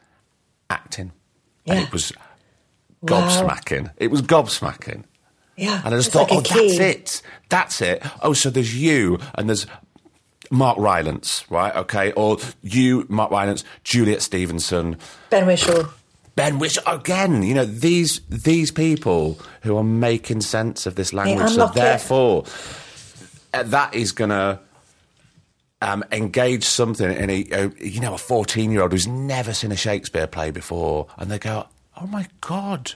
acting, 0.70 1.12
and 1.66 1.78
Yeah. 1.78 1.84
it 1.86 1.92
was 1.92 2.12
Wow. 3.02 3.26
gobsmacking. 3.26 3.90
It 3.96 4.10
was 4.10 4.22
gobsmacking. 4.22 5.04
Yeah, 5.56 5.82
And 5.84 5.94
I 5.94 5.98
just 5.98 6.12
thought, 6.12 6.30
like 6.30 6.46
oh, 6.50 6.58
that's 6.58 6.78
it. 6.78 7.22
That's 7.48 7.80
it. 7.82 8.02
Oh, 8.22 8.32
so 8.32 8.48
there's 8.48 8.74
you 8.74 9.18
and 9.34 9.48
there's 9.48 9.66
Mark 10.50 10.78
Rylance, 10.78 11.44
right? 11.50 11.74
Okay. 11.76 12.12
Or 12.12 12.38
you, 12.62 13.06
Mark 13.08 13.30
Rylance, 13.30 13.64
Juliet 13.84 14.22
Stevenson, 14.22 14.96
Ben 15.30 15.44
Whishaw. 15.44 15.90
Ben 16.34 16.58
Wish 16.58 16.78
again. 16.86 17.42
You 17.42 17.54
know, 17.54 17.64
these 17.66 18.20
these 18.28 18.70
people 18.70 19.38
who 19.62 19.76
are 19.76 19.84
making 19.84 20.40
sense 20.40 20.86
of 20.86 20.94
this 20.94 21.12
language. 21.12 21.46
So 21.48 21.52
unlock 21.54 21.76
it. 21.76 21.80
therefore, 21.80 22.44
uh, 23.52 23.62
that 23.64 23.94
is 23.94 24.12
going 24.12 24.30
to 24.30 24.58
um, 25.82 26.04
engage 26.12 26.64
something 26.64 27.10
in 27.10 27.28
a, 27.28 27.46
a 27.52 27.70
you 27.78 28.00
know 28.00 28.14
a 28.14 28.18
fourteen 28.18 28.70
year 28.70 28.82
old 28.82 28.92
who's 28.92 29.06
never 29.06 29.52
seen 29.52 29.72
a 29.72 29.76
Shakespeare 29.76 30.26
play 30.26 30.50
before, 30.50 31.06
and 31.18 31.30
they 31.30 31.38
go, 31.38 31.66
"Oh 32.00 32.06
my 32.06 32.26
god." 32.40 32.94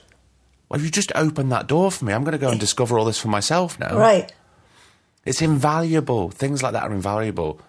Well, 0.69 0.79
if 0.79 0.85
you 0.85 0.91
just 0.91 1.11
opened 1.15 1.51
that 1.51 1.67
door 1.67 1.91
for 1.91 2.05
me. 2.05 2.13
I'm 2.13 2.23
going 2.23 2.33
to 2.33 2.37
go 2.37 2.49
and 2.49 2.59
discover 2.59 2.99
all 2.99 3.05
this 3.05 3.19
for 3.19 3.29
myself 3.29 3.79
now. 3.79 3.97
Right. 3.97 4.31
It's 5.25 5.41
invaluable. 5.41 6.29
Things 6.29 6.61
like 6.63 6.73
that 6.73 6.83
are 6.83 6.93
invaluable. 6.93 7.59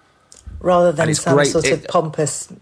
Rather 0.61 0.93
than 0.93 1.15
some 1.15 1.35
great- 1.35 1.49
sort 1.49 1.69
of 1.71 1.85
pompous 1.87 2.53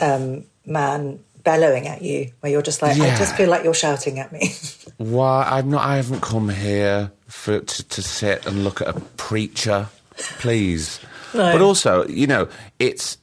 um, 0.00 0.44
man 0.66 1.20
bellowing 1.42 1.86
at 1.88 2.02
you, 2.02 2.30
where 2.40 2.52
you're 2.52 2.62
just 2.62 2.82
like, 2.82 3.00
I 3.00 3.16
just 3.16 3.34
feel 3.36 3.48
like 3.48 3.64
you're 3.64 3.72
shouting 3.74 4.18
at 4.18 4.30
me. 4.32 4.52
Why 4.98 5.44
I'm 5.48 5.70
not. 5.70 5.86
I 5.86 5.96
haven't 5.96 6.20
come 6.20 6.50
here 6.50 7.12
for 7.28 7.60
to, 7.60 7.88
to 7.88 8.02
sit 8.02 8.44
and 8.44 8.62
look 8.64 8.82
at 8.82 8.88
a 8.88 9.00
preacher, 9.16 9.88
please. 10.16 11.00
No. 11.32 11.52
But 11.52 11.62
also, 11.62 12.08
you 12.08 12.26
know, 12.26 12.48
it's 12.80 13.16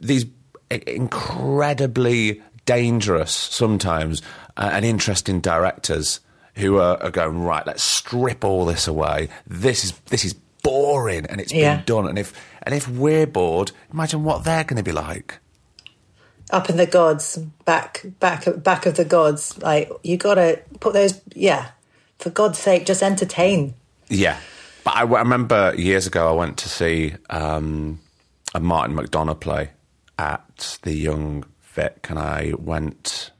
these 0.00 0.24
incredibly 0.70 2.40
dangerous 2.66 3.32
sometimes 3.32 4.22
uh, 4.56 4.70
and 4.72 4.84
interesting 4.84 5.40
directors 5.40 6.20
who 6.56 6.78
are, 6.78 7.02
are 7.02 7.10
going 7.10 7.42
right. 7.42 7.66
Let's 7.66 7.82
strip 7.82 8.44
all 8.44 8.64
this 8.64 8.86
away. 8.86 9.28
This 9.46 9.84
is 9.84 9.92
this 10.06 10.24
is 10.24 10.34
boring, 10.62 11.26
and 11.26 11.40
it's 11.40 11.52
Yeah. 11.52 11.76
been 11.76 11.84
done. 11.84 12.06
And 12.08 12.18
if 12.18 12.32
and 12.62 12.74
if 12.74 12.88
we're 12.88 13.26
bored, 13.26 13.72
imagine 13.92 14.24
what 14.24 14.44
they're 14.44 14.64
going 14.64 14.76
to 14.78 14.82
be 14.82 14.92
like. 14.92 15.38
Up 16.50 16.68
in 16.70 16.76
the 16.76 16.86
gods, 16.86 17.38
back, 17.64 18.04
back, 18.20 18.44
back 18.62 18.86
of 18.86 18.96
the 18.96 19.04
gods. 19.04 19.58
Like 19.62 19.90
you 20.02 20.16
got 20.16 20.34
to 20.34 20.60
put 20.80 20.92
those. 20.92 21.20
Yeah, 21.34 21.68
for 22.18 22.30
God's 22.30 22.58
sake, 22.58 22.86
just 22.86 23.02
entertain. 23.02 23.74
Yeah, 24.08 24.38
but 24.84 24.94
I, 24.94 25.00
I 25.00 25.02
remember 25.20 25.74
years 25.76 26.06
ago 26.06 26.28
I 26.28 26.32
went 26.32 26.58
to 26.58 26.68
see 26.68 27.14
um, 27.30 27.98
a 28.54 28.60
Martin 28.60 28.94
McDonagh 28.94 29.40
play 29.40 29.70
at 30.18 30.78
the 30.82 30.92
Young 30.92 31.44
Vic, 31.74 32.06
and 32.08 32.18
I 32.18 32.52
went 32.58 33.30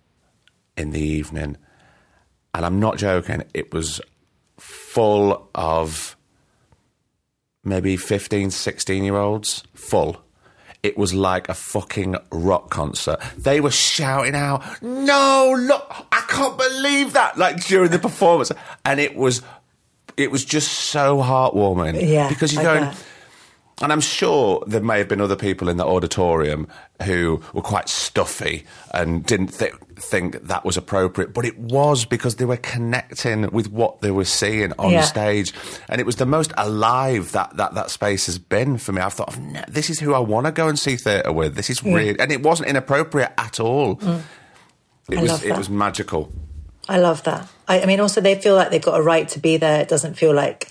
in 0.76 0.91
the 0.91 1.01
evening, 1.01 1.57
and 2.53 2.66
I'm 2.66 2.80
not 2.80 2.97
joking. 2.99 3.45
It 3.55 3.72
was 3.72 4.01
full 4.59 5.49
of 5.55 6.16
maybe 7.62 7.97
15, 7.97 8.51
16 8.51 9.05
year 9.05 9.16
olds, 9.16 9.62
full. 9.74 10.20
it 10.82 10.99
was 10.99 11.14
like 11.14 11.49
a 11.49 11.55
fucking 11.55 12.14
rock 12.30 12.68
concert. 12.70 13.18
They 13.39 13.61
were 13.61 13.70
shouting 13.70 14.35
out, 14.35 14.62
"No, 14.82 15.55
look, 15.59 15.87
I 16.12 16.20
can't 16.28 16.59
believe 16.59 17.12
that!" 17.14 17.39
Like 17.39 17.64
during 17.64 17.91
the 17.91 17.99
performance, 17.99 18.51
and 18.85 19.01
it 19.01 19.16
was, 19.16 19.41
it 20.16 20.30
was 20.30 20.45
just 20.45 20.70
so 20.72 21.18
heartwarming. 21.22 22.07
Yeah, 22.07 22.28
because 22.28 22.53
you're 22.53 22.62
I 22.62 22.64
going. 22.64 22.85
bet. 22.91 23.05
And 23.83 23.93
I'm 23.93 24.01
sure 24.01 24.62
there 24.68 24.81
may 24.81 24.99
have 24.99 25.09
been 25.09 25.20
other 25.20 25.35
people 25.35 25.68
in 25.68 25.79
the 25.79 25.85
auditorium 25.85 26.68
who 27.03 27.41
were 27.53 27.61
quite 27.62 27.89
stuffy 27.89 28.64
and 28.93 29.27
didn't 29.27 29.49
th- 29.59 29.72
think 29.97 30.41
that 30.47 30.64
was 30.64 30.77
appropriate, 30.77 31.35
but 31.35 31.45
it 31.45 31.59
was 31.59 32.05
because 32.05 32.37
they 32.37 32.45
were 32.45 32.57
connecting 32.59 33.51
with 33.51 33.70
what 33.72 34.01
they 34.01 34.12
were 34.12 34.25
seeing 34.25 34.72
on 34.79 34.93
Yeah. 34.93 35.01
stage, 35.03 35.53
and 35.89 36.01
it 36.01 36.07
was 36.07 36.16
the 36.16 36.27
most 36.27 36.53
alive 36.57 37.33
that 37.33 37.57
that, 37.57 37.75
that 37.75 37.91
space 37.91 38.27
has 38.27 38.39
been 38.39 38.79
for 38.79 38.93
me. 38.93 39.03
I 39.03 39.09
thought, 39.09 39.37
this 39.68 39.91
is 39.91 39.99
who 39.99 40.14
I 40.14 40.20
want 40.20 40.47
to 40.47 40.53
go 40.53 40.68
and 40.68 40.79
see 40.79 40.95
theatre 40.97 41.33
with. 41.33 41.57
This 41.57 41.68
is 41.68 41.83
really, 41.83 42.16
and 42.20 42.31
it 42.31 42.43
wasn't 42.45 42.68
inappropriate 42.68 43.33
at 43.39 43.59
all. 43.59 43.93
It 43.93 43.99
Mm. 43.99 45.18
I 45.18 45.22
was 45.22 45.43
it 45.45 45.57
was 45.57 45.68
magical. 45.68 46.33
I 46.89 46.99
love 46.99 47.25
that. 47.25 47.49
I, 47.66 47.81
I 47.83 47.87
mean, 47.87 47.99
also 47.99 48.20
they 48.20 48.37
feel 48.37 48.55
like 48.55 48.70
they've 48.70 48.81
got 48.81 48.99
a 49.01 49.03
right 49.03 49.29
to 49.31 49.39
be 49.41 49.57
there. 49.57 49.81
It 49.81 49.89
doesn't 49.89 50.14
feel 50.14 50.33
like 50.33 50.70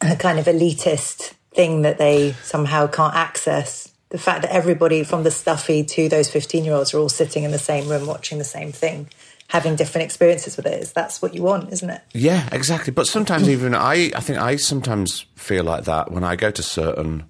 a 0.00 0.14
kind 0.16 0.38
of 0.38 0.46
elitist 0.46 1.32
thing 1.52 1.82
that 1.82 1.98
they 1.98 2.32
somehow 2.42 2.86
can't 2.86 3.14
access. 3.14 3.92
The 4.10 4.18
fact 4.18 4.42
that 4.42 4.52
everybody 4.52 5.04
from 5.04 5.22
the 5.22 5.30
stuffy 5.30 5.84
to 5.84 6.08
those 6.08 6.30
15 6.30 6.64
year 6.64 6.74
olds 6.74 6.92
are 6.94 6.98
all 6.98 7.08
sitting 7.08 7.44
in 7.44 7.52
the 7.52 7.58
same 7.58 7.88
room 7.88 8.06
watching 8.06 8.38
the 8.38 8.44
same 8.44 8.72
thing, 8.72 9.08
having 9.48 9.76
different 9.76 10.04
experiences 10.04 10.56
with 10.56 10.66
it, 10.66 10.82
is 10.82 10.92
that's 10.92 11.22
what 11.22 11.34
you 11.34 11.42
want, 11.42 11.72
isn't 11.72 11.90
it? 11.90 12.02
Yeah, 12.12 12.48
exactly. 12.52 12.92
But 12.92 13.06
sometimes 13.06 13.48
even 13.48 13.74
I, 13.74 14.10
I 14.14 14.20
think 14.20 14.38
I 14.38 14.56
sometimes 14.56 15.26
feel 15.36 15.64
like 15.64 15.84
that 15.84 16.10
when 16.10 16.24
I 16.24 16.36
go 16.36 16.50
to 16.50 16.62
certain 16.62 17.24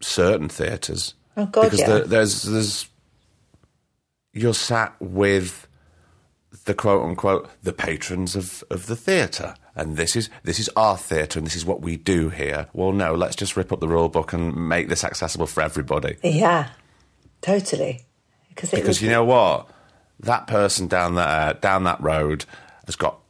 certain 0.00 0.48
theatres. 0.48 1.14
Oh, 1.36 1.46
God, 1.46 1.64
because 1.64 1.80
yeah. 1.80 1.98
the, 1.98 2.04
there's 2.04 2.42
there's 2.42 2.88
you're 4.32 4.54
sat 4.54 4.94
with 5.00 5.66
the 6.64 6.74
quote 6.74 7.02
unquote 7.02 7.48
the 7.62 7.72
patrons 7.72 8.36
of, 8.36 8.62
of 8.70 8.86
the 8.86 8.96
theatre. 8.96 9.54
And 9.78 9.96
this 9.96 10.16
is 10.16 10.28
this 10.42 10.58
is 10.58 10.68
our 10.76 10.96
theatre 10.98 11.38
and 11.38 11.46
this 11.46 11.56
is 11.56 11.64
what 11.64 11.80
we 11.82 11.96
do 11.96 12.28
here. 12.30 12.66
Well 12.72 12.92
no, 12.92 13.14
let's 13.14 13.36
just 13.36 13.56
rip 13.56 13.72
up 13.72 13.80
the 13.80 13.88
rule 13.88 14.08
book 14.08 14.32
and 14.32 14.68
make 14.68 14.88
this 14.88 15.04
accessible 15.04 15.46
for 15.46 15.62
everybody. 15.62 16.16
Yeah, 16.22 16.68
totally. 17.40 18.02
Because 18.50 18.70
Because 18.70 18.88
was, 18.88 19.02
you 19.02 19.10
know 19.10 19.24
what? 19.24 19.68
That 20.20 20.46
person 20.48 20.88
down 20.88 21.14
there, 21.14 21.54
down 21.54 21.84
that 21.84 22.00
road, 22.00 22.44
has 22.86 22.96
got 22.96 23.20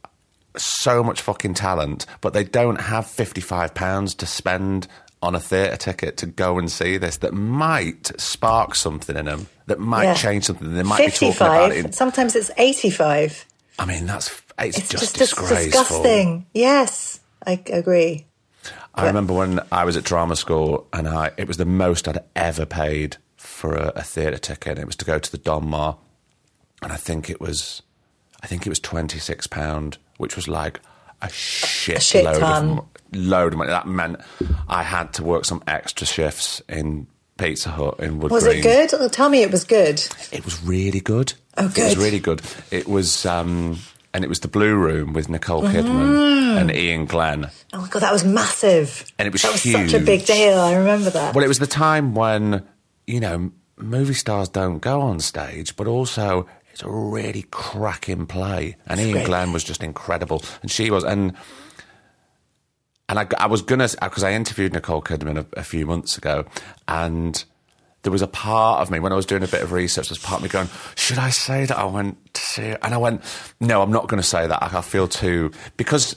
so 0.57 1.03
much 1.03 1.21
fucking 1.21 1.53
talent, 1.53 2.05
but 2.21 2.33
they 2.33 2.43
don't 2.43 2.81
have 2.81 3.05
fifty-five 3.05 3.75
pounds 3.75 4.15
to 4.15 4.25
spend 4.25 4.87
on 5.21 5.35
a 5.35 5.39
theatre 5.39 5.77
ticket 5.77 6.17
to 6.17 6.25
go 6.25 6.57
and 6.57 6.71
see 6.71 6.97
this. 6.97 7.17
That 7.17 7.33
might 7.33 8.09
spark 8.19 8.73
something 8.73 9.15
in 9.15 9.25
them. 9.25 9.47
That 9.67 9.79
might 9.79 10.05
Yeah. 10.05 10.13
change 10.15 10.45
something. 10.45 10.73
They 10.73 10.81
might 10.81 10.97
be 10.97 11.11
talking 11.11 11.27
about 11.35 11.69
55, 11.69 11.71
it. 11.73 11.85
in- 11.85 11.91
sometimes 11.91 12.35
it's 12.35 12.49
85. 12.57 13.45
I 13.77 13.85
mean, 13.85 14.05
that's 14.07 14.29
it's, 14.67 14.77
It's 14.77 14.89
just, 14.89 15.03
just, 15.03 15.17
disgraceful. 15.17 15.63
disgusting. 15.65 16.45
Yes, 16.53 17.19
I 17.45 17.61
agree. 17.71 18.25
I 18.95 19.05
remember 19.07 19.33
when 19.33 19.61
I 19.71 19.85
was 19.85 19.95
at 19.95 20.03
drama 20.03 20.35
school, 20.35 20.87
and 20.91 21.07
I 21.07 21.31
it 21.37 21.47
was 21.47 21.57
the 21.57 21.65
most 21.65 22.07
I'd 22.07 22.19
ever 22.35 22.65
paid 22.65 23.17
for 23.37 23.75
a, 23.75 23.93
a 23.95 24.03
theatre 24.03 24.37
ticket. 24.37 24.77
It 24.77 24.85
was 24.85 24.95
to 24.97 25.05
go 25.05 25.19
to 25.19 25.31
the 25.31 25.37
Donmar, 25.37 25.97
and 26.81 26.91
I 26.91 26.97
think 26.97 27.29
it 27.29 27.39
was, 27.39 27.81
I 28.43 28.47
think 28.47 28.65
it 28.65 28.69
was 28.69 28.79
twenty 28.79 29.19
six 29.19 29.47
pound, 29.47 29.97
which 30.17 30.35
was 30.35 30.47
like 30.49 30.81
a 31.21 31.29
shit, 31.29 32.01
shit 32.01 32.25
load 32.25 32.39
ton. 32.39 32.79
of 32.79 32.85
load 33.13 33.53
of 33.53 33.59
money. 33.59 33.69
That 33.69 33.87
meant 33.87 34.17
I 34.67 34.83
had 34.83 35.13
to 35.13 35.23
work 35.23 35.45
some 35.45 35.63
extra 35.65 36.05
shifts 36.05 36.61
in 36.67 37.07
Pizza 37.37 37.69
Hut 37.69 37.99
in 37.99 38.19
Wood 38.19 38.31
Was 38.31 38.43
Green. 38.43 38.59
it 38.59 38.89
good? 38.89 39.11
Tell 39.13 39.29
me 39.29 39.43
it 39.43 39.51
was 39.51 39.63
good. 39.63 40.01
It 40.33 40.43
was 40.43 40.61
really 40.63 40.99
good. 40.99 41.33
Oh, 41.57 41.69
good. 41.69 41.77
It 41.77 41.83
was 41.83 41.97
really 41.97 42.19
good. 42.19 42.41
It 42.71 42.87
was, 42.87 43.25
um, 43.25 43.77
and 44.13 44.23
it 44.23 44.27
was 44.27 44.39
the 44.39 44.47
Blue 44.47 44.75
Room 44.75 45.13
with 45.13 45.29
Nicole 45.29 45.63
Mm-hmm. 45.63 45.77
Kidman 45.77 46.59
and 46.59 46.71
Iain 46.71 47.05
Glen. 47.05 47.49
Oh 47.73 47.81
my 47.81 47.87
god, 47.87 48.01
that 48.01 48.11
was 48.11 48.25
massive. 48.25 49.11
And 49.19 49.27
it 49.27 49.31
was 49.31 49.41
that 49.43 49.51
was 49.51 49.61
such 49.61 49.93
a 49.93 49.99
big 49.99 50.25
deal. 50.25 50.59
I 50.59 50.75
remember 50.75 51.09
that. 51.11 51.35
Well, 51.35 51.43
it 51.43 51.47
was 51.47 51.59
the 51.59 51.67
time 51.67 52.15
when, 52.15 52.65
you 53.07 53.19
know, 53.19 53.51
movie 53.77 54.13
stars 54.13 54.49
don't 54.49 54.79
go 54.79 55.01
on 55.01 55.19
stage, 55.19 55.75
but 55.75 55.87
also 55.87 56.47
it's 56.73 56.81
a 56.83 56.89
really 56.89 57.43
cracking 57.51 58.25
play. 58.25 58.77
And 58.87 58.99
Iain 58.99 59.11
great. 59.13 59.25
Glen 59.25 59.53
was 59.53 59.63
just 59.63 59.83
incredible. 59.83 60.43
And 60.61 60.71
she 60.71 60.89
was, 60.91 61.03
and 61.03 61.33
and 63.07 63.19
I, 63.19 63.27
I 63.37 63.47
was 63.47 63.61
gonna, 63.61 63.87
because 64.01 64.23
I 64.23 64.33
interviewed 64.33 64.73
Nicole 64.73 65.01
Kidman 65.01 65.37
a, 65.39 65.59
a 65.59 65.63
few 65.63 65.85
months 65.85 66.17
ago, 66.17 66.45
and 66.87 67.43
there 68.03 68.11
was 68.11 68.21
a 68.21 68.27
part 68.27 68.81
of 68.81 68.89
me 68.89 68.99
when 68.99 69.11
I 69.11 69.15
was 69.15 69.25
doing 69.25 69.43
a 69.43 69.47
bit 69.47 69.61
of 69.61 69.71
research. 69.71 70.09
There's 70.09 70.19
part 70.19 70.39
of 70.39 70.43
me 70.43 70.49
going, 70.49 70.69
"Should 70.95 71.17
I 71.17 71.29
say 71.29 71.65
that 71.65 71.77
I 71.77 71.85
went 71.85 72.33
to 72.33 72.41
see 72.41 72.63
it?" 72.63 72.79
And 72.81 72.93
I 72.93 72.97
went, 72.97 73.21
"No, 73.59 73.81
I'm 73.81 73.91
not 73.91 74.07
going 74.07 74.21
to 74.21 74.27
say 74.27 74.47
that. 74.47 74.63
I, 74.63 74.77
I 74.77 74.81
feel 74.81 75.07
too 75.07 75.51
because 75.77 76.15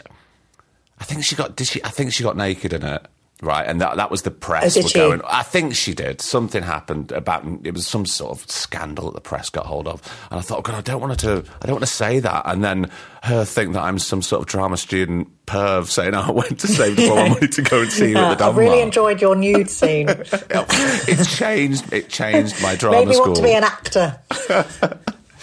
I 0.98 1.04
think 1.04 1.24
she 1.24 1.34
got 1.34 1.56
did 1.56 1.66
she? 1.66 1.82
I 1.84 1.88
think 1.88 2.12
she 2.12 2.22
got 2.22 2.36
naked 2.36 2.72
in 2.72 2.84
it." 2.84 3.06
Right, 3.42 3.66
and 3.66 3.80
that 3.80 3.96
that 3.96 4.08
was 4.08 4.22
the 4.22 4.30
press 4.30 4.76
Oh, 4.76 4.82
were 4.82 4.88
she? 4.88 4.94
going. 4.94 5.20
I 5.26 5.42
think 5.42 5.74
she 5.74 5.94
did. 5.94 6.20
Something 6.20 6.62
happened 6.62 7.10
about 7.10 7.44
it 7.64 7.74
was 7.74 7.88
some 7.88 8.06
sort 8.06 8.30
of 8.40 8.48
scandal 8.48 9.06
that 9.06 9.14
the 9.14 9.20
press 9.20 9.50
got 9.50 9.66
hold 9.66 9.88
of, 9.88 10.00
and 10.30 10.38
I 10.38 10.42
thought, 10.42 10.60
oh 10.60 10.62
God, 10.62 10.76
I 10.76 10.80
don't 10.80 11.00
want 11.00 11.20
her 11.20 11.42
to. 11.42 11.50
I 11.60 11.66
don't 11.66 11.74
want 11.74 11.84
to 11.84 11.92
say 11.92 12.20
that, 12.20 12.42
and 12.46 12.62
then 12.62 12.88
her 13.24 13.44
think 13.44 13.72
that 13.72 13.82
I'm 13.82 13.98
some 13.98 14.22
sort 14.22 14.42
of 14.42 14.46
drama 14.46 14.76
student 14.76 15.28
perv 15.46 15.88
saying 15.88 16.14
oh, 16.14 16.20
I 16.20 16.30
went 16.30 16.60
to 16.60 16.68
save 16.68 16.96
my 16.98 17.30
money 17.30 17.48
to 17.48 17.62
go 17.62 17.80
and 17.82 17.90
see 17.90 18.10
you 18.10 18.14
Yeah, 18.14 18.30
at 18.30 18.38
the 18.38 18.44
I 18.46 18.50
really 18.56 18.80
enjoyed 18.80 19.20
your 19.20 19.34
nude 19.34 19.68
scene. 19.68 20.06
it 20.08 21.26
changed. 21.26 21.92
It 21.92 22.08
changed 22.08 22.62
my 22.62 22.76
drama 22.76 22.98
Made 23.00 23.08
me 23.08 23.14
school. 23.14 23.26
want 23.26 23.36
to 23.38 23.42
be 23.42 23.54
an 23.54 23.64
actor. 23.64 24.20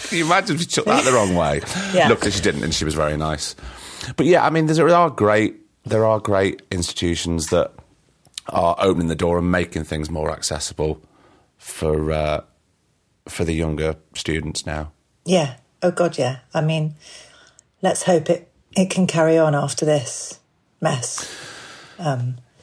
Can 0.08 0.18
you 0.18 0.26
imagine 0.26 0.56
if 0.56 0.62
she 0.62 0.68
took 0.68 0.86
that 0.86 1.04
the 1.04 1.12
wrong 1.12 1.36
way? 1.36 1.60
Yeah. 1.94 2.08
Luckily, 2.08 2.32
she 2.32 2.40
didn't, 2.42 2.64
and 2.64 2.74
she 2.74 2.86
was 2.86 2.94
very 2.94 3.18
nice. 3.18 3.56
But 4.16 4.26
yeah, 4.26 4.46
I 4.46 4.50
mean, 4.52 4.68
there 4.68 4.88
are 4.96 5.10
great, 5.10 5.58
there 5.86 6.06
are 6.06 6.20
great 6.22 6.62
institutions 6.72 7.48
that 7.48 7.74
are 8.52 8.76
opening 8.80 9.08
the 9.08 9.16
door 9.16 9.38
and 9.40 9.52
making 9.52 9.84
things 9.86 10.10
more 10.10 10.32
accessible 10.32 11.02
for 11.58 12.12
uh, 12.12 12.42
for 13.28 13.44
the 13.46 13.54
younger 13.54 13.96
students 14.14 14.66
now. 14.66 14.92
Yeah. 15.26 15.56
Oh 15.82 15.92
god, 15.92 16.18
yeah. 16.18 16.40
I 16.54 16.62
mean, 16.62 16.96
let's 17.82 18.04
hope 18.04 18.30
it 18.30 18.52
it 18.76 18.90
can 18.90 19.08
carry 19.08 19.38
on 19.38 19.56
after 19.56 19.86
this 19.86 20.40
mess. 20.82 21.30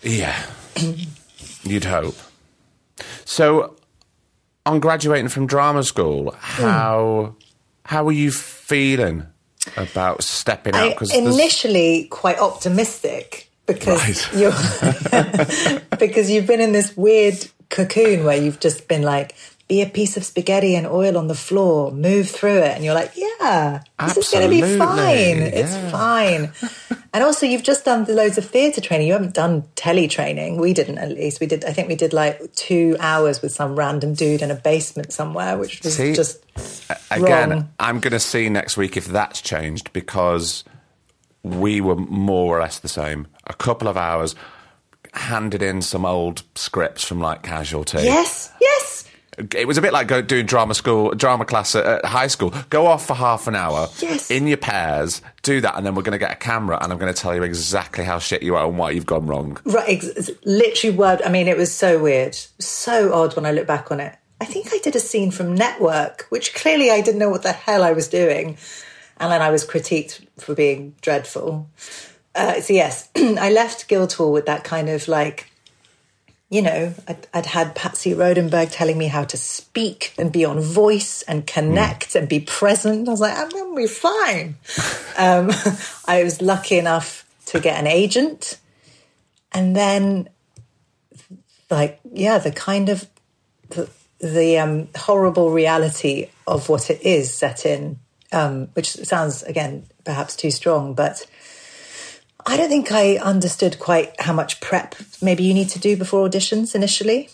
Yeah, 0.03 0.41
you'd 1.65 1.85
hope. 1.85 2.17
So, 3.25 3.77
on 4.65 4.81
graduating 4.81 5.29
from 5.29 5.47
drama 5.47 5.83
school, 5.83 6.33
how 6.39 7.35
how 7.85 8.05
were 8.05 8.13
you 8.13 8.31
feeling 8.31 9.27
about 9.77 10.23
stepping 10.23 10.75
out? 10.75 10.99
There's- 10.99 11.15
initially 11.15 12.05
quite 12.11 12.39
optimistic 12.39 13.51
because 13.67 14.33
Right. 14.33 14.35
you're 14.41 15.81
because 15.99 16.31
you've 16.31 16.47
been 16.47 16.61
in 16.61 16.73
this 16.73 16.97
weird 16.97 17.47
cocoon 17.69 18.25
where 18.25 18.37
you've 18.37 18.61
just 18.61 18.89
been 18.89 19.03
like 19.03 19.35
be 19.69 19.83
a 19.83 19.87
piece 19.87 20.17
of 20.17 20.25
spaghetti 20.25 20.77
and 20.77 20.87
oil 20.87 21.19
on 21.19 21.27
the 21.27 21.35
floor, 21.35 21.91
move 21.91 22.31
through 22.31 22.59
it, 22.59 22.77
and 22.77 22.85
you're 22.85 22.95
like, 22.95 23.11
yeah, 23.17 23.83
this 23.99 24.17
is 24.17 24.31
going 24.31 24.45
to 24.45 24.49
be 24.49 24.79
fine. 24.79 25.39
yeah. 25.39 25.45
It's 25.45 25.77
fine. 25.91 26.53
and 27.13 27.25
also, 27.25 27.47
you've 27.47 27.65
just 27.65 27.85
done 27.85 28.05
loads 28.05 28.39
of 28.39 28.49
theatre 28.49 28.81
training. 28.81 29.09
You 29.09 29.15
haven't 29.15 29.35
done 29.35 29.65
telly 29.75 30.07
training. 30.07 30.59
We 30.61 30.73
didn't, 30.73 30.99
at 30.99 31.09
least. 31.09 31.41
We 31.41 31.49
did. 31.49 31.65
I 31.65 31.73
think 31.73 31.89
we 31.89 31.97
did 31.97 32.13
like 32.13 32.55
two 32.55 32.97
hours 33.01 33.43
with 33.43 33.51
some 33.51 33.75
random 33.75 34.15
dude 34.15 34.41
in 34.41 34.53
a 34.53 34.55
basement 34.55 35.13
somewhere, 35.13 35.59
which 35.59 35.83
was 35.83 35.97
See? 35.97 36.15
just 36.15 36.45
Again, 37.11 37.51
wrong. 37.51 37.69
I'm 37.81 37.99
going 37.99 38.13
to 38.13 38.21
see 38.21 38.49
next 38.49 38.77
week 38.77 38.97
if 38.97 39.07
that's 39.07 39.41
changed 39.41 39.93
because 39.93 40.63
we 41.43 41.81
were 41.81 41.97
more 41.97 42.57
or 42.57 42.61
less 42.61 42.79
the 42.79 42.89
same. 42.89 43.27
A 43.47 43.55
couple 43.55 43.89
of 43.89 43.97
hours, 43.97 44.35
handed 45.15 45.63
in 45.63 45.83
some 45.83 46.05
old 46.05 46.43
scripts 46.55 47.05
from 47.05 47.21
like 47.21 47.43
Casualty. 47.43 47.99
yes, 48.03 48.53
yes. 48.61 49.05
It 49.55 49.69
was 49.69 49.77
a 49.77 49.83
bit 49.83 49.93
like 49.93 50.09
go, 50.09 50.23
doing 50.23 50.47
drama 50.47 50.73
school, 50.73 51.11
drama 51.13 51.45
class 51.45 51.75
at, 51.75 51.85
at 51.85 52.05
high 52.07 52.27
school. 52.27 52.55
Go 52.71 52.87
off 52.87 53.07
for 53.07 53.13
half 53.15 53.47
an 53.47 53.55
hour 53.55 53.87
Yes. 54.01 54.31
in 54.31 54.47
your 54.47 54.57
pairs, 54.57 55.21
do 55.43 55.61
that, 55.61 55.77
and 55.77 55.85
then 55.85 55.95
we're 55.95 56.03
going 56.03 56.13
to 56.13 56.19
get 56.19 56.33
a 56.33 56.37
camera 56.37 56.79
and 56.83 56.91
I'm 56.91 56.99
going 56.99 57.13
to 57.13 57.19
tell 57.21 57.35
you 57.35 57.43
exactly 57.43 58.03
how 58.03 58.19
shit 58.19 58.43
you 58.43 58.57
are 58.57 58.67
and 58.67 58.79
why 58.79 58.93
you've 58.93 59.05
gone 59.05 59.27
wrong. 59.27 59.59
Right, 59.67 59.89
ex- 59.91 60.31
literally 60.47 60.97
word. 60.97 61.21
I 61.23 61.29
mean, 61.29 61.49
it 61.49 61.57
was 61.59 61.71
so 61.71 62.03
weird, 62.03 62.35
so 62.59 63.13
odd 63.13 63.37
when 63.37 63.45
I 63.45 63.53
look 63.53 63.67
back 63.67 63.91
on 63.93 64.01
it. 64.01 64.17
I 64.41 64.47
think 64.47 64.69
I 64.73 64.79
did 64.79 64.97
a 64.97 65.01
scene 65.01 65.31
from 65.31 65.55
Network, 65.55 66.27
which 66.31 66.55
clearly 66.55 66.91
I 66.91 67.03
didn't 67.03 67.19
know 67.21 67.31
what 67.31 67.43
the 67.43 67.53
hell 67.53 67.83
I 67.85 67.93
was 67.93 68.09
doing, 68.09 68.57
and 69.19 69.31
then 69.31 69.43
I 69.43 69.51
was 69.51 69.67
critiqued 69.67 70.27
for 70.39 70.55
being 70.55 70.95
dreadful. 71.03 71.69
Uh, 72.37 72.61
so 72.61 72.73
yes, 72.73 73.09
I 73.17 73.51
left 73.51 73.89
Guildhall 73.89 74.33
with 74.33 74.47
that 74.47 74.63
kind 74.63 74.89
of 74.89 75.09
like, 75.09 75.51
you 76.51 76.63
know, 76.63 76.95
I'd, 77.09 77.27
I'd 77.33 77.47
had 77.47 77.75
Patsy 77.75 78.13
Rodenburg 78.13 78.71
telling 78.71 78.99
me 78.99 79.07
how 79.07 79.25
to 79.25 79.37
speak 79.37 80.15
and 80.19 80.31
be 80.31 80.45
on 80.45 80.61
voice 80.61 81.23
and 81.23 81.47
connect 81.47 82.15
and 82.15 82.29
be 82.29 82.41
present. 82.41 83.09
I 83.09 83.11
was 83.11 83.21
like, 83.21 83.37
I'm 83.37 83.49
gonna 83.49 83.75
be 83.75 83.87
fine. 83.87 84.57
um, 85.19 85.51
I 86.05 86.23
was 86.23 86.43
lucky 86.43 86.79
enough 86.79 87.25
to 87.47 87.59
get 87.59 87.81
an 87.81 87.87
agent 87.87 88.59
and 89.53 89.75
then 89.75 90.29
like 91.71 91.99
yeah 92.13 92.39
the 92.39 92.53
kind 92.53 92.89
of 92.89 93.07
the, 93.71 93.89
the 94.21 94.59
um, 94.59 94.89
horrible 94.97 95.51
reality 95.51 96.29
of 96.47 96.69
what 96.69 96.91
it 96.91 97.03
is 97.03 97.33
set 97.33 97.67
in, 97.67 97.99
um, 98.33 98.69
which 98.75 98.93
sounds 98.93 99.43
again 99.43 99.85
perhaps 100.05 100.37
too 100.37 100.51
strong, 100.51 100.95
but 100.95 101.27
I 102.47 102.57
don't 102.57 102.69
think 102.69 102.93
I 102.93 103.17
understood 103.17 103.79
quite 103.79 104.19
how 104.21 104.33
much 104.33 104.61
prep 104.61 104.95
maybe 105.21 105.43
you 105.43 105.53
need 105.53 105.69
to 105.71 105.81
do 105.81 105.97
before 105.97 106.29
auditions 106.29 106.75
initially. 106.75 107.29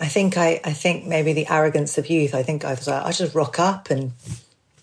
I 0.00 0.06
think 0.06 0.38
I, 0.38 0.60
I 0.64 0.72
think 0.72 1.06
maybe 1.06 1.32
the 1.32 1.48
arrogance 1.48 1.98
of 1.98 2.08
youth. 2.08 2.34
I 2.34 2.42
think 2.42 2.64
I 2.64 2.70
was 2.70 2.86
like, 2.86 3.04
I 3.04 3.10
just 3.10 3.34
rock 3.34 3.58
up 3.58 3.90
and 3.90 4.12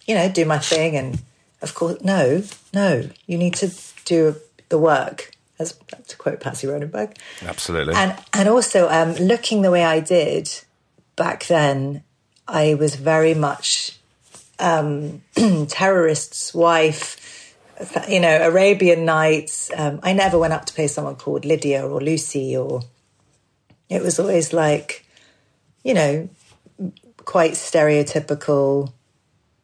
you 0.05 0.15
know 0.15 0.29
do 0.29 0.45
my 0.45 0.59
thing, 0.59 0.95
and 0.97 1.19
of 1.61 1.73
course, 1.73 2.01
no, 2.03 2.43
no, 2.73 3.09
you 3.25 3.37
need 3.37 3.55
to 3.55 3.73
do 4.05 4.35
the 4.69 4.77
work. 4.77 5.31
As 5.59 5.79
to 6.07 6.17
quote 6.17 6.39
Patsy 6.39 6.67
Rodenburg, 6.67 7.15
Absolutely. 7.43 7.93
and 7.93 8.17
and 8.33 8.49
also 8.49 8.89
um, 8.89 9.13
looking 9.13 9.61
the 9.61 9.71
way 9.71 9.83
I 9.83 9.99
did 9.99 10.49
back 11.15 11.45
then, 11.45 12.03
I 12.47 12.73
was 12.73 12.95
very 12.95 13.33
much 13.33 13.97
um, 14.59 15.21
terrorist's 15.67 16.53
wife. 16.53 17.19
You 18.09 18.19
know, 18.19 18.47
Arabian 18.47 19.05
Nights. 19.05 19.71
Um, 19.75 19.99
I 20.03 20.13
never 20.13 20.37
went 20.37 20.53
up 20.53 20.65
to 20.65 20.73
play 20.73 20.87
someone 20.87 21.15
called 21.15 21.45
Lydia 21.45 21.85
or 21.87 22.01
Lucy, 22.01 22.55
or 22.57 22.81
it 23.89 24.01
was 24.01 24.19
always 24.19 24.53
like, 24.53 25.05
you 25.83 25.93
know, 25.93 26.29
quite 27.17 27.53
stereotypical. 27.53 28.91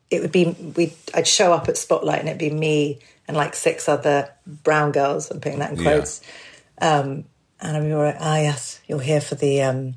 It 0.10 0.22
would 0.22 0.32
be 0.32 0.56
we. 0.76 0.94
I'd 1.14 1.28
show 1.28 1.54
up 1.54 1.70
at 1.70 1.78
Spotlight 1.78 2.20
and 2.20 2.30
it'd 2.30 2.40
be 2.40 2.50
me 2.50 3.00
and 3.28 3.38
like 3.38 3.56
six 3.56 3.88
other 3.88 4.32
brown 4.46 4.92
girls. 4.92 5.30
I'm 5.30 5.40
putting 5.40 5.60
that 5.60 5.72
in 5.72 5.78
Yeah. 5.78 5.84
quotes. 5.84 6.22
Um, 6.82 7.26
and 7.62 7.78
I'm 7.78 7.92
like, 7.92 8.18
ah, 8.20 8.38
yes, 8.38 8.80
you're 8.88 9.02
here 9.02 9.22
for 9.22 9.36
the 9.36 9.62
um, 9.62 9.96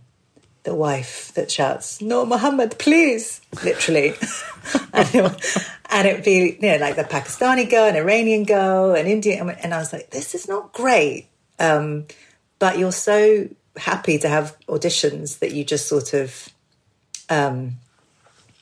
the 0.64 0.74
wife 0.74 1.32
that 1.34 1.50
shouts, 1.50 2.00
"No, 2.00 2.24
Muhammad, 2.24 2.78
please!" 2.78 3.40
Literally, 3.64 4.14
and, 4.92 5.14
it, 5.14 5.66
and 5.90 6.08
it'd 6.08 6.24
be 6.24 6.58
you 6.60 6.68
know 6.68 6.76
like 6.76 6.96
the 6.96 7.04
Pakistani 7.04 7.68
girl, 7.68 7.86
an 7.86 7.96
Iranian 7.96 8.44
girl, 8.44 8.94
an 8.94 9.06
Indian, 9.06 9.50
and 9.50 9.74
I 9.74 9.78
was 9.78 9.92
like, 9.92 10.10
this 10.10 10.34
is 10.34 10.48
not 10.48 10.72
great. 10.72 11.28
Um, 11.58 12.06
but 12.58 12.78
you're 12.78 12.92
so 12.92 13.48
happy 13.76 14.18
to 14.18 14.28
have 14.28 14.56
auditions 14.68 15.40
that 15.40 15.52
you 15.52 15.64
just 15.64 15.88
sort 15.88 16.12
of 16.14 16.48
um, 17.28 17.78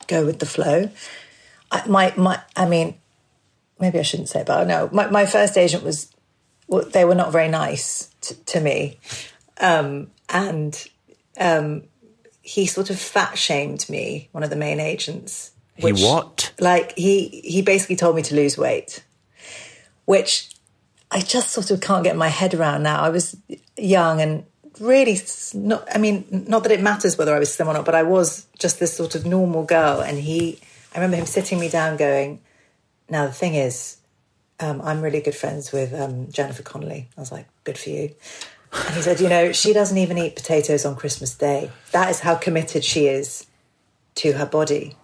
go 0.07 0.25
with 0.25 0.39
the 0.39 0.45
flow. 0.45 0.89
I, 1.71 1.87
my 1.87 2.13
my, 2.17 2.41
I 2.55 2.67
mean, 2.67 2.95
maybe 3.79 3.99
I 3.99 4.03
shouldn't 4.03 4.29
say, 4.29 4.43
but 4.45 4.67
no, 4.67 4.89
my 4.91 5.09
my 5.09 5.25
first 5.25 5.57
agent 5.57 5.83
was 5.83 6.11
well, 6.67 6.85
they 6.85 7.05
were 7.05 7.15
not 7.15 7.31
very 7.31 7.49
nice 7.49 8.09
to, 8.21 8.35
to 8.45 8.59
me, 8.59 8.97
um, 9.59 10.09
and 10.29 10.87
um, 11.39 11.83
he 12.51 12.65
sort 12.65 12.89
of 12.89 12.99
fat 12.99 13.37
shamed 13.37 13.89
me. 13.89 14.27
One 14.33 14.43
of 14.43 14.49
the 14.49 14.57
main 14.57 14.81
agents. 14.81 15.51
he 15.95 16.03
what? 16.03 16.51
Like 16.59 16.97
he 16.97 17.41
he 17.45 17.61
basically 17.61 17.95
told 17.95 18.13
me 18.17 18.21
to 18.23 18.35
lose 18.35 18.57
weight, 18.57 19.05
which 20.03 20.53
I 21.09 21.21
just 21.21 21.51
sort 21.51 21.71
of 21.71 21.79
can't 21.79 22.03
get 22.03 22.17
my 22.17 22.27
head 22.27 22.53
around 22.53 22.83
now. 22.83 23.01
I 23.01 23.09
was 23.09 23.37
young 23.77 24.19
and 24.19 24.43
really 24.81 25.17
not. 25.53 25.87
I 25.95 25.97
mean, 25.97 26.25
not 26.29 26.63
that 26.63 26.73
it 26.73 26.81
matters 26.81 27.17
whether 27.17 27.33
I 27.33 27.39
was 27.39 27.53
slim 27.53 27.69
or 27.69 27.73
not, 27.73 27.85
but 27.85 27.95
I 27.95 28.03
was 28.03 28.45
just 28.59 28.81
this 28.81 28.93
sort 28.93 29.15
of 29.15 29.25
normal 29.25 29.63
girl. 29.63 30.01
And 30.01 30.17
he, 30.19 30.59
I 30.93 30.97
remember 30.97 31.15
him 31.15 31.27
sitting 31.27 31.57
me 31.57 31.69
down, 31.69 31.95
going, 31.95 32.41
"Now 33.09 33.27
the 33.27 33.31
thing 33.31 33.55
is, 33.55 33.95
um, 34.59 34.81
I'm 34.81 35.01
really 35.01 35.21
good 35.21 35.35
friends 35.35 35.71
with 35.71 35.93
um, 35.93 36.29
Jennifer 36.29 36.63
Connelly." 36.63 37.07
I 37.15 37.21
was 37.21 37.31
like, 37.31 37.47
"Good 37.63 37.77
for 37.77 37.91
you." 37.91 38.13
And 38.73 38.95
he 38.95 39.01
said, 39.01 39.19
"You 39.19 39.29
know, 39.29 39.51
she 39.51 39.73
doesn't 39.73 39.97
even 39.97 40.17
eat 40.17 40.35
potatoes 40.35 40.85
on 40.85 40.95
Christmas 40.95 41.33
Day. 41.35 41.71
That 41.91 42.09
is 42.09 42.21
how 42.21 42.35
committed 42.35 42.83
she 42.83 43.07
is 43.07 43.45
to 44.15 44.33
her 44.33 44.45
body." 44.45 44.95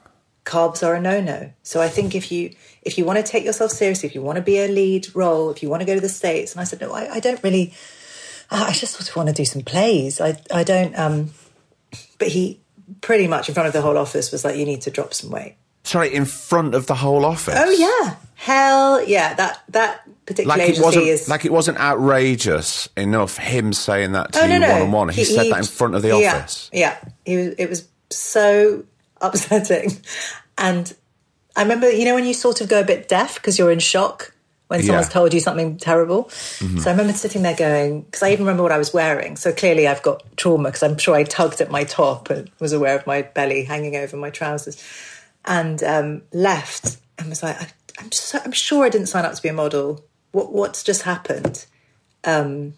carbs 0.47 0.81
are 0.81 0.95
a 0.95 1.01
no-no. 1.01 1.51
So 1.61 1.81
I 1.81 1.89
think 1.89 2.15
if 2.15 2.31
you 2.31 2.55
if 2.81 2.97
you 2.97 3.05
want 3.05 3.23
to 3.23 3.31
take 3.31 3.43
yourself 3.43 3.71
seriously, 3.71 4.07
if 4.07 4.15
you 4.15 4.21
want 4.21 4.37
to 4.37 4.41
be 4.41 4.57
a 4.59 4.67
lead 4.67 5.13
role, 5.13 5.51
if 5.51 5.61
you 5.61 5.69
want 5.69 5.81
to 5.81 5.85
go 5.85 5.93
to 5.93 6.01
the 6.01 6.09
states, 6.09 6.53
and 6.53 6.61
I 6.61 6.63
said 6.63 6.81
no, 6.81 6.93
I, 6.93 7.15
I 7.15 7.19
don't 7.19 7.43
really. 7.43 7.73
I 8.49 8.71
just 8.71 8.93
sort 8.93 9.09
of 9.09 9.15
want 9.15 9.27
to 9.27 9.33
do 9.33 9.43
some 9.43 9.61
plays. 9.61 10.21
I 10.21 10.41
I 10.51 10.63
don't. 10.63 10.97
um 10.97 11.31
But 12.17 12.29
he 12.29 12.59
pretty 13.01 13.27
much 13.27 13.49
in 13.49 13.53
front 13.53 13.67
of 13.67 13.73
the 13.73 13.81
whole 13.81 13.97
office 13.97 14.31
was 14.31 14.45
like, 14.45 14.55
you 14.55 14.65
need 14.65 14.81
to 14.81 14.91
drop 14.91 15.13
some 15.13 15.29
weight. 15.29 15.57
Sorry, 15.83 16.13
in 16.13 16.25
front 16.25 16.73
of 16.73 16.87
the 16.87 16.95
whole 16.95 17.25
office. 17.25 17.55
Oh 17.57 17.69
yeah, 17.69 18.15
hell 18.35 19.03
yeah. 19.05 19.33
That 19.33 19.61
that 19.69 20.07
particular 20.27 20.57
Like 20.57 20.69
it 20.69 20.79
wasn't 20.79 21.05
is 21.07 21.27
like 21.27 21.45
it 21.45 21.51
wasn't 21.51 21.79
outrageous 21.79 22.87
enough 22.95 23.37
him 23.37 23.73
saying 23.73 24.11
that 24.11 24.33
to 24.33 24.41
Oh, 24.41 24.45
you 24.45 24.61
one 24.61 24.81
on 24.83 24.91
one. 24.91 25.09
He, 25.09 25.23
said 25.23 25.51
that 25.51 25.57
in 25.57 25.63
front 25.65 25.95
of 25.95 26.01
the 26.03 26.09
yeah, 26.09 26.35
office. 26.35 26.69
Yeah, 26.71 26.97
he 27.25 27.37
was, 27.37 27.47
it 27.57 27.69
was 27.69 27.87
so 28.11 28.83
upsetting. 29.21 29.91
And 30.59 30.91
I 31.55 31.61
remember, 31.61 31.91
you 31.91 32.03
know, 32.05 32.15
when 32.15 32.25
you 32.25 32.33
sort 32.33 32.61
of 32.61 32.67
go 32.67 32.79
a 32.81 32.83
bit 32.83 33.07
deaf 33.07 33.35
because 33.35 33.59
you're 33.59 33.71
in 33.71 33.77
shock 33.77 34.33
when 34.69 34.81
someone's 34.81 35.05
Yeah. 35.07 35.11
told 35.13 35.33
you 35.35 35.39
something 35.39 35.77
terrible. 35.77 36.29
So 36.29 36.65
I 36.87 36.91
remember 36.93 37.13
sitting 37.13 37.43
there 37.43 37.55
going, 37.55 38.01
because 38.01 38.23
I 38.23 38.31
even 38.31 38.43
remember 38.45 38.63
what 38.63 38.71
I 38.71 38.79
was 38.79 38.91
wearing. 38.91 39.35
So 39.37 39.53
clearly 39.53 39.87
I've 39.87 40.01
got 40.01 40.23
trauma 40.35 40.69
because 40.69 40.81
I'm 40.81 40.97
sure 40.97 41.13
I 41.15 41.23
tugged 41.23 41.61
at 41.61 41.69
my 41.69 41.83
top 41.83 42.31
and 42.31 42.49
was 42.59 42.73
aware 42.73 42.95
of 42.95 43.05
my 43.05 43.21
belly 43.21 43.65
hanging 43.65 43.95
over 43.95 44.17
my 44.17 44.31
trousers 44.31 44.83
and 45.45 45.83
um, 45.83 46.23
left 46.33 46.97
and 47.19 47.29
was 47.29 47.43
like, 47.43 47.61
I, 47.61 47.67
I'm, 47.99 48.11
so- 48.11 48.39
I'm 48.43 48.51
sure 48.51 48.83
I 48.83 48.89
didn't 48.89 49.07
sign 49.07 49.25
up 49.25 49.33
to 49.35 49.41
be 49.43 49.49
a 49.49 49.53
model. 49.53 50.03
What, 50.31 50.51
what's 50.53 50.83
just 50.83 51.03
happened? 51.03 51.65
Um, 52.23 52.73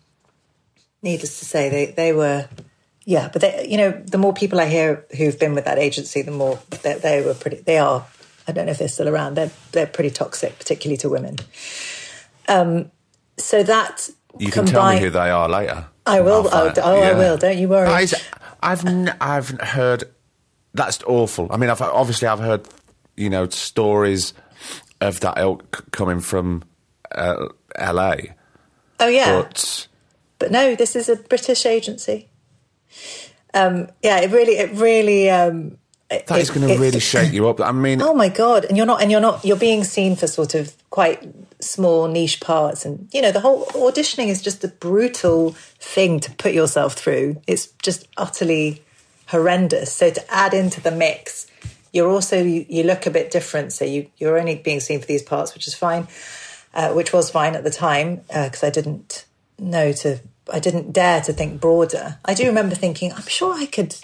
needless 1.02 1.40
to 1.40 1.46
say, 1.46 1.70
they, 1.70 1.86
they 1.88 2.14
were, 2.14 2.48
yeah, 3.06 3.30
but 3.32 3.42
they, 3.42 3.68
you 3.68 3.78
know, 3.78 3.92
the 3.92 4.18
more 4.18 4.34
people 4.34 4.60
I 4.60 4.68
hear 4.68 5.06
who've 5.18 5.38
been 5.40 5.56
with 5.56 5.66
that 5.66 5.78
agency, 5.78 6.22
the 6.22 6.32
more 6.32 6.60
they, 6.84 6.96
they 6.96 7.22
were 7.26 7.34
pretty, 7.34 7.58
they 7.58 7.78
are, 7.78 8.06
I 8.48 8.52
don't 8.52 8.66
know 8.66 8.72
if 8.72 8.78
they're 8.80 8.88
still 8.88 9.10
around, 9.10 9.36
they're, 9.36 9.52
they're 9.72 9.88
pretty 9.88 10.12
toxic, 10.12 10.58
particularly 10.58 10.98
to 10.98 11.10
women. 11.10 11.38
Um, 12.48 12.92
so 13.38 13.64
that 13.64 14.10
You 14.38 14.52
can 14.52 14.66
combined, 14.66 14.72
tell 14.72 14.94
me 14.94 15.00
who 15.00 15.10
they 15.10 15.30
are 15.30 15.48
later. 15.50 15.86
I 16.06 16.22
will, 16.22 16.50
I'll 16.50 16.68
oh, 16.68 16.74
oh 16.78 17.02
I 17.02 17.14
will, 17.14 17.38
don't 17.38 17.58
you 17.58 17.70
worry. 17.70 17.88
I, 17.88 18.08
I've 18.62 18.86
n- 18.86 19.16
I've 19.22 19.50
heard 19.50 20.06
that's 20.74 21.04
awful. 21.04 21.48
I 21.52 21.58
mean, 21.58 21.70
I've 21.70 21.82
obviously 21.82 22.28
I've 22.28 22.40
heard 22.40 22.68
you 23.16 23.30
know 23.30 23.48
stories 23.50 24.34
of 25.02 25.20
that 25.22 25.38
ilk 25.38 25.92
coming 25.92 26.20
from 26.20 26.64
uh, 27.14 27.48
LA, 27.80 28.16
oh 29.00 29.08
yeah. 29.08 29.42
but 29.42 29.88
but 30.40 30.52
no, 30.52 30.76
this 30.76 30.96
is 30.96 31.10
a 31.10 31.16
British 31.16 31.66
agency. 31.66 32.30
Um, 33.54 33.90
yeah, 34.04 34.20
it 34.20 34.32
really, 34.32 34.58
it 34.58 34.72
really, 34.74 35.30
um, 35.30 35.78
it- 36.10 36.28
that 36.28 36.40
is 36.40 36.50
going 36.52 36.68
to 36.68 36.78
really 36.78 37.00
shake 37.00 37.34
you 37.34 37.48
up. 37.50 37.60
I 37.60 37.72
mean, 37.72 38.02
Oh 38.02 38.14
my 38.14 38.30
god! 38.30 38.66
And 38.66 38.78
you're 38.78 38.86
not, 38.86 39.02
and 39.02 39.12
you're 39.12 39.22
not, 39.22 39.44
you're 39.44 39.58
being 39.58 39.84
seen 39.84 40.16
for 40.16 40.28
sort 40.28 40.56
of 40.56 40.74
quite 40.90 41.28
small 41.62 42.08
niche 42.08 42.40
parts, 42.42 42.86
and 42.86 43.10
you 43.12 43.22
know 43.22 43.32
the 43.32 43.40
whole 43.42 43.66
auditioning 43.68 44.28
is 44.28 44.42
just 44.42 44.64
a 44.64 44.68
brutal 44.68 45.52
thing 45.80 46.20
to 46.22 46.32
put 46.32 46.54
yourself 46.54 46.94
through. 46.94 47.42
It's 47.48 47.68
just 47.82 48.08
utterly 48.18 48.84
horrendous. 49.28 49.92
So 49.94 50.10
to 50.12 50.34
add 50.34 50.54
into 50.54 50.82
the 50.82 50.92
mix, 50.92 51.48
you're 51.94 52.10
also 52.10 52.42
you, 52.42 52.66
you 52.70 52.84
look 52.84 53.06
a 53.06 53.12
bit 53.12 53.30
different. 53.32 53.74
So 53.74 53.86
you 53.86 54.08
you're 54.18 54.38
only 54.40 54.56
being 54.56 54.80
seen 54.80 55.00
for 55.00 55.06
these 55.08 55.24
parts, 55.24 55.54
which 55.54 55.68
is 55.68 55.74
fine, 55.76 56.08
uh, 56.74 56.94
which 56.94 57.12
was 57.14 57.30
fine 57.32 57.56
at 57.56 57.64
the 57.64 57.72
time 57.72 58.18
because 58.28 58.64
I 58.64 58.70
didn't 58.70 59.26
know 59.58 59.92
to, 59.92 60.20
I 60.52 60.60
didn't 60.60 60.94
dare 60.94 61.22
to 61.22 61.34
think 61.34 61.60
broader. 61.62 62.18
I 62.26 62.34
do 62.34 62.46
remember 62.48 62.76
thinking, 62.76 63.12
I'm 63.14 63.28
sure 63.28 63.54
I 63.54 63.66
could, 63.66 63.96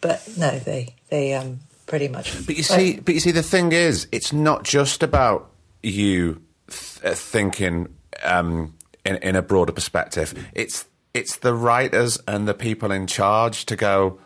but 0.00 0.22
no, 0.36 0.58
they 0.58 0.94
they 1.10 1.34
um 1.34 1.60
pretty 1.86 2.08
much. 2.08 2.46
But 2.46 2.56
you 2.56 2.62
see, 2.62 3.00
but 3.00 3.14
you 3.14 3.20
see, 3.20 3.30
the 3.32 3.42
thing 3.42 3.72
is, 3.72 4.06
it's 4.12 4.32
not 4.32 4.64
just 4.64 5.02
about 5.02 5.50
you 5.82 6.40
th- 6.68 7.04
uh, 7.04 7.14
thinking 7.14 7.88
um, 8.22 8.74
in, 9.04 9.16
in 9.16 9.36
a 9.36 9.42
broader 9.42 9.72
perspective. 9.72 10.32
It's 10.54 10.86
it's 11.14 11.36
the 11.36 11.52
writers 11.54 12.18
and 12.26 12.46
the 12.48 12.54
people 12.54 12.90
in 12.92 13.06
charge 13.06 13.66
to 13.66 13.76
go. 13.76 14.18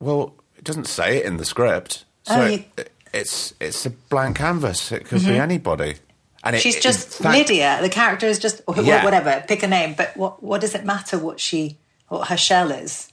Well, 0.00 0.34
it 0.56 0.64
doesn't 0.64 0.86
say 0.86 1.18
it 1.18 1.24
in 1.26 1.36
the 1.36 1.44
script, 1.44 2.04
so 2.24 2.34
Oh, 2.42 2.46
you- 2.46 2.58
Mm-hmm. 2.58 2.82
it's 3.12 3.54
it's 3.60 3.86
a 3.86 3.90
blank 3.90 4.36
canvas. 4.36 4.92
It 4.92 5.04
could 5.06 5.24
be 5.24 5.36
anybody. 5.38 5.96
And 6.44 6.56
it, 6.56 6.60
She's 6.62 6.80
just 6.80 7.08
fact- 7.08 7.36
Lydia. 7.36 7.78
The 7.80 7.88
character 7.88 8.26
is 8.26 8.38
just 8.38 8.62
Yeah. 8.76 9.04
whatever. 9.04 9.44
Pick 9.46 9.62
a 9.62 9.68
name, 9.68 9.94
but 9.96 10.16
what 10.16 10.42
what 10.42 10.60
does 10.60 10.74
it 10.74 10.84
matter 10.84 11.18
what 11.18 11.38
she 11.40 11.78
what 12.08 12.28
her 12.28 12.36
shell 12.36 12.70
is? 12.72 13.08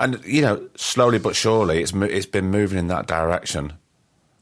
and 0.00 0.20
you 0.24 0.42
know, 0.42 0.68
slowly 0.76 1.18
but 1.18 1.36
surely, 1.36 1.80
it's 1.82 1.92
it's 1.94 2.26
been 2.26 2.50
moving 2.50 2.78
in 2.78 2.88
that 2.88 3.06
direction 3.06 3.74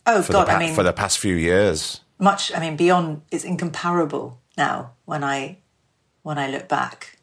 Oh 0.07 0.23
God! 0.29 0.47
the 0.49 0.53
I 0.53 0.59
mean, 0.59 0.75
for 0.75 0.83
the 0.83 0.93
past 0.93 1.19
few 1.19 1.35
years. 1.37 2.01
much. 2.19 2.53
I 2.55 2.61
mean, 2.61 2.77
beyond. 2.77 3.23
It's 3.31 3.45
incomparable 3.45 4.41
now 4.57 4.93
when 5.05 5.23
I 5.23 5.59
when 6.23 6.39
I 6.39 6.49
look 6.49 6.69
back. 6.69 7.19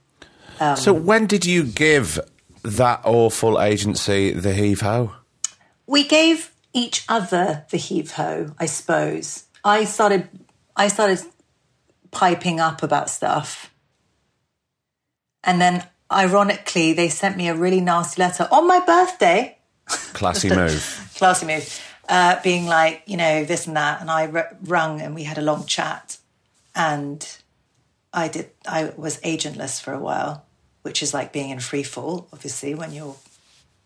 Um, 0.60 0.76
so 0.78 0.94
when 0.94 1.26
did 1.28 1.46
you 1.46 1.64
give 1.64 2.20
that 2.64 3.02
awful 3.04 3.60
agency 3.62 4.32
the 4.32 4.54
heave 4.54 4.82
ho? 4.82 5.14
We 5.86 6.04
gave 6.08 6.52
each 6.74 7.04
other 7.10 7.66
the 7.72 7.78
heave 7.78 8.12
ho. 8.12 8.54
I 8.60 8.66
suppose 8.68 9.44
I 9.68 9.84
started. 9.86 10.28
I 10.76 10.88
started 10.88 11.20
piping 12.12 12.60
up 12.60 12.84
about 12.84 13.10
stuff, 13.10 13.74
and 15.44 15.60
then 15.62 15.86
ironically, 16.12 16.94
they 16.94 17.10
sent 17.10 17.36
me 17.38 17.48
a 17.50 17.56
really 17.56 17.82
nasty 17.82 18.22
letter 18.22 18.48
on 18.52 18.68
my 18.68 18.80
birthday. 18.80 19.58
Classy 20.14 20.50
move. 20.56 21.12
Classy 21.16 21.46
move. 21.46 21.82
Uh, 22.10 22.40
being 22.42 22.66
like, 22.68 23.04
you 23.06 23.18
know, 23.18 23.44
this 23.44 23.68
and 23.68 23.76
that. 23.76 24.00
And 24.00 24.10
I 24.10 24.28
r- 24.28 24.58
rung 24.64 25.02
and 25.02 25.14
we 25.14 25.24
had 25.24 25.38
a 25.38 25.42
long 25.42 25.66
chat. 25.66 26.18
And 26.74 27.28
I 28.14 28.30
did, 28.30 28.50
I 28.66 28.94
was 28.96 29.18
agentless 29.22 29.82
for 29.82 29.92
a 29.94 30.00
while, 30.00 30.46
which 30.84 31.04
is 31.04 31.14
like 31.14 31.34
being 31.34 31.50
in 31.50 31.60
free 31.60 31.84
fall, 31.84 32.30
obviously, 32.32 32.74
when 32.76 32.94
you're 32.94 33.18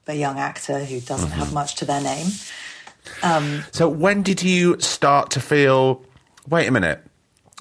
a 0.08 0.14
young 0.14 0.38
actor 0.38 0.86
who 0.86 1.00
doesn't 1.00 1.30
Mm-hmm. 1.30 1.40
have 1.40 1.54
much 1.54 1.76
to 1.78 1.86
their 1.86 2.02
name. 2.02 2.28
So 3.72 3.88
when 3.90 4.24
did 4.24 4.42
you 4.44 4.80
start 4.80 5.32
to 5.32 5.40
feel? 5.40 6.04
Wait 6.48 6.68
a 6.68 6.72
minute, 6.72 7.04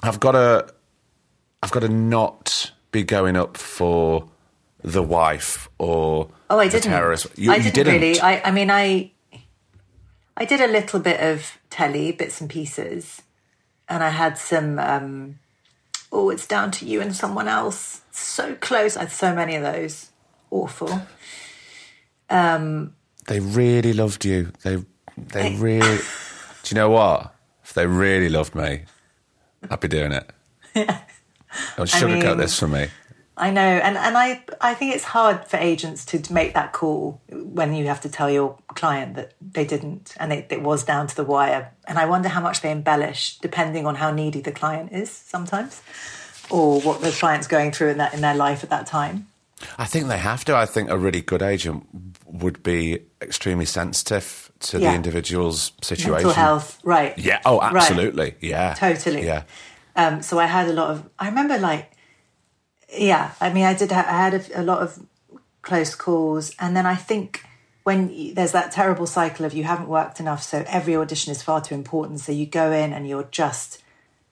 I've 0.03 0.19
got 0.19 0.31
to, 0.33 0.73
I've 1.61 1.71
got 1.71 1.81
to 1.81 1.89
not 1.89 2.71
be 2.91 3.03
going 3.03 3.35
up 3.35 3.57
for 3.57 4.27
the 4.83 5.03
wife 5.03 5.69
or 5.77 6.29
Oh, 6.49 6.59
I 6.59 6.65
the 6.65 6.71
didn't. 6.79 6.91
terrorist. 6.91 7.27
You, 7.37 7.51
I 7.51 7.57
you 7.57 7.71
didn't, 7.71 7.93
really. 7.93 8.19
I, 8.19 8.41
I 8.41 8.51
mean, 8.51 8.69
I, 8.71 9.11
I 10.35 10.45
did 10.45 10.59
a 10.59 10.67
little 10.67 10.99
bit 10.99 11.19
of 11.21 11.57
telly, 11.69 12.11
bits 12.11 12.41
and 12.41 12.49
pieces, 12.49 13.21
and 13.87 14.03
I 14.03 14.09
had 14.09 14.37
some. 14.37 14.79
Um, 14.79 15.39
oh, 16.11 16.29
it's 16.29 16.47
down 16.47 16.71
to 16.71 16.85
you 16.85 16.99
and 17.01 17.15
someone 17.15 17.47
else. 17.47 18.01
So 18.11 18.55
close. 18.55 18.97
I 18.97 19.01
had 19.01 19.11
so 19.11 19.33
many 19.35 19.55
of 19.55 19.63
those. 19.63 20.09
Awful. 20.49 21.03
they 22.29 23.39
really 23.39 23.93
loved 23.93 24.25
you. 24.25 24.51
They, 24.63 24.83
they 25.17 25.55
really. 25.55 25.97
do 26.63 26.75
you 26.75 26.75
know 26.75 26.89
what? 26.89 27.33
If 27.63 27.73
they 27.73 27.87
really 27.87 28.29
loved 28.29 28.55
me, 28.55 28.83
I'd 29.69 29.79
be 29.79 29.87
doing 29.87 30.11
it. 30.11 30.29
Don't 30.75 31.87
sugarcoat 31.87 32.23
mean- 32.29 32.37
this 32.37 32.57
for 32.57 32.67
me. 32.67 32.87
I 33.37 33.49
know, 33.49 33.61
and 33.61 33.97
and 33.97 34.17
I 34.17 34.43
I 34.59 34.73
think 34.75 34.93
it's 34.93 35.05
hard 35.05 35.45
for 35.47 35.57
agents 35.57 36.05
to 36.05 36.21
make 36.31 36.53
that 36.53 36.73
call 36.73 37.21
when 37.31 37.73
you 37.73 37.87
have 37.87 38.01
to 38.01 38.09
tell 38.09 38.29
your 38.29 38.57
client 38.67 39.15
that 39.15 39.33
they 39.41 39.65
didn't, 39.65 40.13
and 40.17 40.31
it, 40.31 40.47
it 40.51 40.61
was 40.61 40.83
down 40.83 41.07
to 41.07 41.15
the 41.15 41.23
wire. 41.23 41.71
And 41.87 41.97
I 41.97 42.05
wonder 42.05 42.29
how 42.29 42.41
much 42.41 42.61
they 42.61 42.71
embellish, 42.71 43.37
depending 43.39 43.87
on 43.87 43.95
how 43.95 44.11
needy 44.11 44.41
the 44.41 44.51
client 44.51 44.91
is 44.91 45.09
sometimes, 45.09 45.81
or 46.51 46.81
what 46.81 47.01
the 47.01 47.09
client's 47.09 47.47
going 47.47 47.71
through 47.71 47.89
in 47.89 47.97
that 47.97 48.13
in 48.13 48.21
their 48.21 48.35
life 48.35 48.63
at 48.63 48.69
that 48.69 48.85
time. 48.85 49.27
I 49.77 49.85
think 49.85 50.07
they 50.07 50.17
have 50.19 50.45
to. 50.45 50.55
I 50.55 50.65
think 50.65 50.89
a 50.89 50.97
really 50.97 51.21
good 51.21 51.41
agent 51.41 51.87
would 52.25 52.61
be 52.61 52.99
extremely 53.21 53.65
sensitive 53.65 54.50
to 54.61 54.79
the 54.79 54.93
individual's 54.93 55.71
situation. 55.81 56.13
Mental 56.13 56.31
health, 56.33 56.79
right? 56.83 57.17
Yeah. 57.17 57.39
Oh, 57.45 57.59
Right. 57.59 57.75
absolutely. 57.75 58.35
Yeah. 58.41 58.73
Totally. 58.75 59.25
Yeah. 59.25 59.43
Um, 59.95 60.21
so 60.21 60.39
I 60.39 60.45
had 60.45 60.67
a 60.69 60.73
lot 60.73 60.89
of. 60.91 61.09
I 61.19 61.27
remember, 61.27 61.57
like, 61.57 61.91
yeah. 62.95 63.31
I 63.41 63.51
mean, 63.51 63.65
I 63.65 63.73
did. 63.73 63.91
Ha- 63.91 64.05
I 64.07 64.17
had 64.29 64.33
a, 64.33 64.61
a 64.61 64.63
lot 64.63 64.81
of 64.81 64.99
close 65.61 65.95
calls, 65.95 66.55
and 66.59 66.75
then 66.75 66.85
I 66.85 66.95
think 66.95 67.43
when 67.83 68.07
y- 68.09 68.31
there's 68.35 68.51
that 68.53 68.71
terrible 68.71 69.07
cycle 69.07 69.45
of 69.45 69.53
you 69.53 69.63
haven't 69.63 69.87
worked 69.89 70.19
enough, 70.19 70.43
so 70.43 70.63
every 70.67 70.95
audition 70.95 71.31
is 71.31 71.41
far 71.41 71.61
too 71.61 71.75
important. 71.75 72.19
So 72.19 72.31
you 72.31 72.45
go 72.45 72.71
in 72.71 72.93
and 72.93 73.07
you're 73.07 73.27
just 73.31 73.81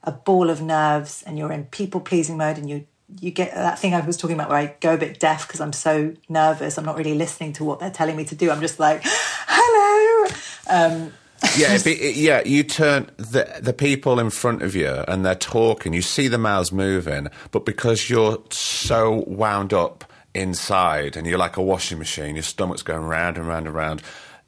a 0.04 0.12
ball 0.12 0.50
of 0.50 0.62
nerves, 0.62 1.24
and 1.26 1.38
you're 1.38 1.52
in 1.52 1.66
people 1.66 2.00
pleasing 2.02 2.38
mode, 2.38 2.58
and 2.58 2.70
you 2.70 2.86
you 3.20 3.32
get 3.32 3.54
that 3.54 3.80
thing 3.80 3.94
I 3.94 4.02
was 4.06 4.18
talking 4.18 4.36
about 4.36 4.50
where 4.50 4.58
I 4.58 4.76
go 4.80 4.94
a 4.94 4.98
bit 4.98 5.20
deaf 5.20 5.48
because 5.48 5.62
I'm 5.62 5.74
so 5.74 6.14
nervous. 6.30 6.78
I'm 6.78 6.86
not 6.86 6.98
really 6.98 7.16
listening 7.16 7.54
to 7.54 7.64
what 7.64 7.80
they're 7.80 7.90
telling 7.90 8.16
me 8.16 8.26
to 8.26 8.36
do. 8.36 8.52
I'm 8.52 8.62
just 8.62 8.80
like, 8.80 9.02
hello. 9.04 10.28
Um, 10.70 11.14
Yeah, 11.58 11.74
it'd 11.74 11.86
be, 11.86 11.94
it- 11.94 12.16
yeah. 12.18 12.42
You 12.46 12.64
turn 12.64 13.10
the 13.16 13.60
the 13.62 13.72
people 13.72 14.20
in 14.20 14.30
front 14.30 14.62
of 14.62 14.76
you, 14.76 14.90
and 15.08 15.26
they're 15.26 15.36
talking. 15.36 15.94
You 15.94 16.02
see 16.02 16.28
the 16.28 16.38
mouths 16.38 16.72
moving, 16.74 17.30
but 17.52 17.66
because 17.66 18.10
you're 18.10 18.44
so 18.52 19.24
wound 19.26 19.72
up 19.74 20.04
inside, 20.36 21.16
and 21.16 21.26
you're 21.26 21.38
like 21.40 21.56
a 21.56 21.62
washing 21.62 21.98
machine, 21.98 22.36
your 22.36 22.44
stomach's 22.44 22.84
going 22.84 23.04
round 23.04 23.38
and 23.38 23.48
round 23.48 23.68
and 23.68 23.76
round. 23.76 24.02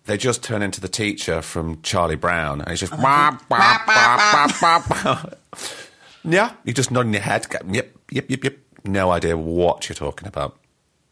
They 0.05 0.17
just 0.17 0.43
turn 0.43 0.61
into 0.61 0.81
the 0.81 0.89
teacher 0.89 1.41
from 1.41 1.81
Charlie 1.81 2.17
Brown, 2.17 2.59
and 2.59 2.69
it's 2.71 2.81
just 2.81 2.91
wah. 2.97 3.37
yeah. 6.23 6.51
you're 6.65 6.73
just 6.73 6.91
nodding 6.91 7.13
your 7.13 7.21
head. 7.21 7.45
Yep, 7.69 7.89
yep, 8.11 8.29
yep, 8.29 8.43
yep. 8.43 8.57
No 8.83 9.11
idea 9.11 9.37
what 9.37 9.87
you're 9.87 9.95
talking 9.95 10.27
about. 10.27 10.57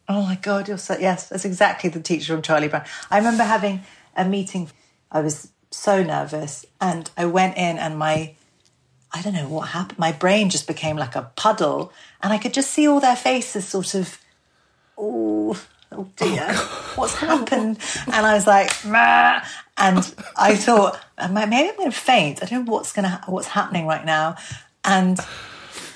Oh 0.08 0.22
my 0.22 0.36
God, 0.36 0.68
you're 0.68 0.78
so, 0.78 0.96
yes, 0.98 1.28
that's 1.28 1.44
exactly 1.44 1.88
the 1.88 2.00
teacher 2.00 2.34
from 2.34 2.42
Charlie 2.42 2.68
Brown. 2.68 2.84
I 3.10 3.18
remember 3.18 3.44
having 3.44 3.82
a 4.16 4.24
meeting. 4.24 4.70
I 5.10 5.20
was 5.20 5.52
so 5.70 6.02
nervous 6.02 6.66
and 6.80 7.10
I 7.16 7.26
went 7.26 7.56
in 7.56 7.78
and 7.78 7.96
my, 7.96 8.34
I 9.12 9.22
don't 9.22 9.34
know 9.34 9.48
what 9.48 9.68
happened. 9.68 9.98
My 9.98 10.10
brain 10.10 10.50
just 10.50 10.66
became 10.66 10.96
like 10.96 11.14
a 11.14 11.30
puddle 11.36 11.92
and 12.22 12.32
I 12.32 12.38
could 12.38 12.52
just 12.52 12.72
see 12.72 12.88
all 12.88 12.98
their 12.98 13.16
faces 13.16 13.68
sort 13.68 13.94
of, 13.94 14.18
oh, 14.98 15.60
oh 15.92 16.08
dear, 16.16 16.46
oh, 16.50 16.92
what's 16.96 17.14
happened? 17.14 17.78
And 18.06 18.26
I 18.26 18.34
was 18.34 18.48
like, 18.48 18.84
"Meh." 18.84 19.40
and 19.80 20.14
I 20.36 20.56
thought, 20.56 21.00
maybe 21.18 21.68
I'm 21.68 21.76
going 21.76 21.90
to 21.90 21.96
faint. 21.96 22.42
I 22.42 22.46
don't 22.46 22.66
know 22.66 22.72
what's 22.72 22.92
going 22.92 23.08
to, 23.08 23.22
what's 23.26 23.48
happening 23.48 23.86
right 23.86 24.04
now. 24.04 24.36
And 24.84 25.18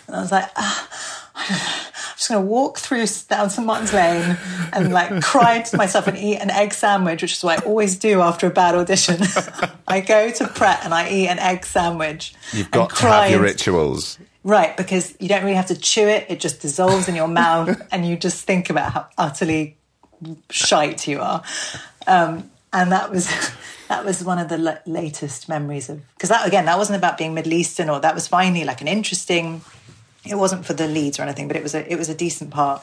and 0.07 0.17
I 0.17 0.21
was 0.21 0.33
like, 0.33 0.51
ah, 0.57 0.89
I'm 1.35 2.17
just 2.17 2.29
going 2.29 2.43
to 2.43 2.47
walk 2.47 2.79
through 2.79 3.07
down 3.29 3.51
St 3.51 3.67
Martin's 3.67 3.93
Lane 3.93 4.37
and 4.73 4.93
like 4.93 5.23
cry 5.23 5.63
to 5.63 5.77
myself 5.77 6.07
and 6.07 6.17
eat 6.17 6.37
an 6.39 6.51
egg 6.51 6.73
sandwich, 6.73 7.23
which 7.23 7.33
is 7.33 7.43
what 7.43 7.63
I 7.63 7.67
always 7.67 7.97
do 7.97 8.21
after 8.21 8.47
a 8.47 8.51
bad 8.51 8.75
audition. 8.75 9.21
I 9.89 10.01
go 10.01 10.31
to 10.31 10.47
Pret 10.49 10.81
and 10.85 10.95
I 10.95 11.11
eat 11.11 11.29
an 11.29 11.39
egg 11.39 11.65
sandwich. 11.65 12.35
You've 12.53 12.71
got 12.71 12.95
to 12.97 13.07
have 13.07 13.31
your 13.31 13.43
rituals. 13.43 14.19
Right, 14.45 14.77
because 14.77 15.17
you 15.21 15.29
don't 15.29 15.43
really 15.43 15.57
have 15.57 15.69
to 15.69 15.77
chew 15.77 16.07
it, 16.07 16.27
it 16.29 16.39
just 16.39 16.61
dissolves 16.61 17.09
in 17.09 17.15
your 17.15 17.29
mouth 17.29 17.81
and 17.93 18.07
you 18.07 18.17
just 18.17 18.45
think 18.45 18.69
about 18.69 18.93
how 18.93 19.07
utterly 19.17 19.79
shite 20.51 21.09
you 21.09 21.21
are. 21.21 21.43
Um, 22.07 22.51
and 22.73 22.93
that 22.93 23.11
was 23.11 23.29
that 23.89 24.05
was 24.05 24.23
one 24.23 24.39
of 24.39 24.49
the 24.49 24.59
la- 24.59 24.79
latest 24.87 25.49
memories 25.49 25.89
of 25.89 26.03
because 26.15 26.29
that 26.29 26.47
again 26.47 26.67
that 26.67 26.77
wasn't 26.77 26.99
about 26.99 27.17
being 27.17 27.33
Middle 27.33 27.53
Eastern 27.53 27.89
or 27.89 28.01
that 28.01 28.15
was 28.15 28.27
finally 28.27 28.65
like 28.65 28.81
an 28.81 28.89
interesting 28.89 29.63
it 30.27 30.37
wasn't 30.37 30.65
for 30.65 30.73
the 30.73 30.87
leads 30.87 31.19
or 31.19 31.23
anything, 31.23 31.49
but 31.49 31.57
it 31.57 31.63
was 31.63 31.75
a 31.75 31.91
it 31.91 31.97
was 31.97 32.09
a 32.09 32.15
decent 32.15 32.51
part. 32.51 32.83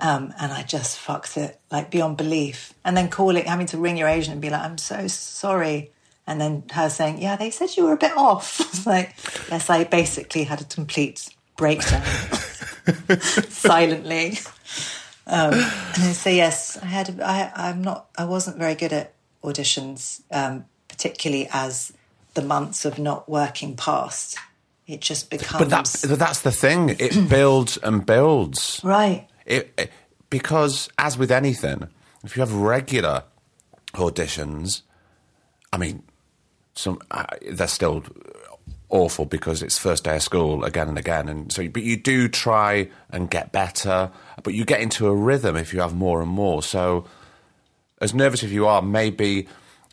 Um, 0.00 0.34
and 0.38 0.52
I 0.52 0.64
just 0.64 0.98
fucked 0.98 1.38
it 1.38 1.58
like 1.70 1.90
beyond 1.90 2.18
belief. 2.18 2.74
And 2.84 2.94
then 2.94 3.08
calling, 3.08 3.46
having 3.46 3.66
to 3.68 3.78
ring 3.78 3.96
your 3.96 4.08
agent 4.08 4.32
and 4.32 4.42
be 4.42 4.50
like, 4.50 4.60
"I'm 4.60 4.78
so 4.78 5.06
sorry," 5.08 5.92
and 6.26 6.40
then 6.40 6.64
her 6.72 6.90
saying, 6.90 7.22
"Yeah, 7.22 7.36
they 7.36 7.50
said 7.50 7.76
you 7.76 7.84
were 7.84 7.92
a 7.92 7.96
bit 7.96 8.16
off." 8.16 8.66
Like, 8.86 9.14
yes, 9.50 9.68
I 9.68 9.84
basically 9.84 10.44
had 10.44 10.62
a 10.62 10.64
complete 10.64 11.28
breakdown 11.58 12.02
silently. 13.48 14.38
Um, 15.26 15.52
and 15.52 15.62
I 15.62 16.12
say, 16.12 16.36
yes, 16.36 16.78
I 16.82 16.86
had. 16.86 17.20
I, 17.20 17.52
I'm 17.54 17.82
not. 17.82 18.06
I 18.16 18.24
wasn't 18.24 18.56
very 18.56 18.74
good 18.74 18.94
at 18.94 19.12
auditions, 19.44 20.22
um, 20.30 20.64
particularly 20.88 21.48
as 21.52 21.92
the 22.32 22.40
months 22.40 22.86
of 22.86 22.98
not 22.98 23.28
working 23.28 23.76
passed. 23.76 24.38
It 24.88 25.00
just 25.02 25.28
becomes 25.30 25.60
But 25.60 25.70
that's 25.70 26.04
but 26.06 26.18
that's 26.18 26.40
the 26.40 26.50
thing. 26.50 26.96
It 26.98 27.28
builds 27.28 27.76
and 27.76 28.04
builds. 28.04 28.80
right. 28.82 29.28
It, 29.46 29.72
it- 29.78 29.92
because 30.30 30.88
as 30.98 31.16
with 31.16 31.30
anything, 31.30 31.88
if 32.24 32.36
you 32.36 32.40
have 32.40 32.52
regular 32.52 33.22
auditions, 33.94 34.82
I 35.72 35.78
mean, 35.78 36.02
some 36.74 36.98
uh, 37.10 37.24
they're 37.50 37.66
still 37.68 38.02
awful 38.90 39.24
because 39.24 39.62
it's 39.62 39.78
first 39.78 40.04
day 40.04 40.16
of 40.16 40.22
school 40.22 40.64
again 40.64 40.88
and 40.88 40.98
again, 40.98 41.28
and 41.28 41.52
so 41.52 41.66
but 41.68 41.82
you 41.82 41.96
do 41.96 42.28
try 42.28 42.88
and 43.10 43.30
get 43.30 43.52
better, 43.52 44.10
but 44.42 44.52
you 44.54 44.64
get 44.66 44.80
into 44.80 45.06
a 45.06 45.14
rhythm 45.14 45.56
if 45.56 45.72
you 45.72 45.80
have 45.80 45.94
more 45.94 46.20
and 46.22 46.30
more. 46.30 46.62
So, 46.62 47.06
as 48.00 48.12
nervous 48.14 48.42
as 48.44 48.52
you 48.52 48.66
are, 48.66 48.82
maybe 48.82 49.48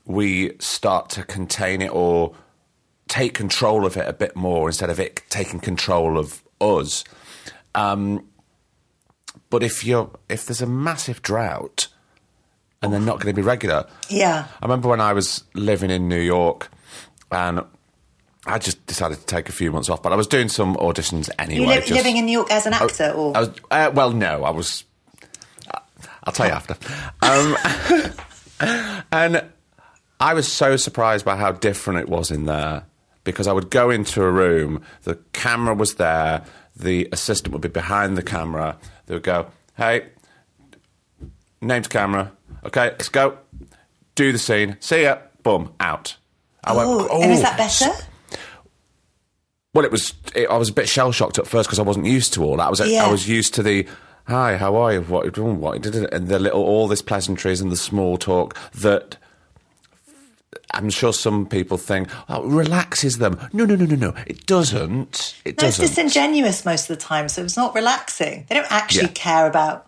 we 0.06 0.52
start 0.60 1.10
to 1.12 1.24
contain 1.24 1.82
it 1.82 1.94
or 1.94 2.34
take 3.08 3.34
control 3.34 3.86
of 3.86 3.98
it 3.98 4.08
a 4.08 4.14
bit 4.14 4.36
more 4.36 4.68
instead 4.68 4.90
of 4.90 5.00
it 5.00 5.22
taking 5.30 5.60
control 5.60 6.18
of 6.18 6.42
us. 6.60 7.04
Um, 7.76 8.28
but 9.50 9.64
if 9.64 9.84
you're 9.86 10.10
if 10.30 10.46
there's 10.46 10.62
a 10.62 10.66
massive 10.68 11.22
drought 11.22 11.88
and 12.82 12.92
they're 12.92 13.00
not 13.00 13.20
going 13.20 13.34
to 13.34 13.40
be 13.40 13.46
regular, 13.46 13.88
Yeah. 14.10 14.48
I 14.62 14.66
remember 14.66 14.88
when 14.90 15.02
I 15.02 15.14
was 15.14 15.44
living 15.54 15.90
in 15.90 16.08
New 16.08 16.20
York 16.20 16.70
and 17.32 17.62
I 18.48 18.60
just 18.60 18.86
decided 18.86 19.18
to 19.20 19.26
take 19.26 19.50
a 19.50 19.52
few 19.52 19.72
months 19.72 19.90
off, 19.90 20.04
but 20.04 20.14
I 20.14 20.16
was 20.16 20.28
doing 20.28 20.50
some 20.50 20.76
auditions 20.76 21.30
anyway. 21.40 21.62
You 21.62 21.68
live, 21.68 21.82
just- 21.86 21.94
living 21.94 22.18
in 22.18 22.26
New 22.26 22.32
York 22.32 22.52
as 22.52 22.66
an 22.68 22.74
actor, 22.74 23.12
or 23.12 23.36
I 23.36 23.40
was, 23.42 23.50
uh, 23.72 23.92
well, 23.94 24.12
no, 24.12 24.44
I 24.44 24.52
was. 24.52 24.84
I'll 26.24 26.34
tell 26.34 26.48
you 26.48 26.54
after. 26.54 26.76
Um, 27.22 27.56
and 29.12 29.44
I 30.20 30.34
was 30.34 30.52
so 30.52 30.76
surprised 30.76 31.24
by 31.26 31.36
how 31.38 31.52
different 31.52 32.00
it 32.02 32.10
was 32.10 32.32
in 32.32 32.46
there 32.46 32.84
because 33.26 33.48
I 33.48 33.52
would 33.52 33.70
go 33.70 33.90
into 33.90 34.24
a 34.24 34.32
room, 34.32 34.82
the 35.04 35.16
camera 35.34 35.74
was 35.74 35.96
there, 35.96 36.46
the 36.76 37.10
assistant 37.12 37.52
would 37.52 37.62
be 37.62 37.68
behind 37.68 38.18
the 38.18 38.24
camera. 38.24 38.78
They 39.08 39.16
would 39.16 39.24
go, 39.24 39.48
"Hey, 39.76 40.08
name 41.62 41.82
to 41.82 41.90
camera. 41.90 42.32
Okay, 42.64 42.92
let's 42.92 43.10
go. 43.10 43.38
Do 44.16 44.32
the 44.32 44.40
scene. 44.40 44.78
See 44.80 45.04
ya. 45.04 45.18
Boom, 45.44 45.74
out." 45.82 46.16
I 46.64 46.74
oh, 46.74 47.22
and 47.22 47.32
is 47.32 47.40
oh. 47.40 47.44
that 47.44 47.58
better? 47.58 47.92
well, 49.74 49.86
it 49.86 49.92
was. 49.92 50.14
It, 50.34 50.50
I 50.50 50.58
was 50.58 50.70
a 50.70 50.74
bit 50.74 50.88
shell 50.88 51.12
shocked 51.12 51.38
at 51.38 51.48
first 51.48 51.68
because 51.68 51.80
I 51.80 51.84
wasn't 51.84 52.06
used 52.06 52.34
to 52.36 52.44
all 52.44 52.58
that. 52.58 52.68
I 52.68 52.70
was. 52.70 52.80
Yeah. 52.80 53.06
I 53.06 53.12
was 53.12 53.28
used 53.28 53.54
to 53.56 53.64
the. 53.64 53.86
hi, 54.28 54.58
how 54.58 54.76
are 54.78 54.94
you? 54.94 55.02
What 55.02 55.26
you 55.26 55.32
doing? 55.32 55.60
What 55.60 55.82
did 55.82 55.96
it? 55.96 56.12
And 56.14 56.28
the 56.28 56.40
little, 56.40 56.64
all 56.64 56.88
this 56.88 57.02
pleasantries 57.02 57.62
and 57.62 57.72
the 57.72 57.78
small 57.78 58.18
talk 58.18 58.58
that 58.74 59.18
I'm 60.74 60.90
sure 60.90 61.14
some 61.14 61.46
people 61.46 61.78
think 61.78 62.10
oh, 62.30 62.44
relaxes 62.44 63.18
them. 63.20 63.40
No, 63.54 63.66
no, 63.66 63.76
no, 63.76 63.86
no, 63.86 63.96
no. 63.96 64.14
It 64.28 64.46
doesn't. 64.46 65.36
It 65.46 65.62
No, 65.62 65.68
it's 65.68 65.78
doesn't. 65.78 65.84
It's 65.86 65.96
disingenuous 65.96 66.66
most 66.66 66.90
of 66.90 66.98
the 66.98 67.02
time, 67.04 67.30
so 67.30 67.44
it's 67.44 67.58
not 67.58 67.74
relaxing. 67.76 68.46
They 68.50 68.56
don't 68.56 68.72
actually 68.72 69.04
Yeah. 69.08 69.12
care 69.14 69.48
about 69.48 69.88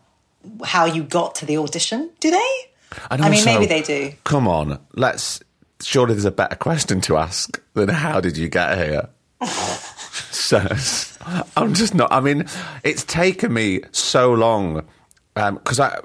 how 0.63 0.85
you 0.85 1.03
got 1.03 1.35
to 1.35 1.45
the 1.45 1.57
audition, 1.57 2.09
do 2.19 2.31
they? 2.31 2.49
And 3.11 3.21
I 3.21 3.29
mean, 3.29 3.43
maybe 3.43 3.65
they 3.65 3.81
do. 3.81 4.13
Come 4.23 4.47
on, 4.47 4.79
let's. 4.93 5.41
Surely 5.81 6.13
there's 6.13 6.25
a 6.25 6.31
better 6.31 6.55
question 6.55 7.01
to 7.01 7.17
ask 7.17 7.61
than 7.73 7.89
how 7.89 8.19
did 8.19 8.35
you 8.37 8.49
get 8.49 8.77
here? 8.77 9.09
so 10.31 10.59
I'm 11.55 11.73
just 11.73 11.93
not. 11.93 12.11
I 12.11 12.19
mean, 12.19 12.45
it's 12.83 13.03
taken 13.03 13.53
me 13.53 13.81
so 13.91 14.33
long 14.33 14.87
um, 15.35 15.55
because 15.55 15.79
I. 15.79 15.99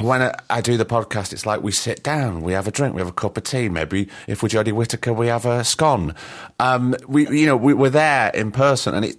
When 0.00 0.32
I, 0.50 0.60
do 0.60 0.76
the 0.76 0.84
podcast, 0.84 1.32
it's 1.32 1.46
like 1.46 1.62
we 1.62 1.70
sit 1.70 2.02
down, 2.02 2.42
we 2.42 2.52
have 2.52 2.66
a 2.66 2.72
drink, 2.72 2.96
we 2.96 3.00
have 3.00 3.08
a 3.08 3.12
cup 3.12 3.36
of 3.36 3.44
tea. 3.44 3.68
Maybe 3.68 4.08
if 4.26 4.42
we're 4.42 4.48
Jodie 4.48 4.72
Whittaker, 4.72 5.12
we 5.12 5.28
have 5.28 5.46
a 5.46 5.62
scone. 5.62 6.16
Um, 6.58 6.96
we, 7.06 7.28
you 7.28 7.46
know, 7.46 7.56
we, 7.56 7.74
we're 7.74 7.90
there 7.90 8.30
in 8.30 8.50
person, 8.50 8.94
and 8.94 9.04
it. 9.04 9.16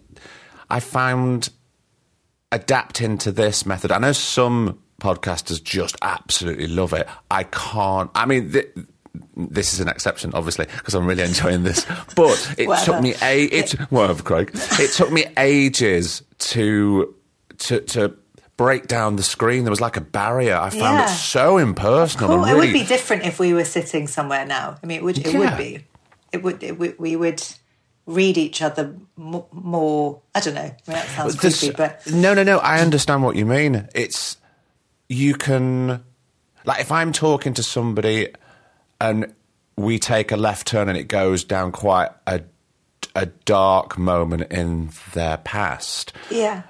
I 0.69 0.81
found 0.81 1.49
adapting 2.51 3.17
to 3.19 3.31
this 3.31 3.65
method. 3.65 3.91
I 3.91 3.99
know 3.99 4.11
some 4.11 4.79
podcasters 4.99 5.63
just 5.63 5.95
absolutely 6.01 6.67
love 6.67 6.91
it. 6.93 7.07
I 7.31 7.43
can't. 7.43 8.11
I 8.13 8.25
mean, 8.25 8.51
th- 8.51 8.73
this 9.35 9.73
is 9.73 9.79
an 9.79 9.87
exception, 9.87 10.31
obviously, 10.33 10.65
because 10.65 10.93
I'm 10.93 11.05
really 11.05 11.23
enjoying 11.23 11.63
this. 11.63 11.85
But 12.15 12.55
it 12.57 12.83
took 12.83 13.01
me 13.01 13.13
a 13.21 13.45
it 13.45 13.71
whatever, 13.91 14.23
Craig. 14.23 14.51
It 14.53 14.91
took 14.91 15.11
me 15.11 15.25
ages 15.37 16.23
to 16.39 17.13
to 17.59 17.81
to 17.81 18.15
break 18.57 18.87
down 18.87 19.15
the 19.17 19.23
screen. 19.23 19.63
There 19.63 19.71
was 19.71 19.81
like 19.81 19.97
a 19.97 20.01
barrier. 20.01 20.55
I 20.55 20.69
found 20.69 20.97
Yeah. 20.99 21.05
it 21.05 21.09
so 21.09 21.57
impersonal. 21.57 22.29
Cool. 22.29 22.43
and 22.45 22.51
It 22.51 22.59
would 22.59 22.73
be 22.73 22.83
different 22.85 23.25
if 23.25 23.39
we 23.39 23.53
were 23.53 23.65
sitting 23.65 24.07
somewhere 24.07 24.45
now. 24.45 24.77
I 24.81 24.85
mean, 24.85 24.97
it 24.97 25.03
would. 25.03 25.17
It 25.17 25.33
Yeah. 25.33 25.39
would 25.39 25.57
be. 25.57 25.85
It 26.31 26.43
would. 26.43 26.63
It 26.63 26.79
would. 26.79 26.97
We 26.99 27.15
would 27.15 27.43
read 28.07 28.37
each 28.37 28.61
other 28.61 28.95
mo- 29.17 29.47
more. 29.51 30.21
I 30.35 30.39
don't 30.39 30.53
know. 30.53 30.61
I 30.61 30.65
mean, 30.65 30.75
that 30.87 31.07
sounds 31.09 31.35
This- 31.37 31.59
creepy, 31.59 31.75
but 31.75 32.01
no, 32.11 32.33
no, 32.33 32.43
no. 32.43 32.59
I 32.59 32.79
understand 32.79 33.23
what 33.23 33.35
you 33.35 33.45
mean. 33.45 33.87
It's 33.95 34.37
you 35.09 35.33
can 35.35 36.03
like 36.65 36.79
if 36.81 36.91
I'm 36.91 37.11
talking 37.11 37.53
to 37.55 37.63
somebody 37.63 38.29
and 39.01 39.33
we 39.77 39.99
take 39.99 40.31
a 40.31 40.37
left 40.37 40.67
turn 40.67 40.87
and 40.89 40.97
it 40.97 41.07
goes 41.07 41.43
down 41.43 41.71
quite 41.71 42.09
a 42.27 42.41
a 43.15 43.27
dark 43.27 43.97
moment 43.97 44.51
in 44.51 44.89
their 45.13 45.37
past. 45.37 46.11
yeah, 46.29 46.63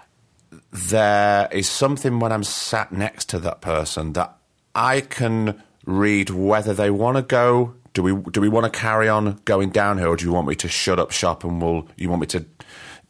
There 0.75 1.47
is 1.51 1.69
something 1.69 2.19
when 2.19 2.31
I'm 2.33 2.43
sat 2.43 2.91
next 2.91 3.29
to 3.29 3.39
that 3.39 3.61
person 3.61 4.13
that 4.13 4.35
I 4.73 5.01
can 5.01 5.63
read 5.85 6.29
whether 6.29 6.73
they 6.73 6.89
want 6.91 7.15
to 7.17 7.21
go. 7.23 7.75
Do 7.93 8.03
we 8.03 8.13
do 8.31 8.41
we 8.41 8.49
want 8.49 8.71
to 8.71 8.77
carry 8.77 9.07
on 9.07 9.39
going 9.45 9.69
down 9.69 9.97
here, 9.99 10.07
or 10.09 10.17
do 10.17 10.25
you 10.25 10.33
want 10.33 10.47
me 10.47 10.55
to 10.55 10.67
shut 10.67 10.99
up 10.99 11.11
shop 11.11 11.45
and 11.45 11.61
we'll? 11.61 11.87
You 11.95 12.09
want 12.09 12.19
me 12.21 12.27
to, 12.27 12.45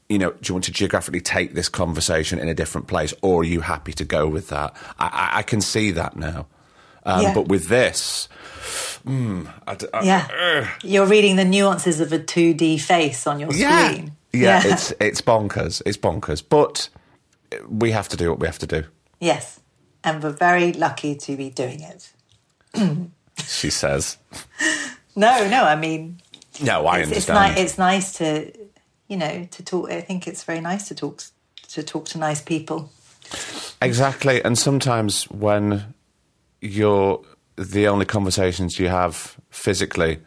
you 0.09 0.19
know, 0.19 0.29
do 0.31 0.37
you 0.49 0.53
want 0.53 0.65
to 0.65 0.71
geographically 0.71 1.21
take 1.21 1.55
this 1.55 1.67
conversation 1.69 2.37
in 2.37 2.47
a 2.49 2.53
different 2.53 2.85
place, 2.85 3.13
or 3.23 3.41
are 3.41 3.45
you 3.45 3.61
happy 3.61 3.93
to 3.93 4.03
go 4.05 4.27
with 4.27 4.49
that? 4.49 4.75
I, 4.99 5.07
I, 5.33 5.39
I 5.39 5.41
can 5.41 5.59
see 5.59 5.89
that 5.91 6.15
now, 6.17 6.45
um, 7.03 7.23
Yeah. 7.23 7.33
but 7.33 7.47
with 7.47 7.67
this, 7.67 8.29
mm, 9.07 9.51
I 9.65 10.03
yeah. 10.03 10.69
You're 10.83 11.07
reading 11.07 11.35
the 11.35 11.45
nuances 11.45 11.99
of 11.99 12.13
a 12.13 12.19
2D 12.19 12.79
face 12.79 13.25
on 13.25 13.39
your 13.39 13.51
yeah, 13.53 13.89
screen. 13.89 14.11
yeah, 14.33 14.61
it's 14.65 14.93
it's 14.99 15.21
bonkers, 15.21 15.81
it's 15.83 15.97
bonkers, 15.97 16.43
but 16.47 16.89
we 17.69 17.91
have 17.91 18.07
to 18.09 18.17
do 18.17 18.29
what 18.29 18.39
we 18.39 18.47
have 18.47 18.59
to 18.59 18.67
do. 18.67 18.83
yes, 19.19 19.59
and 20.03 20.21
we're 20.21 20.29
very 20.31 20.71
lucky 20.73 21.15
to 21.15 21.35
be 21.35 21.49
doing 21.49 21.81
it. 21.81 22.11
She 23.45 23.69
says. 23.69 24.17
No, 25.15 25.47
no. 25.49 25.65
I 25.65 25.75
mean, 25.75 26.21
No, 26.63 26.85
I 26.87 26.99
it's, 26.99 27.11
it's, 27.11 27.29
understand. 27.29 27.55
ni- 27.55 27.61
it's 27.61 27.77
nice 27.77 28.13
to, 28.13 28.51
you 29.09 29.17
know, 29.17 29.45
to 29.51 29.63
talk. 29.63 29.91
I 29.91 29.99
think 30.01 30.25
it's 30.27 30.43
very 30.43 30.61
nice 30.61 30.87
to 30.87 30.95
talk 30.95 31.21
to 31.69 31.83
talk 31.83 32.05
to 32.09 32.17
nice 32.17 32.41
people. 32.41 32.91
Exactly. 33.81 34.41
And 34.43 34.57
sometimes 34.57 35.23
when 35.25 35.93
you're 36.61 37.21
the 37.57 37.87
only 37.89 38.05
conversations 38.05 38.79
you 38.79 38.87
have 38.87 39.35
physically 39.49 40.19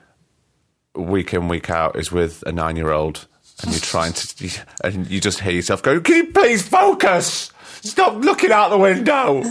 week 0.94 1.32
in, 1.32 1.48
week 1.48 1.70
out 1.70 1.96
is 1.96 2.12
with 2.12 2.42
a 2.46 2.52
nine 2.52 2.76
year 2.76 2.90
old 2.90 3.26
and 3.62 3.72
you're 3.72 3.80
trying 3.80 4.12
to, 4.12 4.64
and 4.84 5.06
you 5.10 5.20
just 5.20 5.40
hear 5.40 5.52
yourself 5.52 5.82
go, 5.82 6.00
Can 6.00 6.16
you 6.16 6.26
please 6.32 6.66
focus? 6.66 7.52
Stop 7.82 8.16
looking 8.24 8.50
out 8.52 8.70
the 8.70 8.78
window. 8.78 9.44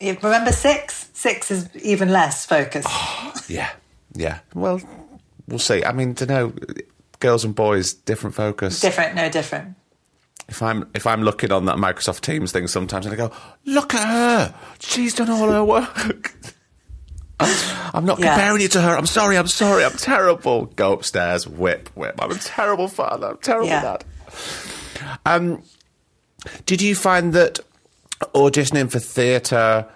You 0.00 0.16
remember 0.22 0.52
six? 0.52 1.10
Six 1.14 1.50
is 1.50 1.74
even 1.76 2.10
less 2.10 2.46
focused. 2.46 2.88
yeah. 3.48 3.70
Yeah. 4.14 4.40
Well, 4.54 4.80
we'll 5.48 5.58
see. 5.58 5.84
I 5.84 5.92
mean, 5.92 6.14
to 6.16 6.26
know 6.26 6.52
girls 7.20 7.44
and 7.44 7.54
boys, 7.54 7.94
different 7.94 8.36
focus. 8.36 8.80
different, 8.80 9.14
no 9.14 9.28
different. 9.28 9.74
if 10.48 10.62
I'm 10.62 10.88
if 10.94 11.06
I'm 11.06 11.22
looking 11.22 11.52
on 11.52 11.64
that 11.66 11.76
Microsoft 11.76 12.20
Teams 12.20 12.52
thing 12.52 12.66
sometimes 12.66 13.06
and 13.06 13.14
I 13.14 13.16
go, 13.16 13.32
look 13.64 13.94
at 13.94 14.04
her, 14.06 14.54
she's 14.78 15.14
done 15.14 15.30
all 15.30 15.50
her 15.50 15.64
work. 15.64 16.34
I'm 17.38 18.04
not 18.04 18.18
Yeah. 18.18 18.34
comparing 18.34 18.60
you 18.62 18.68
to 18.68 18.80
her. 18.80 18.96
I'm 18.96 19.06
sorry. 19.06 19.36
I'm 19.36 19.46
sorry. 19.48 19.84
I'm 19.84 19.96
terrible. 19.96 20.66
Go 20.66 20.92
upstairs, 20.92 21.46
whip, 21.46 21.90
whip. 21.94 22.14
I'm 22.18 22.30
a 22.30 22.34
terrible 22.38 22.88
father. 22.88 23.28
I'm 23.28 23.38
terrible 23.38 23.68
Yeah. 23.68 23.82
dad. 23.82 24.04
Um, 25.26 25.62
did 26.64 26.80
you 26.80 26.94
find 26.94 27.32
that 27.34 27.60
auditioning 28.34 28.90
for 28.90 28.98
theatre 28.98 29.86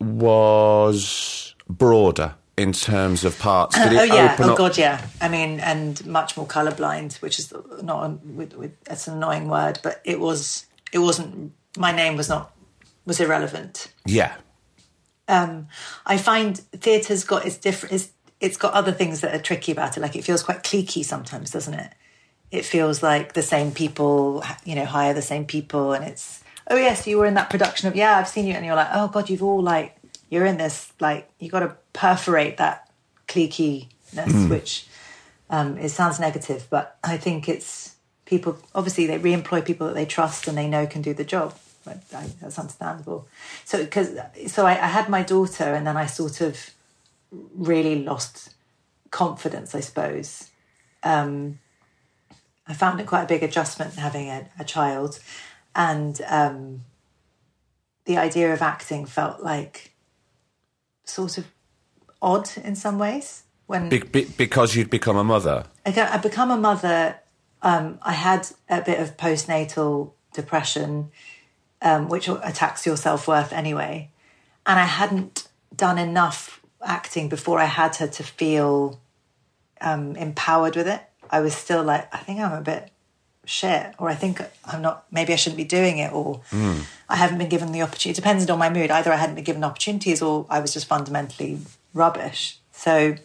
was 0.00 1.54
broader 1.68 2.34
in 2.56 2.72
terms 2.72 3.24
of 3.24 3.38
parts? 3.38 3.76
Did 3.76 3.92
it 3.92 3.98
oh 3.98 4.02
yeah, 4.04 4.36
oh 4.38 4.52
up? 4.52 4.58
god, 4.58 4.78
yeah. 4.78 5.04
I 5.20 5.28
mean, 5.28 5.60
and 5.60 6.04
much 6.06 6.36
more 6.36 6.46
colourblind, 6.46 7.20
which 7.22 7.38
is 7.38 7.52
not 7.82 8.04
a, 8.04 8.08
with, 8.26 8.54
with, 8.54 8.72
it's 8.90 9.06
an 9.08 9.14
annoying 9.16 9.48
word, 9.48 9.78
but 9.82 10.00
it 10.04 10.20
was. 10.20 10.66
It 10.92 10.98
wasn't. 10.98 11.52
My 11.76 11.92
name 11.92 12.16
was 12.16 12.28
not 12.28 12.52
was 13.06 13.20
irrelevant. 13.20 13.92
Yeah. 14.04 14.34
Um, 15.30 15.68
I 16.04 16.18
find 16.18 16.56
theatre's 16.58 17.24
got 17.24 17.46
its 17.46 17.56
different. 17.56 17.94
It's, 17.94 18.10
it's 18.40 18.56
got 18.56 18.74
other 18.74 18.92
things 18.92 19.20
that 19.20 19.34
are 19.34 19.42
tricky 19.42 19.72
about 19.72 19.96
it. 19.96 20.00
Like 20.00 20.16
it 20.16 20.24
feels 20.24 20.42
quite 20.42 20.62
cliquey 20.62 21.04
sometimes, 21.04 21.50
doesn't 21.50 21.74
it? 21.74 21.92
It 22.50 22.64
feels 22.64 23.02
like 23.02 23.34
the 23.34 23.42
same 23.42 23.70
people, 23.70 24.42
you 24.64 24.74
know, 24.74 24.84
hire 24.84 25.14
the 25.14 25.22
same 25.22 25.44
people, 25.44 25.92
and 25.92 26.04
it's 26.04 26.42
oh 26.68 26.76
yes, 26.76 27.06
you 27.06 27.18
were 27.18 27.26
in 27.26 27.34
that 27.34 27.48
production 27.48 27.88
of 27.88 27.94
yeah, 27.94 28.18
I've 28.18 28.28
seen 28.28 28.46
you, 28.46 28.54
and 28.54 28.66
you're 28.66 28.74
like 28.74 28.90
oh 28.92 29.08
god, 29.08 29.30
you've 29.30 29.42
all 29.42 29.62
like 29.62 29.96
you're 30.30 30.46
in 30.46 30.56
this 30.56 30.92
like 30.98 31.30
you 31.38 31.48
got 31.48 31.60
to 31.60 31.76
perforate 31.92 32.56
that 32.56 32.90
cliqueiness, 33.28 34.48
which 34.50 34.88
um, 35.48 35.78
it 35.78 35.90
sounds 35.90 36.18
negative, 36.18 36.66
but 36.70 36.98
I 37.04 37.16
think 37.16 37.48
it's 37.48 37.94
people. 38.24 38.58
Obviously, 38.74 39.06
they 39.06 39.18
re-employ 39.18 39.62
people 39.62 39.86
that 39.86 39.94
they 39.94 40.06
trust 40.06 40.48
and 40.48 40.58
they 40.58 40.68
know 40.68 40.86
can 40.86 41.02
do 41.02 41.14
the 41.14 41.24
job. 41.24 41.54
But 41.84 42.02
I, 42.14 42.28
that's 42.40 42.58
understandable. 42.58 43.26
So, 43.64 43.82
because 43.84 44.18
so 44.48 44.66
I, 44.66 44.72
I 44.72 44.86
had 44.86 45.08
my 45.08 45.22
daughter, 45.22 45.64
and 45.64 45.86
then 45.86 45.96
I 45.96 46.06
sort 46.06 46.40
of 46.40 46.70
really 47.54 48.02
lost 48.02 48.54
confidence. 49.10 49.74
I 49.74 49.80
suppose 49.80 50.50
um, 51.02 51.58
I 52.66 52.74
found 52.74 53.00
it 53.00 53.06
quite 53.06 53.24
a 53.24 53.26
big 53.26 53.42
adjustment 53.42 53.94
having 53.94 54.28
a, 54.28 54.48
a 54.58 54.64
child, 54.64 55.20
and 55.74 56.20
um, 56.28 56.80
the 58.04 58.18
idea 58.18 58.52
of 58.52 58.62
acting 58.62 59.06
felt 59.06 59.42
like 59.42 59.92
sort 61.04 61.38
of 61.38 61.46
odd 62.22 62.50
in 62.62 62.76
some 62.76 62.98
ways 62.98 63.44
when 63.66 63.88
Be- 63.88 64.00
be- 64.00 64.24
because 64.36 64.74
you'd 64.76 64.90
become 64.90 65.16
a 65.16 65.24
mother. 65.24 65.64
I 65.86 65.92
got, 65.92 66.12
I 66.12 66.18
become 66.18 66.50
a 66.50 66.56
mother. 66.56 67.16
Um, 67.62 67.98
I 68.02 68.12
had 68.12 68.48
a 68.68 68.80
bit 68.80 69.00
of 69.00 69.16
postnatal 69.16 70.12
depression, 70.32 71.10
um, 71.82 72.08
which 72.08 72.28
attacks 72.28 72.86
your 72.86 72.96
self 72.96 73.26
worth 73.28 73.52
anyway. 73.52 74.10
And 74.66 74.78
I 74.78 74.84
hadn't 74.84 75.48
done 75.74 75.98
enough 75.98 76.60
acting 76.84 77.28
before 77.28 77.58
I 77.58 77.64
had 77.64 77.96
her 77.96 78.06
to 78.06 78.22
feel 78.22 79.00
um, 79.80 80.16
empowered 80.16 80.76
with 80.76 80.88
it. 80.88 81.02
I 81.30 81.40
was 81.40 81.54
still 81.54 81.82
like, 81.82 82.12
I 82.14 82.18
think 82.18 82.40
I'm 82.40 82.52
a 82.52 82.60
bit 82.60 82.90
shit, 83.44 83.94
or 83.98 84.08
I 84.08 84.14
think 84.14 84.40
I'm 84.64 84.82
not, 84.82 85.06
maybe 85.10 85.32
I 85.32 85.36
shouldn't 85.36 85.56
be 85.56 85.64
doing 85.64 85.98
it, 85.98 86.12
or 86.12 86.42
I 87.08 87.16
haven't 87.16 87.38
been 87.38 87.48
given 87.48 87.72
the 87.72 87.82
opportunity. 87.82 88.10
It 88.10 88.16
depends 88.16 88.48
on 88.48 88.58
my 88.58 88.70
mood. 88.70 88.90
Either 88.90 89.12
I 89.12 89.16
hadn't 89.16 89.36
been 89.36 89.44
given 89.44 89.64
opportunities 89.64 90.22
or 90.22 90.46
I 90.48 90.60
was 90.60 90.72
just 90.72 90.86
fundamentally 90.86 91.58
rubbish. 91.94 92.58
So 92.72 93.16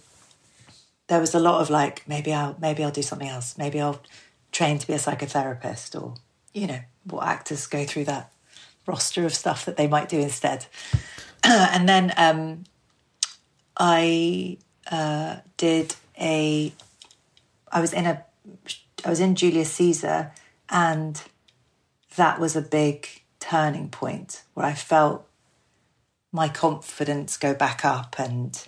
there 1.08 1.20
was 1.20 1.36
a 1.36 1.40
lot 1.40 1.62
of 1.62 1.70
like 1.70 2.08
maybe 2.08 2.34
I'll 2.34 2.56
maybe 2.60 2.84
I'll 2.84 2.92
do 2.92 3.02
something 3.02 3.28
else. 3.28 3.58
Maybe 3.58 3.80
I'll 3.80 4.02
train 4.52 4.80
to 4.80 4.88
be 4.88 4.94
a 4.94 4.98
psychotherapist 4.98 6.00
or 6.02 6.16
you 6.54 6.68
know 6.68 6.80
what 7.04 7.28
actors 7.28 7.68
go 7.68 7.86
through 7.86 8.06
that 8.06 8.32
roster 8.86 9.26
of 9.26 9.34
stuff 9.34 9.66
that 9.66 9.78
they 9.78 9.88
might 9.88 10.10
do 10.10 10.20
instead. 10.20 10.66
and 11.44 11.88
then 11.88 12.14
um, 12.18 12.64
I 13.78 14.58
uh, 14.90 15.38
did 15.58 15.96
a 16.20 16.74
I 17.72 17.82
was 17.82 17.94
in 17.94 18.06
a 18.06 18.24
I 19.04 19.10
was 19.10 19.20
in 19.20 19.36
Julius 19.36 19.72
Caesar 19.74 20.32
and 20.70 21.22
that 22.16 22.40
was 22.40 22.56
a 22.56 22.62
big 22.62 23.08
turning 23.40 23.90
point 23.90 24.44
where 24.54 24.66
I 24.66 24.74
felt 24.74 25.28
my 26.32 26.50
confidence 26.50 27.38
go 27.38 27.54
back 27.54 27.86
up 27.86 28.16
and 28.18 28.68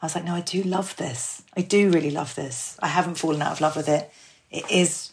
I 0.00 0.06
was 0.06 0.14
like, 0.14 0.24
no, 0.24 0.34
I 0.34 0.40
do 0.40 0.62
love 0.62 0.96
this. 0.96 1.42
I 1.56 1.62
do 1.62 1.90
really 1.90 2.10
love 2.10 2.34
this. 2.34 2.76
I 2.80 2.88
haven't 2.88 3.16
fallen 3.16 3.42
out 3.42 3.52
of 3.52 3.60
love 3.60 3.74
with 3.74 3.88
it. 3.88 4.10
It 4.50 4.70
is 4.70 5.12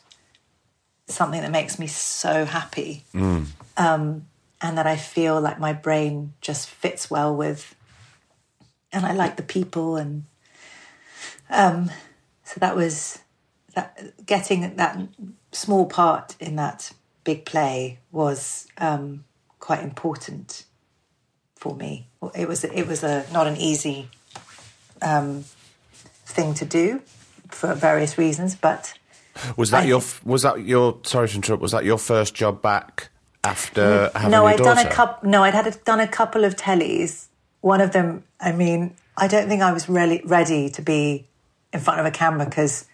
something 1.07 1.41
that 1.41 1.51
makes 1.51 1.79
me 1.79 1.87
so 1.87 2.45
happy. 2.45 3.03
Um, 3.77 4.27
and 4.61 4.77
that 4.77 4.87
I 4.87 4.95
feel 4.95 5.39
like 5.39 5.59
my 5.59 5.73
brain 5.73 6.33
just 6.41 6.69
fits 6.69 7.09
well 7.09 7.35
with. 7.35 7.75
And 8.91 9.05
I 9.05 9.13
like 9.13 9.35
the 9.35 9.43
people. 9.43 9.97
And 9.97 10.25
um, 11.49 11.91
so 12.43 12.59
that 12.59 12.75
was 12.75 13.19
that 13.73 14.25
getting 14.25 14.75
that 14.75 14.97
small 15.51 15.85
part 15.85 16.35
in 16.39 16.55
that 16.55 16.91
big 17.23 17.45
play 17.45 17.99
was 18.11 18.67
um, 18.77 19.25
quite 19.59 19.83
important 19.83 20.65
for 21.55 21.75
me. 21.75 22.07
It 22.33 22.47
was 22.47 22.63
it 22.63 22.87
was 22.87 23.03
a 23.03 23.25
not 23.33 23.47
an 23.47 23.57
easy 23.57 24.09
um, 25.01 25.43
thing 26.25 26.53
to 26.55 26.65
do 26.65 27.01
for 27.49 27.73
various 27.73 28.17
reasons, 28.17 28.55
but 28.55 28.97
Was 29.57 29.71
that 29.71 29.83
I 29.83 29.87
your? 29.87 30.01
Was 30.23 30.43
that 30.43 30.61
your? 30.61 30.99
Sorry 31.03 31.27
to 31.27 31.35
interrupt. 31.35 31.61
Was 31.61 31.71
that 31.71 31.83
your 31.83 31.97
first 31.97 32.33
job 32.33 32.61
back 32.61 33.09
after 33.45 33.81
mm. 33.81 34.13
having 34.13 34.31
no, 34.31 34.45
I'd 34.45 34.57
daughter? 34.57 34.75
done 34.75 34.87
a 34.87 34.89
couple. 34.89 35.29
No, 35.29 35.43
I'd 35.43 35.53
had 35.53 35.67
a, 35.67 35.71
done 35.71 35.99
a 35.99 36.07
couple 36.07 36.43
of 36.43 36.55
tellies. 36.55 37.27
One 37.61 37.81
of 37.81 37.91
them, 37.91 38.23
I 38.39 38.51
mean, 38.51 38.95
I 39.17 39.27
don't 39.27 39.47
think 39.47 39.61
I 39.61 39.71
was 39.71 39.87
really 39.87 40.21
ready 40.25 40.69
to 40.71 40.81
be 40.81 41.25
in 41.73 41.79
front 41.79 41.99
of 41.99 42.05
a 42.05 42.11
camera 42.11 42.45
because 42.45 42.85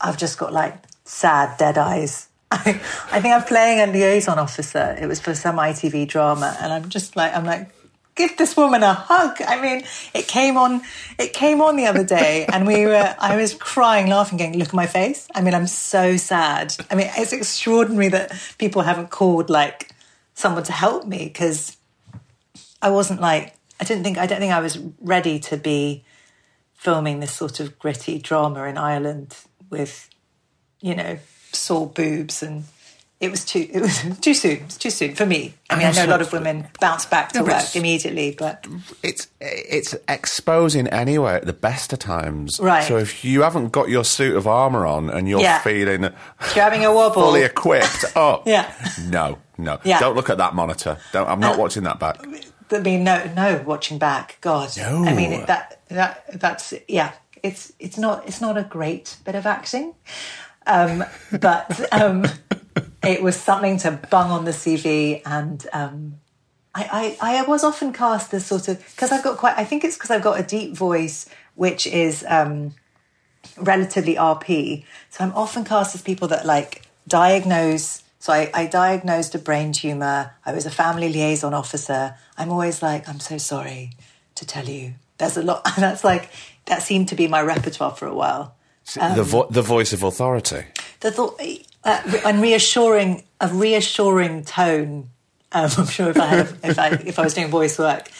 I've 0.00 0.18
just 0.18 0.38
got 0.38 0.52
like 0.52 0.74
sad 1.04 1.58
dead 1.58 1.78
eyes. 1.78 2.28
I, 2.50 2.80
I 3.12 3.20
think 3.20 3.34
I'm 3.34 3.44
playing 3.44 3.80
a 3.80 3.92
liaison 3.92 4.38
officer. 4.38 4.96
It 5.00 5.06
was 5.06 5.20
for 5.20 5.34
some 5.34 5.56
ITV 5.56 6.08
drama, 6.08 6.56
and 6.60 6.72
I'm 6.72 6.88
just 6.88 7.14
like, 7.14 7.34
I'm 7.36 7.44
like, 7.44 7.70
give 8.18 8.36
this 8.36 8.56
woman 8.56 8.82
a 8.82 8.92
hug. 8.92 9.40
I 9.46 9.60
mean, 9.60 9.84
it 10.14 10.28
came 10.28 10.58
on, 10.58 10.82
it 11.18 11.32
came 11.32 11.60
on 11.62 11.76
the 11.76 11.86
other 11.86 12.04
day, 12.04 12.46
and 12.52 12.66
we 12.66 12.86
were, 12.86 13.14
I 13.18 13.36
was 13.36 13.54
crying, 13.54 14.08
laughing, 14.08 14.38
going, 14.38 14.58
look 14.58 14.68
at 14.68 14.74
my 14.74 14.86
face. 14.86 15.28
I 15.34 15.40
mean, 15.40 15.54
I'm 15.54 15.66
so 15.66 16.16
sad. 16.16 16.74
I 16.90 16.94
mean, 16.94 17.10
it's 17.16 17.32
extraordinary 17.32 18.08
that 18.08 18.32
people 18.58 18.82
haven't 18.82 19.10
called 19.10 19.48
like 19.48 19.87
someone 20.38 20.62
to 20.62 20.72
help 20.72 21.04
me 21.04 21.24
because 21.24 21.76
I 22.80 22.90
wasn't 22.90 23.20
like, 23.20 23.54
I 23.80 23.84
didn't 23.84 24.04
think, 24.04 24.18
I 24.18 24.26
don't 24.26 24.38
think 24.38 24.52
I 24.52 24.60
was 24.60 24.78
ready 25.00 25.40
to 25.40 25.56
be 25.56 26.04
filming 26.74 27.18
this 27.20 27.32
sort 27.32 27.58
of 27.58 27.76
gritty 27.78 28.18
drama 28.20 28.62
in 28.64 28.78
Ireland 28.78 29.36
with, 29.68 30.08
you 30.80 30.94
know, 30.94 31.18
sore 31.52 31.88
boobs 31.88 32.40
and 32.42 32.64
it 33.20 33.32
was 33.32 33.44
too 33.44 33.68
it 33.72 33.80
was 33.80 34.00
too 34.20 34.32
soon. 34.32 34.58
It 34.58 34.64
was 34.66 34.78
too 34.78 34.90
soon 34.90 35.16
for 35.16 35.26
me. 35.26 35.54
I 35.68 35.76
mean, 35.76 35.86
I 35.86 35.90
know 35.90 36.06
a 36.06 36.12
lot 36.12 36.20
of 36.22 36.32
women 36.32 36.68
bounce 36.78 37.04
back 37.04 37.32
to 37.32 37.40
No, 37.40 37.46
work 37.46 37.74
immediately, 37.74 38.36
but 38.38 38.64
it's 39.02 39.26
it's 39.40 39.96
exposing 40.06 40.86
anyway 40.86 41.34
at 41.34 41.44
the 41.46 41.52
best 41.52 41.92
of 41.92 41.98
times. 41.98 42.60
Right. 42.60 42.84
So 42.84 42.96
if 42.96 43.24
you 43.24 43.42
haven't 43.42 43.72
got 43.72 43.88
your 43.88 44.04
suit 44.04 44.36
of 44.36 44.46
armor 44.46 44.86
on 44.86 45.10
and 45.10 45.28
you're 45.28 45.40
Yeah. 45.40 45.58
feeling 45.58 46.02
you're 46.02 46.12
having 46.54 46.84
a 46.84 46.94
wobble. 46.94 47.22
fully 47.22 47.42
equipped 47.42 48.04
up, 48.16 48.46
Yeah. 48.46 48.72
no, 49.08 49.38
no, 49.58 49.78
Yeah. 49.84 49.98
don't 50.00 50.14
look 50.16 50.30
at 50.30 50.38
that 50.38 50.54
monitor. 50.54 50.98
Don't, 51.12 51.28
I'm 51.28 51.40
not 51.40 51.56
Uh, 51.56 51.58
watching 51.58 51.82
that 51.82 51.98
back. 51.98 52.20
I 52.70 52.78
mean, 52.80 53.02
no, 53.04 53.24
no, 53.34 53.62
watching 53.66 53.98
back, 53.98 54.38
God. 54.40 54.76
No. 54.76 55.04
I 55.04 55.14
mean, 55.14 55.44
that 55.46 55.80
that 55.88 56.24
that's 56.40 56.72
yeah. 56.86 57.12
It's 57.42 57.72
it's 57.78 57.96
not 57.98 58.26
it's 58.26 58.40
not 58.40 58.56
a 58.58 58.62
great 58.62 59.16
bit 59.24 59.34
of 59.34 59.46
acting, 59.46 59.94
um, 60.66 61.04
but 61.40 61.92
um, 61.92 62.26
it 63.02 63.22
was 63.22 63.36
something 63.36 63.78
to 63.78 63.92
bung 64.10 64.30
on 64.30 64.44
the 64.44 64.50
CV, 64.50 65.22
and 65.24 65.66
um, 65.72 66.14
I, 66.74 67.16
I 67.22 67.38
I 67.38 67.42
was 67.42 67.64
often 67.64 67.92
cast 67.92 68.34
as 68.34 68.44
sort 68.44 68.68
of 68.68 68.78
because 68.94 69.12
I've 69.12 69.22
got 69.24 69.38
quite. 69.38 69.56
I 69.56 69.64
think 69.64 69.84
it's 69.84 69.96
because 69.96 70.10
I've 70.10 70.22
got 70.22 70.38
a 70.38 70.42
deep 70.42 70.74
voice, 70.76 71.26
which 71.54 71.86
is. 71.86 72.24
Um, 72.28 72.74
relatively 73.56 74.14
RP. 74.14 74.84
So 75.10 75.24
I'm 75.24 75.32
often 75.32 75.64
cast 75.64 75.94
as 75.94 76.02
people 76.02 76.28
that 76.28 76.44
like 76.46 76.82
diagnose. 77.08 78.02
So 78.18 78.32
I, 78.32 78.50
I 78.52 78.66
diagnosed 78.66 79.34
a 79.34 79.38
brain 79.38 79.72
tumor. 79.72 80.32
I 80.44 80.52
was 80.52 80.66
a 80.66 80.70
family 80.70 81.08
liaison 81.08 81.54
officer. 81.54 82.16
I'm 82.36 82.50
always 82.50 82.82
like, 82.82 83.08
I'm 83.08 83.20
so 83.20 83.38
sorry 83.38 83.92
to 84.34 84.46
tell 84.46 84.68
you. 84.68 84.94
There's 85.18 85.36
a 85.36 85.42
lot. 85.42 85.64
That's 85.76 86.04
like 86.04 86.30
that 86.66 86.82
seemed 86.82 87.08
to 87.08 87.14
be 87.14 87.28
my 87.28 87.42
repertoire 87.42 87.94
for 87.94 88.06
a 88.06 88.14
while. 88.14 88.54
Um, 88.98 89.16
the 89.16 89.22
vo- 89.22 89.48
the 89.50 89.62
voice 89.62 89.92
of 89.92 90.02
authority. 90.02 90.64
The 91.00 91.10
thought 91.10 91.40
uh, 91.84 92.20
and 92.24 92.40
reassuring 92.40 93.24
a 93.40 93.48
reassuring 93.48 94.44
tone. 94.44 95.10
Um, 95.52 95.70
I'm 95.78 95.86
sure 95.86 96.10
if 96.10 96.18
I 96.18 96.26
had 96.26 96.56
if 96.62 96.78
I 96.78 96.88
if 96.90 97.18
I 97.18 97.22
was 97.22 97.34
doing 97.34 97.48
voice 97.48 97.78
work, 97.78 98.10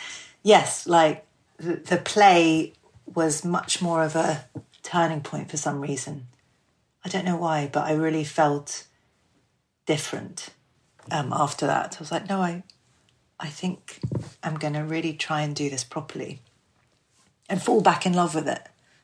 yes, 0.42 0.86
like 0.86 1.24
the, 1.59 1.76
the 1.76 1.96
play 1.96 2.72
was 3.14 3.44
much 3.44 3.80
more 3.80 4.05
of 4.05 4.14
a 4.16 4.44
turning 4.82 5.22
point 5.22 5.51
for 5.51 5.57
some 5.57 5.80
reason. 5.80 6.26
I 7.05 7.09
don't 7.09 7.24
know 7.24 7.36
why, 7.36 7.70
but 7.72 7.84
I 7.84 7.92
really 7.92 8.24
felt 8.24 8.84
different 9.89 10.51
um, 11.11 11.32
after 11.32 11.66
that. 11.66 11.97
I 11.97 11.99
was 11.99 12.12
like, 12.12 12.28
no, 12.28 12.41
I, 12.43 12.62
I 13.41 13.49
think 13.49 14.01
I'm 14.43 14.57
going 14.57 14.74
to 14.74 14.80
really 14.84 15.14
try 15.14 15.41
and 15.41 15.57
do 15.57 15.70
this 15.70 15.82
properly, 15.82 16.43
and 17.49 17.61
fall 17.62 17.80
back 17.80 18.05
in 18.05 18.12
love 18.12 18.34
with 18.34 18.47
it 18.47 18.61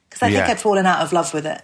because 0.08 0.22
I 0.22 0.28
Yeah. 0.28 0.44
think 0.46 0.50
I'd 0.50 0.60
fallen 0.60 0.84
out 0.84 1.00
of 1.00 1.12
love 1.14 1.32
with 1.32 1.46
it. 1.46 1.62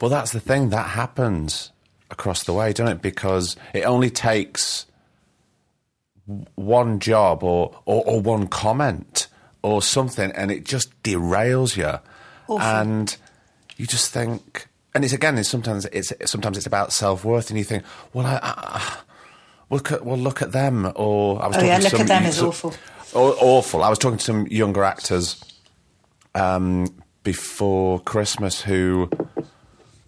Well, 0.00 0.10
that's 0.10 0.32
the 0.32 0.40
thing 0.40 0.70
that 0.70 0.88
happens 0.90 1.70
across 2.10 2.44
the 2.44 2.54
way, 2.54 2.72
doesn't 2.72 2.96
it? 2.96 3.02
Because 3.02 3.56
it 3.74 3.82
only 3.82 4.10
takes 4.10 4.86
one 6.54 6.98
job 6.98 7.42
or, 7.42 7.78
or, 7.84 8.02
or 8.06 8.20
one 8.22 8.46
comment 8.48 9.26
or 9.62 9.82
something, 9.82 10.32
and 10.32 10.50
it 10.50 10.64
just 10.64 10.88
derails 11.02 11.76
you, 11.76 12.00
and 12.58 13.16
you 13.76 13.86
just 13.86 14.10
think. 14.10 14.68
And 14.94 15.04
it's 15.04 15.12
again, 15.14 15.38
it's 15.38 15.48
sometimes 15.48 15.86
it's 15.86 16.12
sometimes 16.26 16.56
it's 16.58 16.66
about 16.66 16.92
self 16.92 17.24
worth, 17.24 17.48
and 17.50 17.58
you 17.58 17.64
think, 17.64 17.82
well, 18.12 18.26
I, 18.26 18.38
I, 18.42 18.96
look 19.70 19.90
at 19.90 20.04
well, 20.04 20.18
look 20.18 20.42
at 20.42 20.52
them, 20.52 20.92
or 20.96 21.42
I 21.42 21.46
was 21.48 21.56
Oh, 21.56 21.60
talking 21.60 21.68
yeah, 21.68 21.78
to 21.78 21.84
look 21.84 21.92
at 21.94 21.98
some, 21.98 22.06
them 22.06 22.24
is 22.24 22.36
some- 22.36 22.48
awful. 22.48 22.74
awful. 23.14 23.82
I 23.84 23.88
was 23.88 23.98
talking 23.98 24.18
to 24.18 24.24
some 24.24 24.46
younger 24.48 24.84
actors 24.84 25.42
um, 26.34 26.94
before 27.22 28.00
Christmas 28.00 28.60
who 28.62 29.08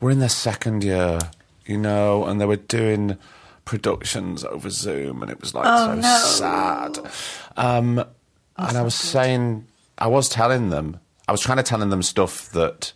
were 0.01 0.11
in 0.11 0.18
their 0.18 0.28
second 0.28 0.85
year, 0.85 1.18
you 1.64 1.78
know, 1.78 2.24
and 2.26 2.39
they 2.41 2.47
were 2.47 2.57
doing 2.57 3.16
productions 3.64 4.45
over 4.45 4.68
Zoom, 4.68 5.22
and 5.22 5.30
it 5.30 5.41
was 5.41 5.55
like 5.55 5.64
so 5.64 5.91
Oh, 5.93 5.95
no. 5.95 6.19
sad. 6.27 6.98
Um, 7.56 8.05
and 8.59 8.77
I 8.77 8.82
was 8.82 8.94
saying, 8.94 9.66
I 9.97 10.09
was 10.09 10.28
telling 10.28 10.69
them, 10.69 11.01
I 11.27 11.32
was 11.32 11.40
trying 11.40 11.56
to 11.56 11.62
telling 11.62 11.89
them 11.89 12.02
stuff 12.02 12.51
that 12.52 12.93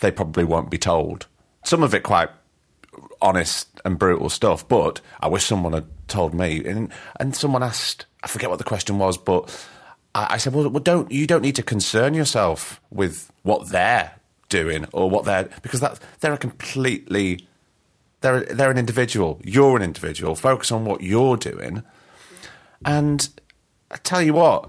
they 0.00 0.10
probably 0.10 0.44
won't 0.44 0.70
be 0.70 0.78
told. 0.78 1.26
Some 1.64 1.82
of 1.82 1.94
it 1.94 2.02
quite 2.02 2.30
honest 3.20 3.80
and 3.84 3.98
brutal 3.98 4.28
stuff, 4.28 4.66
but 4.66 5.00
I 5.20 5.28
wish 5.28 5.44
someone 5.44 5.72
had 5.72 5.86
told 6.08 6.34
me. 6.34 6.64
And 6.64 6.92
and 7.18 7.34
someone 7.34 7.62
asked, 7.62 8.06
I 8.22 8.28
forget 8.28 8.50
what 8.50 8.58
the 8.58 8.64
question 8.64 8.98
was, 8.98 9.18
but 9.18 9.66
I, 10.14 10.34
I 10.34 10.36
said, 10.36 10.52
well, 10.52 10.68
well, 10.68 10.82
don't 10.82 11.10
you 11.10 11.26
don't 11.26 11.42
need 11.42 11.56
to 11.56 11.62
concern 11.62 12.14
yourself 12.14 12.80
with 12.90 13.30
what 13.42 13.68
they're 13.68 14.12
doing 14.48 14.86
or 14.92 15.10
what 15.10 15.24
they're 15.24 15.48
because 15.62 15.80
that 15.80 15.98
they're 16.20 16.32
a 16.32 16.38
completely 16.38 17.46
they're 18.20 18.40
they're 18.40 18.70
an 18.70 18.78
individual. 18.78 19.40
You're 19.44 19.76
an 19.76 19.82
individual. 19.82 20.34
Focus 20.34 20.72
on 20.72 20.84
what 20.84 21.02
you're 21.02 21.36
doing. 21.36 21.82
And 22.84 23.28
I 23.90 23.96
tell 23.96 24.22
you 24.22 24.34
what, 24.34 24.68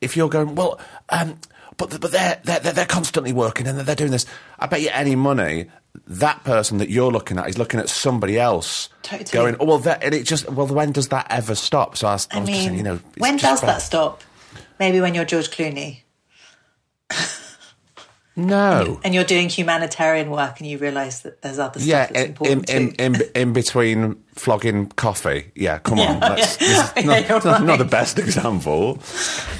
if 0.00 0.16
you're 0.16 0.28
going 0.28 0.54
well, 0.54 0.80
um, 1.08 1.38
but 1.76 2.00
but 2.00 2.10
they're 2.12 2.40
they're 2.44 2.60
they're 2.60 2.72
they're 2.72 2.86
constantly 2.86 3.32
working 3.32 3.66
and 3.66 3.78
they're 3.78 3.94
doing 3.96 4.10
this. 4.10 4.26
I 4.58 4.66
bet 4.66 4.80
you 4.80 4.90
any 4.92 5.14
money 5.16 5.66
that 6.06 6.44
person 6.44 6.78
that 6.78 6.90
you're 6.90 7.10
looking 7.10 7.38
at 7.38 7.48
is 7.48 7.56
looking 7.58 7.80
at 7.80 7.88
somebody 7.88 8.38
else, 8.38 8.88
Totally. 9.02 9.30
going, 9.32 9.56
oh 9.60 9.64
well, 9.64 9.78
that, 9.78 10.04
and 10.04 10.14
it 10.14 10.24
just 10.24 10.48
well, 10.50 10.66
when 10.66 10.92
does 10.92 11.08
that 11.08 11.26
ever 11.30 11.54
stop? 11.54 11.96
So 11.96 12.06
I 12.08 12.12
was, 12.12 12.28
I 12.30 12.36
mean, 12.40 12.46
just 12.46 12.60
saying, 12.60 12.76
you 12.76 12.82
know, 12.82 13.00
when 13.18 13.36
does 13.38 13.62
about- 13.62 13.72
that 13.74 13.82
stop? 13.82 14.22
Maybe 14.78 15.00
when 15.00 15.14
you're 15.14 15.24
George 15.24 15.50
Clooney 15.50 16.02
No. 18.38 19.00
and 19.02 19.14
you're 19.14 19.24
doing 19.24 19.48
humanitarian 19.48 20.30
work 20.30 20.60
and 20.60 20.68
you 20.68 20.76
realise 20.76 21.20
that 21.20 21.40
there's 21.40 21.58
other 21.58 21.80
stuff 21.80 21.88
Yeah, 21.88 22.06
that's 22.06 22.10
in, 22.18 22.24
in, 22.24 22.28
important 22.30 22.70
in, 22.70 22.90
too. 23.14 23.24
in, 23.24 23.30
in 23.34 23.52
between 23.54 24.22
flogging 24.34 24.88
coffee. 24.88 25.52
Yeah, 25.54 25.78
come 25.78 25.98
on. 25.98 26.18
Yeah, 26.20 26.28
That's, 26.28 26.60
yeah. 26.96 27.02
not, 27.04 27.28
you're 27.28 27.44
not, 27.44 27.62
not 27.64 27.78
the 27.78 27.86
best 27.86 28.18
example. 28.18 28.98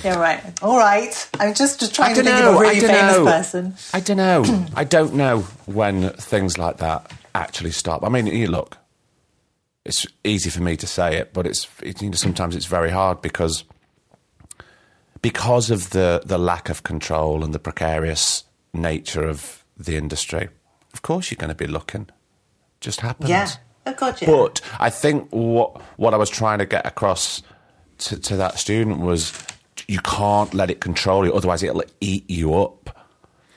yeah, 0.05 0.19
right. 0.21 0.43
All 0.63 0.77
right. 0.77 1.29
I'm 1.41 1.55
just, 1.55 1.81
just 1.81 1.95
trying 1.95 2.15
to 2.17 2.23
think 2.23 2.37
know. 2.39 2.51
of 2.51 2.57
a 2.57 2.61
really 2.61 2.81
famous 2.81 3.17
know. 3.17 3.25
person. 3.25 3.75
I 3.95 4.01
don't 4.01 4.19
know. 4.19 4.67
I 4.75 4.85
don't 4.85 5.15
know 5.15 5.41
when 5.65 6.11
things 6.11 6.59
like 6.59 6.77
that 6.79 7.11
actually 7.35 7.71
stop. 7.71 8.05
I 8.05 8.11
mean, 8.11 8.27
you 8.27 8.49
look. 8.49 8.77
It's 9.87 10.05
easy 10.25 10.51
for 10.51 10.63
me 10.63 10.77
to 10.79 10.87
say 10.87 11.17
it, 11.17 11.33
but 11.33 11.47
it's 11.47 11.69
it, 11.81 12.03
you 12.03 12.11
know 12.11 12.17
sometimes 12.17 12.57
it's 12.57 12.67
very 12.67 12.91
hard 12.91 13.23
because 13.23 13.63
because 15.23 15.71
of 15.71 15.91
the 15.91 16.23
the 16.25 16.39
lack 16.39 16.69
of 16.69 16.83
control 16.83 17.45
and 17.45 17.55
the 17.55 17.59
precarious 17.61 18.43
nature 18.77 19.25
of 19.25 19.65
the 19.77 19.97
industry. 19.97 20.49
Of 20.93 21.03
course, 21.03 21.31
you're 21.31 21.37
going 21.37 21.49
to 21.49 21.55
be 21.55 21.67
looking. 21.67 22.09
Just 22.81 23.01
happens. 23.01 23.31
Yeah. 23.31 23.49
Oh, 23.87 23.95
God, 23.95 24.21
yeah. 24.21 24.29
But 24.29 24.61
I 24.81 24.91
think 24.91 25.29
what 25.31 25.81
what 25.97 26.13
I 26.13 26.17
was 26.17 26.31
trying 26.31 26.59
to 26.59 26.67
get 26.67 26.87
across 26.87 27.43
to, 27.99 28.19
to 28.19 28.37
that 28.37 28.59
student 28.59 29.01
was 29.01 29.33
you 29.87 30.01
can't 30.01 30.53
let 30.55 30.71
it 30.71 30.81
control 30.81 31.25
you, 31.25 31.33
otherwise 31.33 31.63
it'll 31.63 31.85
eat 32.01 32.29
you 32.29 32.55
up. 32.55 33.07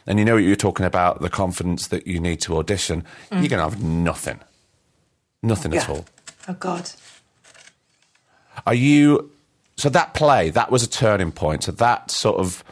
And 0.05 0.17
you 0.17 0.25
know 0.25 0.35
what 0.35 0.43
you're 0.43 0.55
talking 0.55 0.85
about 0.85 1.21
the 1.21 1.29
confidence 1.29 1.87
that 1.87 2.07
you 2.07 2.19
need 2.19 2.41
to 2.41 2.57
audition. 2.57 3.03
Mm. 3.31 3.41
You're 3.41 3.49
going 3.49 3.69
to 3.69 3.75
have 3.75 3.83
nothing, 3.83 4.39
nothing 5.43 5.75
at 5.75 5.89
all. 5.89 6.05
Oh 6.47 6.53
God. 6.53 6.89
Are 8.65 8.73
you? 8.73 9.31
So 9.77 9.89
that 9.89 10.13
play 10.13 10.49
that 10.49 10.71
was 10.71 10.83
a 10.83 10.89
turning 10.89 11.31
point. 11.31 11.63
So 11.63 11.71
that 11.73 12.11
sort 12.11 12.39
of 12.39 12.63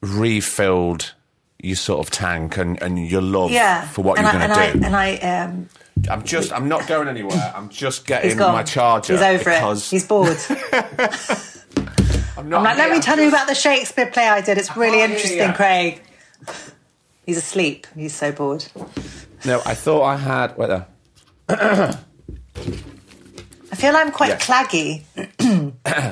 refilled 0.00 1.14
your 1.62 1.76
sort 1.76 2.06
of 2.06 2.10
tank 2.12 2.58
and, 2.58 2.80
and 2.82 2.98
your 3.08 3.22
love 3.22 3.50
Yeah. 3.50 3.86
for 3.88 4.02
what 4.02 4.18
and 4.18 4.26
you're 4.26 4.42
I, 4.42 4.46
going 4.46 4.72
to 4.72 4.78
do. 4.80 4.84
and 4.86 4.96
I, 4.96 5.08
and 5.08 5.26
I 5.26 5.44
um, 5.44 5.68
I'm 6.10 6.22
just. 6.24 6.52
I'm 6.52 6.68
not 6.68 6.86
going 6.88 7.08
anywhere. 7.08 7.52
I'm 7.54 7.68
just 7.68 8.00
he's 8.00 8.06
getting 8.06 8.36
gone. 8.36 8.52
my 8.52 8.62
charger. 8.62 9.12
He's 9.14 9.22
over 9.22 9.38
because 9.50 9.86
it. 9.86 9.96
He's 9.96 10.06
bored. 10.06 10.36
I'm 12.36 12.48
not. 12.48 12.58
I'm 12.58 12.64
like, 12.64 12.76
let 12.78 12.86
here, 12.86 12.94
me 12.96 13.00
tell 13.00 13.18
you 13.20 13.28
about 13.28 13.46
the 13.46 13.54
Shakespeare 13.54 14.06
play 14.10 14.26
I 14.28 14.40
did. 14.40 14.58
It's 14.58 14.76
really 14.76 14.98
can't 14.98 15.10
hear 15.10 15.16
interesting, 15.16 15.38
ya. 15.38 15.54
Craig. 15.54 16.02
He's 17.26 17.36
asleep. 17.36 17.86
He's 17.94 18.14
so 18.14 18.32
bored. 18.32 18.64
No, 19.44 19.60
I 19.64 19.74
thought 19.74 20.02
I 20.02 20.16
had. 20.16 20.56
Wait 20.56 20.68
there. 20.68 20.86
I 23.70 23.74
feel 23.76 23.94
I'm 23.96 24.10
quite 24.10 24.30
Yeah. 24.30 24.38
claggy. 24.38 25.02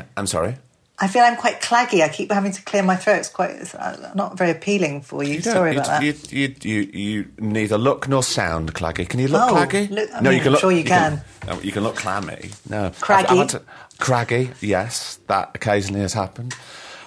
I'm 0.16 0.27
sorry. 0.27 0.56
I 1.02 1.09
feel 1.09 1.22
I'm 1.22 1.36
quite 1.36 1.62
claggy. 1.62 2.02
I 2.02 2.09
keep 2.10 2.31
having 2.31 2.52
to 2.52 2.62
clear 2.62 2.82
my 2.82 2.94
throat. 2.94 3.16
It's 3.20 3.28
quite 3.31 3.51
it's 3.52 3.74
uh, 3.74 4.12
not 4.14 4.36
very 4.36 4.51
appealing 4.51 5.01
for 5.01 5.22
you. 5.24 5.40
don't- 5.40 5.55
Sorry 5.55 5.72
you, 5.72 5.78
about 5.81 6.01
that. 6.01 6.02
You, 6.02 6.14
you, 6.31 6.55
you, 6.62 6.90
you 6.93 7.32
neither 7.39 7.78
look 7.78 8.06
nor 8.06 8.22
sound 8.22 8.74
claggy. 8.74 9.09
Can 9.09 9.18
you 9.20 9.28
look 9.28 9.40
Oh, 9.43 9.55
claggy? 9.55 9.89
look- 9.90 10.10
I 10.14 10.20
no, 10.20 10.28
mean, 10.31 10.39
you 10.39 10.43
can 10.44 10.48
I'm 10.48 10.52
look. 10.52 10.60
sure 10.60 10.72
you 10.72 10.85
no, 10.85 11.60
you 11.62 11.72
can 11.72 11.82
look 11.85 11.97
clammy. 11.97 12.51
No, 12.68 12.93
Craggy. 13.01 13.28
I've- 13.28 13.40
I've 13.40 13.48
to- 13.48 13.62
craggy. 13.98 14.51
Yes, 14.60 15.18
that 15.28 15.52
occasionally 15.55 16.01
has 16.02 16.12
happened. 16.12 16.55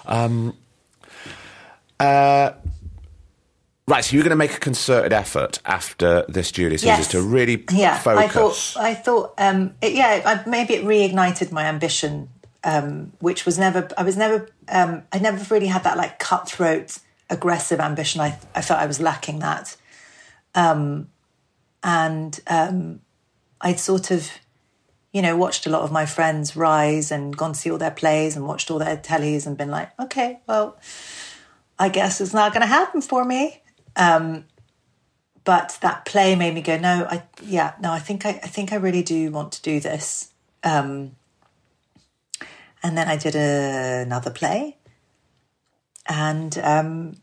Um, 0.06 0.56
uh, 2.00 2.50
right, 3.86 4.04
so 4.04 4.14
you're 4.16 4.22
going 4.24 4.30
to 4.30 4.36
make 4.36 4.54
a 4.54 4.60
concerted 4.60 5.12
effort 5.12 5.60
after 5.64 6.24
this 6.28 6.50
Julius 6.50 6.82
Caesar 6.82 6.92
Yes. 6.96 7.08
to 7.08 7.22
really 7.22 7.64
yeah, 7.70 7.98
focus. 7.98 8.24
I 8.24 8.28
thought, 8.28 8.76
I 8.84 8.94
thought, 8.94 9.34
um, 9.38 9.74
it, 9.80 9.92
yeah, 9.94 10.20
I, 10.24 10.48
maybe 10.48 10.74
it 10.74 10.84
reignited 10.84 11.52
my 11.52 11.64
ambition, 11.64 12.28
um, 12.64 13.12
which 13.20 13.46
was 13.46 13.58
never, 13.58 13.88
I 13.96 14.02
was 14.02 14.16
never, 14.16 14.48
um, 14.68 15.02
I 15.12 15.18
never 15.18 15.54
really 15.54 15.66
had 15.66 15.84
that 15.84 15.96
like 15.96 16.18
cutthroat, 16.18 16.98
aggressive 17.30 17.80
ambition. 17.80 18.20
I, 18.20 18.38
I 18.54 18.62
felt 18.62 18.80
I 18.80 18.86
was 18.86 19.00
lacking 19.00 19.40
that. 19.40 19.76
Um, 20.54 21.08
and 21.82 22.38
um, 22.46 23.00
I'd 23.60 23.78
sort 23.78 24.10
of, 24.10 24.30
you 25.12 25.22
know, 25.22 25.36
watched 25.36 25.66
a 25.66 25.70
lot 25.70 25.82
of 25.82 25.92
my 25.92 26.06
friends 26.06 26.56
rise 26.56 27.12
and 27.12 27.36
gone 27.36 27.52
to 27.52 27.58
see 27.58 27.70
all 27.70 27.78
their 27.78 27.90
plays 27.90 28.36
and 28.36 28.46
watched 28.46 28.70
all 28.70 28.78
their 28.78 28.96
tellies 28.96 29.46
and 29.46 29.56
been 29.56 29.70
like, 29.70 29.90
okay, 30.00 30.40
well, 30.48 30.76
I 31.78 31.88
guess 31.88 32.20
it's 32.20 32.34
not 32.34 32.52
going 32.52 32.62
to 32.62 32.66
happen 32.66 33.00
for 33.00 33.24
me 33.24 33.62
but 35.44 35.78
that 35.82 36.04
play 36.04 36.34
made 36.34 36.54
me 36.54 36.62
go 36.62 36.76
no 36.78 37.06
i 37.08 37.22
yeah 37.42 37.74
no 37.80 37.92
i 37.92 37.98
think 37.98 38.26
i, 38.26 38.30
I 38.30 38.48
think 38.48 38.72
i 38.72 38.76
really 38.76 39.02
do 39.02 39.30
want 39.30 39.52
to 39.52 39.62
do 39.62 39.78
this 39.78 40.32
um, 40.66 41.14
and 42.84 42.96
then 42.96 43.08
i 43.08 43.16
did 43.16 43.34
a, 43.34 44.02
another 44.02 44.30
play. 44.30 44.76
And 46.06 46.56
um, 46.58 47.14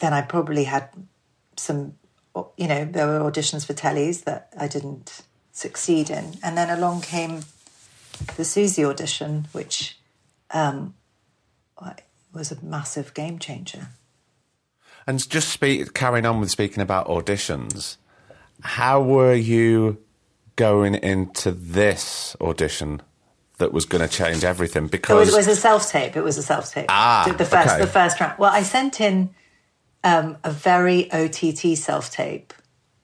then 0.00 0.12
i 0.12 0.20
probably 0.20 0.64
had 0.64 0.90
some 1.56 1.94
you 2.58 2.68
know 2.68 2.84
there 2.84 3.06
were 3.06 3.20
auditions 3.20 3.64
for 3.64 3.72
tellies 3.72 4.24
that 4.24 4.52
i 4.58 4.68
didn't 4.68 5.22
succeed 5.52 6.10
in. 6.10 6.34
And 6.42 6.58
then 6.58 6.68
along 6.68 7.00
came 7.00 7.40
the 8.36 8.42
Suzie 8.42 8.84
audition 8.84 9.46
which 9.52 9.98
um, 10.50 10.94
was 12.36 12.52
a 12.52 12.62
massive 12.62 13.14
game 13.14 13.38
changer. 13.38 13.88
And 15.06 15.28
just 15.28 15.48
speak, 15.48 15.94
carrying 15.94 16.26
on 16.26 16.40
with 16.40 16.50
speaking 16.50 16.82
about 16.82 17.06
auditions, 17.06 17.96
how 18.60 19.00
were 19.00 19.34
you 19.34 19.98
going 20.56 20.94
into 20.96 21.52
this 21.52 22.36
audition 22.40 23.02
that 23.58 23.72
was 23.72 23.84
going 23.84 24.06
to 24.06 24.14
change 24.14 24.44
everything? 24.44 24.86
Because 24.86 25.28
it 25.28 25.36
was 25.36 25.46
a 25.46 25.56
self 25.56 25.90
tape. 25.90 26.16
It 26.16 26.22
was 26.22 26.38
a 26.38 26.42
self 26.42 26.72
tape. 26.72 26.86
Ah, 26.88 27.32
the 27.36 27.44
first 27.44 27.68
okay. 27.68 27.80
the 27.80 27.86
first 27.86 28.20
round. 28.20 28.38
Well, 28.38 28.52
I 28.52 28.62
sent 28.62 29.00
in 29.00 29.34
um, 30.04 30.36
a 30.44 30.50
very 30.50 31.10
OTT 31.12 31.76
self 31.76 32.10
tape, 32.10 32.52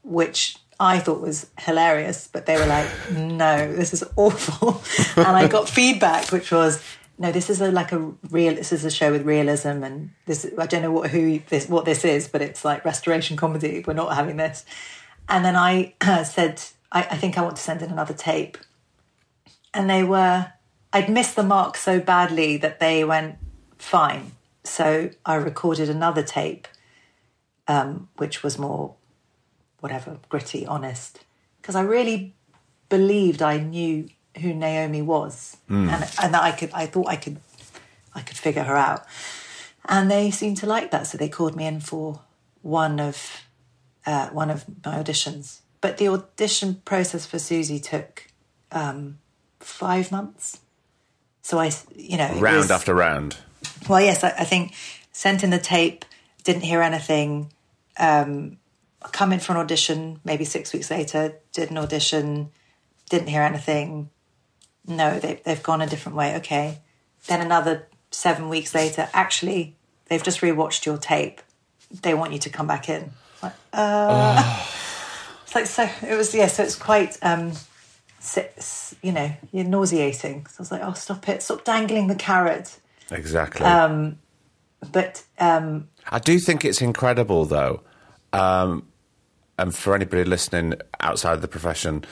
which 0.02 0.56
I 0.78 0.98
thought 0.98 1.20
was 1.20 1.48
hilarious, 1.58 2.28
but 2.32 2.46
they 2.46 2.56
were 2.56 2.66
like, 2.66 2.88
"No, 3.12 3.72
this 3.74 3.92
is 3.92 4.04
awful," 4.16 4.82
and 5.16 5.36
I 5.36 5.48
got 5.48 5.68
feedback, 5.68 6.30
which 6.32 6.50
was. 6.50 6.82
No, 7.18 7.30
this 7.30 7.50
is 7.50 7.60
a, 7.60 7.70
like 7.70 7.92
a 7.92 8.10
real. 8.30 8.54
This 8.54 8.72
is 8.72 8.84
a 8.84 8.90
show 8.90 9.12
with 9.12 9.22
realism, 9.22 9.84
and 9.84 10.10
this. 10.26 10.50
I 10.58 10.66
don't 10.66 10.82
know 10.82 10.90
what 10.90 11.10
who 11.10 11.40
this 11.50 11.68
what 11.68 11.84
this 11.84 12.04
is, 12.04 12.26
but 12.26 12.42
it's 12.42 12.64
like 12.64 12.84
restoration 12.84 13.36
comedy. 13.36 13.84
We're 13.86 13.92
not 13.92 14.16
having 14.16 14.38
this. 14.38 14.64
And 15.28 15.44
then 15.44 15.54
I 15.56 15.94
said, 16.24 16.62
I, 16.90 17.00
I 17.02 17.16
think 17.16 17.38
I 17.38 17.42
want 17.42 17.56
to 17.56 17.62
send 17.62 17.82
in 17.82 17.90
another 17.90 18.14
tape 18.14 18.58
and 19.74 19.88
they 19.88 20.04
were 20.04 20.52
I'd 20.92 21.08
missed 21.08 21.36
the 21.36 21.42
mark 21.42 21.76
so 21.76 22.00
badly 22.00 22.58
that 22.58 22.78
they 22.78 23.02
went 23.04 23.36
fine. 23.78 24.32
So 24.64 25.10
I 25.24 25.36
recorded 25.36 25.88
another 25.88 26.22
tape, 26.22 26.68
um, 27.66 28.08
which 28.16 28.42
was 28.42 28.58
more 28.58 28.94
whatever 29.80 30.18
gritty, 30.28 30.66
honest, 30.66 31.24
because 31.60 31.74
I 31.74 31.80
really 31.82 32.34
believed 32.88 33.42
I 33.42 33.58
knew 33.58 34.08
who 34.40 34.54
Naomi 34.54 35.02
was, 35.02 35.56
and 35.88 36.04
and 36.22 36.34
that 36.34 36.42
I 36.42 36.52
could 36.52 36.70
I 36.72 36.86
thought 36.86 37.08
I 37.08 37.16
could 37.16 37.38
I 38.14 38.20
could 38.20 38.36
figure 38.36 38.64
her 38.64 38.76
out, 38.76 39.04
and 39.86 40.10
they 40.10 40.30
seemed 40.30 40.58
to 40.58 40.66
like 40.66 40.90
that, 40.90 41.06
so 41.06 41.18
they 41.18 41.28
called 41.28 41.56
me 41.56 41.66
in 41.66 41.80
for 41.80 42.20
one 42.60 43.00
of 43.00 43.42
uh, 44.06 44.28
one 44.28 44.50
of 44.50 44.64
my 44.84 45.02
auditions. 45.02 45.60
But 45.80 45.98
the 45.98 46.08
audition 46.08 46.82
process 46.84 47.26
for 47.26 47.38
Suzie 47.38 47.82
took 47.82 48.28
um, 48.70 49.18
five 49.62 50.10
months. 50.12 50.60
So 51.42 51.58
I, 51.58 51.70
you 51.96 52.16
know, 52.18 52.28
round 52.38 52.58
was- 52.58 52.70
after 52.70 52.94
round. 52.94 53.36
well, 53.88 54.00
yes, 54.00 54.22
I, 54.22 54.28
I 54.38 54.44
think 54.44 54.74
sent 55.12 55.42
in 55.42 55.50
the 55.50 55.58
tape, 55.58 56.04
didn't 56.44 56.62
hear 56.62 56.82
anything. 56.82 57.52
Um, 57.98 58.58
come 59.12 59.32
in 59.32 59.40
for 59.40 59.52
an 59.52 59.58
audition, 59.58 60.20
maybe 60.24 60.44
six 60.44 60.72
weeks 60.72 60.90
later, 60.90 61.34
did 61.52 61.70
an 61.70 61.78
audition, 61.78 62.50
didn't 63.10 63.28
hear 63.28 63.42
anything. 63.42 64.10
No, 64.86 65.18
they, 65.18 65.40
they've 65.44 65.62
gone 65.62 65.80
a 65.80 65.86
different 65.86 66.16
way. 66.16 66.36
Okay. 66.36 66.78
Then 67.26 67.40
another 67.40 67.86
seven 68.10 68.48
weeks 68.48 68.74
later, 68.74 69.08
actually, 69.12 69.76
they've 70.06 70.22
just 70.22 70.40
rewatched 70.40 70.86
your 70.86 70.98
tape. 70.98 71.40
They 71.90 72.14
want 72.14 72.32
you 72.32 72.38
to 72.40 72.50
come 72.50 72.66
back 72.66 72.88
in. 72.88 73.12
It's 73.34 73.42
like, 73.42 73.52
uh, 73.72 74.66
it's 75.44 75.54
like 75.54 75.66
so. 75.66 75.88
It 76.08 76.16
was 76.16 76.34
yeah. 76.34 76.46
So 76.46 76.62
it's 76.62 76.74
quite 76.76 77.18
um, 77.22 77.52
si- 78.22 78.46
s- 78.56 78.94
you 79.02 79.10
know, 79.12 79.30
you're 79.50 79.64
nauseating. 79.64 80.46
So 80.46 80.54
I 80.58 80.62
was 80.62 80.70
like, 80.72 80.82
oh, 80.84 80.92
stop 80.94 81.28
it, 81.28 81.42
stop 81.42 81.64
dangling 81.64 82.06
the 82.06 82.14
carrot. 82.14 82.78
Exactly. 83.10 83.66
Um, 83.66 84.18
But 84.92 85.22
um, 85.38 85.88
I 86.10 86.18
do 86.18 86.38
think 86.38 86.64
it's 86.64 86.80
incredible, 86.82 87.44
though, 87.44 87.82
um, 88.32 88.86
and 89.58 89.74
for 89.74 89.94
anybody 89.94 90.24
listening 90.24 90.74
outside 91.00 91.34
of 91.34 91.42
the 91.42 91.48
profession, 91.48 92.04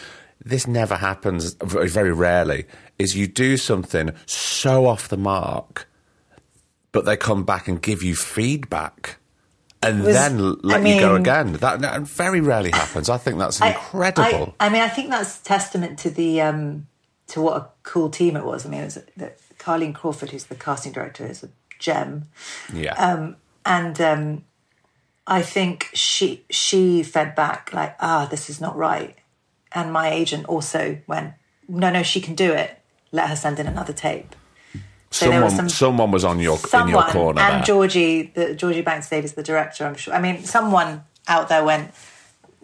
this 0.45 0.67
never 0.67 0.95
happens. 0.97 1.55
Very, 1.55 1.89
very 1.89 2.13
rarely 2.13 2.67
is 2.99 3.17
you 3.17 3.27
do 3.27 3.57
something 3.57 4.13
so 4.27 4.87
off 4.87 5.09
the 5.09 5.17
mark, 5.17 5.89
but 6.93 7.05
they 7.07 7.17
come 7.17 7.45
back 7.45 7.67
and 7.67 7.81
give 7.83 8.03
you 8.03 8.15
feedback. 8.15 9.17
And 9.83 10.05
was- 10.05 10.15
then 10.15 10.59
let 10.63 10.83
I 10.83 10.95
you 10.95 11.01
go 11.01 11.15
again. 11.15 11.55
That, 11.55 11.81
that 11.81 12.03
very 12.03 12.41
rarely 12.41 12.71
happens. 12.71 13.09
I 13.09 13.17
think 13.17 13.39
that's 13.39 13.61
incredible. 13.61 14.55
I, 14.61 14.67
I 14.67 14.69
mean, 14.69 14.83
I 14.83 14.89
think 14.89 15.11
that's 15.11 15.39
testament 15.39 15.99
to 16.01 16.11
the 16.11 16.43
um, 16.43 16.87
to 17.29 17.41
what 17.41 17.57
a 17.57 17.69
cool 17.83 18.11
team 18.11 18.37
it 18.37 18.45
was. 18.45 18.67
I 18.67 18.69
mean, 18.69 18.83
it 18.83 18.85
was 18.85 18.99
that 19.17 19.39
Carlene 19.59 19.95
Crawford, 19.95 20.31
who's 20.31 20.45
the 20.45 20.55
casting 20.55 20.93
director, 20.93 21.25
is 21.25 21.43
a 21.43 21.49
gem, 21.79 22.29
yeah. 22.75 22.93
um, 22.95 23.37
and 23.65 23.99
um, 24.01 24.45
I 25.27 25.43
think 25.43 25.91
she 25.95 26.45
she 26.51 27.03
fed 27.03 27.35
back 27.35 27.73
like, 27.73 27.97
ah, 28.01 28.27
this 28.31 28.51
is 28.51 28.61
not 28.61 28.77
right, 28.77 29.17
and 29.73 29.93
my 29.93 30.11
agent 30.11 30.47
also 30.47 30.99
went, 31.07 31.35
no, 31.69 31.91
no, 31.91 32.03
she 32.03 32.21
can 32.21 32.35
do 32.35 32.53
it. 32.53 32.79
Let 33.13 33.29
her 33.29 33.37
send 33.37 33.59
in 33.59 33.67
another 33.67 33.93
tape. 33.93 34.37
So 35.13 35.27
someone, 35.27 35.43
was 35.43 35.57
some- 35.57 35.69
someone 35.69 36.11
was 36.13 36.25
on 36.25 36.39
your 36.39 36.59
in 36.73 36.89
your 36.89 37.03
corner. 37.05 37.41
and 37.41 37.57
there. 37.57 37.63
Georgi, 37.65 38.31
the 38.35 38.55
Georgi 38.55 38.81
Banks-Davies, 38.81 39.33
the 39.33 39.43
director. 39.43 39.85
I'm 39.85 39.97
sure. 39.97 40.15
I 40.15 40.21
mean, 40.21 40.45
someone 40.45 41.05
out 41.27 41.49
there 41.49 41.65
went, 41.65 41.93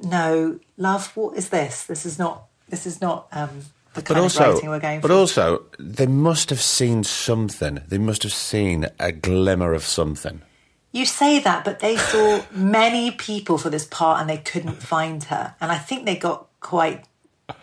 "No, 0.03 0.61
love, 0.77 1.11
what 1.17 1.37
is 1.37 1.49
this? 1.49 1.85
This 1.85 2.07
is 2.07 2.19
not. 2.19 2.45
This 2.69 2.87
is 2.87 3.01
not 3.01 3.27
um, 3.33 3.63
the 3.95 4.01
but 4.03 4.05
kind 4.05 4.21
also, 4.21 4.45
of 4.45 4.55
writing 4.55 4.71
we're 4.71 4.79
going 4.81 5.01
but 5.01 5.09
for." 5.11 5.15
also, 5.15 5.63
they 5.79 6.07
must 6.07 6.51
have 6.51 6.61
seen 6.63 7.03
something. 7.03 7.81
They 7.89 7.99
must 7.99 8.23
have 8.23 8.33
seen 8.33 8.87
a 9.01 9.11
glimmer 9.11 9.73
of 9.75 9.85
something. 9.85 10.43
you 10.93 11.05
say 11.05 11.41
that, 11.41 11.65
but 11.65 11.81
they 11.81 11.97
saw 11.97 12.43
many 12.53 13.11
people 13.11 13.59
for 13.59 13.71
this 13.71 13.85
part 13.87 14.21
and 14.21 14.31
they 14.31 14.39
couldn't 14.39 14.83
find 14.83 15.25
her, 15.25 15.55
and 15.61 15.73
I 15.73 15.79
think 15.79 16.05
they 16.07 16.17
got 16.17 16.47
quite. 16.61 17.05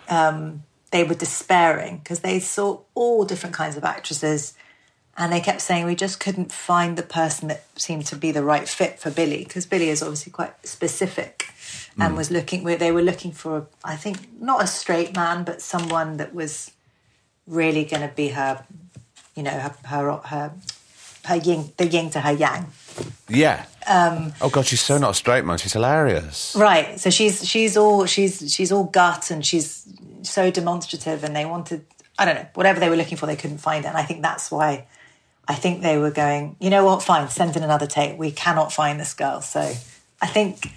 Um, 0.09 0.63
they 0.91 1.03
were 1.03 1.15
despairing 1.15 1.97
because 1.99 2.19
they 2.19 2.39
saw 2.39 2.81
all 2.93 3.25
different 3.25 3.55
kinds 3.55 3.75
of 3.77 3.83
actresses 3.83 4.53
and 5.17 5.31
they 5.31 5.39
kept 5.39 5.61
saying 5.61 5.85
we 5.85 5.95
just 5.95 6.19
couldn't 6.19 6.51
find 6.51 6.97
the 6.97 7.03
person 7.03 7.47
that 7.47 7.63
seemed 7.75 8.05
to 8.07 8.15
be 8.15 8.31
the 8.31 8.43
right 8.43 8.67
fit 8.67 8.99
for 8.99 9.11
Billie 9.11 9.43
because 9.43 9.65
Billie 9.65 9.89
is 9.89 10.01
obviously 10.01 10.31
quite 10.31 10.53
specific 10.65 11.47
and 11.99 12.17
was 12.17 12.31
looking 12.31 12.63
they 12.63 12.91
were 12.91 13.01
looking 13.01 13.31
for 13.31 13.67
I 13.83 13.95
think 13.95 14.41
not 14.41 14.63
a 14.63 14.67
straight 14.67 15.15
man 15.15 15.43
but 15.43 15.61
someone 15.61 16.17
that 16.17 16.33
was 16.33 16.71
really 17.47 17.85
going 17.85 18.07
to 18.07 18.13
be 18.15 18.29
her 18.29 18.65
you 19.35 19.43
know 19.43 19.51
her 19.51 19.75
her 19.85 20.11
her, 20.11 20.53
her 21.25 21.35
yin 21.35 21.71
the 21.77 21.85
yin 21.85 22.09
to 22.11 22.21
her 22.21 22.31
yang 22.31 22.71
Yeah. 23.29 23.65
Um, 23.87 24.33
oh 24.41 24.49
God, 24.49 24.65
she's 24.65 24.81
so 24.81 24.97
not 24.97 25.11
a 25.11 25.13
straight 25.13 25.43
man. 25.43 25.57
She's 25.57 25.73
hilarious. 25.73 26.55
Right. 26.57 26.99
So 26.99 27.09
she's 27.09 27.47
she's 27.47 27.75
all 27.75 28.05
she's 28.05 28.53
she's 28.53 28.71
all 28.71 28.85
gut 28.85 29.31
and 29.31 29.45
she's 29.45 29.87
so 30.21 30.51
demonstrative 30.51 31.23
and 31.23 31.35
they 31.35 31.45
wanted 31.45 31.85
I 32.17 32.25
don't 32.25 32.35
know, 32.35 32.45
whatever 32.53 32.79
they 32.79 32.89
were 32.89 32.95
looking 32.95 33.17
for 33.17 33.25
they 33.25 33.35
couldn't 33.35 33.57
find 33.57 33.85
it. 33.85 33.87
And 33.87 33.97
I 33.97 34.03
think 34.03 34.21
that's 34.21 34.51
why 34.51 34.85
I 35.47 35.55
think 35.55 35.81
they 35.81 35.97
were 35.97 36.11
going, 36.11 36.55
you 36.59 36.69
know 36.69 36.85
what, 36.85 37.03
fine, 37.03 37.27
send 37.29 37.55
in 37.55 37.63
another 37.63 37.87
tape. 37.87 38.17
We 38.17 38.31
cannot 38.31 38.71
find 38.71 38.99
this 38.99 39.13
girl. 39.13 39.41
So 39.41 39.59
I 40.21 40.27
think 40.27 40.71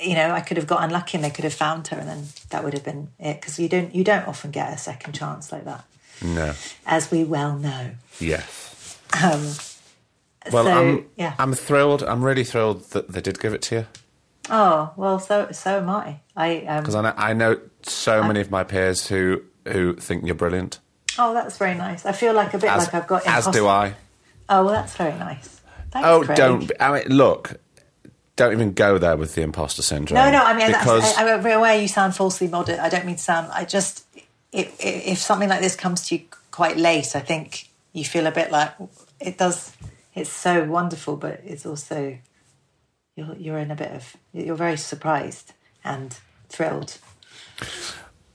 you 0.00 0.14
know, 0.14 0.30
I 0.32 0.40
could 0.40 0.56
have 0.56 0.66
got 0.66 0.82
unlucky 0.82 1.16
and 1.16 1.24
they 1.24 1.30
could 1.30 1.44
have 1.44 1.54
found 1.54 1.86
her 1.88 1.98
and 1.98 2.08
then 2.08 2.24
that 2.50 2.64
would 2.64 2.74
have 2.74 2.84
been 2.84 3.08
it 3.18 3.40
because 3.40 3.58
you 3.58 3.68
don't 3.68 3.94
you 3.94 4.04
don't 4.04 4.26
often 4.26 4.50
get 4.50 4.72
a 4.72 4.78
second 4.78 5.14
chance 5.14 5.52
like 5.52 5.64
that. 5.64 5.84
No. 6.22 6.54
As 6.86 7.10
we 7.10 7.24
well 7.24 7.56
know. 7.56 7.92
Yes. 8.20 8.98
Um 9.22 9.52
Well, 10.52 10.64
so, 10.64 10.70
I'm 10.72 11.06
yeah. 11.16 11.34
I'm 11.38 11.54
thrilled. 11.54 12.02
I'm 12.02 12.24
really 12.24 12.44
thrilled 12.44 12.90
that 12.90 13.10
they 13.10 13.20
did 13.20 13.40
give 13.40 13.54
it 13.54 13.62
to 13.62 13.74
you 13.74 13.86
Oh, 14.50 14.92
well 14.96 15.18
so 15.18 15.48
so 15.52 15.78
am 15.78 15.88
I. 15.88 16.20
I 16.36 16.58
um 16.66 16.82
because 16.82 16.94
I 16.96 17.02
know, 17.02 17.14
I 17.16 17.32
know 17.32 17.60
so 17.82 18.22
many 18.22 18.40
of 18.40 18.50
my 18.50 18.64
peers 18.64 19.06
who 19.06 19.42
who 19.66 19.94
think 19.94 20.26
you're 20.26 20.34
brilliant. 20.34 20.80
Oh, 21.18 21.32
that's 21.32 21.56
very 21.56 21.74
nice. 21.74 22.04
I 22.04 22.12
feel 22.12 22.34
like 22.34 22.52
a 22.52 22.58
bit 22.58 22.70
As, 22.70 22.84
like 22.86 22.94
I've 22.94 23.06
got 23.06 23.26
as 23.26 23.46
do 23.46 23.68
I. 23.68 23.94
Oh, 24.48 24.64
well, 24.64 24.74
that's 24.74 24.96
very 24.96 25.18
nice. 25.18 25.60
Thanks, 25.90 26.08
Oh, 26.08 26.22
Craig. 26.22 26.36
don't. 26.36 26.72
I 26.80 26.92
mean, 26.92 27.08
look. 27.08 27.60
Don't 28.36 28.52
even 28.52 28.72
go 28.72 28.98
there 28.98 29.16
with 29.16 29.36
the 29.36 29.42
imposter 29.42 29.80
syndrome. 29.82 30.16
No, 30.16 30.28
no. 30.32 30.44
I 30.44 30.54
mean, 30.56 30.66
because 30.66 31.02
that's, 31.02 31.18
I, 31.18 31.32
I'm 31.32 31.46
aware 31.46 31.80
you 31.80 31.86
sound 31.86 32.16
falsely 32.16 32.48
modest. 32.48 32.80
I 32.80 32.88
don't 32.88 33.06
mean 33.06 33.14
to 33.14 33.22
sound. 33.22 33.48
I 33.52 33.64
just, 33.64 34.04
if, 34.50 34.74
if 34.80 35.18
something 35.18 35.48
like 35.48 35.60
this 35.60 35.76
comes 35.76 36.08
to 36.08 36.16
you 36.16 36.22
quite 36.50 36.76
late, 36.76 37.14
I 37.14 37.20
think 37.20 37.68
you 37.92 38.04
feel 38.04 38.26
a 38.26 38.32
bit 38.32 38.50
like 38.50 38.72
it 39.20 39.38
does. 39.38 39.72
It's 40.16 40.30
so 40.30 40.64
wonderful, 40.64 41.16
but 41.16 41.42
it's 41.44 41.64
also 41.64 42.18
you're 43.14 43.36
you're 43.36 43.58
in 43.58 43.70
a 43.70 43.76
bit 43.76 43.92
of 43.92 44.16
you're 44.32 44.56
very 44.56 44.76
surprised 44.76 45.52
and 45.84 46.18
thrilled. 46.48 46.98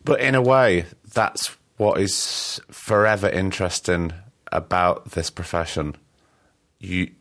But 0.05 0.21
in 0.21 0.33
a 0.33 0.41
way, 0.41 0.85
that's 1.13 1.57
what 1.75 1.99
is 1.99 2.61
forever 2.71 3.27
interesting 3.27 4.13
about 4.51 5.11
this 5.11 5.29
profession. 5.29 5.95
You, 6.79 7.11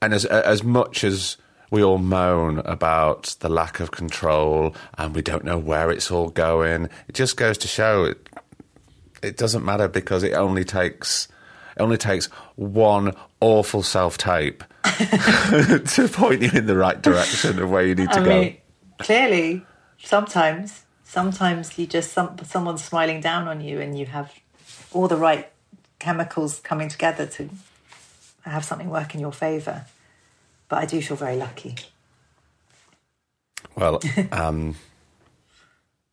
and 0.00 0.14
as 0.14 0.24
as 0.24 0.62
much 0.62 1.04
as 1.04 1.36
we 1.70 1.82
all 1.82 1.98
moan 1.98 2.58
about 2.60 3.36
the 3.40 3.48
lack 3.48 3.80
of 3.80 3.90
control 3.90 4.74
and 4.96 5.14
we 5.14 5.22
don't 5.22 5.44
know 5.44 5.58
where 5.58 5.90
it's 5.90 6.10
all 6.10 6.28
going, 6.28 6.88
it 7.08 7.14
just 7.14 7.36
goes 7.36 7.58
to 7.58 7.68
show 7.68 8.04
it. 8.04 8.28
It 9.22 9.36
doesn't 9.36 9.64
matter 9.64 9.88
because 9.88 10.22
it 10.22 10.34
only 10.34 10.64
takes 10.64 11.28
it 11.76 11.82
only 11.82 11.96
takes 11.96 12.26
one 12.56 13.14
awful 13.40 13.82
self 13.82 14.16
tape 14.18 14.62
to 14.84 16.08
point 16.12 16.42
you 16.42 16.50
in 16.54 16.66
the 16.66 16.76
right 16.76 17.00
direction 17.00 17.58
of 17.58 17.70
where 17.70 17.84
you 17.84 17.94
need 17.94 18.10
to 18.10 18.20
I 18.20 18.24
go. 18.24 18.40
mean, 18.40 18.56
clearly, 18.98 19.66
sometimes, 19.98 20.84
sometimes 21.02 21.76
you 21.78 21.86
just 21.86 22.12
some 22.12 22.36
someone's 22.44 22.84
smiling 22.84 23.20
down 23.20 23.48
on 23.48 23.60
you, 23.60 23.80
and 23.80 23.98
you 23.98 24.06
have 24.06 24.32
all 24.92 25.08
the 25.08 25.16
right 25.16 25.50
chemicals 26.04 26.60
coming 26.60 26.88
together 26.90 27.26
to 27.26 27.48
have 28.44 28.64
something 28.64 28.90
work 28.90 29.14
in 29.14 29.20
your 29.20 29.32
favour. 29.32 29.86
But 30.68 30.78
I 30.80 30.86
do 30.86 31.00
feel 31.00 31.16
very 31.16 31.36
lucky. 31.36 31.76
Well, 33.76 34.00
um, 34.32 34.76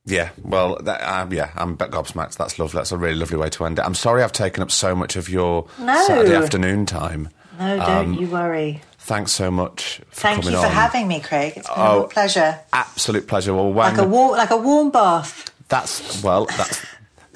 yeah, 0.06 0.30
well, 0.42 0.78
that, 0.82 1.02
um, 1.04 1.32
yeah, 1.34 1.52
I'm 1.56 1.78
gobsmacked. 1.78 2.38
That's 2.38 2.58
lovely. 2.58 2.78
That's 2.80 2.92
a 2.92 2.98
really 2.98 3.16
lovely 3.16 3.38
way 3.38 3.50
to 3.50 3.66
end 3.66 3.80
it. 3.80 3.86
I'm 3.86 3.96
sorry 3.96 4.24
I've 4.24 4.32
taken 4.32 4.64
up 4.64 4.72
so 4.72 4.96
much 4.96 5.16
of 5.16 5.30
your 5.30 5.68
No. 5.78 6.02
Saturday 6.08 6.36
afternoon 6.36 6.86
time. 6.86 7.30
No, 7.60 7.78
don't 7.78 8.14
you 8.20 8.28
worry. 8.28 8.82
Thanks 9.00 9.32
so 9.34 9.52
much 9.52 9.98
for 10.10 10.22
Thank 10.22 10.46
you 10.46 10.52
for 10.52 10.58
on. 10.58 10.72
having 10.72 11.08
me, 11.08 11.20
Craig. 11.20 11.54
It's 11.58 11.68
been 11.68 11.78
a 11.78 11.82
Oh, 11.90 11.98
real 12.00 12.08
pleasure. 12.08 12.60
Absolute 12.72 13.28
pleasure. 13.28 13.54
Well, 13.54 13.72
when 13.74 13.94
Like 13.96 13.98
a 13.98 14.08
war, 14.08 14.38
like 14.38 14.52
a 14.52 14.58
warm 14.58 14.90
bath. 14.90 15.52
that's 15.68 16.24
well, 16.24 16.46
that's 16.46 16.84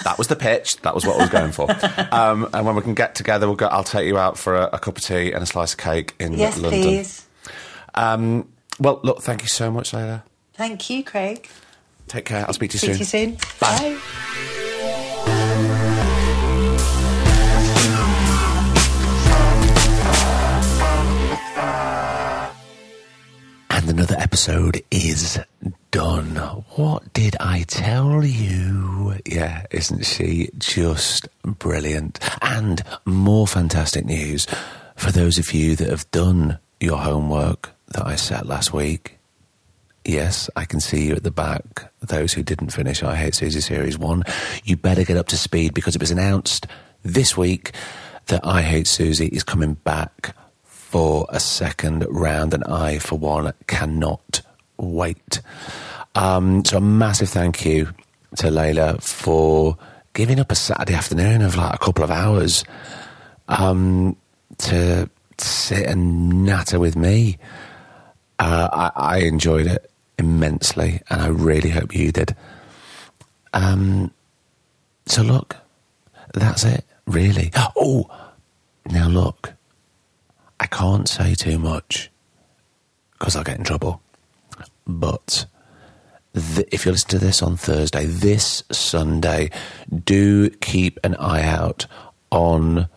that 0.06 0.18
was 0.18 0.27
the 0.27 0.36
pitch. 0.38 0.77
That 0.82 0.95
was 0.95 1.06
what 1.06 1.18
I 1.18 1.19
was 1.19 1.30
going 1.30 1.52
for. 1.52 1.68
Um, 2.15 2.48
and 2.53 2.65
when 2.65 2.76
we 2.76 2.82
can 2.82 2.94
get 2.94 3.14
together, 3.15 3.45
we'll 3.48 3.57
go. 3.57 3.68
I'll 3.68 3.84
take 3.84 4.07
you 4.07 4.18
out 4.18 4.38
for 4.38 4.56
a, 4.56 4.69
a 4.73 4.80
cup 4.80 4.98
of 4.98 5.03
tea 5.03 5.32
and 5.34 5.44
a 5.44 5.45
slice 5.45 5.73
of 5.73 5.80
cake 5.80 6.15
in 6.19 6.34
Yes, 6.34 6.57
London. 6.57 6.82
please. 6.82 7.26
Um, 7.94 8.48
well, 8.80 8.99
look, 9.03 9.22
thank 9.22 9.41
you 9.41 9.48
so 9.49 9.69
much, 9.69 9.94
Leila. 9.94 10.23
Thank 10.53 10.90
you, 10.90 11.03
Craig. 11.03 11.49
Take 12.07 12.26
care. 12.26 12.45
I'll 12.48 12.53
speak 12.53 12.72
to 12.72 12.76
you 12.76 12.80
See 12.80 12.88
soon. 12.88 12.99
you 12.99 13.06
soon. 13.06 13.32
Bye. 13.60 13.98
Bye. 13.99 14.52
Another 23.96 24.18
episode 24.20 24.84
is 24.92 25.40
done. 25.90 26.36
What 26.76 27.14
did 27.14 27.38
I 27.40 27.62
tell 27.62 28.26
you? 28.26 29.16
Yeah, 29.26 29.66
isn't 29.72 30.06
she 30.06 30.50
just 30.58 31.30
brilliant? 31.46 32.20
And 32.42 32.84
more 33.06 33.48
fantastic 33.48 34.04
news 34.04 34.48
for 34.98 35.14
those 35.14 35.38
of 35.40 35.54
you 35.54 35.78
that 35.78 35.88
have 35.88 36.12
done 36.12 36.60
your 36.82 36.98
homework 36.98 37.72
that 37.94 38.06
I 38.06 38.18
set 38.18 38.46
last 38.46 38.74
week. 38.74 39.18
Yes, 40.04 40.50
I 40.58 40.66
can 40.66 40.82
see 40.82 41.06
you 41.08 41.16
at 41.16 41.24
the 41.24 41.32
back. 41.32 41.90
Those 42.02 42.34
who 42.34 42.44
didn't 42.44 42.74
finish 42.74 43.02
I 43.02 43.16
Hate 43.16 43.36
Suzie 43.36 43.64
Series 43.64 43.98
1, 43.98 44.24
you 44.66 44.76
better 44.76 45.06
get 45.06 45.16
up 45.16 45.30
to 45.30 45.38
speed 45.38 45.74
because 45.74 45.96
it 45.96 46.02
was 46.02 46.12
announced 46.12 46.68
this 47.04 47.38
week 47.38 47.72
that 48.26 48.46
I 48.46 48.62
Hate 48.62 48.88
Suzie 48.88 49.30
is 49.30 49.46
coming 49.46 49.76
back 49.76 50.36
for 50.96 51.26
a 51.28 51.42
second 51.42 52.06
round, 52.10 52.54
and 52.54 52.64
I, 52.64 53.00
for 53.00 53.20
one, 53.20 53.52
cannot 53.68 54.40
wait. 54.78 55.42
Um, 56.16 56.64
so, 56.64 56.78
a 56.78 56.80
massive 56.80 57.28
thank 57.28 57.66
you 57.66 57.90
to 58.38 58.50
Leila 58.50 59.00
for 59.02 59.78
giving 60.14 60.40
up 60.40 60.54
a 60.54 60.56
Saturday 60.56 60.94
afternoon 60.94 61.42
of 61.42 61.58
like 61.58 61.76
a 61.76 61.78
couple 61.80 62.06
of 62.06 62.12
hours 62.12 62.64
um, 63.50 64.16
to 64.60 65.10
sit 65.38 65.86
and 65.86 66.46
natter 66.46 66.80
with 66.80 66.96
me. 66.96 67.40
Uh, 68.40 68.70
I, 68.72 68.92
I 68.96 69.18
enjoyed 69.18 69.68
it 69.68 69.92
immensely, 70.18 71.02
and 71.10 71.22
I 71.22 71.28
really 71.28 71.72
hope 71.72 71.94
you 71.94 72.14
did. 72.14 72.38
Um, 73.52 74.14
so 75.08 75.24
look, 75.24 75.58
that's 76.34 76.64
it, 76.64 76.86
really. 77.06 77.52
Oh, 77.76 78.10
now 78.90 79.10
look, 79.10 79.56
I 80.60 80.68
can't 80.68 81.07
say 81.07 81.36
too 81.36 81.60
much 81.60 82.10
because 83.14 83.36
I'll 83.36 83.44
get 83.44 83.57
in 83.57 83.64
trouble. 83.64 84.02
But 84.88 85.45
th- 86.34 86.68
if 86.72 86.86
you 86.86 86.91
listen 86.91 87.10
to 87.10 87.19
this 87.19 87.41
on 87.41 87.57
Thursday, 87.57 88.06
this 88.06 88.64
Sunday, 88.72 89.49
do 90.03 90.49
keep 90.49 90.99
an 91.03 91.15
eye 91.15 91.44
out 91.44 91.88
on 92.32 92.88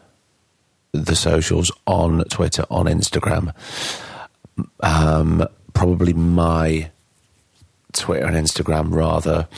the 0.92 1.16
socials, 1.16 1.70
on 1.86 2.24
Twitter, 2.24 2.64
on 2.70 2.86
Instagram. 2.86 3.54
Um, 4.80 5.46
probably 5.74 6.12
my 6.12 6.90
Twitter 7.92 8.26
and 8.26 8.36
Instagram 8.36 8.92
rather 8.92 9.48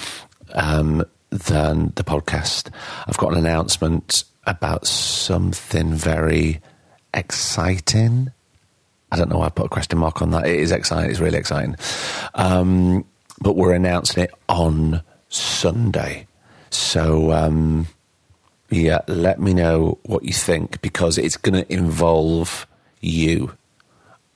um, 0.53 1.05
than 1.31 1.93
the 1.97 2.05
podcast. 2.05 2.71
I've 3.07 3.17
got 3.17 3.33
an 3.33 3.39
announcement 3.39 4.25
about 4.45 4.87
something 4.87 5.95
very 5.95 6.61
exciting. 7.15 8.33
I 9.13 9.17
don't 9.17 9.29
know 9.29 9.39
why 9.39 9.47
I 9.47 9.51
put 9.51 9.67
a 9.67 9.71
question 9.71 9.99
mark 9.99 10.23
on 10.23 10.31
that. 10.31 10.47
It 10.47 10.59
is 10.61 10.73
exciting. 10.73 11.11
It's 11.11 11.21
really 11.21 11.39
exciting. 11.39 11.77
Um, 12.35 13.05
but 13.41 13.57
we're 13.57 13.75
announcing 13.75 14.25
it 14.25 14.31
on 14.49 15.03
Sunday. 15.29 16.27
So, 16.71 17.33
um, 17.33 17.89
yeah, 18.71 19.01
let 19.09 19.41
me 19.41 19.53
know 19.55 19.99
what 20.05 20.25
you 20.25 20.33
think 20.33 20.81
because 20.81 21.19
it's 21.19 21.37
going 21.37 21.65
to 21.65 21.73
involve 21.73 22.67
you. 23.01 23.57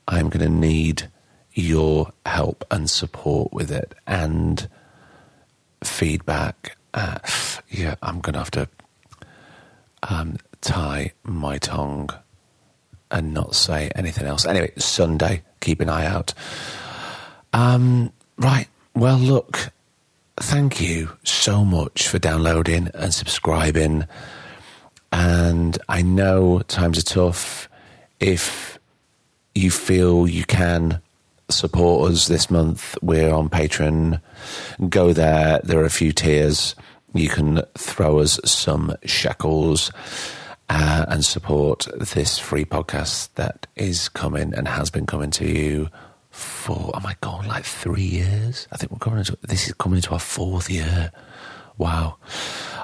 I'm 0.09 0.29
going 0.29 0.45
to 0.45 0.53
need 0.59 1.09
your 1.53 2.13
help 2.27 2.65
and 2.71 2.91
support 2.91 3.53
with 3.53 3.71
it 3.71 3.95
and 4.07 4.69
feedback. 5.85 6.77
Uh, 6.93 7.19
yeah, 7.71 7.95
I'm 8.03 8.21
going 8.21 8.35
to 8.35 8.41
have 8.41 8.51
to 8.53 8.69
um, 10.03 10.37
tie 10.61 11.13
my 11.23 11.59
tongue 11.59 12.11
and 13.11 13.33
not 13.33 13.55
say 13.55 13.91
anything 13.95 14.27
else. 14.27 14.47
Anyway, 14.47 14.73
Sunday, 14.77 15.43
keep 15.61 15.81
an 15.81 15.89
eye 15.89 16.07
out. 16.07 16.35
Um, 17.53 18.13
right. 18.37 18.67
Well, 18.95 19.19
look, 19.19 19.71
thank 20.37 20.81
you 20.81 21.17
so 21.23 21.65
much 21.65 22.09
for 22.09 22.19
downloading 22.19 22.91
and 22.95 23.15
subscribing. 23.15 24.07
And 25.13 25.79
I 25.89 26.03
know 26.03 26.61
times 26.67 26.99
are 26.99 27.03
tough. 27.03 27.69
If 28.19 28.79
you 29.55 29.71
feel 29.71 30.27
you 30.27 30.45
can 30.45 31.01
support 31.49 32.11
us 32.11 32.27
this 32.27 32.51
month, 32.51 32.97
we're 33.03 33.33
on 33.33 33.49
Patreon. 33.49 34.21
Go 34.89 35.13
there. 35.13 35.61
There 35.63 35.79
are 35.81 35.85
a 35.85 35.91
few 35.91 36.13
tiers. 36.13 36.75
You 37.13 37.29
can 37.29 37.63
throw 37.79 38.19
us 38.19 38.41
some 38.45 38.97
shekels 39.05 39.93
uh, 40.69 41.07
and 41.09 41.25
support 41.25 41.87
this 41.99 42.39
free 42.39 42.65
podcast 42.65 43.29
that 43.35 43.67
is 43.77 44.09
coming 44.09 44.55
and 44.55 44.67
has 44.69 44.91
been 44.91 45.07
coming 45.07 45.31
to 45.33 45.47
you 45.47 45.89
for 46.31 46.91
oh 46.95 47.01
my 47.01 47.15
god, 47.21 47.47
like 47.47 47.65
three 47.65 48.03
years. 48.03 48.67
I 48.73 48.77
think 48.77 48.91
we're 48.91 48.99
coming 48.99 49.21
into 49.21 49.39
this 49.43 49.69
is 49.69 49.75
coming 49.75 49.99
into 49.99 50.13
our 50.13 50.19
fourth 50.19 50.69
year. 50.69 51.13
Wow. 51.79 52.17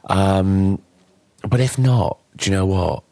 Um, 0.04 0.80
but 1.48 1.60
if 1.60 1.78
not, 1.78 2.20
do 2.36 2.50
you 2.50 2.56
know 2.56 2.66
what? 2.66 3.02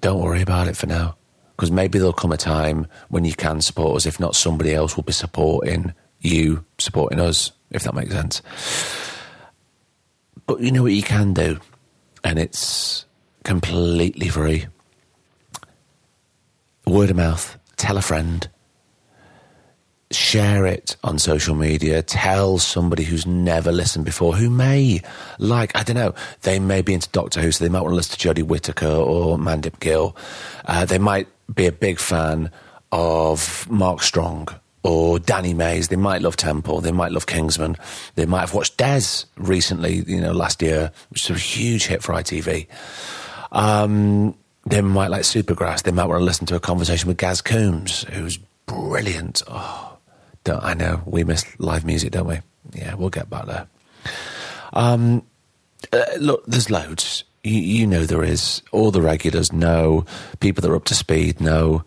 Don't 0.00 0.20
worry 0.20 0.42
about 0.42 0.68
it 0.68 0.76
for 0.76 0.86
now, 0.86 1.16
because 1.56 1.70
maybe 1.70 1.98
there'll 1.98 2.12
come 2.12 2.32
a 2.32 2.36
time 2.36 2.86
when 3.08 3.24
you 3.24 3.34
can 3.34 3.60
support 3.60 3.96
us. 3.96 4.06
If 4.06 4.18
not, 4.18 4.34
somebody 4.34 4.74
else 4.74 4.96
will 4.96 5.04
be 5.04 5.12
supporting 5.12 5.94
you, 6.20 6.64
supporting 6.78 7.20
us. 7.20 7.52
If 7.70 7.84
that 7.84 7.94
makes 7.94 8.12
sense. 8.12 8.42
But 10.46 10.60
you 10.60 10.70
know 10.70 10.82
what 10.82 10.92
you 10.92 11.02
can 11.02 11.32
do, 11.32 11.58
and 12.22 12.38
it's 12.38 13.05
completely 13.46 14.28
free. 14.28 14.66
Word 16.86 17.10
of 17.10 17.16
mouth. 17.16 17.56
Tell 17.76 17.96
a 17.96 18.02
friend 18.02 18.48
share 20.12 20.66
it 20.66 20.96
on 21.02 21.18
social 21.18 21.54
media. 21.54 22.02
Tell 22.02 22.58
somebody 22.58 23.02
who's 23.02 23.26
never 23.26 23.72
listened 23.72 24.04
before, 24.04 24.34
who 24.36 24.50
may 24.50 25.00
like, 25.38 25.76
I 25.76 25.82
don't 25.82 25.96
know, 25.96 26.14
they 26.42 26.58
may 26.58 26.82
be 26.82 26.94
into 26.94 27.08
Doctor 27.10 27.40
Who, 27.40 27.50
so 27.50 27.64
they 27.64 27.68
might 27.68 27.80
want 27.80 27.92
to 27.92 27.96
listen 27.96 28.16
to 28.18 28.28
Jodie 28.28 28.46
Whittaker 28.46 28.86
or 28.86 29.36
Mandip 29.36 29.80
Gill. 29.80 30.16
Uh, 30.64 30.84
they 30.84 30.98
might 30.98 31.28
be 31.52 31.66
a 31.66 31.72
big 31.72 31.98
fan 31.98 32.50
of 32.92 33.68
Mark 33.68 34.02
Strong 34.02 34.48
or 34.84 35.18
Danny 35.18 35.54
Mays. 35.54 35.88
They 35.88 35.96
might 35.96 36.22
love 36.22 36.36
Temple. 36.36 36.80
They 36.80 36.92
might 36.92 37.10
love 37.10 37.26
Kingsman. 37.26 37.76
They 38.14 38.26
might 38.26 38.40
have 38.40 38.54
watched 38.54 38.76
Des 38.76 39.24
recently, 39.36 40.04
you 40.06 40.20
know, 40.20 40.32
last 40.32 40.62
year, 40.62 40.92
which 41.10 41.28
was 41.28 41.36
a 41.36 41.40
huge 41.40 41.86
hit 41.86 42.02
for 42.02 42.12
ITV. 42.14 42.68
Um, 43.56 44.36
they 44.66 44.82
might 44.82 45.10
like 45.10 45.22
Supergrass. 45.22 45.82
They 45.82 45.90
might 45.90 46.04
want 46.04 46.20
to 46.20 46.24
listen 46.24 46.46
to 46.46 46.56
a 46.56 46.60
conversation 46.60 47.08
with 47.08 47.16
Gaz 47.16 47.40
Coombs, 47.40 48.04
who's 48.12 48.36
brilliant. 48.66 49.42
Oh, 49.48 49.96
don't, 50.44 50.62
I 50.62 50.74
know 50.74 51.02
we 51.06 51.24
miss 51.24 51.44
live 51.58 51.84
music, 51.84 52.12
don't 52.12 52.26
we? 52.26 52.40
Yeah, 52.74 52.94
we'll 52.94 53.08
get 53.08 53.30
back 53.30 53.46
there. 53.46 53.66
Um, 54.74 55.22
uh, 55.90 56.04
look, 56.18 56.44
there's 56.46 56.70
loads. 56.70 57.24
You, 57.42 57.58
you, 57.58 57.86
know 57.86 58.04
there 58.04 58.24
is. 58.24 58.60
All 58.72 58.90
the 58.90 59.00
regulars 59.00 59.52
know. 59.52 60.04
People 60.40 60.60
that 60.60 60.70
are 60.70 60.76
up 60.76 60.84
to 60.86 60.94
speed 60.94 61.40
know. 61.40 61.82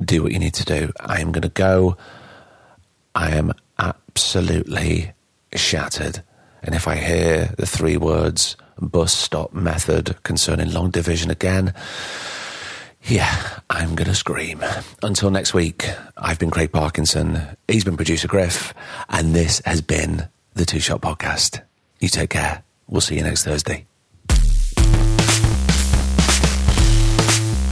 Do 0.00 0.22
what 0.22 0.32
you 0.32 0.38
need 0.38 0.54
to 0.54 0.64
do. 0.64 0.92
I 1.00 1.20
am 1.20 1.32
going 1.32 1.42
to 1.42 1.48
go. 1.48 1.98
I 3.14 3.36
am 3.36 3.52
absolutely 3.78 5.12
shattered. 5.54 6.22
And 6.62 6.74
if 6.74 6.88
I 6.88 6.94
hear 6.94 7.52
the 7.58 7.66
three 7.66 7.96
words 7.98 8.56
bus 8.86 9.12
stop 9.12 9.52
method 9.52 10.22
concerning 10.22 10.72
long 10.72 10.90
division 10.90 11.30
again, 11.30 11.74
yeah, 13.04 13.60
I'm 13.70 13.94
going 13.94 14.08
to 14.08 14.14
scream. 14.14 14.62
Until 15.02 15.30
next 15.30 15.54
week, 15.54 15.88
I've 16.16 16.38
been 16.38 16.50
Craig 16.50 16.72
Parkinson. 16.72 17.40
He's 17.66 17.84
been 17.84 17.96
producer 17.96 18.28
Griff. 18.28 18.74
And 19.08 19.34
this 19.34 19.62
has 19.64 19.80
been 19.80 20.28
the 20.54 20.64
Two 20.64 20.80
Shot 20.80 21.00
Podcast. 21.00 21.62
You 22.00 22.08
take 22.08 22.30
care. 22.30 22.62
We'll 22.88 23.00
see 23.00 23.16
you 23.16 23.22
next 23.22 23.44
Thursday. 23.44 23.86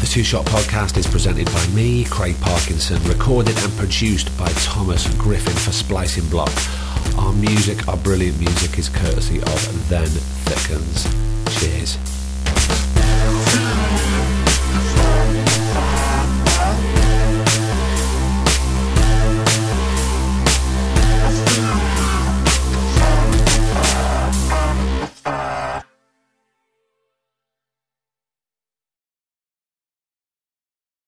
The 0.00 0.06
Two 0.08 0.22
Shot 0.22 0.46
Podcast 0.46 0.96
is 0.96 1.06
presented 1.06 1.46
by 1.46 1.66
me, 1.68 2.04
Craig 2.04 2.36
Parkinson, 2.40 3.02
recorded 3.04 3.58
and 3.58 3.72
produced 3.76 4.36
by 4.38 4.48
Thomas 4.52 5.12
Griffin 5.16 5.54
for 5.54 5.72
Splicing 5.72 6.28
Block. 6.28 6.52
Our 7.18 7.32
music, 7.32 7.88
our 7.88 7.96
brilliant 7.96 8.38
music, 8.38 8.78
is 8.78 8.88
courtesy 8.88 9.40
of 9.40 9.88
Then 9.88 10.06
Thickens. 10.06 11.04
Cheers. 11.60 12.15